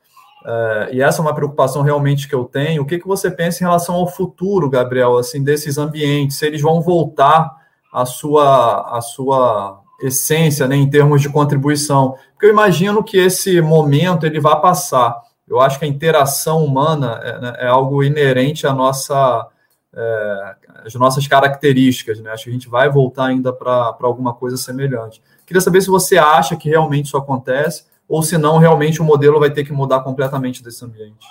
uh, 0.45 0.93
e 0.93 1.03
essa 1.03 1.21
é 1.21 1.23
uma 1.23 1.35
preocupação 1.35 1.83
realmente 1.83 2.29
que 2.29 2.35
eu 2.35 2.45
tenho. 2.45 2.83
O 2.83 2.87
que, 2.87 2.99
que 2.99 3.07
você 3.07 3.31
pensa 3.31 3.63
em 3.63 3.67
relação 3.67 3.95
ao 3.95 4.07
futuro, 4.07 4.71
Gabriel, 4.71 5.17
assim, 5.17 5.43
desses 5.43 5.79
ambientes? 5.79 6.37
Se 6.37 6.47
eles 6.47 6.61
vão 6.61 6.81
voltar 6.81 7.51
à 7.93 8.05
sua, 8.05 8.97
à 8.97 9.01
sua 9.01 9.83
essência, 10.01 10.67
né, 10.69 10.77
em 10.77 10.89
termos 10.89 11.23
de 11.23 11.29
contribuição. 11.29 12.17
Porque 12.33 12.47
eu 12.47 12.51
imagino 12.51 13.03
que 13.03 13.17
esse 13.17 13.61
momento 13.61 14.27
ele 14.27 14.41
vai 14.41 14.61
passar. 14.61 15.17
Eu 15.49 15.61
acho 15.61 15.79
que 15.79 15.85
a 15.85 15.89
interação 15.89 16.65
humana 16.65 17.21
é, 17.23 17.41
né, 17.41 17.57
é 17.61 17.67
algo 17.67 18.03
inerente 18.03 18.67
à 18.67 18.75
nossa, 18.75 19.47
é, 19.95 20.55
às 20.85 20.95
nossas 20.95 21.27
características. 21.27 22.21
Né? 22.21 22.31
Acho 22.31 22.45
que 22.45 22.51
a 22.51 22.53
gente 22.53 22.69
vai 22.69 22.91
voltar 22.91 23.27
ainda 23.27 23.53
para 23.53 23.97
alguma 24.03 24.35
coisa 24.35 24.57
semelhante. 24.57 25.23
Queria 25.47 25.61
saber 25.61 25.81
se 25.81 25.89
você 25.89 26.19
acha 26.19 26.57
que 26.57 26.69
realmente 26.69 27.07
isso 27.07 27.17
acontece 27.17 27.85
ou 28.09 28.23
se 28.23 28.37
não, 28.37 28.59
realmente 28.59 29.01
o 29.01 29.05
modelo 29.05 29.41
vai 29.41 29.51
ter 29.51 29.65
que 29.65 29.73
mudar 29.73 30.01
completamente 30.01 30.63
desse 30.63 30.85
ambiente. 30.85 31.27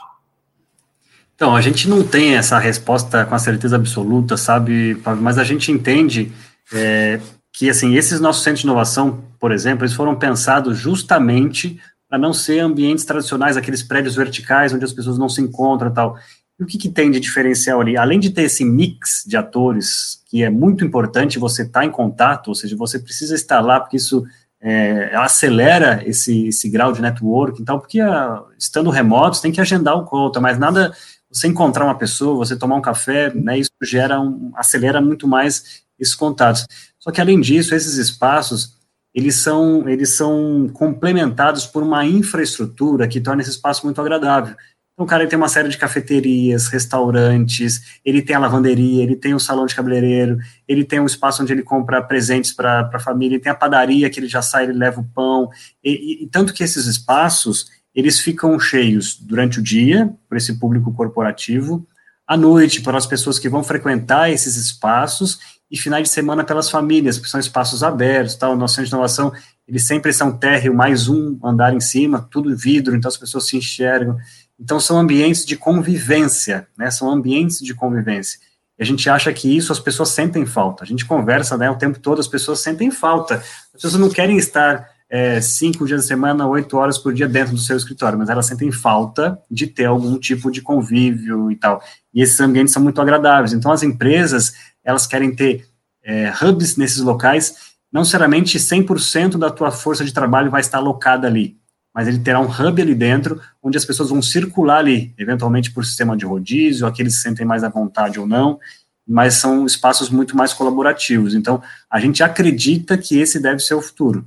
Então, 1.35 1.55
a 1.55 1.61
gente 1.61 1.89
não 1.89 2.01
tem 2.01 2.35
essa 2.35 2.57
resposta 2.57 3.25
com 3.25 3.35
a 3.35 3.39
certeza 3.39 3.75
absoluta, 3.75 4.37
sabe, 4.37 5.01
mas 5.19 5.37
a 5.37 5.43
gente 5.43 5.69
entende 5.69 6.31
é, 6.73 7.19
que, 7.51 7.69
assim, 7.69 7.95
esses 7.95 8.21
nossos 8.21 8.43
centros 8.43 8.61
de 8.61 8.67
inovação, 8.67 9.21
por 9.37 9.51
exemplo, 9.51 9.83
eles 9.83 9.93
foram 9.93 10.15
pensados 10.15 10.77
justamente 10.77 11.79
para 12.07 12.17
não 12.17 12.31
ser 12.31 12.59
ambientes 12.59 13.03
tradicionais, 13.03 13.57
aqueles 13.57 13.83
prédios 13.83 14.15
verticais 14.15 14.73
onde 14.73 14.85
as 14.85 14.93
pessoas 14.93 15.17
não 15.17 15.27
se 15.27 15.41
encontram 15.41 15.89
e 15.89 15.93
tal. 15.93 16.17
E 16.59 16.63
o 16.63 16.65
que, 16.65 16.77
que 16.77 16.89
tem 16.89 17.11
de 17.11 17.19
diferencial 17.19 17.81
ali? 17.81 17.97
Além 17.97 18.19
de 18.19 18.29
ter 18.29 18.43
esse 18.43 18.63
mix 18.63 19.23
de 19.27 19.35
atores, 19.35 20.21
que 20.29 20.41
é 20.43 20.49
muito 20.49 20.85
importante 20.85 21.37
você 21.37 21.63
estar 21.63 21.81
tá 21.81 21.85
em 21.85 21.91
contato, 21.91 22.47
ou 22.47 22.55
seja, 22.55 22.75
você 22.77 22.97
precisa 22.97 23.35
estar 23.35 23.59
lá, 23.59 23.79
porque 23.79 23.97
isso 23.97 24.25
é, 24.61 25.15
acelera 25.15 26.01
esse, 26.05 26.47
esse 26.47 26.69
grau 26.69 26.91
de 26.91 27.01
network, 27.01 27.61
então, 27.61 27.77
porque 27.77 27.99
a, 27.99 28.09
ah, 28.09 28.43
estando 28.57 28.89
remotos, 28.89 29.41
tem 29.41 29.51
que 29.51 29.61
agendar 29.61 29.97
o 29.97 30.05
conta, 30.05 30.39
mas 30.39 30.57
nada, 30.57 30.93
você 31.29 31.47
encontrar 31.47 31.85
uma 31.85 31.97
pessoa, 31.97 32.37
você 32.37 32.55
tomar 32.55 32.75
um 32.75 32.81
café, 32.81 33.33
né, 33.33 33.59
isso 33.59 33.69
gera 33.83 34.19
um, 34.19 34.51
acelera 34.55 35.01
muito 35.01 35.27
mais 35.27 35.83
esses 35.99 36.15
contatos. 36.15 36.65
Só 36.99 37.11
que, 37.11 37.21
além 37.21 37.39
disso, 37.39 37.75
esses 37.75 37.97
espaços, 37.97 38.75
eles 39.13 39.35
são, 39.35 39.87
eles 39.87 40.09
são 40.09 40.69
complementados 40.73 41.65
por 41.65 41.83
uma 41.83 42.05
infraestrutura 42.05 43.07
que 43.07 43.21
torna 43.21 43.41
esse 43.41 43.51
espaço 43.51 43.85
muito 43.85 44.01
agradável. 44.01 44.55
Então, 44.95 45.05
cara 45.05 45.27
tem 45.27 45.35
uma 45.35 45.49
série 45.49 45.67
de 45.67 45.77
cafeterias, 45.77 46.67
restaurantes, 46.67 47.99
ele 48.03 48.21
tem 48.21 48.33
a 48.33 48.39
lavanderia, 48.39 49.03
ele 49.03 49.17
tem 49.17 49.33
o 49.33 49.39
salão 49.39 49.65
de 49.65 49.75
cabeleireiro, 49.75 50.37
ele 50.65 50.85
tem 50.85 51.01
um 51.01 51.05
espaço 51.05 51.43
onde 51.43 51.51
ele 51.51 51.63
compra 51.63 52.01
presentes 52.01 52.53
para 52.53 52.89
a 52.93 52.99
família, 52.99 53.35
ele 53.35 53.43
tem 53.43 53.51
a 53.51 53.55
padaria 53.55 54.09
que 54.09 54.21
ele 54.21 54.29
já 54.29 54.41
sai, 54.41 54.63
ele 54.63 54.71
leva 54.71 55.01
o 55.01 55.03
pão, 55.03 55.49
e, 55.83 56.23
e, 56.23 56.27
tanto 56.27 56.53
que 56.53 56.63
esses 56.63 56.85
espaços, 56.85 57.65
eles 57.93 58.21
ficam 58.21 58.57
cheios 58.57 59.19
durante 59.19 59.59
o 59.59 59.61
dia, 59.61 60.13
para 60.29 60.37
esse 60.37 60.57
público 60.57 60.93
corporativo, 60.93 61.85
à 62.25 62.37
noite, 62.37 62.81
para 62.81 62.97
as 62.97 63.05
pessoas 63.05 63.37
que 63.37 63.49
vão 63.49 63.65
frequentar 63.65 64.31
esses 64.31 64.55
espaços, 64.55 65.39
e 65.69 65.77
finais 65.77 66.03
de 66.03 66.09
semana 66.09 66.43
pelas 66.43 66.69
famílias, 66.69 67.17
porque 67.17 67.29
são 67.29 67.39
espaços 67.39 67.83
abertos, 67.83 68.35
tal, 68.35 68.53
o 68.53 68.55
nosso 68.55 68.75
centro 68.75 68.89
de 68.89 68.95
inovação, 68.95 69.33
eles 69.67 69.83
sempre 69.83 70.13
são 70.13 70.37
térreo, 70.37 70.73
mais 70.73 71.07
um 71.09 71.37
andar 71.43 71.73
em 71.73 71.79
cima, 71.79 72.25
tudo 72.31 72.55
vidro, 72.55 72.95
então 72.95 73.09
as 73.09 73.17
pessoas 73.17 73.47
se 73.47 73.57
enxergam, 73.57 74.15
então 74.59 74.79
são 74.79 74.97
ambientes 74.97 75.45
de 75.45 75.55
convivência, 75.55 76.67
né, 76.77 76.89
são 76.91 77.09
ambientes 77.09 77.59
de 77.59 77.73
convivência, 77.73 78.39
e 78.77 78.83
a 78.83 78.85
gente 78.85 79.09
acha 79.09 79.31
que 79.31 79.55
isso 79.55 79.71
as 79.71 79.79
pessoas 79.79 80.09
sentem 80.09 80.45
falta, 80.45 80.83
a 80.83 80.87
gente 80.87 81.05
conversa, 81.05 81.57
né, 81.57 81.69
o 81.69 81.77
tempo 81.77 81.99
todo, 81.99 82.19
as 82.19 82.27
pessoas 82.27 82.59
sentem 82.59 82.91
falta, 82.91 83.35
as 83.35 83.81
pessoas 83.81 83.95
não 83.95 84.09
querem 84.09 84.37
estar 84.37 84.89
é, 85.09 85.39
cinco 85.39 85.85
dias 85.85 86.01
da 86.01 86.07
semana, 86.07 86.47
oito 86.47 86.77
horas 86.77 86.97
por 86.97 87.13
dia 87.13 87.27
dentro 87.27 87.53
do 87.53 87.59
seu 87.59 87.77
escritório, 87.77 88.17
mas 88.17 88.29
elas 88.29 88.45
sentem 88.45 88.71
falta 88.71 89.39
de 89.49 89.67
ter 89.67 89.85
algum 89.85 90.17
tipo 90.17 90.51
de 90.51 90.61
convívio 90.61 91.51
e 91.51 91.55
tal. 91.55 91.81
E 92.13 92.21
esses 92.21 92.39
ambientes 92.39 92.73
são 92.73 92.81
muito 92.81 92.99
agradáveis. 92.99 93.53
Então, 93.53 93.71
as 93.71 93.83
empresas, 93.83 94.53
elas 94.83 95.05
querem 95.05 95.35
ter 95.35 95.67
é, 96.03 96.33
hubs 96.41 96.75
nesses 96.75 96.99
locais, 96.99 97.55
não 97.91 98.01
necessariamente 98.01 98.57
100% 98.57 99.37
da 99.37 99.49
tua 99.49 99.71
força 99.71 100.03
de 100.03 100.13
trabalho 100.13 100.51
vai 100.51 100.61
estar 100.61 100.79
alocada 100.79 101.27
ali, 101.27 101.57
mas 101.95 102.09
ele 102.09 102.19
terá 102.19 102.41
um 102.41 102.49
hub 102.49 102.81
ali 102.81 102.93
dentro, 102.93 103.39
onde 103.63 103.77
as 103.77 103.85
pessoas 103.85 104.09
vão 104.09 104.21
circular 104.21 104.79
ali, 104.79 105.13
eventualmente 105.17 105.71
por 105.71 105.85
sistema 105.85 106.17
de 106.17 106.25
rodízio, 106.25 106.85
aqueles 106.85 107.13
que 107.13 107.19
se 107.19 107.23
sentem 107.23 107.45
mais 107.45 107.63
à 107.63 107.69
vontade 107.69 108.19
ou 108.19 108.27
não, 108.27 108.59
mas 109.07 109.35
são 109.35 109.65
espaços 109.65 110.09
muito 110.09 110.35
mais 110.35 110.51
colaborativos. 110.51 111.33
Então, 111.33 111.63
a 111.89 111.97
gente 112.01 112.21
acredita 112.21 112.97
que 112.97 113.17
esse 113.17 113.39
deve 113.39 113.59
ser 113.59 113.75
o 113.75 113.81
futuro. 113.81 114.25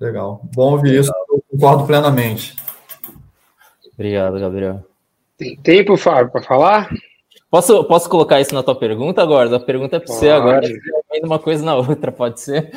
Legal. 0.00 0.40
Bom 0.54 0.72
ouvir 0.72 0.88
Legal. 0.88 1.02
isso, 1.02 1.12
eu 1.28 1.44
concordo 1.50 1.86
plenamente. 1.86 2.56
Obrigado, 3.92 4.40
Gabriel. 4.40 4.82
Tem 5.36 5.54
tempo, 5.54 5.98
Fábio, 5.98 6.32
para 6.32 6.42
falar? 6.42 6.88
Posso, 7.50 7.84
posso 7.84 8.08
colocar 8.08 8.40
isso 8.40 8.54
na 8.54 8.62
tua 8.62 8.74
pergunta 8.74 9.20
agora? 9.22 9.54
A 9.54 9.60
pergunta 9.60 9.96
é 9.96 10.00
para 10.00 10.14
você 10.14 10.30
agora. 10.30 10.66
Uma 11.22 11.38
coisa 11.38 11.64
na 11.64 11.76
outra, 11.76 12.10
pode 12.10 12.40
ser? 12.40 12.70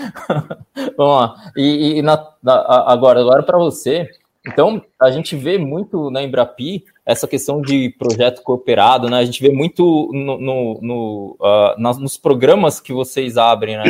Vamos 0.95 1.21
lá. 1.21 1.51
E, 1.57 1.97
e 1.97 2.01
na, 2.01 2.31
na, 2.41 2.83
agora, 2.87 3.19
agora 3.19 3.43
para 3.43 3.57
você. 3.57 4.09
Então, 4.47 4.81
a 4.99 5.11
gente 5.11 5.35
vê 5.35 5.57
muito 5.57 6.09
na 6.09 6.23
Embrapi 6.23 6.85
essa 7.05 7.27
questão 7.27 7.61
de 7.61 7.89
projeto 7.97 8.41
cooperado, 8.41 9.09
né? 9.09 9.17
A 9.17 9.25
gente 9.25 9.41
vê 9.41 9.51
muito 9.51 10.09
no, 10.13 10.37
no, 10.39 10.79
no 10.81 11.37
uh, 11.39 11.79
nas, 11.79 11.97
nos 11.97 12.17
programas 12.17 12.79
que 12.79 12.93
vocês 12.93 13.37
abrem, 13.37 13.77
né? 13.77 13.83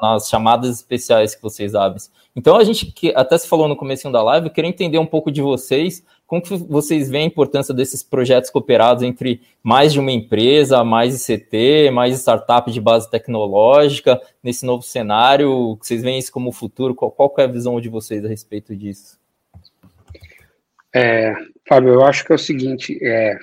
Nas 0.00 0.28
chamadas 0.28 0.70
especiais 0.76 1.34
que 1.34 1.42
vocês 1.42 1.74
abrem. 1.74 2.02
Então, 2.34 2.56
a 2.56 2.64
gente, 2.64 2.86
que 2.86 3.12
até 3.14 3.36
se 3.36 3.48
falou 3.48 3.68
no 3.68 3.76
começo 3.76 4.10
da 4.10 4.22
live, 4.22 4.46
eu 4.46 4.52
queria 4.52 4.68
entender 4.70 4.98
um 4.98 5.06
pouco 5.06 5.30
de 5.30 5.42
vocês 5.42 6.02
como 6.26 6.42
que 6.42 6.56
vocês 6.56 7.10
veem 7.10 7.24
a 7.24 7.28
importância 7.28 7.74
desses 7.74 8.02
projetos 8.02 8.50
cooperados 8.50 9.02
entre 9.02 9.42
mais 9.62 9.92
de 9.92 10.00
uma 10.00 10.10
empresa, 10.10 10.82
mais 10.82 11.28
ICT, 11.28 11.90
mais 11.90 12.18
startup 12.18 12.70
de 12.70 12.80
base 12.80 13.10
tecnológica, 13.10 14.20
nesse 14.42 14.64
novo 14.64 14.82
cenário? 14.82 15.76
Vocês 15.80 16.02
veem 16.02 16.18
isso 16.18 16.32
como 16.32 16.50
futuro? 16.50 16.94
Qual, 16.94 17.10
qual 17.10 17.32
é 17.38 17.42
a 17.42 17.48
visão 17.48 17.80
de 17.80 17.88
vocês 17.88 18.24
a 18.24 18.28
respeito 18.28 18.74
disso? 18.74 19.18
É, 20.94 21.34
Fábio, 21.68 21.92
eu 21.92 22.04
acho 22.04 22.24
que 22.24 22.32
é 22.32 22.36
o 22.36 22.38
seguinte, 22.38 22.98
é, 23.02 23.36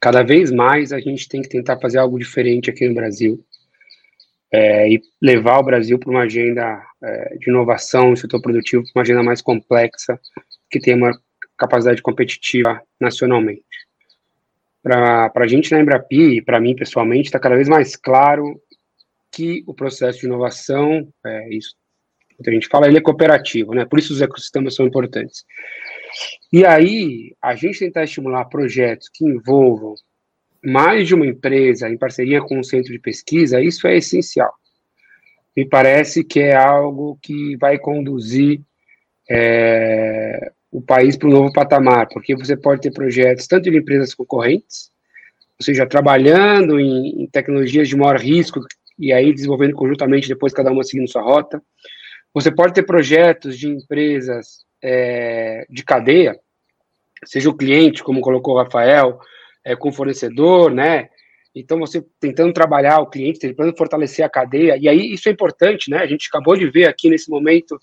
cada 0.00 0.22
vez 0.22 0.50
mais 0.50 0.92
a 0.92 1.00
gente 1.00 1.28
tem 1.28 1.42
que 1.42 1.48
tentar 1.48 1.78
fazer 1.78 1.98
algo 1.98 2.18
diferente 2.18 2.70
aqui 2.70 2.88
no 2.88 2.94
Brasil 2.94 3.44
é, 4.52 4.88
e 4.88 5.02
levar 5.20 5.58
o 5.58 5.64
Brasil 5.64 5.98
para 5.98 6.10
uma 6.10 6.22
agenda 6.22 6.82
é, 7.02 7.36
de 7.38 7.50
inovação 7.50 8.10
no 8.10 8.16
setor 8.16 8.40
produtivo, 8.40 8.84
uma 8.94 9.02
agenda 9.02 9.22
mais 9.22 9.42
complexa, 9.42 10.18
que 10.70 10.78
tenha 10.78 10.96
uma 10.96 11.12
capacidade 11.62 12.02
competitiva 12.02 12.82
nacionalmente. 13.00 13.64
Para 14.82 15.30
a 15.34 15.46
gente 15.46 15.70
na 15.70 15.80
Embrapi, 15.80 16.38
e 16.38 16.42
para 16.42 16.60
mim 16.60 16.74
pessoalmente, 16.74 17.28
está 17.28 17.38
cada 17.38 17.54
vez 17.54 17.68
mais 17.68 17.94
claro 17.96 18.60
que 19.30 19.62
o 19.66 19.72
processo 19.72 20.20
de 20.20 20.26
inovação, 20.26 21.08
é, 21.24 21.48
isso 21.54 21.74
a 22.44 22.50
gente 22.50 22.66
fala, 22.66 22.88
ele 22.88 22.98
é 22.98 23.00
cooperativo, 23.00 23.72
né? 23.72 23.84
Por 23.84 24.00
isso 24.00 24.12
os 24.12 24.20
ecossistemas 24.20 24.74
são 24.74 24.84
importantes. 24.84 25.44
E 26.52 26.66
aí, 26.66 27.36
a 27.40 27.54
gente 27.54 27.78
tentar 27.78 28.02
estimular 28.02 28.44
projetos 28.46 29.08
que 29.08 29.24
envolvam 29.24 29.94
mais 30.64 31.06
de 31.06 31.14
uma 31.14 31.26
empresa 31.26 31.88
em 31.88 31.96
parceria 31.96 32.40
com 32.40 32.58
um 32.58 32.62
centro 32.64 32.92
de 32.92 32.98
pesquisa, 32.98 33.60
isso 33.60 33.86
é 33.86 33.96
essencial. 33.96 34.52
Me 35.56 35.68
parece 35.68 36.24
que 36.24 36.40
é 36.40 36.56
algo 36.56 37.18
que 37.22 37.56
vai 37.58 37.78
conduzir 37.78 38.60
é, 39.30 40.52
o 40.72 40.80
país 40.80 41.18
para 41.18 41.28
um 41.28 41.32
novo 41.32 41.52
patamar, 41.52 42.08
porque 42.08 42.34
você 42.34 42.56
pode 42.56 42.80
ter 42.80 42.90
projetos 42.90 43.46
tanto 43.46 43.70
de 43.70 43.76
empresas 43.76 44.14
concorrentes, 44.14 44.90
ou 45.60 45.64
seja, 45.64 45.86
trabalhando 45.86 46.80
em, 46.80 47.22
em 47.22 47.26
tecnologias 47.26 47.86
de 47.86 47.94
maior 47.94 48.18
risco 48.18 48.58
e 48.98 49.12
aí 49.12 49.34
desenvolvendo 49.34 49.74
conjuntamente, 49.74 50.28
depois 50.28 50.54
cada 50.54 50.72
uma 50.72 50.82
seguindo 50.82 51.10
sua 51.10 51.20
rota. 51.20 51.62
Você 52.32 52.50
pode 52.50 52.72
ter 52.72 52.84
projetos 52.84 53.58
de 53.58 53.68
empresas 53.68 54.64
é, 54.82 55.66
de 55.68 55.84
cadeia, 55.84 56.40
seja 57.22 57.50
o 57.50 57.56
cliente, 57.56 58.02
como 58.02 58.22
colocou 58.22 58.54
o 58.54 58.58
Rafael, 58.58 59.20
é, 59.62 59.76
com 59.76 59.90
o 59.90 59.92
fornecedor, 59.92 60.72
né? 60.72 61.10
Então, 61.54 61.78
você 61.78 62.02
tentando 62.18 62.52
trabalhar 62.54 63.00
o 63.00 63.10
cliente, 63.10 63.38
tentando 63.38 63.76
fortalecer 63.76 64.24
a 64.24 64.30
cadeia, 64.30 64.78
e 64.80 64.88
aí 64.88 65.12
isso 65.12 65.28
é 65.28 65.32
importante, 65.32 65.90
né? 65.90 65.98
A 65.98 66.06
gente 66.06 66.28
acabou 66.28 66.56
de 66.56 66.70
ver 66.70 66.86
aqui 66.86 67.10
nesse 67.10 67.30
momento 67.30 67.78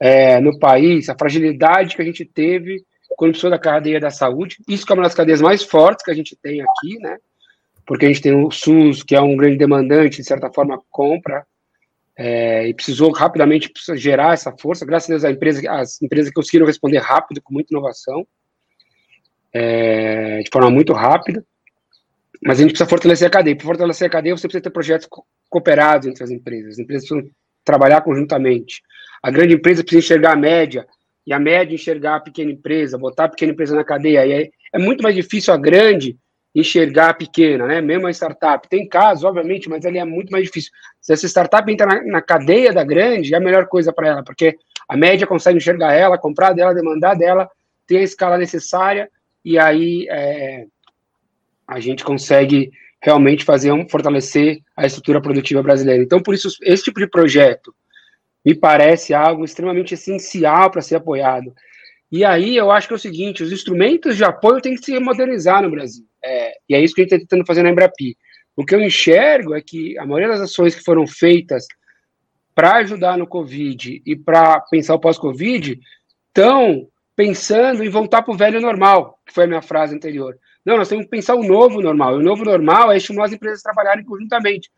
é, 0.00 0.40
no 0.40 0.58
país, 0.58 1.08
a 1.08 1.16
fragilidade 1.16 1.94
que 1.94 2.02
a 2.02 2.04
gente 2.04 2.24
teve 2.24 2.82
quando 3.16 3.32
precisou 3.32 3.50
da 3.50 3.58
cadeia 3.58 4.00
da 4.00 4.10
saúde. 4.10 4.56
Isso 4.66 4.86
que 4.86 4.92
é 4.92 4.94
uma 4.94 5.02
das 5.02 5.14
cadeias 5.14 5.42
mais 5.42 5.62
fortes 5.62 6.04
que 6.04 6.10
a 6.10 6.14
gente 6.14 6.36
tem 6.36 6.62
aqui, 6.62 6.98
né? 6.98 7.18
porque 7.90 8.06
a 8.06 8.08
gente 8.08 8.22
tem 8.22 8.32
o 8.32 8.52
SUS, 8.52 9.02
que 9.02 9.16
é 9.16 9.20
um 9.20 9.36
grande 9.36 9.58
demandante, 9.58 10.18
de 10.18 10.24
certa 10.24 10.48
forma, 10.48 10.80
compra, 10.90 11.44
é, 12.16 12.68
e 12.68 12.72
precisou 12.72 13.10
rapidamente 13.10 13.68
gerar 13.96 14.32
essa 14.32 14.52
força. 14.56 14.86
Graças 14.86 15.10
a 15.10 15.12
Deus, 15.12 15.24
a 15.24 15.30
empresa, 15.32 15.68
as 15.68 16.00
empresas 16.00 16.32
conseguiram 16.32 16.66
responder 16.66 16.98
rápido, 16.98 17.42
com 17.42 17.52
muita 17.52 17.74
inovação, 17.74 18.24
é, 19.52 20.38
de 20.38 20.48
forma 20.52 20.70
muito 20.70 20.92
rápida. 20.92 21.44
Mas 22.40 22.58
a 22.58 22.62
gente 22.62 22.70
precisa 22.70 22.88
fortalecer 22.88 23.26
a 23.26 23.30
cadeia. 23.30 23.56
Para 23.56 23.66
fortalecer 23.66 24.06
a 24.06 24.10
cadeia, 24.10 24.36
você 24.36 24.46
precisa 24.46 24.62
ter 24.62 24.70
projetos 24.70 25.08
cooperados 25.48 26.06
entre 26.06 26.22
as 26.22 26.30
empresas. 26.30 26.74
As 26.74 26.78
empresas 26.78 27.08
precisam 27.08 27.30
trabalhar 27.64 28.02
conjuntamente. 28.02 28.82
A 29.22 29.30
grande 29.30 29.54
empresa 29.54 29.82
precisa 29.82 30.04
enxergar 30.04 30.32
a 30.32 30.36
média, 30.36 30.86
e 31.26 31.32
a 31.32 31.38
média 31.38 31.74
enxergar 31.74 32.16
a 32.16 32.20
pequena 32.20 32.50
empresa, 32.50 32.98
botar 32.98 33.24
a 33.24 33.28
pequena 33.28 33.52
empresa 33.52 33.76
na 33.76 33.84
cadeia. 33.84 34.26
E 34.26 34.32
é, 34.32 34.50
é 34.72 34.78
muito 34.78 35.02
mais 35.02 35.14
difícil 35.14 35.52
a 35.52 35.56
grande 35.56 36.16
enxergar 36.54 37.10
a 37.10 37.14
pequena, 37.14 37.66
né? 37.66 37.80
Mesmo 37.80 38.06
a 38.06 38.10
startup. 38.10 38.68
Tem 38.68 38.88
casos, 38.88 39.24
obviamente, 39.24 39.68
mas 39.68 39.84
ali 39.84 39.98
é 39.98 40.04
muito 40.04 40.30
mais 40.30 40.44
difícil. 40.44 40.72
Se 41.00 41.12
essa 41.12 41.28
startup 41.28 41.70
entra 41.70 41.86
na, 41.86 42.02
na 42.04 42.22
cadeia 42.22 42.72
da 42.72 42.82
grande, 42.82 43.32
é 43.32 43.36
a 43.36 43.40
melhor 43.40 43.66
coisa 43.66 43.92
para 43.92 44.08
ela, 44.08 44.24
porque 44.24 44.56
a 44.88 44.96
média 44.96 45.26
consegue 45.26 45.58
enxergar 45.58 45.92
ela, 45.92 46.18
comprar 46.18 46.52
dela, 46.52 46.74
demandar 46.74 47.14
dela, 47.14 47.48
ter 47.86 47.98
a 47.98 48.02
escala 48.02 48.36
necessária, 48.36 49.08
e 49.44 49.58
aí 49.58 50.08
é, 50.10 50.66
a 51.66 51.78
gente 51.78 52.02
consegue 52.02 52.72
realmente 53.00 53.44
fazer 53.44 53.70
um, 53.70 53.88
fortalecer 53.88 54.58
a 54.76 54.84
estrutura 54.84 55.20
produtiva 55.20 55.62
brasileira. 55.62 56.02
Então, 56.02 56.20
por 56.20 56.34
isso, 56.34 56.48
esse 56.62 56.84
tipo 56.84 56.98
de 56.98 57.06
projeto 57.06 57.72
me 58.44 58.54
parece 58.54 59.12
algo 59.12 59.44
extremamente 59.44 59.94
essencial 59.94 60.70
para 60.70 60.82
ser 60.82 60.96
apoiado. 60.96 61.52
E 62.10 62.24
aí 62.24 62.56
eu 62.56 62.70
acho 62.70 62.88
que 62.88 62.94
é 62.94 62.96
o 62.96 63.00
seguinte: 63.00 63.42
os 63.42 63.52
instrumentos 63.52 64.16
de 64.16 64.24
apoio 64.24 64.60
têm 64.60 64.74
que 64.74 64.84
se 64.84 64.98
modernizar 64.98 65.62
no 65.62 65.70
Brasil. 65.70 66.04
É, 66.22 66.52
e 66.68 66.74
é 66.74 66.82
isso 66.82 66.94
que 66.94 67.00
a 67.00 67.04
gente 67.04 67.14
está 67.14 67.26
tentando 67.26 67.46
fazer 67.46 67.62
na 67.62 67.70
Embrapi. 67.70 68.16
O 68.56 68.64
que 68.64 68.74
eu 68.74 68.80
enxergo 68.80 69.54
é 69.54 69.60
que 69.60 69.98
a 69.98 70.04
maioria 70.04 70.28
das 70.28 70.40
ações 70.40 70.74
que 70.74 70.82
foram 70.82 71.06
feitas 71.06 71.66
para 72.54 72.76
ajudar 72.76 73.16
no 73.16 73.26
Covid 73.26 74.02
e 74.04 74.16
para 74.16 74.60
pensar 74.62 74.94
o 74.94 75.00
pós-Covid 75.00 75.80
estão 76.28 76.88
pensando 77.16 77.84
em 77.84 77.88
voltar 77.88 78.22
para 78.22 78.34
o 78.34 78.36
velho 78.36 78.60
normal, 78.60 79.18
que 79.26 79.32
foi 79.32 79.44
a 79.44 79.46
minha 79.46 79.62
frase 79.62 79.94
anterior. 79.94 80.36
Não, 80.64 80.76
nós 80.76 80.88
temos 80.88 81.04
que 81.04 81.10
pensar 81.10 81.36
o 81.36 81.44
novo 81.44 81.80
normal. 81.80 82.16
E 82.16 82.18
o 82.18 82.22
novo 82.22 82.44
normal 82.44 82.92
é 82.92 82.96
estimular 82.96 83.26
as 83.26 83.32
empresas 83.32 83.60
a 83.60 83.72
trabalharem 83.72 84.04
conjuntamente. 84.04 84.70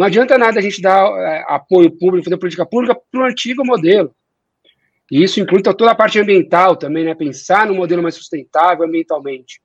Não 0.00 0.06
adianta 0.06 0.38
nada 0.38 0.58
a 0.58 0.62
gente 0.62 0.80
dar 0.80 1.12
é, 1.18 1.44
apoio 1.46 1.90
público, 1.90 2.24
fazer 2.24 2.38
política 2.38 2.64
pública 2.64 2.98
para 3.12 3.20
o 3.20 3.24
antigo 3.24 3.66
modelo. 3.66 4.14
E 5.12 5.22
isso 5.22 5.38
inclui 5.38 5.60
toda 5.60 5.90
a 5.90 5.94
parte 5.94 6.18
ambiental 6.18 6.74
também, 6.74 7.04
né? 7.04 7.14
Pensar 7.14 7.66
no 7.66 7.74
modelo 7.74 8.02
mais 8.02 8.14
sustentável 8.14 8.86
ambientalmente. 8.86 9.60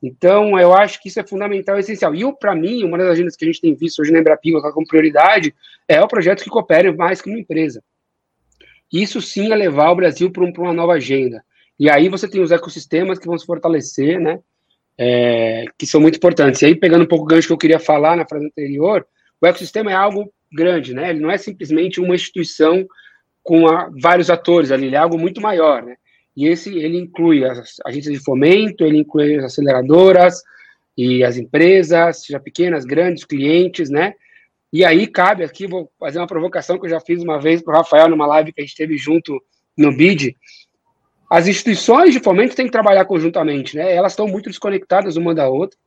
Então, 0.00 0.56
eu 0.60 0.72
acho 0.72 1.02
que 1.02 1.08
isso 1.08 1.18
é 1.18 1.26
fundamental 1.26 1.76
e 1.76 1.80
essencial. 1.80 2.14
E, 2.14 2.22
para 2.38 2.54
mim, 2.54 2.84
uma 2.84 2.96
das 2.96 3.08
agendas 3.08 3.34
que 3.34 3.44
a 3.44 3.48
gente 3.48 3.60
tem 3.60 3.74
visto 3.74 3.98
hoje 3.98 4.12
na 4.12 4.20
Embrapiga 4.20 4.60
como 4.70 4.86
prioridade 4.86 5.52
é 5.88 6.00
o 6.00 6.06
projeto 6.06 6.44
que 6.44 6.50
coopere 6.50 6.96
mais 6.96 7.20
que 7.20 7.28
uma 7.28 7.40
empresa. 7.40 7.82
Isso 8.92 9.20
sim 9.20 9.50
é 9.50 9.56
levar 9.56 9.90
o 9.90 9.96
Brasil 9.96 10.30
para 10.30 10.44
um, 10.44 10.52
uma 10.58 10.72
nova 10.72 10.92
agenda. 10.92 11.42
E 11.76 11.90
aí 11.90 12.08
você 12.08 12.28
tem 12.28 12.40
os 12.40 12.52
ecossistemas 12.52 13.18
que 13.18 13.26
vão 13.26 13.36
se 13.36 13.44
fortalecer, 13.44 14.20
né? 14.20 14.38
É, 14.96 15.64
que 15.76 15.84
são 15.84 16.00
muito 16.00 16.14
importantes. 16.14 16.62
E 16.62 16.66
aí, 16.66 16.76
pegando 16.76 17.02
um 17.02 17.08
pouco 17.08 17.24
o 17.24 17.26
gancho 17.26 17.48
que 17.48 17.52
eu 17.52 17.58
queria 17.58 17.80
falar 17.80 18.16
na 18.16 18.24
frase 18.24 18.46
anterior, 18.46 19.04
o 19.40 19.46
ecossistema 19.46 19.90
é 19.90 19.94
algo 19.94 20.32
grande, 20.52 20.94
né? 20.94 21.10
Ele 21.10 21.20
não 21.20 21.30
é 21.30 21.38
simplesmente 21.38 22.00
uma 22.00 22.14
instituição 22.14 22.86
com 23.42 23.66
a, 23.66 23.90
vários 24.00 24.30
atores 24.30 24.70
ali, 24.70 24.86
ele 24.86 24.96
é 24.96 24.98
algo 24.98 25.18
muito 25.18 25.40
maior, 25.40 25.82
né? 25.82 25.96
E 26.36 26.46
esse 26.46 26.76
ele 26.76 26.98
inclui 26.98 27.44
as 27.44 27.76
agências 27.84 28.14
de 28.14 28.24
fomento, 28.24 28.84
ele 28.84 28.98
inclui 28.98 29.36
as 29.36 29.44
aceleradoras 29.44 30.42
e 30.96 31.24
as 31.24 31.36
empresas, 31.36 32.24
seja 32.24 32.38
pequenas, 32.38 32.84
grandes, 32.84 33.24
clientes, 33.24 33.90
né? 33.90 34.14
E 34.72 34.84
aí 34.84 35.06
cabe 35.06 35.42
aqui, 35.42 35.66
vou 35.66 35.90
fazer 35.98 36.18
uma 36.18 36.26
provocação 36.26 36.78
que 36.78 36.86
eu 36.86 36.90
já 36.90 37.00
fiz 37.00 37.22
uma 37.22 37.40
vez 37.40 37.60
para 37.60 37.74
o 37.74 37.76
Rafael 37.76 38.08
numa 38.08 38.26
live 38.26 38.52
que 38.52 38.60
a 38.60 38.64
gente 38.64 38.76
teve 38.76 38.96
junto 38.96 39.42
no 39.76 39.94
BID. 39.96 40.36
As 41.28 41.48
instituições 41.48 42.12
de 42.12 42.20
fomento 42.20 42.54
têm 42.54 42.66
que 42.66 42.72
trabalhar 42.72 43.04
conjuntamente, 43.04 43.76
né? 43.76 43.94
Elas 43.94 44.12
estão 44.12 44.28
muito 44.28 44.48
desconectadas 44.48 45.16
uma 45.16 45.34
da 45.34 45.48
outra. 45.48 45.78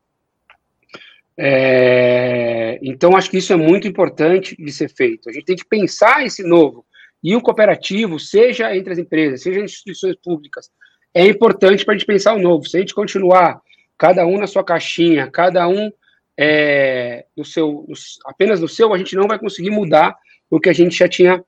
É, 1.38 2.80
então, 2.82 3.16
acho 3.16 3.30
que 3.30 3.38
isso 3.38 3.54
é 3.54 3.56
muito 3.56 3.88
importante 3.88 4.56
de 4.56 4.72
ser 4.72 4.90
feito. 4.90 5.30
A 5.30 5.34
gente 5.34 5.46
tem 5.46 5.56
que 5.56 5.66
pensar 5.66 6.26
esse 6.26 6.44
novo. 6.44 6.86
E 7.24 7.36
o 7.36 7.42
cooperativo, 7.42 8.20
seja 8.20 8.76
entre 8.76 8.94
as 8.94 9.00
empresas, 9.00 9.42
seja 9.42 9.60
em 9.60 9.64
instituições 9.64 10.16
públicas, 10.18 10.70
é 11.14 11.26
importante 11.26 11.86
para 11.86 11.94
a 11.94 11.98
gente 11.98 12.08
pensar 12.08 12.34
o 12.34 12.42
novo. 12.42 12.66
Se 12.68 12.78
a 12.78 12.80
gente 12.80 12.94
continuar 12.94 13.62
cada 13.98 14.26
um 14.26 14.38
na 14.38 14.48
sua 14.48 14.64
caixinha, 14.64 15.30
cada 15.32 15.68
um 15.68 15.92
é, 16.38 17.26
no 17.36 17.46
seu, 17.46 17.86
no, 17.88 17.94
apenas 18.26 18.60
no 18.60 18.68
seu, 18.68 18.94
a 18.94 18.98
gente 18.98 19.16
não 19.16 19.28
vai 19.28 19.40
conseguir 19.40 19.70
mudar 19.70 20.16
o 20.50 20.60
que 20.60 20.70
a 20.70 20.74
gente 20.74 20.98
já 20.98 21.08
tinha, 21.08 21.44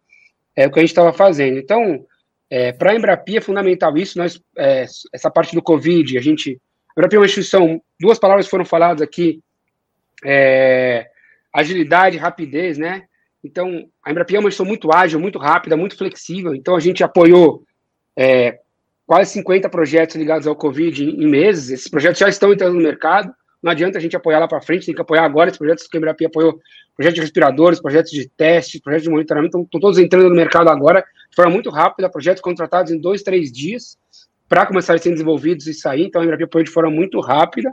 é, 0.55 0.65
o 0.65 0.71
que 0.71 0.79
a 0.79 0.81
gente 0.81 0.91
estava 0.91 1.11
fazendo. 1.11 1.57
Então, 1.57 2.05
é, 2.49 2.71
para 2.71 2.91
a 2.91 2.95
Embrapi 2.95 3.37
é 3.37 3.41
fundamental 3.41 3.97
isso. 3.97 4.17
Nós, 4.17 4.39
é, 4.57 4.85
essa 5.11 5.29
parte 5.29 5.53
do 5.53 5.61
Covid, 5.61 6.17
a 6.17 6.21
gente, 6.21 6.61
a 6.89 6.93
Embrapi 6.93 7.15
é 7.15 7.19
uma 7.19 7.25
instituição. 7.25 7.81
Duas 7.99 8.17
palavras 8.17 8.47
foram 8.47 8.63
faladas 8.63 9.01
aqui 9.01 9.41
é, 10.23 11.07
agilidade, 11.53 12.17
rapidez, 12.17 12.77
né? 12.77 13.03
Então, 13.43 13.87
a 14.03 14.11
Embrapi 14.11 14.35
é 14.35 14.39
uma 14.39 14.49
gestão 14.49 14.65
muito 14.65 14.91
ágil, 14.91 15.19
muito 15.19 15.37
rápida, 15.37 15.77
muito 15.77 15.95
flexível. 15.95 16.55
Então, 16.55 16.75
a 16.75 16.79
gente 16.79 17.03
apoiou 17.03 17.63
é, 18.17 18.59
quase 19.05 19.31
50 19.33 19.69
projetos 19.69 20.15
ligados 20.15 20.47
ao 20.47 20.55
Covid 20.55 21.03
em, 21.03 21.23
em, 21.23 21.27
meses. 21.27 21.69
Esses 21.69 21.87
projetos 21.87 22.19
já 22.19 22.27
estão 22.27 22.51
entrando 22.51 22.73
no 22.73 22.81
mercado. 22.81 23.31
Não 23.61 23.71
adianta 23.71 23.97
a 23.97 24.01
gente 24.01 24.15
apoiar 24.15 24.39
lá 24.39 24.47
para 24.47 24.61
frente, 24.61 24.87
tem 24.87 24.95
que 24.95 25.01
apoiar 25.01 25.23
agora 25.23 25.49
esses 25.49 25.57
projetos 25.57 25.87
que 25.87 25.95
a 25.95 25.99
Embrapi 25.99 26.25
apoiou. 26.25 26.59
Projetos 26.95 27.15
de 27.15 27.21
respiradores, 27.21 27.81
projetos 27.81 28.11
de 28.11 28.27
teste, 28.29 28.79
projetos 28.79 29.03
de 29.03 29.09
monitoramento, 29.09 29.59
estão 29.59 29.79
todos 29.79 29.97
entrando 29.97 30.29
no 30.29 30.35
mercado 30.35 30.69
agora 30.69 31.01
de 31.29 31.35
forma 31.35 31.51
muito 31.51 31.69
rápida, 31.69 32.09
projetos 32.09 32.41
contratados 32.41 32.91
em 32.91 32.97
dois, 32.97 33.21
três 33.21 33.51
dias 33.51 33.97
para 34.47 34.65
começar 34.65 34.93
a 34.93 34.97
ser 34.97 35.11
desenvolvidos 35.11 35.67
e 35.67 35.73
sair. 35.73 36.05
Então, 36.05 36.21
a 36.21 36.25
Embrapi 36.25 36.43
apoiou 36.43 36.63
de 36.63 36.71
forma 36.71 36.89
muito 36.89 37.19
rápida. 37.19 37.71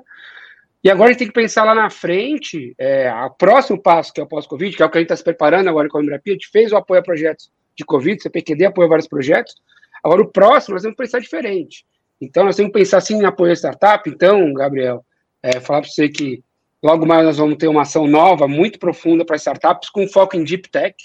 E 0.83 0.91
agora 0.91 1.11
a 1.11 1.12
gente 1.12 1.20
tem 1.20 1.28
que 1.28 1.35
pensar 1.35 1.64
lá 1.64 1.74
na 1.74 1.89
frente, 1.89 2.74
é, 2.76 3.12
o 3.12 3.30
próximo 3.30 3.80
passo, 3.80 4.12
que 4.12 4.20
é 4.20 4.24
o 4.24 4.26
pós-Covid, 4.26 4.76
que 4.76 4.83
é 4.83 4.87
o 4.87 4.91
que 4.91 4.99
a 4.99 5.01
gente 5.01 5.07
está 5.07 5.16
se 5.16 5.22
preparando 5.22 5.68
agora 5.68 5.89
com 5.89 5.99
a 5.99 6.03
Embrapia, 6.03 6.33
a 6.33 6.35
gente 6.35 6.51
fez 6.51 6.72
o 6.72 6.76
apoio 6.76 7.01
a 7.01 7.05
projetos 7.05 7.51
de 7.76 7.85
Covid, 7.85 8.20
CPQD 8.20 8.64
apoia 8.64 8.89
vários 8.89 9.07
projetos. 9.07 9.55
Agora, 10.03 10.22
o 10.22 10.28
próximo, 10.28 10.74
nós 10.74 10.83
temos 10.83 10.97
que 10.97 11.03
pensar 11.03 11.20
diferente. 11.20 11.87
Então, 12.20 12.45
nós 12.45 12.57
temos 12.57 12.72
que 12.72 12.78
pensar, 12.78 13.01
sim, 13.01 13.20
em 13.20 13.24
apoio 13.24 13.53
a 13.53 13.57
startup. 13.57 14.09
Então, 14.11 14.53
Gabriel, 14.53 15.05
é, 15.43 15.61
falar 15.61 15.83
para 15.83 15.91
você 15.91 16.09
que 16.09 16.43
logo 16.83 17.07
mais 17.07 17.24
nós 17.24 17.39
vamos 17.39 17.57
ter 17.57 17.68
uma 17.68 17.83
ação 17.83 18.09
nova, 18.09 18.49
muito 18.49 18.78
profunda 18.78 19.24
para 19.24 19.37
startups, 19.37 19.89
com 19.89 20.09
foco 20.09 20.37
em 20.37 20.43
Deep 20.43 20.68
Tech. 20.68 20.97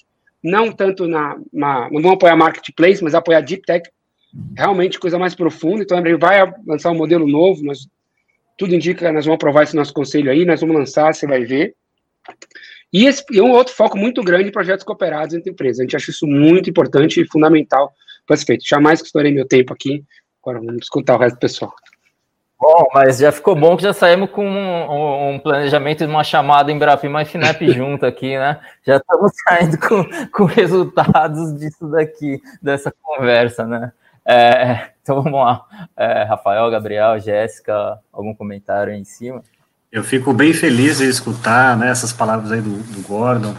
Não 0.43 0.71
tanto 0.71 1.07
na, 1.07 1.37
na 1.53 1.89
Não 1.91 2.01
vamos 2.01 2.13
apoiar 2.13 2.35
Marketplace, 2.35 3.03
mas 3.03 3.13
apoiar 3.13 3.41
Deep 3.41 3.63
Tech. 3.63 3.87
Realmente 4.55 4.99
coisa 4.99 5.19
mais 5.19 5.35
profunda. 5.35 5.83
Então, 5.83 5.97
a 5.97 6.01
Embraer 6.01 6.19
vai 6.19 6.59
lançar 6.65 6.91
um 6.91 6.97
modelo 6.97 7.27
novo. 7.27 7.63
Nós 7.63 7.87
tudo 8.57 8.75
indica 8.75 9.05
que 9.05 9.11
nós 9.11 9.25
vamos 9.25 9.35
aprovar 9.35 9.63
esse 9.63 9.75
nosso 9.75 9.93
conselho 9.93 10.31
aí, 10.31 10.43
nós 10.45 10.59
vamos 10.59 10.75
lançar, 10.75 11.13
você 11.13 11.27
vai 11.27 11.45
ver. 11.45 11.75
E, 12.91 13.05
esse, 13.05 13.23
e 13.31 13.41
um 13.41 13.51
outro 13.51 13.73
foco 13.73 13.97
muito 13.97 14.23
grande 14.23 14.49
em 14.49 14.51
projetos 14.51 14.83
cooperados 14.83 15.35
entre 15.35 15.51
empresas. 15.51 15.79
A 15.79 15.83
gente 15.83 15.95
acha 15.95 16.09
isso 16.09 16.25
muito 16.25 16.69
importante 16.69 17.21
e 17.21 17.27
fundamental 17.27 17.93
para 18.25 18.35
ser 18.35 18.45
feito. 18.45 18.67
Jamais 18.67 19.01
que 19.01 19.07
estourei 19.07 19.31
meu 19.31 19.47
tempo 19.47 19.73
aqui. 19.73 20.03
Agora 20.41 20.59
vamos 20.59 20.83
escutar 20.83 21.15
o 21.15 21.19
resto 21.19 21.35
do 21.35 21.39
pessoal. 21.39 21.73
Bom, 22.59 22.87
mas 22.91 23.19
já 23.19 23.31
ficou 23.31 23.55
bom 23.55 23.77
que 23.77 23.83
já 23.83 23.93
saímos 23.93 24.31
com 24.31 24.43
um, 24.43 25.35
um 25.35 25.39
planejamento 25.39 25.99
de 25.99 26.09
uma 26.09 26.23
chamada 26.23 26.71
em 26.71 26.79
Brafima 26.79 27.21
e 27.21 27.25
Finep 27.25 27.61
junto 27.71 28.03
aqui, 28.03 28.35
né? 28.35 28.59
Já 28.83 28.97
estamos 28.97 29.31
saindo 29.47 29.77
com, 29.77 30.03
com 30.31 30.45
resultados 30.45 31.53
disso 31.59 31.87
daqui, 31.89 32.41
dessa 32.59 32.91
conversa, 33.03 33.63
né? 33.65 33.91
É, 34.27 34.89
então 35.01 35.21
vamos 35.23 35.39
lá. 35.39 35.65
É, 35.95 36.23
Rafael, 36.23 36.69
Gabriel, 36.69 37.19
Jéssica, 37.19 37.99
algum 38.11 38.35
comentário 38.35 38.93
aí 38.93 38.99
em 38.99 39.05
cima? 39.05 39.41
Eu 39.91 40.03
fico 40.03 40.33
bem 40.33 40.53
feliz 40.53 40.97
de 40.97 41.05
escutar 41.05 41.77
né, 41.77 41.89
essas 41.89 42.11
palavras 42.11 42.51
aí 42.51 42.61
do, 42.61 42.77
do 42.93 43.07
Gordon 43.07 43.55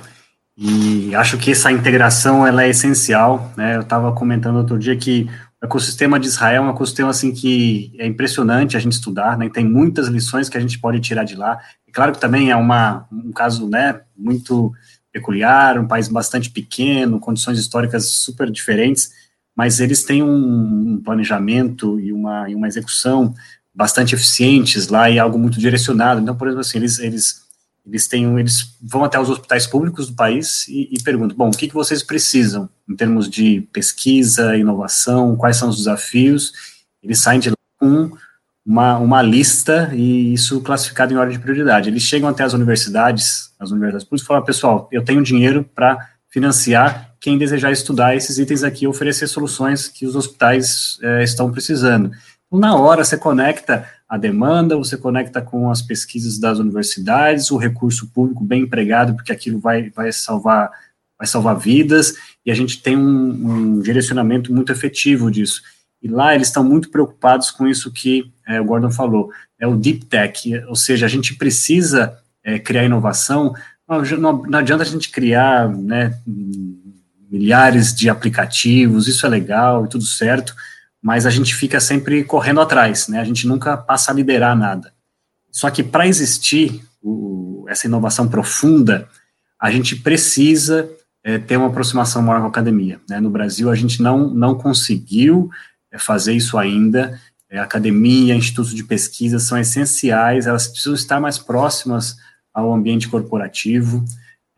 e 0.60 1.14
acho 1.14 1.38
que 1.38 1.52
essa 1.52 1.72
integração 1.72 2.46
ela 2.46 2.64
é 2.64 2.68
essencial. 2.68 3.50
Né? 3.56 3.76
Eu 3.76 3.80
estava 3.80 4.12
comentando 4.12 4.56
outro 4.56 4.78
dia 4.78 4.96
que 4.96 5.30
o 5.62 5.66
ecossistema 5.66 6.20
de 6.20 6.26
Israel 6.26 6.64
é 6.64 6.66
um 6.66 6.70
ecossistema 6.70 7.10
assim 7.10 7.32
que 7.32 7.92
é 7.98 8.06
impressionante 8.06 8.76
a 8.76 8.80
gente 8.80 8.92
estudar, 8.92 9.36
né? 9.36 9.48
Tem 9.48 9.64
muitas 9.64 10.06
lições 10.06 10.48
que 10.48 10.56
a 10.56 10.60
gente 10.60 10.78
pode 10.78 11.00
tirar 11.00 11.24
de 11.24 11.34
lá. 11.34 11.58
E 11.86 11.90
claro 11.90 12.12
que 12.12 12.20
também 12.20 12.50
é 12.50 12.56
uma, 12.56 13.06
um 13.10 13.32
caso, 13.32 13.68
né, 13.68 14.00
muito 14.16 14.72
peculiar, 15.12 15.78
um 15.78 15.88
país 15.88 16.06
bastante 16.08 16.50
pequeno, 16.50 17.18
condições 17.18 17.58
históricas 17.58 18.10
super 18.10 18.50
diferentes, 18.50 19.10
mas 19.58 19.80
eles 19.80 20.04
têm 20.04 20.22
um 20.22 21.02
planejamento 21.04 21.98
e 21.98 22.12
uma, 22.12 22.48
e 22.48 22.54
uma 22.54 22.68
execução 22.68 23.34
bastante 23.74 24.14
eficientes 24.14 24.86
lá 24.86 25.10
e 25.10 25.18
algo 25.18 25.36
muito 25.36 25.58
direcionado. 25.58 26.20
Então, 26.20 26.36
por 26.36 26.46
exemplo, 26.46 26.60
assim, 26.60 26.78
eles, 26.78 27.00
eles, 27.00 27.42
eles, 27.84 28.06
têm, 28.06 28.38
eles 28.38 28.76
vão 28.80 29.02
até 29.02 29.18
os 29.18 29.28
hospitais 29.28 29.66
públicos 29.66 30.06
do 30.06 30.14
país 30.14 30.68
e, 30.68 30.88
e 30.92 31.02
perguntam, 31.02 31.36
bom, 31.36 31.48
o 31.48 31.56
que, 31.56 31.66
que 31.66 31.74
vocês 31.74 32.04
precisam 32.04 32.68
em 32.88 32.94
termos 32.94 33.28
de 33.28 33.62
pesquisa, 33.72 34.56
inovação, 34.56 35.34
quais 35.34 35.56
são 35.56 35.70
os 35.70 35.78
desafios? 35.78 36.52
Eles 37.02 37.18
saem 37.18 37.40
de 37.40 37.50
lá 37.50 37.56
com 37.80 38.12
uma, 38.64 38.96
uma 38.98 39.22
lista 39.22 39.90
e 39.92 40.34
isso 40.34 40.60
classificado 40.60 41.12
em 41.12 41.16
ordem 41.16 41.36
de 41.36 41.42
prioridade. 41.42 41.88
Eles 41.88 42.04
chegam 42.04 42.28
até 42.28 42.44
as 42.44 42.52
universidades, 42.52 43.50
as 43.58 43.72
universidades 43.72 44.04
públicas, 44.04 44.24
e 44.24 44.28
falam, 44.28 44.44
pessoal, 44.44 44.88
eu 44.92 45.02
tenho 45.02 45.20
dinheiro 45.20 45.68
para 45.74 45.98
financiar 46.28 47.07
quem 47.20 47.38
desejar 47.38 47.72
estudar 47.72 48.16
esses 48.16 48.38
itens 48.38 48.62
aqui 48.62 48.86
oferecer 48.86 49.26
soluções 49.26 49.88
que 49.88 50.06
os 50.06 50.14
hospitais 50.14 50.98
é, 51.02 51.22
estão 51.22 51.50
precisando. 51.50 52.10
Na 52.50 52.76
hora, 52.76 53.04
você 53.04 53.16
conecta 53.16 53.86
a 54.08 54.16
demanda, 54.16 54.76
você 54.76 54.96
conecta 54.96 55.42
com 55.42 55.70
as 55.70 55.82
pesquisas 55.82 56.38
das 56.38 56.58
universidades, 56.58 57.50
o 57.50 57.58
recurso 57.58 58.08
público 58.08 58.42
bem 58.42 58.62
empregado, 58.62 59.14
porque 59.14 59.32
aquilo 59.32 59.58
vai, 59.58 59.90
vai 59.90 60.12
salvar 60.12 60.70
vai 61.18 61.26
salvar 61.26 61.58
vidas, 61.58 62.14
e 62.46 62.50
a 62.50 62.54
gente 62.54 62.80
tem 62.80 62.96
um, 62.96 63.30
um 63.50 63.80
direcionamento 63.80 64.54
muito 64.54 64.70
efetivo 64.70 65.30
disso. 65.30 65.60
E 66.00 66.06
lá 66.06 66.32
eles 66.32 66.46
estão 66.46 66.62
muito 66.62 66.90
preocupados 66.90 67.50
com 67.50 67.66
isso 67.66 67.92
que 67.92 68.32
é, 68.46 68.60
o 68.60 68.64
Gordon 68.64 68.90
falou, 68.90 69.30
é 69.58 69.66
o 69.66 69.76
deep 69.76 70.06
tech, 70.06 70.54
ou 70.68 70.76
seja, 70.76 71.06
a 71.06 71.08
gente 71.08 71.34
precisa 71.34 72.16
é, 72.44 72.58
criar 72.58 72.84
inovação, 72.84 73.52
não, 73.88 74.42
não, 74.42 74.58
adianta 74.58 74.82
a 74.82 74.86
gente 74.86 75.10
criar 75.10 75.68
né, 75.68 76.16
milhares 77.30 77.94
de 77.94 78.08
aplicativos, 78.08 79.06
isso 79.06 79.26
é 79.26 79.28
legal 79.28 79.84
e 79.84 79.88
tudo 79.88 80.04
certo, 80.04 80.54
mas 81.00 81.26
a 81.26 81.30
gente 81.30 81.54
fica 81.54 81.80
sempre 81.80 82.24
correndo 82.24 82.60
atrás, 82.60 83.08
né? 83.08 83.20
A 83.20 83.24
gente 83.24 83.46
nunca 83.46 83.76
passa 83.76 84.10
a 84.10 84.14
liderar 84.14 84.56
nada. 84.56 84.92
Só 85.50 85.70
que 85.70 85.82
para 85.82 86.06
existir 86.06 86.82
o, 87.02 87.66
essa 87.68 87.86
inovação 87.86 88.28
profunda, 88.28 89.08
a 89.60 89.70
gente 89.70 89.96
precisa 89.96 90.88
é, 91.22 91.38
ter 91.38 91.56
uma 91.56 91.68
aproximação 91.68 92.22
maior 92.22 92.40
com 92.40 92.46
a 92.46 92.50
academia. 92.50 93.00
Né? 93.08 93.20
No 93.20 93.30
Brasil, 93.30 93.70
a 93.70 93.74
gente 93.74 94.02
não, 94.02 94.28
não 94.30 94.54
conseguiu 94.54 95.50
é, 95.90 95.98
fazer 95.98 96.32
isso 96.32 96.56
ainda. 96.56 97.20
É, 97.50 97.58
academia, 97.58 98.34
institutos 98.34 98.74
de 98.74 98.84
pesquisa 98.84 99.38
são 99.38 99.58
essenciais, 99.58 100.46
elas 100.46 100.68
precisam 100.68 100.94
estar 100.94 101.18
mais 101.18 101.38
próximas 101.38 102.16
ao 102.52 102.72
ambiente 102.72 103.08
corporativo. 103.08 104.04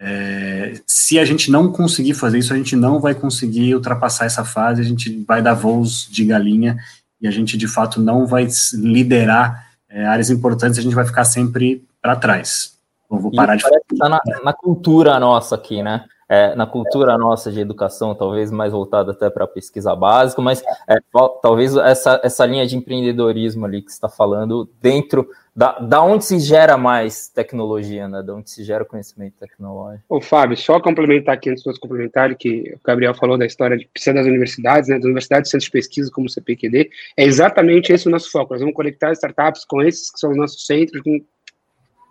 É, 0.01 0.81
se 0.87 1.19
a 1.19 1.25
gente 1.25 1.51
não 1.51 1.71
conseguir 1.71 2.15
fazer 2.15 2.39
isso, 2.39 2.55
a 2.55 2.57
gente 2.57 2.75
não 2.75 2.99
vai 2.99 3.15
conseguir 3.15 3.75
ultrapassar 3.75 4.25
essa 4.25 4.45
fase, 4.45 4.81
a 4.81 4.85
gente 4.85 5.23
vai 5.29 5.43
dar 5.43 5.53
voos 5.53 6.09
de 6.11 6.25
galinha 6.25 6.79
e 7.21 7.29
a 7.29 7.31
gente, 7.31 7.59
de 7.59 7.69
fato, 7.69 8.01
não 8.01 8.27
vai 8.27 8.49
liderar 8.73 9.67
é, 9.91 10.07
áreas 10.07 10.31
importantes, 10.31 10.79
a 10.79 10.83
gente 10.83 10.95
vai 10.95 11.05
ficar 11.05 11.25
sempre 11.25 11.85
para 12.01 12.17
trás. 12.17 12.79
Eu 13.11 13.19
vou 13.19 13.31
parar 13.31 13.57
de 13.57 13.63
falar. 13.63 13.81
Tá 13.99 14.09
na, 14.09 14.21
na 14.43 14.53
cultura 14.55 15.21
nossa 15.21 15.55
aqui, 15.55 15.83
né? 15.83 16.05
é, 16.31 16.55
na 16.55 16.65
cultura 16.65 17.19
nossa 17.19 17.51
de 17.51 17.59
educação, 17.59 18.15
talvez 18.15 18.53
mais 18.53 18.71
voltada 18.71 19.11
até 19.11 19.29
para 19.29 19.45
a 19.45 19.49
pesquisa 19.49 19.97
básica, 19.97 20.41
mas 20.41 20.63
é, 20.89 20.99
talvez 21.43 21.75
essa, 21.75 22.21
essa 22.23 22.47
linha 22.47 22.65
de 22.65 22.77
empreendedorismo 22.77 23.67
ali 23.67 23.83
que 23.83 23.91
está 23.91 24.09
falando 24.09 24.71
dentro 24.81 25.29
da, 25.55 25.79
da 25.79 26.03
onde 26.03 26.25
se 26.25 26.39
gera 26.39 26.77
mais 26.77 27.29
tecnologia, 27.29 28.09
né? 28.09 28.23
Da 28.23 28.35
onde 28.35 28.51
se 28.51 28.63
gera 28.65 28.85
conhecimento 28.85 29.35
tecnológico. 29.39 30.05
Ô, 30.09 30.21
Fábio, 30.21 30.57
só 30.57 30.81
complementar 30.81 31.35
aqui 31.35 31.51
antes 31.51 31.63
de 31.63 31.81
complementar 31.81 32.35
que 32.37 32.75
o 32.75 32.81
Gabriel 32.85 33.15
falou 33.15 33.37
da 33.37 33.47
história 33.47 33.77
de 33.77 33.87
precisa 33.87 34.15
das 34.15 34.27
universidades, 34.27 34.89
né? 34.89 34.97
Das 34.97 35.05
universidades, 35.05 35.51
centros 35.51 35.67
de 35.67 35.71
pesquisa 35.71 36.11
como 36.11 36.27
o 36.27 36.31
CPQD, 36.31 36.91
é 37.17 37.25
exatamente 37.25 37.93
esse 37.93 38.07
o 38.07 38.11
nosso 38.11 38.31
foco. 38.31 38.55
Nós 38.55 38.61
vamos 38.61 38.75
conectar 38.75 39.13
startups 39.13 39.65
com 39.65 39.83
esses 39.83 40.11
que 40.11 40.19
são 40.19 40.31
os 40.31 40.37
nossos 40.37 40.67
centros, 40.67 41.03
com 41.03 41.21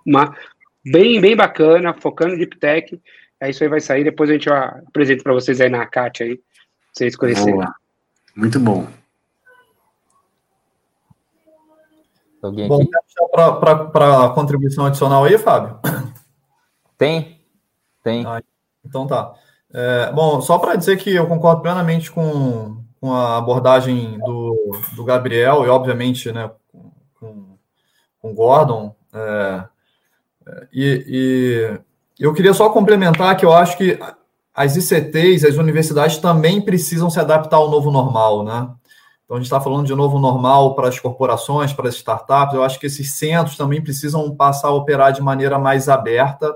uma 0.05 0.35
bem, 0.83 1.19
bem 1.21 1.35
bacana, 1.35 1.93
focando 1.93 2.35
em 2.35 2.37
Deep 2.37 2.57
Tech, 2.57 2.99
Aí 3.41 3.51
isso 3.51 3.63
aí 3.63 3.69
vai 3.69 3.79
sair, 3.79 4.03
depois 4.03 4.29
a 4.29 4.33
gente 4.33 4.49
apresenta 4.49 5.23
para 5.23 5.33
vocês 5.33 5.61
aí 5.61 5.69
na 5.69 5.85
CAT 5.85 6.23
aí, 6.23 6.35
pra 6.35 6.45
vocês 6.93 7.15
conhecerem. 7.15 7.55
Boa. 7.55 7.73
Muito 8.35 8.59
bom. 8.59 8.98
Alguém 12.41 12.67
bom, 12.67 12.85
para 13.31 14.25
a 14.25 14.29
contribuição 14.29 14.85
adicional 14.85 15.23
aí, 15.25 15.37
Fábio? 15.37 15.77
Tem, 16.97 17.39
tem. 18.03 18.25
Ah, 18.25 18.41
então 18.85 19.07
tá. 19.07 19.33
É, 19.73 20.11
bom, 20.11 20.41
só 20.41 20.57
para 20.57 20.75
dizer 20.75 20.97
que 20.97 21.13
eu 21.13 21.27
concordo 21.27 21.61
plenamente 21.61 22.11
com, 22.11 22.83
com 22.99 23.13
a 23.13 23.37
abordagem 23.37 24.17
do, 24.19 24.77
do 24.95 25.03
Gabriel 25.05 25.65
e, 25.65 25.69
obviamente, 25.69 26.31
né, 26.31 26.51
com, 27.19 27.57
com 28.19 28.33
Gordon. 28.33 28.95
É, 29.13 29.63
é 30.45 30.67
e, 30.73 31.05
e 31.07 31.79
eu 32.19 32.33
queria 32.33 32.53
só 32.53 32.69
complementar 32.69 33.37
que 33.37 33.45
eu 33.45 33.53
acho 33.53 33.77
que 33.77 33.97
as 34.53 34.75
ICTs, 34.75 35.45
as 35.45 35.55
universidades 35.55 36.17
também 36.17 36.61
precisam 36.61 37.09
se 37.09 37.19
adaptar 37.19 37.57
ao 37.57 37.69
novo 37.69 37.91
normal, 37.91 38.43
né? 38.43 38.69
Então, 39.29 39.37
a 39.37 39.39
gente 39.41 39.45
está 39.45 39.61
falando 39.61 39.85
de 39.85 39.93
novo 39.93 40.17
normal 40.17 40.73
para 40.73 40.87
as 40.87 40.99
corporações, 40.99 41.71
para 41.71 41.87
as 41.87 41.93
startups. 41.93 42.55
Eu 42.55 42.63
acho 42.63 42.79
que 42.79 42.87
esses 42.87 43.11
centros 43.11 43.55
também 43.55 43.79
precisam 43.79 44.35
passar 44.35 44.69
a 44.69 44.73
operar 44.73 45.13
de 45.13 45.21
maneira 45.21 45.59
mais 45.59 45.87
aberta. 45.87 46.51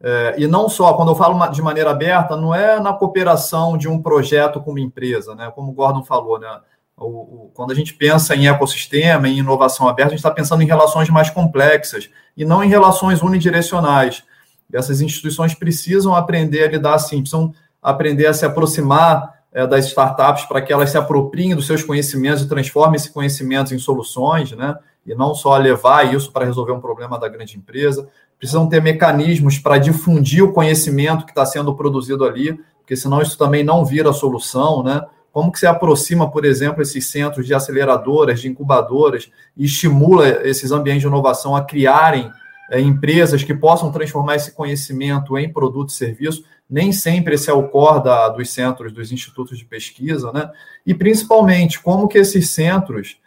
É, 0.00 0.36
e 0.38 0.46
não 0.46 0.70
só, 0.70 0.94
quando 0.94 1.10
eu 1.10 1.14
falo 1.14 1.46
de 1.48 1.60
maneira 1.60 1.90
aberta, 1.90 2.34
não 2.34 2.54
é 2.54 2.80
na 2.80 2.94
cooperação 2.94 3.76
de 3.76 3.88
um 3.88 4.00
projeto 4.00 4.58
com 4.58 4.70
uma 4.70 4.80
empresa, 4.80 5.34
né? 5.34 5.52
Como 5.54 5.70
o 5.70 5.74
Gordon 5.74 6.02
falou, 6.02 6.38
né? 6.38 6.48
O, 6.96 7.04
o, 7.04 7.50
quando 7.52 7.72
a 7.72 7.74
gente 7.74 7.92
pensa 7.92 8.34
em 8.34 8.48
ecossistema, 8.48 9.28
em 9.28 9.40
inovação 9.40 9.86
aberta, 9.86 10.12
a 10.12 10.16
gente 10.16 10.20
está 10.20 10.30
pensando 10.30 10.62
em 10.62 10.66
relações 10.66 11.10
mais 11.10 11.28
complexas 11.28 12.08
e 12.34 12.42
não 12.42 12.64
em 12.64 12.70
relações 12.70 13.20
unidirecionais. 13.20 14.24
Essas 14.72 15.02
instituições 15.02 15.52
precisam 15.52 16.14
aprender 16.14 16.64
a 16.64 16.68
lidar 16.68 16.94
assim, 16.94 17.18
precisam 17.18 17.52
aprender 17.82 18.24
a 18.24 18.32
se 18.32 18.46
aproximar 18.46 19.37
é, 19.52 19.66
das 19.66 19.86
startups 19.86 20.44
para 20.44 20.60
que 20.60 20.72
elas 20.72 20.90
se 20.90 20.98
apropriem 20.98 21.54
dos 21.54 21.66
seus 21.66 21.82
conhecimentos 21.82 22.42
e 22.42 22.48
transformem 22.48 22.96
esses 22.96 23.10
conhecimentos 23.10 23.72
em 23.72 23.78
soluções, 23.78 24.52
né? 24.52 24.76
E 25.06 25.14
não 25.14 25.34
só 25.34 25.56
levar 25.56 26.14
isso 26.14 26.30
para 26.30 26.44
resolver 26.44 26.72
um 26.72 26.80
problema 26.80 27.18
da 27.18 27.28
grande 27.28 27.56
empresa. 27.56 28.08
Precisam 28.38 28.68
ter 28.68 28.82
mecanismos 28.82 29.58
para 29.58 29.78
difundir 29.78 30.44
o 30.44 30.52
conhecimento 30.52 31.24
que 31.24 31.30
está 31.30 31.46
sendo 31.46 31.74
produzido 31.74 32.24
ali, 32.24 32.60
porque 32.78 32.94
senão 32.94 33.22
isso 33.22 33.36
também 33.38 33.64
não 33.64 33.84
vira 33.84 34.12
solução, 34.12 34.82
né? 34.82 35.02
Como 35.32 35.52
que 35.52 35.58
se 35.58 35.66
aproxima, 35.66 36.30
por 36.30 36.44
exemplo, 36.44 36.82
esses 36.82 37.06
centros 37.06 37.46
de 37.46 37.54
aceleradoras, 37.54 38.40
de 38.40 38.48
incubadoras 38.48 39.30
e 39.56 39.64
estimula 39.64 40.26
esses 40.46 40.70
ambientes 40.72 41.02
de 41.02 41.06
inovação 41.06 41.54
a 41.54 41.64
criarem 41.64 42.30
é, 42.70 42.80
empresas 42.80 43.42
que 43.42 43.54
possam 43.54 43.90
transformar 43.90 44.36
esse 44.36 44.52
conhecimento 44.52 45.38
em 45.38 45.52
produto 45.52 45.90
e 45.90 45.92
serviço. 45.92 46.44
Nem 46.68 46.92
sempre 46.92 47.34
esse 47.34 47.50
é 47.50 47.52
o 47.52 47.68
core 47.68 48.04
da, 48.04 48.28
dos 48.28 48.50
centros, 48.50 48.92
dos 48.92 49.10
institutos 49.10 49.58
de 49.58 49.64
pesquisa, 49.64 50.32
né? 50.32 50.50
E 50.86 50.94
principalmente 50.94 51.80
como 51.80 52.08
que 52.08 52.18
esses 52.18 52.50
centros, 52.50 53.18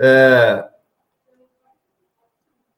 é, 0.00 0.64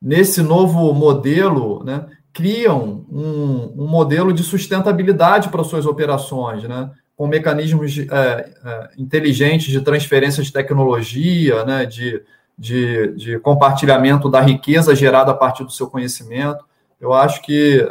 nesse 0.01 0.43
novo 0.43 0.93
modelo, 0.93 1.85
né, 1.85 2.07
criam 2.33 3.05
um, 3.11 3.83
um, 3.83 3.87
modelo 3.87 4.33
de 4.33 4.43
sustentabilidade 4.43 5.49
para 5.49 5.65
suas 5.65 5.87
operações, 5.87 6.65
né? 6.65 6.91
Com 7.17 7.27
mecanismos 7.27 7.93
de, 7.93 8.09
é, 8.11 8.51
é, 8.65 8.91
inteligentes 8.99 9.69
de 9.69 9.81
transferência 9.81 10.43
de 10.43 10.53
tecnologia, 10.53 11.65
né? 11.65 11.87
De 11.87 12.23
de, 12.61 13.15
de 13.15 13.39
compartilhamento 13.39 14.29
da 14.29 14.43
riqueza 14.43 14.95
gerada 14.95 15.31
a 15.31 15.35
partir 15.35 15.65
do 15.65 15.73
seu 15.73 15.87
conhecimento. 15.87 16.63
Eu 17.01 17.15
acho 17.15 17.41
que 17.41 17.83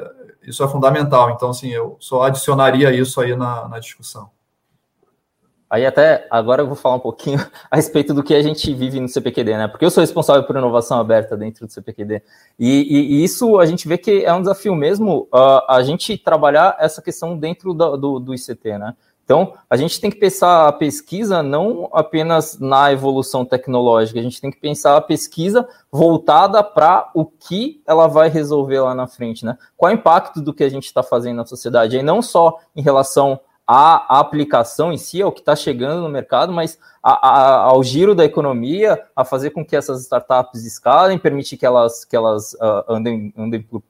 isso 0.49 0.63
é 0.63 0.67
fundamental. 0.67 1.29
Então, 1.31 1.49
assim, 1.49 1.69
eu 1.69 1.95
só 1.99 2.23
adicionaria 2.23 2.91
isso 2.91 3.21
aí 3.21 3.35
na, 3.35 3.67
na 3.67 3.79
discussão. 3.79 4.29
Aí 5.69 5.85
até 5.85 6.25
agora 6.31 6.63
eu 6.63 6.67
vou 6.67 6.75
falar 6.75 6.95
um 6.95 6.99
pouquinho 6.99 7.37
a 7.69 7.75
respeito 7.75 8.11
do 8.11 8.23
que 8.23 8.33
a 8.33 8.41
gente 8.41 8.73
vive 8.73 8.99
no 8.99 9.07
CPQD, 9.07 9.55
né? 9.55 9.67
Porque 9.67 9.85
eu 9.85 9.91
sou 9.91 10.01
responsável 10.01 10.43
por 10.43 10.55
inovação 10.55 10.99
aberta 10.99 11.37
dentro 11.37 11.67
do 11.67 11.71
CPQD. 11.71 12.23
E, 12.57 12.67
e, 12.67 13.13
e 13.13 13.23
isso 13.23 13.59
a 13.59 13.65
gente 13.67 13.87
vê 13.87 13.95
que 13.95 14.25
é 14.25 14.33
um 14.33 14.39
desafio 14.39 14.73
mesmo 14.75 15.27
uh, 15.31 15.61
a 15.69 15.83
gente 15.83 16.17
trabalhar 16.17 16.75
essa 16.79 17.03
questão 17.03 17.37
dentro 17.37 17.73
do, 17.75 17.95
do, 17.95 18.19
do 18.19 18.33
ICT, 18.33 18.79
né? 18.79 18.95
Então, 19.29 19.53
a 19.69 19.77
gente 19.77 20.01
tem 20.01 20.09
que 20.09 20.17
pensar 20.17 20.67
a 20.67 20.71
pesquisa 20.71 21.43
não 21.43 21.87
apenas 21.93 22.57
na 22.57 22.91
evolução 22.91 23.45
tecnológica, 23.45 24.19
a 24.19 24.23
gente 24.23 24.41
tem 24.41 24.49
que 24.49 24.59
pensar 24.59 24.97
a 24.97 25.01
pesquisa 25.01 25.69
voltada 25.91 26.63
para 26.63 27.11
o 27.13 27.23
que 27.23 27.79
ela 27.85 28.07
vai 28.07 28.27
resolver 28.27 28.79
lá 28.79 28.95
na 28.95 29.05
frente, 29.05 29.45
né? 29.45 29.55
Qual 29.77 29.91
é 29.91 29.93
o 29.93 29.97
impacto 29.99 30.41
do 30.41 30.51
que 30.51 30.63
a 30.63 30.69
gente 30.69 30.85
está 30.85 31.03
fazendo 31.03 31.37
na 31.37 31.45
sociedade? 31.45 31.95
E 31.95 32.01
não 32.01 32.23
só 32.23 32.57
em 32.75 32.81
relação 32.81 33.39
à 33.67 34.19
aplicação 34.19 34.91
em 34.91 34.97
si, 34.97 35.21
ao 35.21 35.31
que 35.31 35.41
está 35.41 35.55
chegando 35.55 36.01
no 36.01 36.09
mercado, 36.09 36.51
mas 36.51 36.79
a, 37.03 37.29
a, 37.29 37.55
ao 37.65 37.83
giro 37.83 38.15
da 38.15 38.25
economia, 38.25 38.99
a 39.15 39.23
fazer 39.23 39.51
com 39.51 39.63
que 39.63 39.75
essas 39.75 40.01
startups 40.01 40.65
escalem, 40.65 41.19
permitir 41.19 41.55
que 41.55 41.67
elas, 41.67 42.03
que 42.03 42.15
elas 42.15 42.53
uh, 42.53 42.83
andem, 42.87 43.31
andem 43.37 43.61
por 43.61 43.83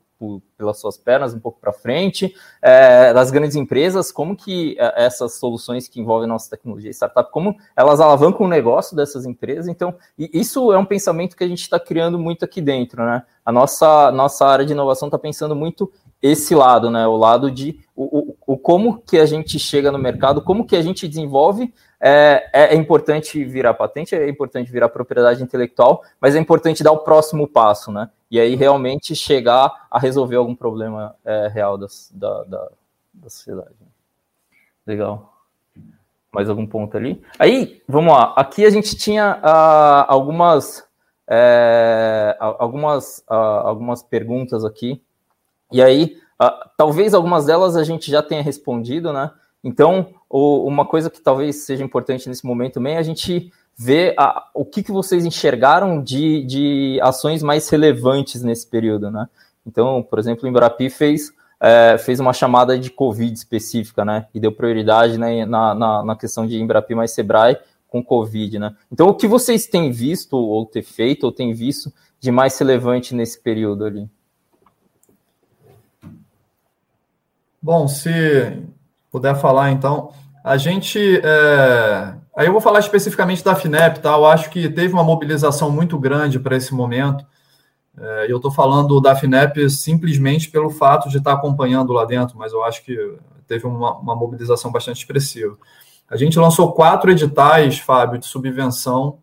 pelas 0.57 0.79
suas 0.79 0.97
pernas 0.97 1.33
um 1.33 1.39
pouco 1.39 1.59
para 1.59 1.71
frente, 1.71 2.33
é, 2.61 3.13
das 3.13 3.31
grandes 3.31 3.55
empresas, 3.55 4.11
como 4.11 4.35
que 4.35 4.75
é, 4.77 5.05
essas 5.05 5.39
soluções 5.39 5.87
que 5.87 6.01
envolvem 6.01 6.27
nossa 6.27 6.49
tecnologia 6.49 6.89
e 6.89 6.93
startup, 6.93 7.31
como 7.31 7.55
elas 7.75 7.99
alavancam 7.99 8.45
o 8.45 8.49
negócio 8.49 8.95
dessas 8.95 9.25
empresas. 9.25 9.67
Então, 9.67 9.95
isso 10.17 10.73
é 10.73 10.77
um 10.77 10.85
pensamento 10.85 11.37
que 11.37 11.43
a 11.43 11.47
gente 11.47 11.61
está 11.61 11.79
criando 11.79 12.19
muito 12.19 12.43
aqui 12.43 12.61
dentro, 12.61 13.03
né? 13.03 13.23
A 13.45 13.51
nossa, 13.51 14.11
nossa 14.11 14.45
área 14.45 14.65
de 14.65 14.73
inovação 14.73 15.07
está 15.07 15.17
pensando 15.17 15.55
muito 15.55 15.91
esse 16.21 16.53
lado, 16.53 16.91
né? 16.91 17.07
O 17.07 17.15
lado 17.15 17.49
de 17.49 17.79
o, 17.95 18.35
o, 18.45 18.57
como 18.57 19.01
que 19.01 19.17
a 19.17 19.25
gente 19.25 19.57
chega 19.57 19.91
no 19.91 19.97
mercado, 19.97 20.41
como 20.41 20.65
que 20.65 20.75
a 20.75 20.81
gente 20.81 21.07
desenvolve. 21.07 21.73
É, 22.01 22.49
é, 22.53 22.73
é, 22.73 22.75
importante 22.75 23.43
virar 23.43 23.73
patente, 23.73 24.15
é 24.15 24.29
importante 24.29 24.71
virar 24.71 24.87
propriedade 24.87 25.43
intelectual, 25.43 26.01
mas 26.19 26.33
é 26.33 26.39
importante 26.39 26.81
dar 26.81 26.93
o 26.93 26.99
próximo 26.99 27.45
passo, 27.45 27.91
né? 27.91 28.09
E 28.31 28.39
aí 28.39 28.55
realmente 28.55 29.15
chegar 29.15 29.87
a 29.89 29.97
resolver 29.97 30.35
algum 30.35 30.55
problema 30.55 31.15
é, 31.25 31.47
real 31.47 31.77
das, 31.77 32.11
da, 32.13 32.43
da, 32.43 32.69
da 33.13 33.29
sociedade. 33.29 33.73
Legal. 34.85 35.33
Mais 36.31 36.47
algum 36.47 36.65
ponto 36.65 36.95
ali? 36.95 37.21
Aí, 37.39 37.81
vamos 37.87 38.13
lá. 38.13 38.33
Aqui 38.35 38.65
a 38.65 38.69
gente 38.69 38.95
tinha 38.95 39.37
uh, 39.37 40.05
algumas, 40.07 40.87
é, 41.27 42.37
algumas, 42.39 43.19
uh, 43.29 43.33
algumas 43.33 44.03
perguntas 44.03 44.63
aqui. 44.63 45.01
E 45.71 45.81
aí, 45.81 46.17
uh, 46.41 46.69
talvez 46.77 47.15
algumas 47.15 47.47
delas 47.47 47.75
a 47.75 47.83
gente 47.83 48.11
já 48.11 48.21
tenha 48.21 48.43
respondido, 48.43 49.11
né? 49.11 49.31
Então, 49.63 50.13
o, 50.29 50.65
uma 50.65 50.85
coisa 50.85 51.09
que 51.09 51.19
talvez 51.19 51.63
seja 51.65 51.83
importante 51.83 52.29
nesse 52.29 52.45
momento 52.45 52.75
também 52.75 52.95
é 52.95 52.99
a 52.99 53.03
gente 53.03 53.51
ver 53.79 54.13
a, 54.17 54.49
o 54.53 54.65
que, 54.65 54.83
que 54.83 54.91
vocês 54.91 55.25
enxergaram 55.25 56.03
de, 56.03 56.43
de 56.43 56.99
ações 57.01 57.41
mais 57.41 57.69
relevantes 57.69 58.43
nesse 58.43 58.67
período, 58.67 59.09
né? 59.09 59.29
Então, 59.65 60.03
por 60.03 60.19
exemplo, 60.19 60.43
o 60.43 60.47
Embrapi 60.49 60.89
fez 60.89 61.31
é, 61.61 61.97
fez 61.97 62.19
uma 62.19 62.33
chamada 62.33 62.77
de 62.77 62.89
Covid 62.89 63.33
específica, 63.33 64.03
né? 64.03 64.27
E 64.33 64.39
deu 64.39 64.51
prioridade 64.51 65.17
né, 65.17 65.45
na, 65.45 65.73
na, 65.73 66.03
na 66.03 66.15
questão 66.17 66.45
de 66.45 66.61
Embrapi 66.61 66.93
mais 66.93 67.11
Sebrae 67.11 67.57
com 67.87 68.03
Covid, 68.03 68.59
né? 68.59 68.75
Então, 68.91 69.07
o 69.07 69.13
que 69.13 69.27
vocês 69.27 69.65
têm 69.65 69.91
visto, 69.91 70.35
ou 70.35 70.65
ter 70.65 70.83
feito, 70.83 71.23
ou 71.23 71.31
têm 71.31 71.53
visto 71.53 71.91
de 72.19 72.31
mais 72.31 72.57
relevante 72.59 73.15
nesse 73.15 73.41
período 73.41 73.85
ali? 73.85 74.09
Bom, 77.61 77.87
se 77.87 78.61
puder 79.09 79.35
falar, 79.35 79.71
então, 79.71 80.11
a 80.43 80.57
gente. 80.57 81.21
É... 81.23 82.13
Aí 82.39 82.47
eu 82.47 82.53
vou 82.53 82.61
falar 82.61 82.79
especificamente 82.79 83.43
da 83.43 83.53
FINEP, 83.53 83.99
tá? 83.99 84.11
Eu 84.13 84.25
acho 84.25 84.49
que 84.49 84.69
teve 84.69 84.93
uma 84.93 85.03
mobilização 85.03 85.69
muito 85.69 85.99
grande 85.99 86.39
para 86.39 86.55
esse 86.55 86.73
momento. 86.73 87.25
É, 87.99 88.27
eu 88.29 88.37
estou 88.37 88.49
falando 88.49 89.01
da 89.01 89.13
FINEP 89.13 89.69
simplesmente 89.69 90.49
pelo 90.49 90.69
fato 90.69 91.09
de 91.09 91.17
estar 91.17 91.33
acompanhando 91.33 91.91
lá 91.91 92.05
dentro, 92.05 92.37
mas 92.37 92.53
eu 92.53 92.63
acho 92.63 92.81
que 92.85 92.95
teve 93.45 93.67
uma, 93.67 93.97
uma 93.97 94.15
mobilização 94.15 94.71
bastante 94.71 94.99
expressiva. 94.99 95.57
A 96.09 96.15
gente 96.15 96.39
lançou 96.39 96.71
quatro 96.71 97.11
editais, 97.11 97.77
Fábio, 97.77 98.17
de 98.17 98.25
subvenção 98.25 99.19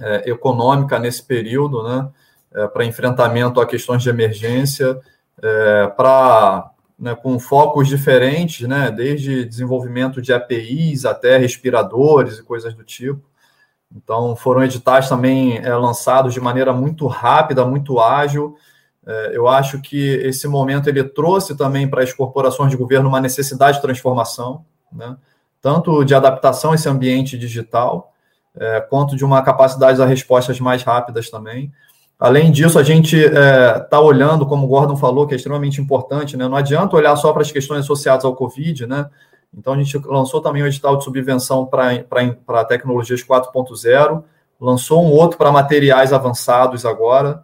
é, 0.00 0.28
econômica 0.28 0.98
nesse 0.98 1.22
período, 1.22 1.84
né, 1.84 2.08
é, 2.54 2.66
para 2.66 2.84
enfrentamento 2.84 3.60
a 3.60 3.66
questões 3.66 4.02
de 4.02 4.10
emergência, 4.10 4.98
é, 5.40 5.86
para 5.96 6.71
né, 7.02 7.16
com 7.16 7.36
focos 7.36 7.88
diferentes, 7.88 8.68
né, 8.68 8.88
desde 8.88 9.44
desenvolvimento 9.44 10.22
de 10.22 10.32
APIs 10.32 11.04
até 11.04 11.36
respiradores 11.36 12.38
e 12.38 12.44
coisas 12.44 12.74
do 12.74 12.84
tipo. 12.84 13.20
Então, 13.92 14.36
foram 14.36 14.62
editais 14.62 15.08
também 15.08 15.58
é, 15.58 15.74
lançados 15.74 16.32
de 16.32 16.40
maneira 16.40 16.72
muito 16.72 17.08
rápida, 17.08 17.66
muito 17.66 17.98
ágil. 17.98 18.54
É, 19.04 19.32
eu 19.34 19.48
acho 19.48 19.82
que 19.82 19.98
esse 19.98 20.46
momento 20.46 20.88
ele 20.88 21.02
trouxe 21.02 21.56
também 21.56 21.88
para 21.88 22.04
as 22.04 22.12
corporações 22.12 22.70
de 22.70 22.76
governo 22.76 23.08
uma 23.08 23.20
necessidade 23.20 23.78
de 23.78 23.82
transformação, 23.82 24.64
né? 24.92 25.16
tanto 25.60 26.04
de 26.04 26.14
adaptação 26.14 26.70
a 26.70 26.76
esse 26.76 26.88
ambiente 26.88 27.36
digital, 27.36 28.12
é, 28.54 28.80
quanto 28.80 29.16
de 29.16 29.24
uma 29.24 29.42
capacidade 29.42 29.98
de 29.98 30.04
respostas 30.04 30.60
mais 30.60 30.84
rápidas 30.84 31.28
também. 31.28 31.72
Além 32.22 32.52
disso, 32.52 32.78
a 32.78 32.84
gente 32.84 33.16
está 33.16 33.40
é, 33.40 33.80
tá 33.80 34.00
olhando, 34.00 34.46
como 34.46 34.64
o 34.64 34.68
Gordon 34.68 34.94
falou, 34.94 35.26
que 35.26 35.34
é 35.34 35.36
extremamente 35.36 35.80
importante, 35.80 36.36
né? 36.36 36.46
não 36.46 36.56
adianta 36.56 36.94
olhar 36.94 37.16
só 37.16 37.32
para 37.32 37.42
as 37.42 37.50
questões 37.50 37.80
associadas 37.80 38.24
ao 38.24 38.36
Covid, 38.36 38.86
né? 38.86 39.10
Então, 39.52 39.72
a 39.72 39.76
gente 39.76 39.98
lançou 40.06 40.40
também 40.40 40.62
um 40.62 40.66
edital 40.68 40.96
de 40.96 41.02
subvenção 41.02 41.66
para 41.66 42.64
tecnologias 42.64 43.24
4.0, 43.24 44.22
lançou 44.60 45.04
um 45.04 45.10
outro 45.10 45.36
para 45.36 45.50
materiais 45.50 46.12
avançados 46.12 46.86
agora, 46.86 47.42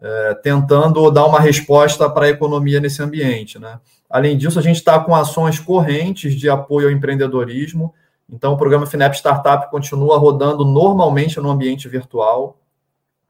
é, 0.00 0.34
tentando 0.42 1.10
dar 1.10 1.26
uma 1.26 1.38
resposta 1.38 2.08
para 2.08 2.24
a 2.24 2.30
economia 2.30 2.80
nesse 2.80 3.02
ambiente. 3.02 3.58
Né? 3.58 3.78
Além 4.08 4.38
disso, 4.38 4.58
a 4.58 4.62
gente 4.62 4.76
está 4.76 4.98
com 4.98 5.14
ações 5.14 5.60
correntes 5.60 6.34
de 6.34 6.48
apoio 6.48 6.86
ao 6.86 6.92
empreendedorismo. 6.94 7.92
Então, 8.32 8.54
o 8.54 8.56
programa 8.56 8.86
FINEP 8.86 9.16
Startup 9.16 9.70
continua 9.70 10.16
rodando 10.16 10.64
normalmente 10.64 11.38
no 11.38 11.50
ambiente 11.50 11.90
virtual. 11.90 12.56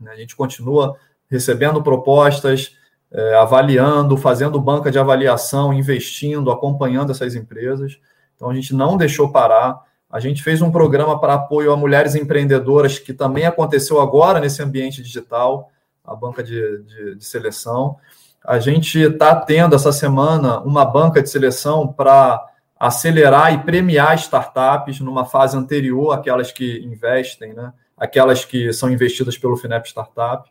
Né? 0.00 0.12
A 0.12 0.16
gente 0.16 0.36
continua 0.36 0.96
recebendo 1.30 1.82
propostas, 1.82 2.76
é, 3.10 3.34
avaliando, 3.36 4.16
fazendo 4.16 4.60
banca 4.60 4.90
de 4.90 4.98
avaliação, 4.98 5.72
investindo, 5.72 6.50
acompanhando 6.50 7.12
essas 7.12 7.34
empresas. 7.34 7.98
Então 8.34 8.50
a 8.50 8.54
gente 8.54 8.74
não 8.74 8.96
deixou 8.96 9.30
parar. 9.30 9.82
A 10.10 10.20
gente 10.20 10.42
fez 10.42 10.60
um 10.62 10.70
programa 10.70 11.20
para 11.20 11.34
apoio 11.34 11.72
a 11.72 11.76
mulheres 11.76 12.14
empreendedoras, 12.14 12.98
que 12.98 13.12
também 13.12 13.46
aconteceu 13.46 14.00
agora 14.00 14.40
nesse 14.40 14.62
ambiente 14.62 15.02
digital, 15.02 15.70
a 16.04 16.14
banca 16.14 16.42
de, 16.42 16.82
de, 16.82 17.14
de 17.16 17.24
seleção. 17.24 17.96
A 18.44 18.58
gente 18.58 18.98
está 19.00 19.34
tendo 19.34 19.74
essa 19.74 19.90
semana 19.90 20.60
uma 20.60 20.84
banca 20.84 21.22
de 21.22 21.30
seleção 21.30 21.88
para 21.88 22.44
acelerar 22.78 23.54
e 23.54 23.58
premiar 23.58 24.14
startups 24.16 25.00
numa 25.00 25.24
fase 25.24 25.56
anterior 25.56 26.12
àquelas 26.12 26.52
que 26.52 26.84
investem, 26.84 27.54
né? 27.54 27.72
Aquelas 27.96 28.44
que 28.44 28.72
são 28.72 28.90
investidas 28.90 29.38
pelo 29.38 29.56
Finep 29.56 29.86
Startup. 29.88 30.48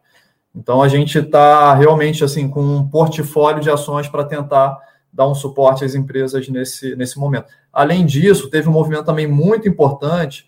Então 0.55 0.81
a 0.81 0.87
gente 0.87 1.17
está 1.17 1.73
realmente 1.73 2.23
assim 2.23 2.47
com 2.49 2.61
um 2.61 2.87
portfólio 2.87 3.61
de 3.61 3.69
ações 3.69 4.07
para 4.07 4.23
tentar 4.23 4.77
dar 5.11 5.27
um 5.27 5.35
suporte 5.35 5.85
às 5.85 5.93
empresas 5.93 6.47
nesse, 6.49 6.95
nesse 6.95 7.19
momento. 7.19 7.45
Além 7.71 8.05
disso, 8.05 8.49
teve 8.49 8.67
um 8.67 8.71
movimento 8.71 9.05
também 9.05 9.27
muito 9.27 9.67
importante, 9.67 10.47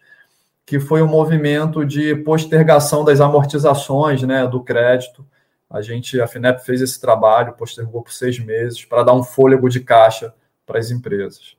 que 0.65 0.79
foi 0.79 1.01
o 1.01 1.05
um 1.05 1.09
movimento 1.09 1.85
de 1.85 2.15
postergação 2.15 3.03
das 3.05 3.21
amortizações 3.21 4.23
né, 4.23 4.47
do 4.47 4.63
crédito. 4.63 5.25
A 5.69 5.81
gente, 5.81 6.19
a 6.19 6.27
FINEP 6.27 6.63
fez 6.65 6.81
esse 6.81 6.99
trabalho, 6.99 7.53
postergou 7.53 8.01
por 8.01 8.11
seis 8.11 8.39
meses, 8.39 8.83
para 8.83 9.03
dar 9.03 9.13
um 9.13 9.23
fôlego 9.23 9.69
de 9.69 9.79
caixa 9.79 10.33
para 10.65 10.79
as 10.79 10.89
empresas. 10.89 11.55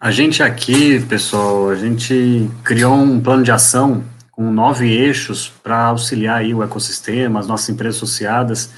A 0.00 0.10
gente 0.10 0.42
aqui, 0.42 1.04
pessoal, 1.06 1.70
a 1.70 1.74
gente 1.74 2.48
criou 2.62 2.94
um 2.94 3.20
plano 3.20 3.42
de 3.42 3.50
ação 3.50 4.04
com 4.30 4.50
nove 4.52 4.88
eixos 4.88 5.48
para 5.62 5.86
auxiliar 5.86 6.38
aí 6.38 6.54
o 6.54 6.62
ecossistema, 6.62 7.40
as 7.40 7.48
nossas 7.48 7.68
empresas 7.68 7.96
associadas, 7.96 8.70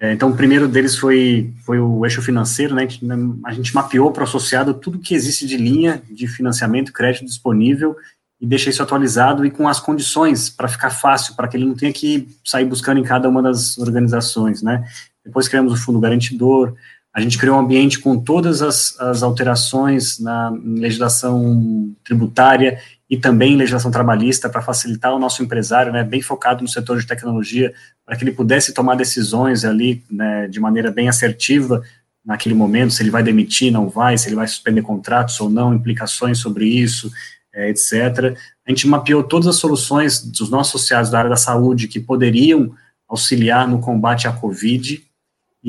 é, 0.00 0.12
então, 0.12 0.30
o 0.30 0.36
primeiro 0.36 0.68
deles 0.68 0.96
foi, 0.96 1.52
foi 1.66 1.80
o 1.80 2.06
eixo 2.06 2.22
financeiro, 2.22 2.74
né? 2.74 2.86
Que 2.86 3.00
a 3.44 3.52
gente 3.52 3.74
mapeou 3.74 4.12
para 4.12 4.20
o 4.20 4.24
associado 4.24 4.72
tudo 4.72 5.00
que 5.00 5.12
existe 5.12 5.44
de 5.44 5.56
linha 5.56 6.00
de 6.08 6.28
financiamento 6.28 6.92
crédito 6.92 7.24
disponível 7.24 7.96
e 8.40 8.46
deixa 8.46 8.70
isso 8.70 8.80
atualizado 8.80 9.44
e 9.44 9.50
com 9.50 9.66
as 9.66 9.80
condições 9.80 10.48
para 10.48 10.68
ficar 10.68 10.90
fácil, 10.90 11.34
para 11.34 11.48
que 11.48 11.56
ele 11.56 11.66
não 11.66 11.74
tenha 11.74 11.92
que 11.92 12.28
sair 12.44 12.64
buscando 12.64 13.00
em 13.00 13.02
cada 13.02 13.28
uma 13.28 13.42
das 13.42 13.76
organizações, 13.76 14.62
né? 14.62 14.84
Depois 15.24 15.48
criamos 15.48 15.72
o 15.72 15.76
fundo 15.76 15.98
garantidor, 15.98 16.74
a 17.14 17.20
gente 17.20 17.38
criou 17.38 17.56
um 17.56 17.60
ambiente 17.60 17.98
com 17.98 18.18
todas 18.18 18.62
as, 18.62 18.98
as 19.00 19.22
alterações 19.22 20.18
na 20.18 20.50
legislação 20.50 21.94
tributária 22.04 22.80
e 23.10 23.16
também 23.16 23.56
legislação 23.56 23.90
trabalhista 23.90 24.48
para 24.48 24.62
facilitar 24.62 25.14
o 25.14 25.18
nosso 25.18 25.42
empresário, 25.42 25.92
né, 25.92 26.04
bem 26.04 26.20
focado 26.20 26.62
no 26.62 26.68
setor 26.68 27.00
de 27.00 27.06
tecnologia, 27.06 27.72
para 28.04 28.16
que 28.16 28.24
ele 28.24 28.32
pudesse 28.32 28.74
tomar 28.74 28.94
decisões 28.94 29.64
ali 29.64 30.04
né, 30.10 30.46
de 30.46 30.60
maneira 30.60 30.90
bem 30.90 31.08
assertiva 31.08 31.82
naquele 32.24 32.54
momento, 32.54 32.92
se 32.92 33.02
ele 33.02 33.10
vai 33.10 33.22
demitir, 33.22 33.72
não 33.72 33.88
vai, 33.88 34.18
se 34.18 34.28
ele 34.28 34.36
vai 34.36 34.46
suspender 34.46 34.82
contratos 34.82 35.40
ou 35.40 35.48
não, 35.48 35.72
implicações 35.72 36.38
sobre 36.38 36.66
isso, 36.66 37.10
é, 37.54 37.70
etc. 37.70 38.36
A 38.66 38.70
gente 38.70 38.86
mapeou 38.86 39.24
todas 39.24 39.48
as 39.48 39.56
soluções 39.56 40.20
dos 40.20 40.50
nossos 40.50 40.74
associados 40.74 41.10
da 41.10 41.18
área 41.18 41.30
da 41.30 41.36
saúde 41.36 41.88
que 41.88 41.98
poderiam 41.98 42.74
auxiliar 43.08 43.66
no 43.66 43.80
combate 43.80 44.28
à 44.28 44.32
Covid, 44.32 45.02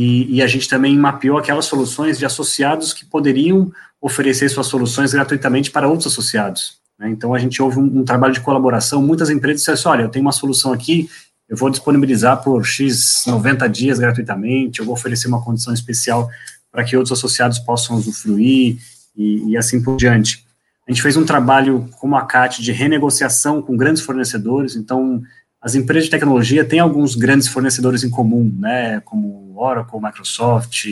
e, 0.01 0.37
e, 0.37 0.41
a 0.41 0.47
gente 0.47 0.69
também 0.69 0.97
mapeou 0.97 1.37
aquelas 1.37 1.65
soluções 1.65 2.17
de 2.17 2.25
associados 2.25 2.93
que 2.93 3.03
poderiam 3.03 3.69
oferecer 3.99 4.47
suas 4.47 4.67
soluções 4.67 5.11
gratuitamente 5.11 5.69
para 5.69 5.89
outros 5.89 6.07
associados. 6.07 6.77
Né? 6.97 7.09
Então, 7.09 7.33
a 7.33 7.37
gente 7.37 7.61
houve 7.61 7.79
um, 7.79 7.99
um, 7.99 8.05
trabalho 8.05 8.33
de 8.33 8.39
colaboração. 8.39 9.01
Muitas 9.01 9.29
empresas 9.29 9.59
disseram 9.59 9.77
assim, 9.77 9.89
olha, 9.89 10.03
eu 10.03 10.09
tenho 10.09 10.23
uma 10.23 10.31
solução 10.31 10.71
aqui, 10.71 11.09
eu 11.49 11.57
vou 11.57 11.69
disponibilizar 11.69 12.41
por 12.41 12.65
X 12.65 13.25
90 13.27 13.67
dias 13.67 13.99
gratuitamente, 13.99 14.79
eu 14.79 14.85
vou 14.85 14.93
oferecer 14.93 15.27
uma 15.27 15.43
condição 15.43 15.73
especial 15.73 16.29
para 16.71 16.85
que 16.85 16.95
outros 16.95 17.11
associados 17.11 17.59
possam 17.59 17.97
usufruir 17.97 18.77
e, 19.17 19.51
e, 19.51 19.57
assim 19.57 19.83
por 19.83 19.97
diante. 19.97 20.45
A 20.87 20.91
gente 20.93 21.01
fez 21.01 21.17
um 21.17 21.25
trabalho 21.25 21.89
como 21.99 22.15
a 22.15 22.25
CAT 22.25 22.63
de 22.63 22.71
renegociação 22.71 23.61
com 23.61 23.75
grandes 23.75 24.01
fornecedores, 24.01 24.77
então 24.77 25.21
as 25.61 25.75
empresas 25.75 26.05
de 26.05 26.11
tecnologia 26.11 26.63
têm 26.63 26.79
alguns 26.79 27.15
grandes 27.15 27.47
fornecedores 27.47 28.03
em 28.03 28.09
comum, 28.09 28.53
né, 28.57 29.01
como 29.01 29.53
Oracle, 29.57 29.99
Microsoft, 30.01 30.85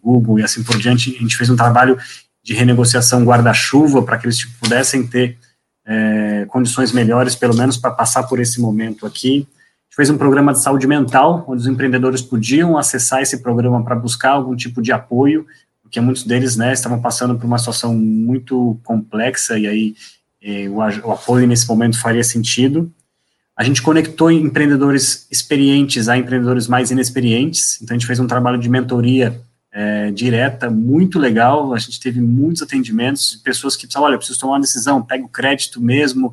Google 0.00 0.38
e 0.38 0.42
assim 0.42 0.62
por 0.62 0.78
diante. 0.78 1.16
A 1.16 1.20
gente 1.20 1.36
fez 1.36 1.50
um 1.50 1.56
trabalho 1.56 1.98
de 2.42 2.54
renegociação 2.54 3.24
guarda-chuva 3.24 4.02
para 4.02 4.16
que 4.18 4.26
eles 4.26 4.38
tipo, 4.38 4.52
pudessem 4.60 5.04
ter 5.06 5.36
é, 5.84 6.46
condições 6.48 6.92
melhores, 6.92 7.34
pelo 7.34 7.56
menos 7.56 7.76
para 7.76 7.90
passar 7.90 8.22
por 8.24 8.38
esse 8.38 8.60
momento 8.60 9.04
aqui. 9.04 9.48
A 9.48 9.84
gente 9.86 9.96
fez 9.96 10.10
um 10.10 10.18
programa 10.18 10.52
de 10.52 10.62
saúde 10.62 10.86
mental, 10.86 11.44
onde 11.48 11.62
os 11.62 11.66
empreendedores 11.66 12.22
podiam 12.22 12.78
acessar 12.78 13.20
esse 13.20 13.38
programa 13.38 13.82
para 13.82 13.96
buscar 13.96 14.30
algum 14.30 14.54
tipo 14.54 14.80
de 14.80 14.92
apoio, 14.92 15.46
porque 15.82 16.00
muitos 16.00 16.24
deles, 16.24 16.56
né, 16.56 16.72
estavam 16.72 17.00
passando 17.00 17.36
por 17.36 17.46
uma 17.46 17.58
situação 17.58 17.94
muito 17.94 18.78
complexa, 18.84 19.58
e 19.58 19.66
aí 19.66 19.94
eh, 20.42 20.68
o, 20.68 20.76
o 20.76 21.12
apoio 21.12 21.46
nesse 21.46 21.68
momento 21.68 22.00
faria 22.00 22.24
sentido. 22.24 22.92
A 23.56 23.62
gente 23.62 23.82
conectou 23.82 24.30
empreendedores 24.32 25.28
experientes 25.30 26.08
a 26.08 26.16
empreendedores 26.16 26.66
mais 26.66 26.90
inexperientes, 26.90 27.80
então 27.80 27.94
a 27.94 27.98
gente 27.98 28.06
fez 28.06 28.18
um 28.18 28.26
trabalho 28.26 28.58
de 28.58 28.68
mentoria 28.68 29.40
é, 29.72 30.10
direta, 30.10 30.68
muito 30.70 31.18
legal. 31.18 31.72
A 31.72 31.78
gente 31.78 32.00
teve 32.00 32.20
muitos 32.20 32.62
atendimentos 32.62 33.32
de 33.32 33.38
pessoas 33.38 33.76
que 33.76 33.82
precisavam, 33.82 34.08
olha, 34.08 34.18
preciso 34.18 34.40
tomar 34.40 34.54
uma 34.54 34.60
decisão, 34.60 35.02
pego 35.02 35.28
crédito 35.28 35.80
mesmo, 35.80 36.32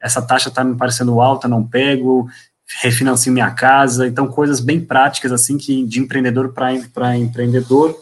essa 0.00 0.22
taxa 0.22 0.48
está 0.48 0.62
me 0.62 0.76
parecendo 0.76 1.20
alta, 1.20 1.48
não 1.48 1.66
pego, 1.66 2.28
refinancio 2.80 3.32
minha 3.32 3.50
casa. 3.50 4.06
Então, 4.06 4.28
coisas 4.28 4.60
bem 4.60 4.80
práticas, 4.80 5.32
assim, 5.32 5.58
que 5.58 5.84
de 5.84 6.00
empreendedor 6.00 6.52
para 6.52 7.16
empreendedor. 7.16 7.96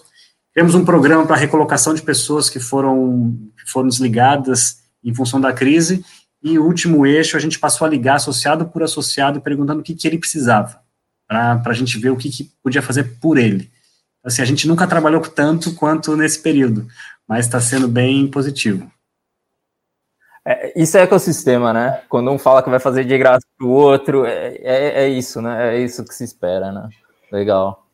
Temos 0.55 0.75
um 0.75 0.85
programa 0.85 1.27
para 1.27 1.37
recolocação 1.37 1.95
de 1.95 2.03
pessoas 2.03 2.51
que 2.51 2.61
foram, 2.61 3.37
que 3.57 3.71
foram 3.71 3.89
desligadas 3.89 4.79
em 5.03 5.15
função 5.15 5.41
da 5.41 5.53
crise 5.53 6.05
e 6.43 6.59
o 6.59 6.65
último 6.65 7.05
eixo, 7.05 7.37
a 7.37 7.41
gente 7.41 7.59
passou 7.59 7.87
a 7.87 7.91
ligar 7.91 8.17
associado 8.17 8.67
por 8.69 8.83
associado, 8.83 9.41
perguntando 9.41 9.81
o 9.81 9.83
que, 9.83 9.95
que 9.95 10.07
ele 10.07 10.19
precisava, 10.19 10.81
para 11.27 11.61
a 11.67 11.73
gente 11.73 11.99
ver 11.99 12.11
o 12.11 12.17
que, 12.17 12.31
que 12.31 12.51
podia 12.63 12.83
fazer 12.83 13.19
por 13.21 13.39
ele. 13.39 13.71
Assim, 14.23 14.43
a 14.43 14.45
gente 14.45 14.69
nunca 14.69 14.87
trabalhou 14.87 15.21
tanto 15.21 15.75
quanto 15.75 16.17
nesse 16.17 16.41
período, 16.41 16.87
mas 17.27 17.47
está 17.47 17.61
sendo 17.61 17.89
bem 17.89 18.29
positivo. 18.29 18.91
É, 20.45 20.81
isso 20.81 20.97
é 20.97 21.03
ecossistema, 21.03 21.73
né? 21.73 22.03
Quando 22.09 22.31
um 22.31 22.39
fala 22.39 22.63
que 22.63 22.71
vai 22.71 22.81
fazer 22.81 23.05
de 23.05 23.19
graça 23.19 23.45
para 23.57 23.67
o 23.67 23.71
outro, 23.71 24.25
é, 24.25 24.57
é, 24.63 25.05
é, 25.05 25.09
isso, 25.09 25.43
né? 25.43 25.77
É 25.77 25.81
isso 25.83 26.05
que 26.05 26.15
se 26.15 26.25
espera, 26.25 26.73
né? 26.73 26.89
Legal. 27.31 27.87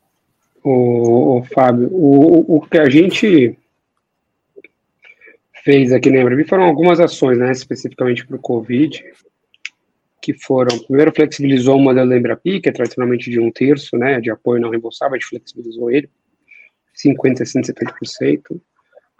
O, 0.62 1.38
o 1.38 1.44
Fábio, 1.44 1.88
o, 1.92 2.56
o 2.56 2.60
que 2.60 2.78
a 2.78 2.88
gente 2.88 3.58
fez 5.64 5.92
aqui 5.92 6.10
na 6.10 6.20
Embrabi 6.20 6.44
foram 6.44 6.64
algumas 6.64 7.00
ações, 7.00 7.38
né, 7.38 7.50
especificamente 7.50 8.26
para 8.26 8.36
o 8.36 8.38
Covid, 8.38 9.02
que 10.20 10.34
foram, 10.34 10.78
primeiro 10.78 11.12
flexibilizou 11.12 11.76
o 11.76 11.80
modelo 11.80 12.08
da 12.08 12.16
Embrapi, 12.16 12.60
que 12.60 12.68
é 12.68 12.72
tradicionalmente 12.72 13.30
de 13.30 13.40
um 13.40 13.50
terço, 13.50 13.96
né, 13.96 14.20
de 14.20 14.30
apoio 14.30 14.60
não 14.60 14.70
reembolsável, 14.70 15.14
a 15.14 15.18
gente 15.18 15.28
flexibilizou 15.28 15.90
ele, 15.90 16.08
50%, 16.94 17.38
60%, 17.38 17.74
70%. 18.02 18.60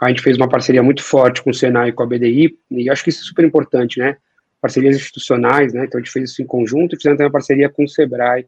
A 0.02 0.08
gente 0.08 0.22
fez 0.22 0.36
uma 0.36 0.48
parceria 0.48 0.82
muito 0.82 1.02
forte 1.02 1.42
com 1.42 1.50
o 1.50 1.54
Senai 1.54 1.88
e 1.88 1.92
com 1.92 2.02
a 2.02 2.06
BDI, 2.06 2.58
e 2.70 2.90
acho 2.90 3.02
que 3.02 3.10
isso 3.10 3.22
é 3.22 3.26
super 3.26 3.44
importante, 3.44 3.98
né, 3.98 4.18
parcerias 4.60 4.96
institucionais, 4.96 5.72
né, 5.72 5.86
então 5.86 5.98
a 5.98 6.02
gente 6.04 6.12
fez 6.12 6.30
isso 6.30 6.42
em 6.42 6.46
conjunto 6.46 6.94
e 6.94 6.98
fizemos 6.98 7.16
também 7.16 7.26
uma 7.26 7.32
parceria 7.32 7.70
com 7.70 7.84
o 7.84 7.88
Sebrae 7.88 8.46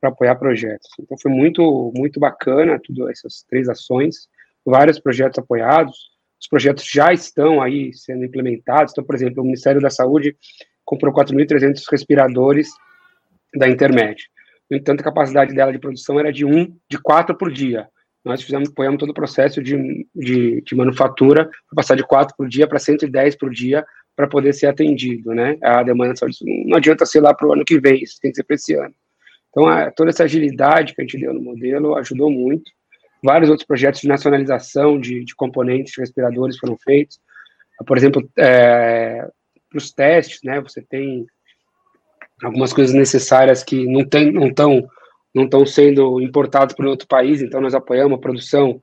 para 0.00 0.10
apoiar 0.10 0.34
projetos. 0.34 0.88
Então 0.98 1.16
foi 1.16 1.30
muito, 1.30 1.92
muito 1.96 2.18
bacana, 2.18 2.80
tudo 2.82 3.08
essas 3.08 3.44
três 3.48 3.68
ações, 3.68 4.28
vários 4.64 4.98
projetos 4.98 5.38
apoiados, 5.38 6.15
os 6.40 6.48
projetos 6.48 6.88
já 6.90 7.12
estão 7.12 7.62
aí 7.62 7.92
sendo 7.92 8.24
implementados. 8.24 8.92
Então, 8.92 9.04
por 9.04 9.14
exemplo, 9.14 9.42
o 9.42 9.46
Ministério 9.46 9.80
da 9.80 9.90
Saúde 9.90 10.36
comprou 10.84 11.12
4.300 11.12 11.82
respiradores 11.90 12.68
da 13.54 13.68
Intermed. 13.68 14.22
No 14.70 14.76
entanto, 14.76 15.00
a 15.00 15.04
capacidade 15.04 15.54
dela 15.54 15.72
de 15.72 15.78
produção 15.78 16.18
era 16.18 16.32
de 16.32 16.44
um, 16.44 16.76
de 16.90 16.98
quatro 17.00 17.36
por 17.36 17.52
dia. 17.52 17.88
Nós 18.24 18.42
fizemos, 18.42 18.68
apoiamos 18.68 18.98
todo 18.98 19.10
o 19.10 19.14
processo 19.14 19.62
de, 19.62 20.06
de, 20.14 20.60
de 20.60 20.74
manufatura 20.74 21.48
passar 21.74 21.94
de 21.94 22.02
quatro 22.02 22.34
por 22.36 22.48
dia 22.48 22.66
para 22.66 22.78
110 22.78 23.36
por 23.36 23.50
dia 23.50 23.86
para 24.16 24.26
poder 24.26 24.52
ser 24.52 24.66
atendido, 24.66 25.32
né? 25.32 25.56
A 25.62 25.82
demanda 25.82 26.14
de 26.14 26.18
saúde 26.18 26.38
não 26.66 26.78
adianta 26.78 27.06
ser 27.06 27.20
lá 27.20 27.32
para 27.32 27.46
o 27.46 27.52
ano 27.52 27.64
que 27.64 27.78
vem, 27.78 28.02
isso 28.02 28.18
tem 28.20 28.30
que 28.30 28.36
ser 28.36 28.44
para 28.44 28.56
esse 28.56 28.74
ano. 28.74 28.94
Então, 29.50 29.68
a, 29.68 29.90
toda 29.92 30.10
essa 30.10 30.24
agilidade 30.24 30.94
que 30.94 31.00
a 31.00 31.04
gente 31.04 31.18
deu 31.18 31.32
no 31.32 31.40
modelo 31.40 31.94
ajudou 31.96 32.30
muito. 32.30 32.70
Vários 33.26 33.50
outros 33.50 33.66
projetos 33.66 34.00
de 34.00 34.06
nacionalização 34.06 35.00
de, 35.00 35.24
de 35.24 35.34
componentes 35.34 35.92
de 35.92 36.00
respiradores 36.00 36.56
foram 36.56 36.76
feitos. 36.78 37.18
Por 37.84 37.96
exemplo, 37.96 38.30
é, 38.38 39.26
para 39.68 39.78
os 39.78 39.92
testes, 39.92 40.38
né, 40.44 40.60
você 40.60 40.80
tem 40.80 41.26
algumas 42.40 42.72
coisas 42.72 42.94
necessárias 42.94 43.64
que 43.64 43.84
não 43.84 44.02
estão 44.02 44.30
não 44.30 44.54
tão, 44.54 44.88
não 45.34 45.48
tão 45.48 45.66
sendo 45.66 46.20
importadas 46.20 46.72
para 46.72 46.88
outro 46.88 47.08
país, 47.08 47.42
então 47.42 47.60
nós 47.60 47.74
apoiamos 47.74 48.16
a 48.16 48.20
produção 48.20 48.80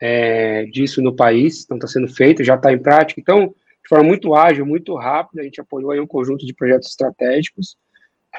é, 0.00 0.64
disso 0.64 1.00
no 1.00 1.14
país, 1.14 1.62
então 1.62 1.76
está 1.76 1.86
sendo 1.86 2.08
feito, 2.08 2.42
já 2.42 2.56
está 2.56 2.72
em 2.72 2.82
prática. 2.82 3.20
Então, 3.20 3.46
de 3.46 3.88
forma 3.88 4.04
muito 4.04 4.34
ágil, 4.34 4.66
muito 4.66 4.96
rápida, 4.96 5.42
a 5.42 5.44
gente 5.44 5.60
apoiou 5.60 5.92
aí 5.92 6.00
um 6.00 6.08
conjunto 6.08 6.44
de 6.44 6.52
projetos 6.52 6.88
estratégicos, 6.88 7.76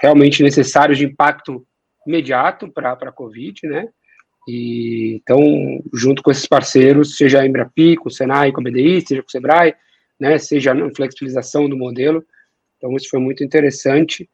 realmente 0.02 0.44
necessários 0.44 0.98
de 0.98 1.06
impacto 1.06 1.66
imediato 2.06 2.70
para 2.70 2.92
a 2.92 3.12
Covid, 3.14 3.66
né? 3.66 3.88
E, 4.48 5.16
então, 5.16 5.84
junto 5.94 6.24
com 6.24 6.32
esses 6.32 6.48
parceiros, 6.48 7.18
seja 7.18 7.42
a 7.42 7.46
Embrapi, 7.46 7.98
com 7.98 8.08
o 8.08 8.12
Senai, 8.12 8.52
com 8.52 8.62
a 8.62 8.64
BDI, 8.64 9.02
seja 9.02 9.22
com 9.22 9.28
o 9.28 9.32
Sebrae, 9.32 9.76
né, 10.20 10.38
seja 10.38 10.74
a 10.74 10.96
flexibilização 10.96 11.68
do 11.68 11.78
modelo. 11.78 12.24
Então, 12.78 12.96
isso 12.96 13.10
foi 13.10 13.20
muito 13.20 13.44
interessante. 13.44 14.30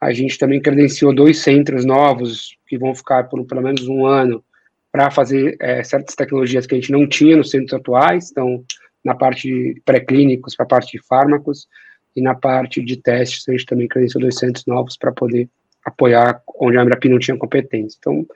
A 0.00 0.12
gente 0.12 0.38
também 0.38 0.60
credenciou 0.60 1.14
dois 1.14 1.40
centros 1.40 1.84
novos, 1.84 2.56
que 2.66 2.78
vão 2.78 2.94
ficar 2.94 3.24
por 3.24 3.44
pelo 3.44 3.62
menos 3.62 3.86
um 3.86 4.06
ano, 4.06 4.42
para 4.90 5.10
fazer 5.10 5.56
é, 5.60 5.84
certas 5.84 6.14
tecnologias 6.14 6.66
que 6.66 6.74
a 6.74 6.78
gente 6.78 6.90
não 6.90 7.06
tinha 7.06 7.36
nos 7.36 7.50
centros 7.50 7.74
atuais. 7.74 8.30
Então, 8.30 8.64
na 9.04 9.14
parte 9.14 9.80
pré-clínicos, 9.84 10.56
para 10.56 10.64
a 10.64 10.68
parte 10.68 10.96
de 10.96 11.06
fármacos, 11.06 11.68
e 12.16 12.22
na 12.22 12.34
parte 12.34 12.82
de 12.82 12.96
testes, 12.96 13.48
a 13.48 13.52
gente 13.52 13.66
também 13.66 13.86
credenciou 13.86 14.22
dois 14.22 14.36
centros 14.38 14.66
novos 14.66 14.96
para 14.96 15.12
poder 15.12 15.48
apoiar 15.84 16.42
onde 16.58 16.76
a 16.76 16.82
Embrapi 16.82 17.08
não 17.08 17.18
tinha 17.18 17.36
competência. 17.36 17.96
Então, 18.00 18.26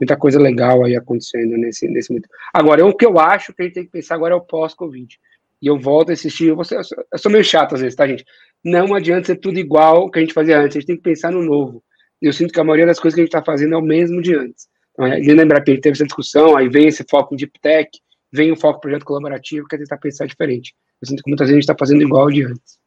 muita 0.00 0.16
coisa 0.16 0.38
legal 0.38 0.84
aí 0.84 0.96
acontecendo 0.96 1.56
nesse, 1.56 1.88
nesse 1.88 2.10
momento. 2.10 2.28
Agora, 2.52 2.84
o 2.84 2.94
que 2.94 3.06
eu 3.06 3.18
acho 3.18 3.52
que 3.52 3.62
a 3.62 3.64
gente 3.64 3.74
tem 3.74 3.84
que 3.84 3.90
pensar 3.90 4.14
agora 4.14 4.34
é 4.34 4.36
o 4.36 4.40
pós-Covid. 4.40 5.18
E 5.60 5.66
eu 5.66 5.78
volto 5.78 6.10
a 6.10 6.12
assistir, 6.12 6.48
eu, 6.48 6.64
sou, 6.64 6.78
eu 6.78 7.18
sou 7.18 7.32
meio 7.32 7.44
chato 7.44 7.74
às 7.74 7.80
vezes, 7.80 7.96
tá, 7.96 8.06
gente? 8.06 8.24
Não 8.64 8.94
adianta 8.94 9.26
ser 9.26 9.36
tudo 9.36 9.58
igual 9.58 10.10
que 10.10 10.18
a 10.18 10.22
gente 10.22 10.32
fazia 10.34 10.58
antes, 10.58 10.76
a 10.76 10.80
gente 10.80 10.86
tem 10.86 10.96
que 10.96 11.02
pensar 11.02 11.32
no 11.32 11.42
novo. 11.42 11.82
Eu 12.20 12.32
sinto 12.32 12.52
que 12.52 12.60
a 12.60 12.64
maioria 12.64 12.86
das 12.86 12.98
coisas 12.98 13.14
que 13.14 13.20
a 13.20 13.24
gente 13.24 13.34
está 13.34 13.44
fazendo 13.44 13.74
é 13.74 13.78
o 13.78 13.82
mesmo 13.82 14.20
de 14.20 14.34
antes. 14.34 14.68
Então, 14.92 15.06
lembra 15.06 15.62
que 15.62 15.78
teve 15.78 15.94
essa 15.94 16.04
discussão, 16.04 16.56
aí 16.56 16.68
vem 16.68 16.88
esse 16.88 17.04
foco 17.08 17.34
em 17.34 17.36
Deep 17.36 17.52
Tech, 17.60 17.88
vem 18.32 18.50
o 18.50 18.56
foco 18.56 18.78
em 18.78 18.80
projeto 18.80 19.04
colaborativo, 19.04 19.66
que 19.68 19.76
a 19.76 19.78
gente 19.78 19.88
tentar 19.88 20.00
pensar 20.00 20.26
diferente. 20.26 20.74
Eu 21.00 21.08
sinto 21.08 21.22
que 21.22 21.30
muitas 21.30 21.46
vezes 21.46 21.54
a 21.54 21.60
gente 21.60 21.70
está 21.70 21.76
fazendo 21.78 22.02
igual 22.02 22.28
de 22.28 22.44
antes. 22.44 22.78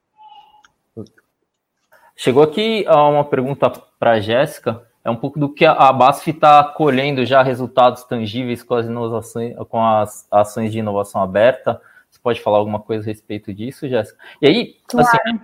Chegou 2.16 2.44
aqui 2.44 2.86
uma 2.88 3.24
pergunta 3.24 3.70
para 3.70 4.12
a 4.12 4.20
Jéssica 4.20 4.86
é 5.04 5.10
um 5.10 5.16
pouco 5.16 5.40
do 5.40 5.50
que 5.50 5.66
a 5.66 5.92
BASF 5.92 6.30
está 6.30 6.64
colhendo 6.64 7.26
já 7.26 7.42
resultados 7.42 8.04
tangíveis 8.04 8.64
com 8.64 8.76
as 8.76 8.86
inovações, 8.86 9.56
com 9.68 9.84
as 9.84 10.28
ações 10.32 10.72
de 10.72 10.80
inovação 10.80 11.22
aberta. 11.22 11.82
Você 12.10 12.20
pode 12.22 12.42
falar 12.42 12.58
alguma 12.58 12.80
coisa 12.80 13.04
a 13.04 13.08
respeito 13.08 13.54
disso, 13.54 13.88
Jéssica? 13.88 14.18
E 14.42 14.48
aí, 14.48 14.76
claro. 14.88 15.08
assim, 15.08 15.40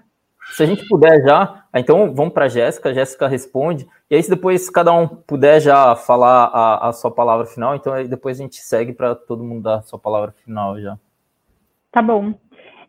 se 0.52 0.64
a 0.64 0.66
gente 0.66 0.88
puder 0.88 1.24
já, 1.24 1.66
então 1.74 2.14
vamos 2.14 2.34
para 2.34 2.46
a 2.46 2.50
Jéssica, 2.50 2.90
a 2.90 2.94
Jéssica 2.94 3.28
responde, 3.28 3.88
e 4.10 4.16
aí 4.16 4.24
se 4.24 4.30
depois 4.30 4.70
cada 4.70 4.94
um 4.94 5.08
puder 5.08 5.60
já 5.60 5.96
falar 5.96 6.46
a, 6.46 6.90
a 6.90 6.94
sua 6.94 7.12
palavra 7.12 7.46
final, 7.46 7.76
então 7.76 7.94
aí 7.94 8.08
depois 8.08 8.40
a 8.40 8.44
gente 8.44 8.58
segue 8.58 8.94
para 8.94 9.16
todo 9.16 9.44
mundo 9.44 9.64
dar 9.64 9.78
a 9.78 9.82
sua 9.82 10.00
palavra 10.00 10.34
final 10.44 10.80
já. 10.80 10.98
Tá 11.92 12.02
bom. 12.02 12.34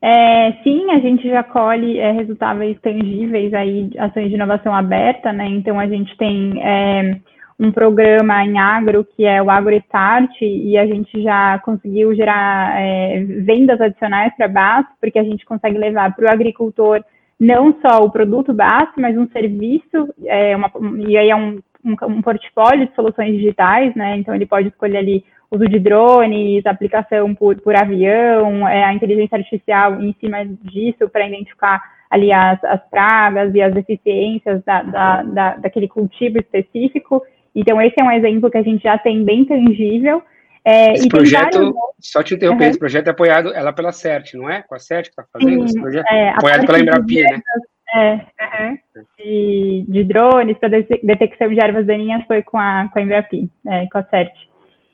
É, 0.00 0.52
sim, 0.62 0.90
a 0.92 0.98
gente 1.00 1.28
já 1.28 1.42
colhe 1.42 1.98
é, 1.98 2.12
resultados 2.12 2.78
tangíveis 2.80 3.52
aí, 3.52 3.90
ações 3.98 4.28
de 4.28 4.34
inovação 4.34 4.72
aberta, 4.72 5.32
né? 5.32 5.46
Então 5.48 5.78
a 5.78 5.88
gente 5.88 6.16
tem 6.16 6.62
é, 6.62 7.18
um 7.58 7.72
programa 7.72 8.44
em 8.44 8.58
agro 8.58 9.04
que 9.04 9.24
é 9.24 9.42
o 9.42 9.50
AgroStart 9.50 10.30
e 10.40 10.78
a 10.78 10.86
gente 10.86 11.20
já 11.20 11.58
conseguiu 11.58 12.14
gerar 12.14 12.80
é, 12.80 13.24
vendas 13.24 13.80
adicionais 13.80 14.32
para 14.36 14.46
BAS, 14.46 14.86
porque 15.00 15.18
a 15.18 15.24
gente 15.24 15.44
consegue 15.44 15.76
levar 15.76 16.14
para 16.14 16.26
o 16.26 16.32
agricultor 16.32 17.02
não 17.38 17.74
só 17.84 18.04
o 18.04 18.10
produto 18.10 18.52
BAS, 18.52 18.90
mas 18.96 19.16
um 19.16 19.28
serviço, 19.28 20.14
é, 20.26 20.56
uma, 20.56 20.70
e 21.08 21.16
aí 21.16 21.30
é 21.30 21.36
um, 21.36 21.58
um, 21.88 21.96
um 22.06 22.22
portfólio 22.22 22.86
de 22.86 22.94
soluções 22.94 23.36
digitais, 23.36 23.94
né? 23.94 24.16
Então 24.16 24.34
ele 24.34 24.46
pode 24.46 24.68
escolher 24.68 24.98
ali 24.98 25.24
uso 25.50 25.66
de 25.66 25.78
drones, 25.78 26.66
aplicação 26.66 27.34
por, 27.34 27.56
por 27.60 27.74
avião, 27.74 28.68
é, 28.68 28.84
a 28.84 28.92
inteligência 28.92 29.38
artificial 29.38 30.00
em 30.00 30.14
cima 30.20 30.44
disso 30.44 31.08
para 31.08 31.26
identificar 31.26 31.80
ali 32.10 32.32
as, 32.32 32.62
as 32.64 32.80
pragas 32.90 33.54
e 33.54 33.62
as 33.62 33.72
deficiências 33.72 34.62
da, 34.64 34.82
da, 34.82 35.22
da, 35.22 35.56
daquele 35.56 35.88
cultivo 35.88 36.38
específico. 36.38 37.22
Então, 37.54 37.80
esse 37.80 37.94
é 37.98 38.04
um 38.04 38.12
exemplo 38.12 38.50
que 38.50 38.58
a 38.58 38.62
gente 38.62 38.82
já 38.82 38.98
tem 38.98 39.24
bem 39.24 39.44
tangível. 39.44 40.22
É, 40.64 40.92
esse 40.92 41.08
projeto, 41.08 41.58
vários... 41.58 41.74
só 41.98 42.22
te 42.22 42.34
interromper, 42.34 42.64
uhum. 42.64 42.70
esse 42.70 42.78
projeto 42.78 43.08
é 43.08 43.10
apoiado 43.10 43.54
ela 43.54 43.72
pela 43.72 43.92
CERT, 43.92 44.34
não 44.34 44.50
é? 44.50 44.62
Com 44.62 44.74
a 44.74 44.78
CERT 44.78 45.06
que 45.06 45.10
está 45.10 45.24
fazendo 45.32 45.60
Sim, 45.60 45.64
esse 45.64 45.80
projeto? 45.80 46.06
É, 46.10 46.30
apoiado 46.30 46.66
pela 46.66 46.80
Embrapi, 46.80 47.22
né? 47.22 47.40
É, 47.94 48.12
uhum. 48.14 48.78
de, 49.18 49.84
de 49.88 50.04
drones 50.04 50.58
para 50.58 50.68
detecção 50.68 51.48
de 51.48 51.58
ervas 51.58 51.86
daninhas 51.86 52.22
foi 52.26 52.42
com 52.42 52.58
a, 52.58 52.88
com 52.92 52.98
a 52.98 53.02
Embrapi, 53.02 53.50
é, 53.66 53.86
com 53.86 53.98
a 53.98 54.02
CERT. 54.04 54.34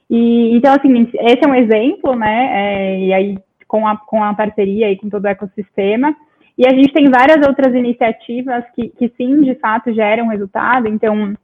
E, 0.09 0.57
então, 0.57 0.73
assim, 0.73 1.11
esse 1.15 1.45
é 1.45 1.49
um 1.49 1.55
exemplo, 1.55 2.15
né? 2.15 2.51
É, 2.53 2.99
e 3.01 3.13
aí, 3.13 3.39
com 3.67 3.87
a, 3.87 3.97
com 3.97 4.23
a 4.23 4.33
parceria 4.35 4.91
e 4.91 4.97
com 4.97 5.09
todo 5.09 5.25
o 5.25 5.29
ecossistema. 5.29 6.15
E 6.57 6.67
a 6.67 6.71
gente 6.71 6.93
tem 6.93 7.11
várias 7.11 7.45
outras 7.47 7.75
iniciativas 7.75 8.65
que, 8.77 8.91
que 8.91 9.13
sim, 9.17 9.41
de 9.41 9.57
fato, 9.57 9.93
geram 9.93 10.29
resultado. 10.29 10.87
Então, 10.87 11.35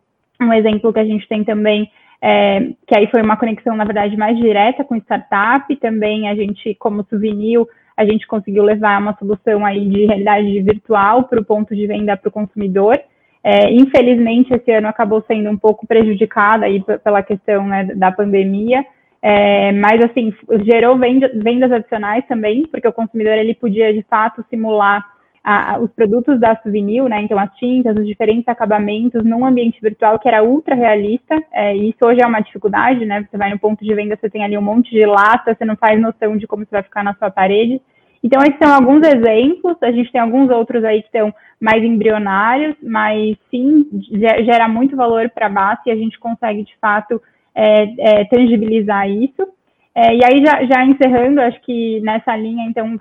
um 0.41 0.53
exemplo 0.53 0.93
que 0.93 1.01
a 1.01 1.05
gente 1.05 1.27
tem 1.27 1.43
também 1.43 1.91
é, 2.23 2.73
que 2.87 2.97
aí 2.97 3.07
foi 3.11 3.23
uma 3.23 3.37
conexão, 3.37 3.75
na 3.75 3.85
verdade, 3.85 4.17
mais 4.17 4.37
direta 4.37 4.85
com 4.85 4.97
startup. 4.97 5.75
Também 5.77 6.29
a 6.29 6.35
gente, 6.35 6.75
como 6.75 7.07
souvenir, 7.09 7.59
a 8.01 8.05
gente 8.07 8.27
conseguiu 8.27 8.63
levar 8.63 8.99
uma 8.99 9.15
solução 9.19 9.65
aí 9.67 9.87
de 9.87 10.07
realidade 10.07 10.63
virtual 10.63 11.25
para 11.25 11.39
o 11.39 11.45
ponto 11.45 11.77
de 11.77 11.87
venda 11.87 12.17
para 12.17 12.31
o 12.31 12.33
consumidor. 12.33 12.99
É, 13.45 13.71
infelizmente, 13.71 14.55
esse 14.55 14.71
ano 14.73 14.89
acabou 14.89 15.23
sendo 15.29 15.51
um 15.51 15.57
pouco 15.57 15.87
prejudicado 15.87 16.65
aí 16.65 16.83
pela 17.05 17.23
questão 17.23 17.67
né, 17.67 17.85
da 17.95 18.11
pandemia, 18.11 18.83
é, 19.21 19.71
mas 19.73 20.03
assim 20.03 20.33
gerou 20.65 20.97
vendas 20.97 21.71
adicionais 21.71 22.25
também, 22.27 22.67
porque 22.67 22.89
o 22.89 22.93
consumidor 22.93 23.35
ele 23.35 23.55
podia 23.55 23.93
de 23.93 24.03
fato 24.09 24.43
simular 24.49 25.05
a, 25.43 25.79
os 25.79 25.91
produtos 25.93 26.39
da 26.39 26.57
Souvenir, 26.63 27.03
né? 27.05 27.23
Então, 27.23 27.39
as 27.39 27.51
tintas, 27.57 27.97
os 27.97 28.07
diferentes 28.07 28.47
acabamentos 28.47 29.25
num 29.25 29.45
ambiente 29.45 29.81
virtual 29.81 30.19
que 30.19 30.29
era 30.29 30.45
ultra 30.45 30.75
realista. 30.75 31.37
É, 31.53 31.75
e 31.75 31.91
isso 31.91 31.99
hoje 32.03 32.21
é 32.23 32.27
uma 32.27 32.41
dificuldade, 32.41 33.05
né? 33.07 33.27
Você 33.29 33.37
vai 33.37 33.51
no 33.51 33.59
ponto 33.59 33.85
de 33.85 33.95
venda, 33.95 34.19
você 34.21 34.29
tem 34.29 34.45
ali 34.45 34.57
um 34.57 34.63
monte 34.63 34.91
de 34.91 35.05
lata, 35.07 35.55
você 35.55 35.65
não 35.65 35.77
faz 35.77 36.01
noção 36.01 36.37
de 36.37 36.47
como 36.47 36.63
isso 36.63 36.73
vai 36.73 36.83
ficar 36.83 37.03
na 37.03 37.15
sua 37.15 37.31
parede. 37.31 37.81
Então, 38.23 38.43
esses 38.43 38.59
são 38.63 38.75
alguns 38.75 39.07
exemplos. 39.07 39.77
A 39.83 39.91
gente 39.91 40.13
tem 40.13 40.21
alguns 40.21 40.51
outros 40.51 40.85
aí 40.85 41.01
que 41.01 41.07
estão 41.07 41.33
mais 41.61 41.83
embrionários, 41.83 42.77
mas 42.83 43.37
sim, 43.51 43.87
gera 44.11 44.69
muito 44.69 44.97
valor 44.97 45.31
para 45.31 45.47
a 45.47 45.51
base 45.51 45.81
e 45.87 45.91
a 45.91 45.97
gente 45.97 46.19
consegue, 46.19 46.65
de 46.65 46.77
fato, 46.81 47.21
é, 47.55 48.21
é, 48.21 48.25
tangibilizar 48.25 49.09
isso. 49.11 49.49
É, 49.95 50.15
e 50.15 50.25
aí, 50.25 50.45
já, 50.45 50.65
já 50.65 50.85
encerrando, 50.85 51.41
acho 51.41 51.61
que 51.63 52.01
nessa 52.01 52.37
linha, 52.37 52.67
então, 52.67 52.99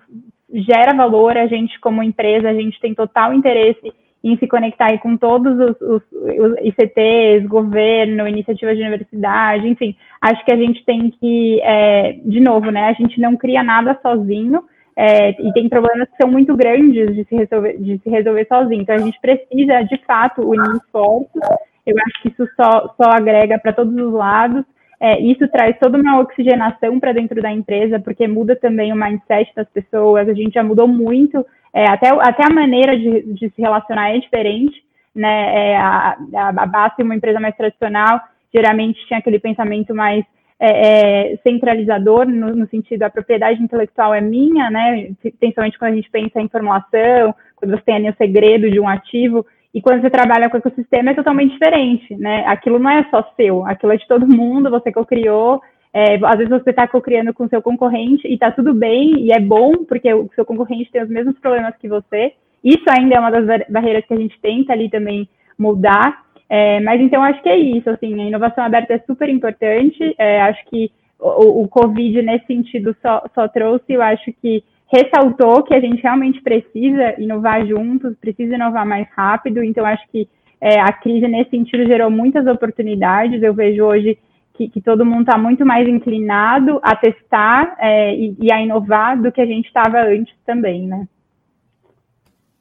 gera 0.52 0.94
valor, 0.94 1.38
a 1.38 1.48
gente 1.48 1.80
como 1.80 2.02
empresa, 2.02 2.50
a 2.50 2.54
gente 2.54 2.80
tem 2.80 2.96
total 2.96 3.34
interesse 3.34 3.94
em 4.24 4.38
se 4.38 4.48
conectar 4.48 4.98
com 5.00 5.16
todos 5.16 5.58
os, 5.58 5.82
os, 5.82 6.02
os, 6.12 6.58
ICTs, 6.62 7.48
governo, 7.48 8.28
iniciativas 8.28 8.76
de 8.76 8.82
universidade, 8.82 9.68
enfim, 9.68 9.96
acho 10.22 10.44
que 10.44 10.52
a 10.52 10.58
gente 10.58 10.84
tem 10.84 11.10
que, 11.10 11.62
é, 11.62 12.18
de 12.26 12.40
novo, 12.42 12.70
né, 12.70 12.90
a 12.90 12.94
gente 12.94 13.20
não 13.20 13.38
cria 13.38 13.64
nada 13.64 13.98
sozinho, 14.02 14.64
é, 15.02 15.30
e 15.30 15.54
tem 15.54 15.70
problemas 15.70 16.10
que 16.10 16.18
são 16.22 16.30
muito 16.30 16.58
grandes 16.58 17.16
de 17.16 17.24
se 17.24 17.34
resolver, 17.34 17.78
de 17.78 17.97
se 18.00 18.10
resolver 18.10 18.45
sozinho, 18.50 18.82
então 18.82 18.95
a 18.95 19.00
gente 19.00 19.18
precisa, 19.22 19.82
de 19.84 19.97
fato, 20.06 20.41
unir 20.41 20.76
esforços, 20.76 21.41
eu 21.86 21.95
acho 22.06 22.22
que 22.22 22.28
isso 22.28 22.45
só, 22.58 22.93
só 23.02 23.10
agrega 23.12 23.58
para 23.58 23.72
todos 23.72 23.95
os 23.95 24.12
lados, 24.12 24.66
é, 25.00 25.18
isso 25.22 25.47
traz 25.47 25.80
toda 25.80 25.97
uma 25.97 26.20
oxigenação 26.20 27.00
para 27.00 27.14
dentro 27.14 27.41
da 27.41 27.50
empresa, 27.50 27.97
porque 27.97 28.28
muda 28.28 28.58
também 28.58 28.91
o 28.91 28.95
mindset 28.97 29.50
das 29.56 29.70
pessoas. 29.70 30.28
A 30.28 30.34
gente 30.34 30.56
já 30.56 30.64
mudou 30.64 30.89
muito, 30.89 31.45
é, 31.74 31.89
até, 31.89 32.10
até 32.10 32.43
a 32.45 32.54
maneira 32.54 32.97
de, 32.97 33.34
de, 33.34 33.50
se 33.50 33.62
relacionar 33.62 34.14
é 34.14 34.20
diferente. 34.20 34.84
Né? 35.16 35.72
É, 35.72 35.78
a, 35.78 36.18
a, 36.36 36.50
a 36.50 36.66
Basta, 36.66 37.02
uma 37.02 37.16
empresa 37.16 37.39
mais 37.39 37.56
tradicional, 37.56 38.20
geralmente 38.54 39.06
tinha 39.08 39.20
aquele 39.20 39.39
pensamento 39.39 39.95
mais 39.95 40.26
é, 40.60 41.32
é, 41.32 41.38
centralizador, 41.38 42.28
no, 42.28 42.53
no, 42.53 42.68
sentido 42.68 43.03
a 43.03 43.10
propriedade 43.10 43.64
intelectual 43.64 44.14
é 44.14 44.20
minha, 44.20 44.70
né? 44.70 45.12
principalmente 45.39 45.80
quando 45.80 45.93
a 45.93 45.95
gente 45.95 46.10
pensa 46.10 46.41
em 46.41 46.49
formulação, 46.49 47.34
quando 47.55 47.72
você 47.72 47.82
tem 47.84 47.95
ali 47.95 48.10
o 48.10 48.16
segredo 48.18 48.70
de 48.70 48.80
um 48.80 48.88
ativo. 48.88 49.45
E 49.74 49.82
quando 49.82 50.01
você 50.01 50.10
trabalha 50.10 50.49
com 50.49 50.57
o 50.57 50.60
ecossistema 50.60 51.12
é 51.12 51.14
totalmente 51.14 51.53
diferente, 51.53 52.16
né? 52.16 52.43
Aquilo 52.47 52.80
não 52.80 52.89
é 52.89 53.05
só 53.12 53.24
seu, 53.38 53.66
aquilo 53.66 53.93
é 53.93 53.97
de 53.97 54.07
todo 54.07 54.28
mundo, 54.28 54.70
você 54.70 54.91
que 54.91 55.05
criou. 55.05 55.62
É, 55.93 56.16
às 56.24 56.38
vezes 56.38 56.49
você 56.49 56.72
está 56.72 56.88
co-criando 56.88 57.34
com 57.34 57.45
o 57.45 57.49
seu 57.49 57.62
concorrente 57.62 58.28
e 58.28 58.34
está 58.34 58.51
tudo 58.51 58.74
bem 58.74 59.20
e 59.20 59.32
é 59.32 59.39
bom, 59.39 59.86
porque 59.88 60.12
o 60.14 60.30
seu 60.36 60.43
concorrente 60.43 60.91
tem 60.91 61.03
os 61.03 61.10
mesmos 61.10 61.38
problemas 61.39 61.76
que 61.78 61.88
você. 61.88 62.34
Isso 62.64 62.84
ainda 62.89 63.16
é 63.16 63.20
uma 63.20 63.32
das 63.32 63.68
barreiras 63.70 64.05
que 64.05 64.14
a 64.14 64.18
gente 64.18 64.39
tenta 64.41 64.74
ali 64.74 64.89
também 64.89 65.30
mudar. 65.57 66.26
É, 66.50 66.80
mas 66.80 67.00
então 67.00 67.22
acho 67.24 67.41
que 67.43 67.50
é 67.50 67.58
isso, 67.58 67.89
assim, 67.89 68.20
a 68.20 68.26
inovação 68.26 68.64
aberta 68.64 68.93
é 68.93 69.00
super 69.00 69.30
importante. 69.30 70.16
É, 70.18 70.41
acho 70.41 70.66
que 70.66 70.91
o, 71.20 71.64
o 71.64 71.68
Covid 71.68 72.22
nesse 72.22 72.47
sentido 72.47 72.95
só, 73.02 73.24
só 73.36 73.47
trouxe, 73.47 73.93
eu 73.93 74.02
acho 74.02 74.34
que 74.41 74.64
ressaltou 74.91 75.64
que 75.64 75.74
a 75.74 75.80
gente 75.80 76.02
realmente 76.02 76.41
precisa 76.41 77.22
inovar 77.22 77.66
juntos, 77.66 78.18
precisa 78.18 78.56
inovar 78.56 78.86
mais 78.86 79.08
rápido. 79.16 79.64
Então, 79.64 79.86
acho 79.86 80.04
que 80.10 80.28
é, 80.60 80.80
a 80.80 80.91
crise, 80.91 81.28
nesse 81.28 81.52
sentido, 81.52 81.88
gerou 81.88 82.10
muitas 82.10 82.45
oportunidades. 82.47 83.41
Eu 83.41 83.54
vejo 83.54 83.86
hoje 83.86 84.18
que, 84.56 84.68
que 84.68 84.82
todo 84.82 85.06
mundo 85.06 85.22
está 85.22 85.38
muito 85.38 85.66
mais 85.66 85.88
inclinado 85.88 86.80
a 86.82 86.95
testar 86.95 87.76
é, 87.78 88.14
e, 88.16 88.36
e, 88.39 88.52
a 88.52 88.62
inovar 88.62 89.22
do 89.22 89.32
que 89.32 89.39
a 89.39 89.45
gente 89.45 89.68
estava 89.68 90.02
antes 90.02 90.36
também, 90.45 90.88
né? 90.88 91.08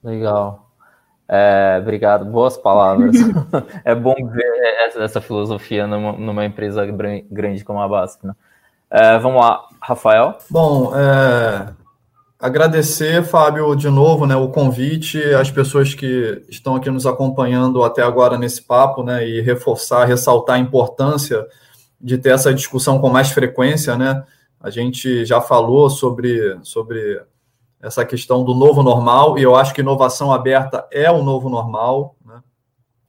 Legal. 0.05 0.68
É, 1.29 1.79
obrigado, 1.81 2.25
boas 2.25 2.57
palavras. 2.57 3.15
é 3.85 3.95
bom 3.95 4.15
ver 4.15 4.47
essa, 4.87 5.03
essa 5.03 5.21
filosofia 5.21 5.87
numa, 5.87 6.13
numa, 6.13 6.45
empresa 6.45 6.87
grande 6.87 7.65
como 7.65 7.81
a 7.81 7.89
Basf. 7.89 8.25
Né? 8.25 8.33
É, 8.91 9.19
vamos 9.19 9.43
lá, 9.43 9.63
Rafael. 9.81 10.39
Bom, 10.49 10.97
é, 10.97 11.69
agradecer, 12.41 13.23
Fábio, 13.25 13.77
de 13.77 13.91
novo, 13.91 14.27
né, 14.27 14.37
o 14.37 14.49
convite, 14.49 15.23
as 15.35 15.51
pessoas 15.51 15.93
que 15.93 16.43
estão 16.49 16.77
aqui 16.77 16.91
nos 16.91 17.07
acompanhando 17.07 17.83
até 17.83 18.03
agora 18.03 18.39
nesse 18.39 18.63
papo, 18.63 19.03
né, 19.03 19.29
e 19.29 19.43
reforçar, 19.43 20.07
ressaltar 20.07 20.57
a 20.57 20.61
importância 20.61 21.47
de 22.01 22.17
ter 22.17 22.31
essa 22.31 22.55
discussão 22.55 22.99
com 23.01 23.11
mais 23.11 23.31
frequência, 23.31 23.97
né? 23.97 24.25
A 24.61 24.71
gente 24.71 25.25
já 25.25 25.41
falou 25.41 25.91
sobre, 25.91 26.59
sobre 26.63 27.21
essa 27.81 28.05
questão 28.05 28.45
do 28.45 28.55
novo 28.55 28.83
normal, 28.83 29.39
e 29.39 29.43
eu 29.43 29.55
acho 29.55 29.73
que 29.73 29.81
inovação 29.81 30.33
aberta 30.33 30.87
é 30.91 31.11
o 31.11 31.23
novo 31.23 31.49
normal, 31.49 32.17
né? 32.25 32.43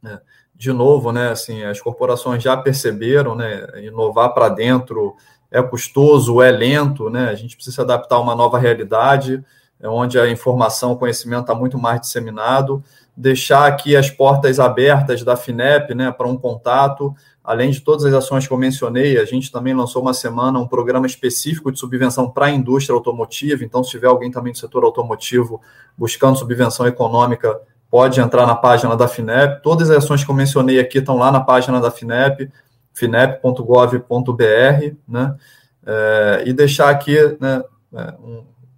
É, 0.06 0.20
de 0.56 0.72
novo, 0.74 1.12
né, 1.12 1.30
assim, 1.30 1.64
as 1.64 1.80
corporações 1.80 2.44
já 2.44 2.56
perceberam, 2.58 3.34
né, 3.34 3.66
inovar 3.82 4.34
para 4.34 4.50
dentro 4.50 5.16
é 5.50 5.62
custoso, 5.64 6.42
é 6.42 6.52
lento, 6.52 7.10
né? 7.10 7.30
A 7.30 7.36
gente 7.36 7.56
precisa 7.56 7.82
adaptar 7.82 8.18
a 8.18 8.20
uma 8.20 8.36
nova 8.36 8.60
realidade, 8.60 9.44
é 9.80 9.88
onde 9.88 10.20
a 10.20 10.30
informação, 10.30 10.92
o 10.92 10.98
conhecimento 10.98 11.42
está 11.42 11.56
muito 11.56 11.78
mais 11.78 12.02
disseminado, 12.02 12.84
deixar 13.16 13.66
aqui 13.66 13.96
as 13.96 14.10
portas 14.10 14.60
abertas 14.60 15.24
da 15.24 15.36
FINEP, 15.36 15.96
né, 15.96 16.12
para 16.12 16.28
um 16.28 16.38
contato, 16.38 17.16
além 17.50 17.72
de 17.72 17.82
todas 17.82 18.06
as 18.06 18.14
ações 18.14 18.46
que 18.46 18.54
eu 18.54 18.58
mencionei, 18.60 19.18
a 19.18 19.26
gente 19.26 19.52
também 19.52 19.74
lançou 19.74 20.04
uma 20.04 20.14
semana 20.14 20.60
um 20.60 20.68
programa 20.68 21.08
específico 21.08 21.72
de 21.72 21.80
subvenção 21.80 22.30
para 22.30 22.46
a 22.46 22.52
indústria 22.52 22.94
automotiva, 22.94 23.64
então 23.64 23.84
se 23.84 23.90
tiver 23.90 24.06
alguém 24.06 24.30
também 24.30 24.54
do 24.54 24.60
setor 24.60 24.84
automotivo 24.84 25.60
buscando 25.98 26.38
subvenção 26.38 26.86
econômica, 26.86 27.60
pode 27.90 28.22
entrar 28.22 28.46
na 28.46 28.54
página 28.54 28.96
da 28.96 29.08
FINEP, 29.08 29.64
todas 29.64 29.90
as 29.90 30.04
ações 30.04 30.24
que 30.24 30.30
eu 30.30 30.36
mencionei 30.36 30.80
aqui 30.80 31.00
estão 31.00 31.18
lá 31.18 31.32
na 31.32 31.40
página 31.40 31.82
da 31.82 31.90
FINEP, 31.90 32.52
finep.gov.br, 32.94 34.96
né? 35.08 35.36
É, 35.84 36.44
e 36.46 36.54
deixar 36.54 36.92
aqui 36.92 37.18
né, 37.40 37.64
é, 37.96 38.14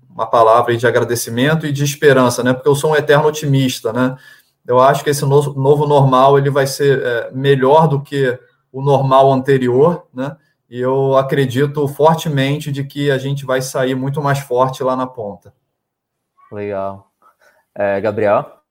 uma 0.09 0.27
palavra 0.27 0.77
de 0.77 0.87
agradecimento 0.87 1.65
e 1.65 1.73
de 1.73 1.83
esperança, 1.83 2.41
né? 2.41 2.53
Porque 2.53 2.69
eu 2.69 2.75
sou 2.75 2.91
um 2.91 2.95
eterno 2.95 3.27
otimista, 3.27 3.91
né? 3.91 4.15
Eu 4.65 4.79
acho 4.79 5.03
que 5.03 5.09
esse 5.09 5.25
novo, 5.25 5.85
normal 5.85 6.37
ele 6.37 6.49
vai 6.49 6.65
ser 6.65 7.01
é, 7.01 7.31
melhor 7.33 7.89
do 7.89 7.99
que 7.99 8.39
o 8.71 8.81
normal 8.81 9.31
anterior, 9.31 10.07
né? 10.13 10.35
E 10.69 10.79
eu 10.79 11.17
acredito 11.17 11.85
fortemente 11.87 12.71
de 12.71 12.83
que 12.83 13.11
a 13.11 13.17
gente 13.17 13.45
vai 13.45 13.61
sair 13.61 13.93
muito 13.93 14.21
mais 14.21 14.39
forte 14.39 14.81
lá 14.81 14.95
na 14.95 15.05
ponta. 15.05 15.53
Legal. 16.51 17.11
É, 17.75 17.99
Gabriel? 17.99 18.61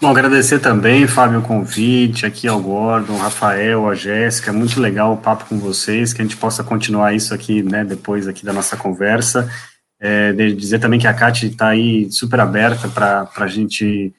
Bom, 0.00 0.10
agradecer 0.10 0.58
também, 0.58 1.06
Fábio, 1.06 1.38
o 1.38 1.42
convite, 1.42 2.26
aqui 2.26 2.48
ao 2.48 2.60
Gordon, 2.60 3.16
Rafael, 3.16 3.88
a 3.88 3.94
Jéssica, 3.94 4.52
muito 4.52 4.80
legal 4.80 5.12
o 5.12 5.16
papo 5.16 5.46
com 5.46 5.58
vocês, 5.58 6.12
que 6.12 6.20
a 6.20 6.24
gente 6.24 6.36
possa 6.36 6.64
continuar 6.64 7.14
isso 7.14 7.32
aqui, 7.32 7.62
né, 7.62 7.84
depois 7.84 8.26
aqui 8.26 8.44
da 8.44 8.52
nossa 8.52 8.76
conversa. 8.76 9.48
É, 10.00 10.32
dizer 10.32 10.80
também 10.80 10.98
que 10.98 11.06
a 11.06 11.14
Cate 11.14 11.46
está 11.46 11.68
aí 11.68 12.10
super 12.10 12.40
aberta 12.40 12.88
para 12.88 13.30
a 13.36 13.46
gente 13.46 14.12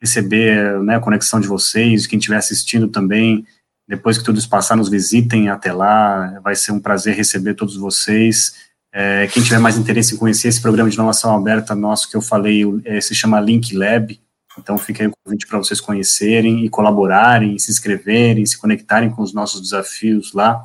receber 0.00 0.80
né, 0.82 0.96
a 0.96 1.00
conexão 1.00 1.40
de 1.40 1.46
vocês, 1.46 2.06
quem 2.06 2.18
estiver 2.18 2.36
assistindo 2.36 2.88
também, 2.88 3.44
depois 3.86 4.16
que 4.16 4.24
tudo 4.24 4.38
isso 4.38 4.48
passar, 4.48 4.76
nos 4.76 4.88
visitem 4.88 5.48
até 5.48 5.72
lá, 5.72 6.38
vai 6.42 6.54
ser 6.54 6.72
um 6.72 6.80
prazer 6.80 7.14
receber 7.16 7.54
todos 7.54 7.76
vocês. 7.76 8.54
É, 8.92 9.26
quem 9.28 9.42
tiver 9.42 9.58
mais 9.58 9.76
interesse 9.76 10.14
em 10.14 10.16
conhecer 10.16 10.48
esse 10.48 10.62
programa 10.62 10.88
de 10.88 10.96
inovação 10.96 11.34
aberta 11.34 11.74
nosso 11.74 12.08
que 12.08 12.16
eu 12.16 12.22
falei, 12.22 12.62
é, 12.84 13.00
se 13.00 13.14
chama 13.14 13.40
Link 13.40 13.74
Lab, 13.74 14.18
então 14.58 14.78
fica 14.78 15.02
aí 15.02 15.08
o 15.08 15.12
convite 15.24 15.46
para 15.46 15.58
vocês 15.58 15.80
conhecerem 15.80 16.64
e 16.64 16.68
colaborarem, 16.68 17.58
se 17.58 17.70
inscreverem, 17.70 18.46
se 18.46 18.58
conectarem 18.58 19.10
com 19.10 19.22
os 19.22 19.32
nossos 19.32 19.60
desafios 19.60 20.32
lá. 20.32 20.62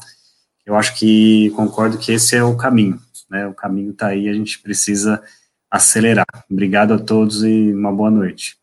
Eu 0.66 0.76
acho 0.76 0.96
que 0.98 1.52
concordo 1.56 1.98
que 1.98 2.12
esse 2.12 2.36
é 2.36 2.44
o 2.44 2.56
caminho, 2.56 3.00
né? 3.30 3.48
O 3.48 3.54
caminho 3.54 3.92
está 3.92 4.08
aí, 4.08 4.28
a 4.28 4.34
gente 4.34 4.60
precisa 4.60 5.22
acelerar. 5.70 6.26
Obrigado 6.50 6.94
a 6.94 7.00
todos 7.00 7.44
e 7.44 7.72
uma 7.74 7.92
boa 7.92 8.10
noite. 8.10 8.58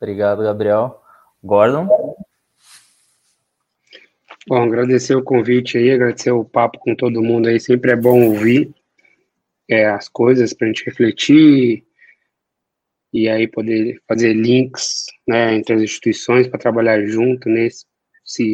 Obrigado, 0.00 0.44
Gabriel. 0.44 1.02
Gordon? 1.42 1.88
Bom, 4.46 4.62
agradecer 4.62 5.14
o 5.14 5.22
convite 5.22 5.76
aí, 5.76 5.90
agradecer 5.90 6.30
o 6.30 6.44
papo 6.44 6.78
com 6.78 6.94
todo 6.94 7.22
mundo 7.22 7.48
aí. 7.48 7.60
Sempre 7.60 7.90
é 7.92 7.96
bom 7.96 8.28
ouvir 8.28 8.72
é, 9.68 9.86
as 9.86 10.08
coisas 10.08 10.54
para 10.54 10.66
a 10.66 10.68
gente 10.68 10.84
refletir 10.86 11.84
e 13.12 13.28
aí 13.28 13.46
poder 13.46 14.00
fazer 14.06 14.32
links 14.32 15.06
né, 15.26 15.54
entre 15.54 15.74
as 15.74 15.82
instituições 15.82 16.46
para 16.46 16.58
trabalhar 16.58 17.04
junto 17.06 17.48
nesse 17.48 17.86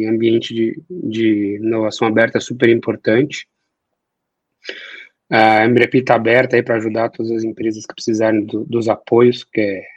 ambiente 0.05 0.53
de, 0.53 0.81
de 0.89 1.57
inovação 1.57 2.07
aberta 2.07 2.39
super 2.39 2.69
importante. 2.69 3.47
A 5.29 5.65
Embrapi 5.65 5.99
está 5.99 6.15
aberta 6.15 6.55
aí 6.55 6.63
para 6.63 6.75
ajudar 6.75 7.09
todas 7.09 7.31
as 7.31 7.43
empresas 7.43 7.85
que 7.85 7.95
precisarem 7.95 8.45
do, 8.45 8.65
dos 8.65 8.89
apoios, 8.89 9.43
que 9.43 9.61
é 9.61 9.94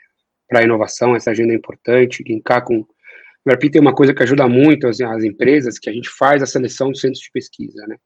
para 0.49 0.61
a 0.61 0.65
inovação, 0.65 1.15
essa 1.15 1.31
agenda 1.31 1.53
é 1.53 1.57
importante, 1.57 2.25
linkar 2.27 2.65
com... 2.65 2.77
A 2.77 3.51
Embrapi 3.51 3.71
tem 3.71 3.81
uma 3.81 3.95
coisa 3.95 4.13
que 4.13 4.23
ajuda 4.23 4.49
muito 4.49 4.87
as, 4.87 5.01
as 5.01 5.25
empresas, 5.25 5.79
que 5.79 5.89
a 5.89 5.93
gente 5.93 6.09
faz 6.11 6.43
a 6.43 6.47
seleção 6.47 6.91
dos 6.91 7.01
centros 7.01 7.21
de 7.21 7.31
pesquisa, 7.31 7.87
né? 7.87 7.97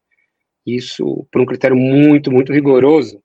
Isso 0.64 1.26
por 1.32 1.40
um 1.40 1.46
critério 1.46 1.76
muito, 1.76 2.30
muito 2.30 2.52
rigoroso, 2.52 3.20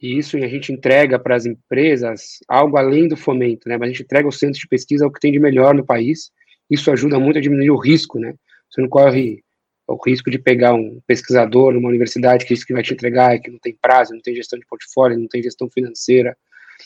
e 0.00 0.16
isso 0.16 0.36
a 0.38 0.48
gente 0.48 0.72
entrega 0.72 1.18
para 1.18 1.36
as 1.36 1.44
empresas 1.44 2.38
algo 2.48 2.78
além 2.78 3.06
do 3.06 3.16
fomento, 3.16 3.68
né? 3.68 3.76
Mas 3.76 3.88
a 3.88 3.92
gente 3.92 4.02
entrega 4.02 4.26
os 4.26 4.38
centros 4.38 4.58
de 4.58 4.66
pesquisa 4.66 5.06
o 5.06 5.12
que 5.12 5.20
tem 5.20 5.30
de 5.30 5.38
melhor 5.38 5.74
no 5.74 5.84
país. 5.84 6.30
Isso 6.70 6.90
ajuda 6.90 7.18
muito 7.18 7.38
a 7.38 7.42
diminuir 7.42 7.70
o 7.70 7.76
risco, 7.76 8.18
né? 8.18 8.34
Você 8.70 8.80
não 8.80 8.88
corre 8.88 9.42
o 9.86 9.98
risco 10.06 10.30
de 10.30 10.38
pegar 10.38 10.72
um 10.72 11.00
pesquisador 11.06 11.74
numa 11.74 11.88
universidade 11.88 12.46
que 12.46 12.54
isso 12.54 12.64
que 12.64 12.72
vai 12.72 12.82
te 12.82 12.94
entregar 12.94 13.34
é 13.34 13.38
que 13.38 13.50
não 13.50 13.58
tem 13.58 13.76
prazo, 13.80 14.14
não 14.14 14.22
tem 14.22 14.34
gestão 14.34 14.58
de 14.58 14.64
portfólio, 14.66 15.18
não 15.18 15.28
tem 15.28 15.42
gestão 15.42 15.68
financeira. 15.68 16.36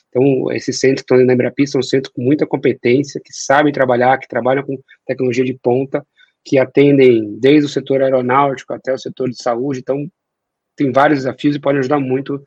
Então, 0.09 0.53
esses 0.53 0.79
centros 0.79 1.03
que 1.03 1.15
estão 1.15 1.27
na 1.27 1.33
Embrapi 1.33 1.67
são 1.67 1.83
centros 1.83 2.13
com 2.13 2.23
muita 2.23 2.47
competência, 2.47 3.21
que 3.25 3.33
sabem 3.33 3.73
trabalhar, 3.73 4.19
que 4.19 4.29
trabalham 4.29 4.63
com 4.63 4.79
tecnologia 5.07 5.45
de 5.45 5.55
ponta, 5.55 6.07
que 6.45 6.59
atendem 6.59 7.39
desde 7.39 7.67
o 7.67 7.69
setor 7.69 8.03
aeronáutico 8.03 8.73
até 8.73 8.93
o 8.93 8.99
setor 8.99 9.31
de 9.31 9.43
saúde. 9.43 9.81
Então, 9.81 10.07
tem 10.77 10.93
vários 10.93 11.21
desafios 11.21 11.57
e 11.57 11.61
podem 11.61 11.81
ajudar 11.81 12.01
muito 12.01 12.43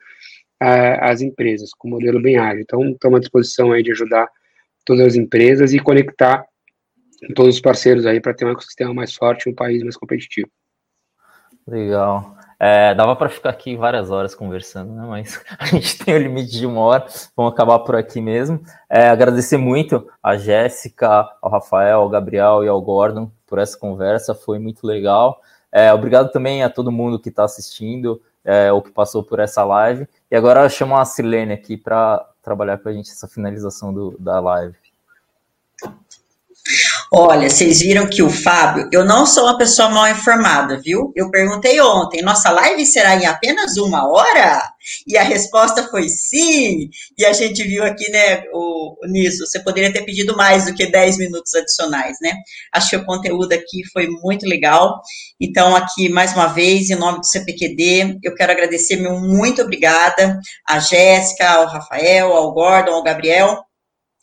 as 0.59 1.21
empresas, 1.21 1.71
com 1.77 1.89
modelo 1.89 2.21
bem 2.21 2.37
ágil. 2.37 2.61
Então, 2.61 2.89
estamos 2.89 3.17
à 3.17 3.19
disposição 3.19 3.71
aí 3.71 3.83
de 3.83 3.91
ajudar 3.91 4.27
todas 4.85 5.05
as 5.05 5.15
empresas 5.15 5.73
e 5.73 5.79
conectar 5.79 6.45
todos 7.35 7.55
os 7.55 7.61
parceiros 7.61 8.05
aí 8.05 8.19
para 8.19 8.33
ter 8.33 8.45
um 8.45 8.51
ecossistema 8.51 8.93
mais 8.93 9.13
forte 9.13 9.47
e 9.47 9.51
um 9.51 9.55
país 9.55 9.83
mais 9.83 9.97
competitivo. 9.97 10.49
Legal. 11.67 12.37
É, 12.59 12.95
dava 12.95 13.15
para 13.15 13.29
ficar 13.29 13.51
aqui 13.51 13.75
várias 13.75 14.09
horas 14.09 14.33
conversando, 14.33 14.93
né? 14.93 15.05
Mas 15.07 15.39
a 15.59 15.65
gente 15.67 15.97
tem 16.03 16.15
o 16.15 16.19
limite 16.19 16.51
de 16.51 16.65
uma 16.65 16.81
hora, 16.81 17.05
vamos 17.35 17.53
acabar 17.53 17.79
por 17.79 17.95
aqui 17.95 18.19
mesmo. 18.19 18.59
É, 18.89 19.09
agradecer 19.09 19.57
muito 19.57 20.07
a 20.21 20.37
Jéssica, 20.37 21.29
ao 21.41 21.51
Rafael, 21.51 22.01
ao 22.01 22.09
Gabriel 22.09 22.63
e 22.63 22.67
ao 22.67 22.81
Gordon 22.81 23.31
por 23.45 23.59
essa 23.59 23.77
conversa, 23.77 24.35
foi 24.35 24.59
muito 24.59 24.85
legal. 24.85 25.39
É, 25.71 25.93
obrigado 25.93 26.31
também 26.31 26.63
a 26.63 26.69
todo 26.69 26.91
mundo 26.91 27.19
que 27.19 27.29
está 27.29 27.43
assistindo 27.43 28.21
é, 28.43 28.71
ou 28.71 28.81
que 28.81 28.91
passou 28.91 29.23
por 29.23 29.39
essa 29.39 29.63
live. 29.63 30.07
E 30.31 30.35
agora 30.35 30.63
eu 30.63 30.69
chamo 30.69 30.97
a 30.97 31.05
Silene 31.05 31.53
aqui 31.53 31.77
para 31.77 32.25
trabalhar 32.41 32.77
com 32.77 32.89
a 32.89 32.93
gente 32.93 33.11
essa 33.11 33.27
finalização 33.27 33.93
do, 33.93 34.15
da 34.17 34.39
live. 34.39 34.75
Olha, 37.11 37.49
vocês 37.49 37.79
viram 37.79 38.05
que 38.05 38.21
o 38.21 38.29
Fábio, 38.29 38.89
eu 38.91 39.05
não 39.05 39.25
sou 39.25 39.45
uma 39.45 39.57
pessoa 39.57 39.89
mal 39.89 40.09
informada, 40.09 40.77
viu? 40.81 41.13
Eu 41.15 41.31
perguntei 41.31 41.79
ontem, 41.79 42.21
nossa 42.21 42.51
live 42.51 42.85
será 42.85 43.15
em 43.15 43.25
apenas 43.25 43.77
uma 43.77 44.05
hora? 44.09 44.61
E 45.07 45.17
a 45.17 45.23
resposta 45.23 45.87
foi 45.87 46.09
sim. 46.09 46.89
E 47.17 47.25
a 47.25 47.31
gente 47.31 47.63
viu 47.63 47.85
aqui, 47.85 48.11
né, 48.11 48.43
o, 48.53 48.97
o 49.01 49.07
Niso, 49.07 49.45
você 49.45 49.57
poderia 49.59 49.91
ter 49.91 50.03
pedido 50.03 50.35
mais 50.35 50.65
do 50.65 50.73
que 50.73 50.85
10 50.85 51.17
minutos 51.17 51.53
adicionais, 51.55 52.17
né? 52.21 52.33
Acho 52.73 52.89
que 52.89 52.97
o 52.97 53.05
conteúdo 53.05 53.53
aqui 53.53 53.83
foi 53.93 54.07
muito 54.07 54.45
legal. 54.45 54.99
Então, 55.39 55.77
aqui, 55.77 56.09
mais 56.09 56.33
uma 56.33 56.47
vez, 56.47 56.89
em 56.89 56.95
nome 56.95 57.19
do 57.19 57.25
CPQD, 57.25 58.19
eu 58.21 58.35
quero 58.35 58.51
agradecer, 58.51 58.97
meu 58.97 59.17
muito 59.17 59.61
obrigada 59.61 60.37
a 60.67 60.79
Jéssica, 60.79 61.49
ao 61.49 61.67
Rafael, 61.67 62.33
ao 62.33 62.53
Gordon, 62.53 62.91
ao 62.91 63.03
Gabriel 63.03 63.66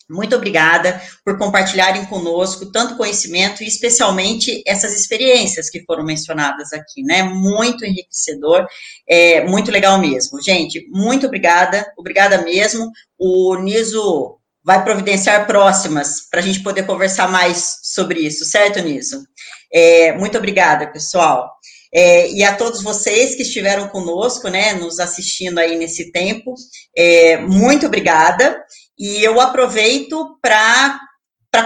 muito 0.09 0.37
obrigada 0.37 1.01
por 1.25 1.39
compartilharem 1.39 2.05
conosco 2.07 2.71
tanto 2.71 2.97
conhecimento 2.97 3.63
e 3.63 3.67
especialmente 3.67 4.63
essas 4.67 4.95
experiências 4.95 5.71
que 5.71 5.83
foram 5.85 6.05
mencionadas 6.05 6.73
aqui, 6.73 7.03
né? 7.03 7.23
Muito 7.23 7.85
enriquecedor, 7.85 8.67
é 9.09 9.45
muito 9.45 9.71
legal 9.71 9.99
mesmo. 9.99 10.43
Gente, 10.43 10.87
muito 10.91 11.27
obrigada, 11.27 11.87
obrigada 11.97 12.43
mesmo. 12.43 12.91
O 13.19 13.57
Niso 13.57 14.39
vai 14.63 14.83
providenciar 14.83 15.47
próximas 15.47 16.29
para 16.31 16.41
a 16.41 16.43
gente 16.43 16.63
poder 16.63 16.85
conversar 16.85 17.29
mais 17.29 17.79
sobre 17.83 18.21
isso, 18.21 18.45
certo, 18.45 18.81
Niso? 18.81 19.25
É, 19.73 20.13
muito 20.13 20.39
obrigada, 20.39 20.87
pessoal. 20.87 21.51
É, 21.93 22.29
e 22.33 22.43
a 22.43 22.57
todos 22.57 22.83
vocês 22.83 23.37
que 23.37 23.43
estiveram 23.43 23.89
conosco, 23.89 24.49
né, 24.49 24.73
nos 24.73 24.99
assistindo 24.99 25.59
aí 25.59 25.77
nesse 25.77 26.11
tempo, 26.11 26.55
é, 26.97 27.39
muito 27.39 27.87
obrigada. 27.87 28.61
E 28.99 29.25
eu 29.25 29.41
aproveito 29.41 30.39
para 30.41 30.99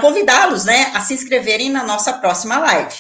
convidá-los 0.01 0.65
né, 0.65 0.91
a 0.95 1.01
se 1.01 1.15
inscreverem 1.15 1.71
na 1.71 1.85
nossa 1.85 2.13
próxima 2.15 2.59
live, 2.59 2.95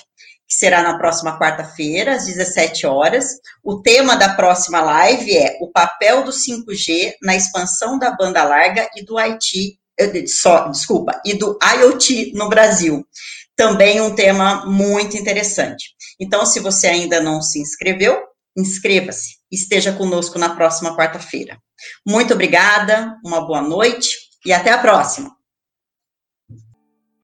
que 0.46 0.54
será 0.54 0.82
na 0.82 0.98
próxima 0.98 1.38
quarta-feira, 1.38 2.14
às 2.14 2.26
17 2.26 2.86
horas. 2.86 3.26
O 3.62 3.80
tema 3.80 4.16
da 4.16 4.34
próxima 4.34 4.80
live 4.80 5.36
é 5.36 5.58
o 5.60 5.70
papel 5.70 6.24
do 6.24 6.30
5G 6.30 7.14
na 7.22 7.36
expansão 7.36 7.98
da 7.98 8.10
banda 8.10 8.44
larga 8.44 8.88
e 8.96 9.04
do 9.04 9.18
IT, 9.18 9.78
só, 10.26 10.68
desculpa, 10.68 11.20
e 11.24 11.34
do 11.34 11.58
IoT 11.62 12.32
no 12.34 12.48
Brasil. 12.48 13.04
Também 13.56 14.00
um 14.00 14.14
tema 14.14 14.64
muito 14.66 15.16
interessante. 15.16 15.96
Então, 16.20 16.46
se 16.46 16.60
você 16.60 16.86
ainda 16.86 17.20
não 17.20 17.42
se 17.42 17.58
inscreveu, 17.60 18.22
inscreva-se. 18.56 19.38
Esteja 19.50 19.92
conosco 19.92 20.38
na 20.38 20.54
próxima 20.54 20.96
quarta-feira. 20.96 21.58
Muito 22.06 22.34
obrigada, 22.34 23.16
uma 23.24 23.46
boa 23.46 23.62
noite 23.62 24.10
e 24.44 24.52
até 24.52 24.70
a 24.70 24.78
próxima. 24.78 25.37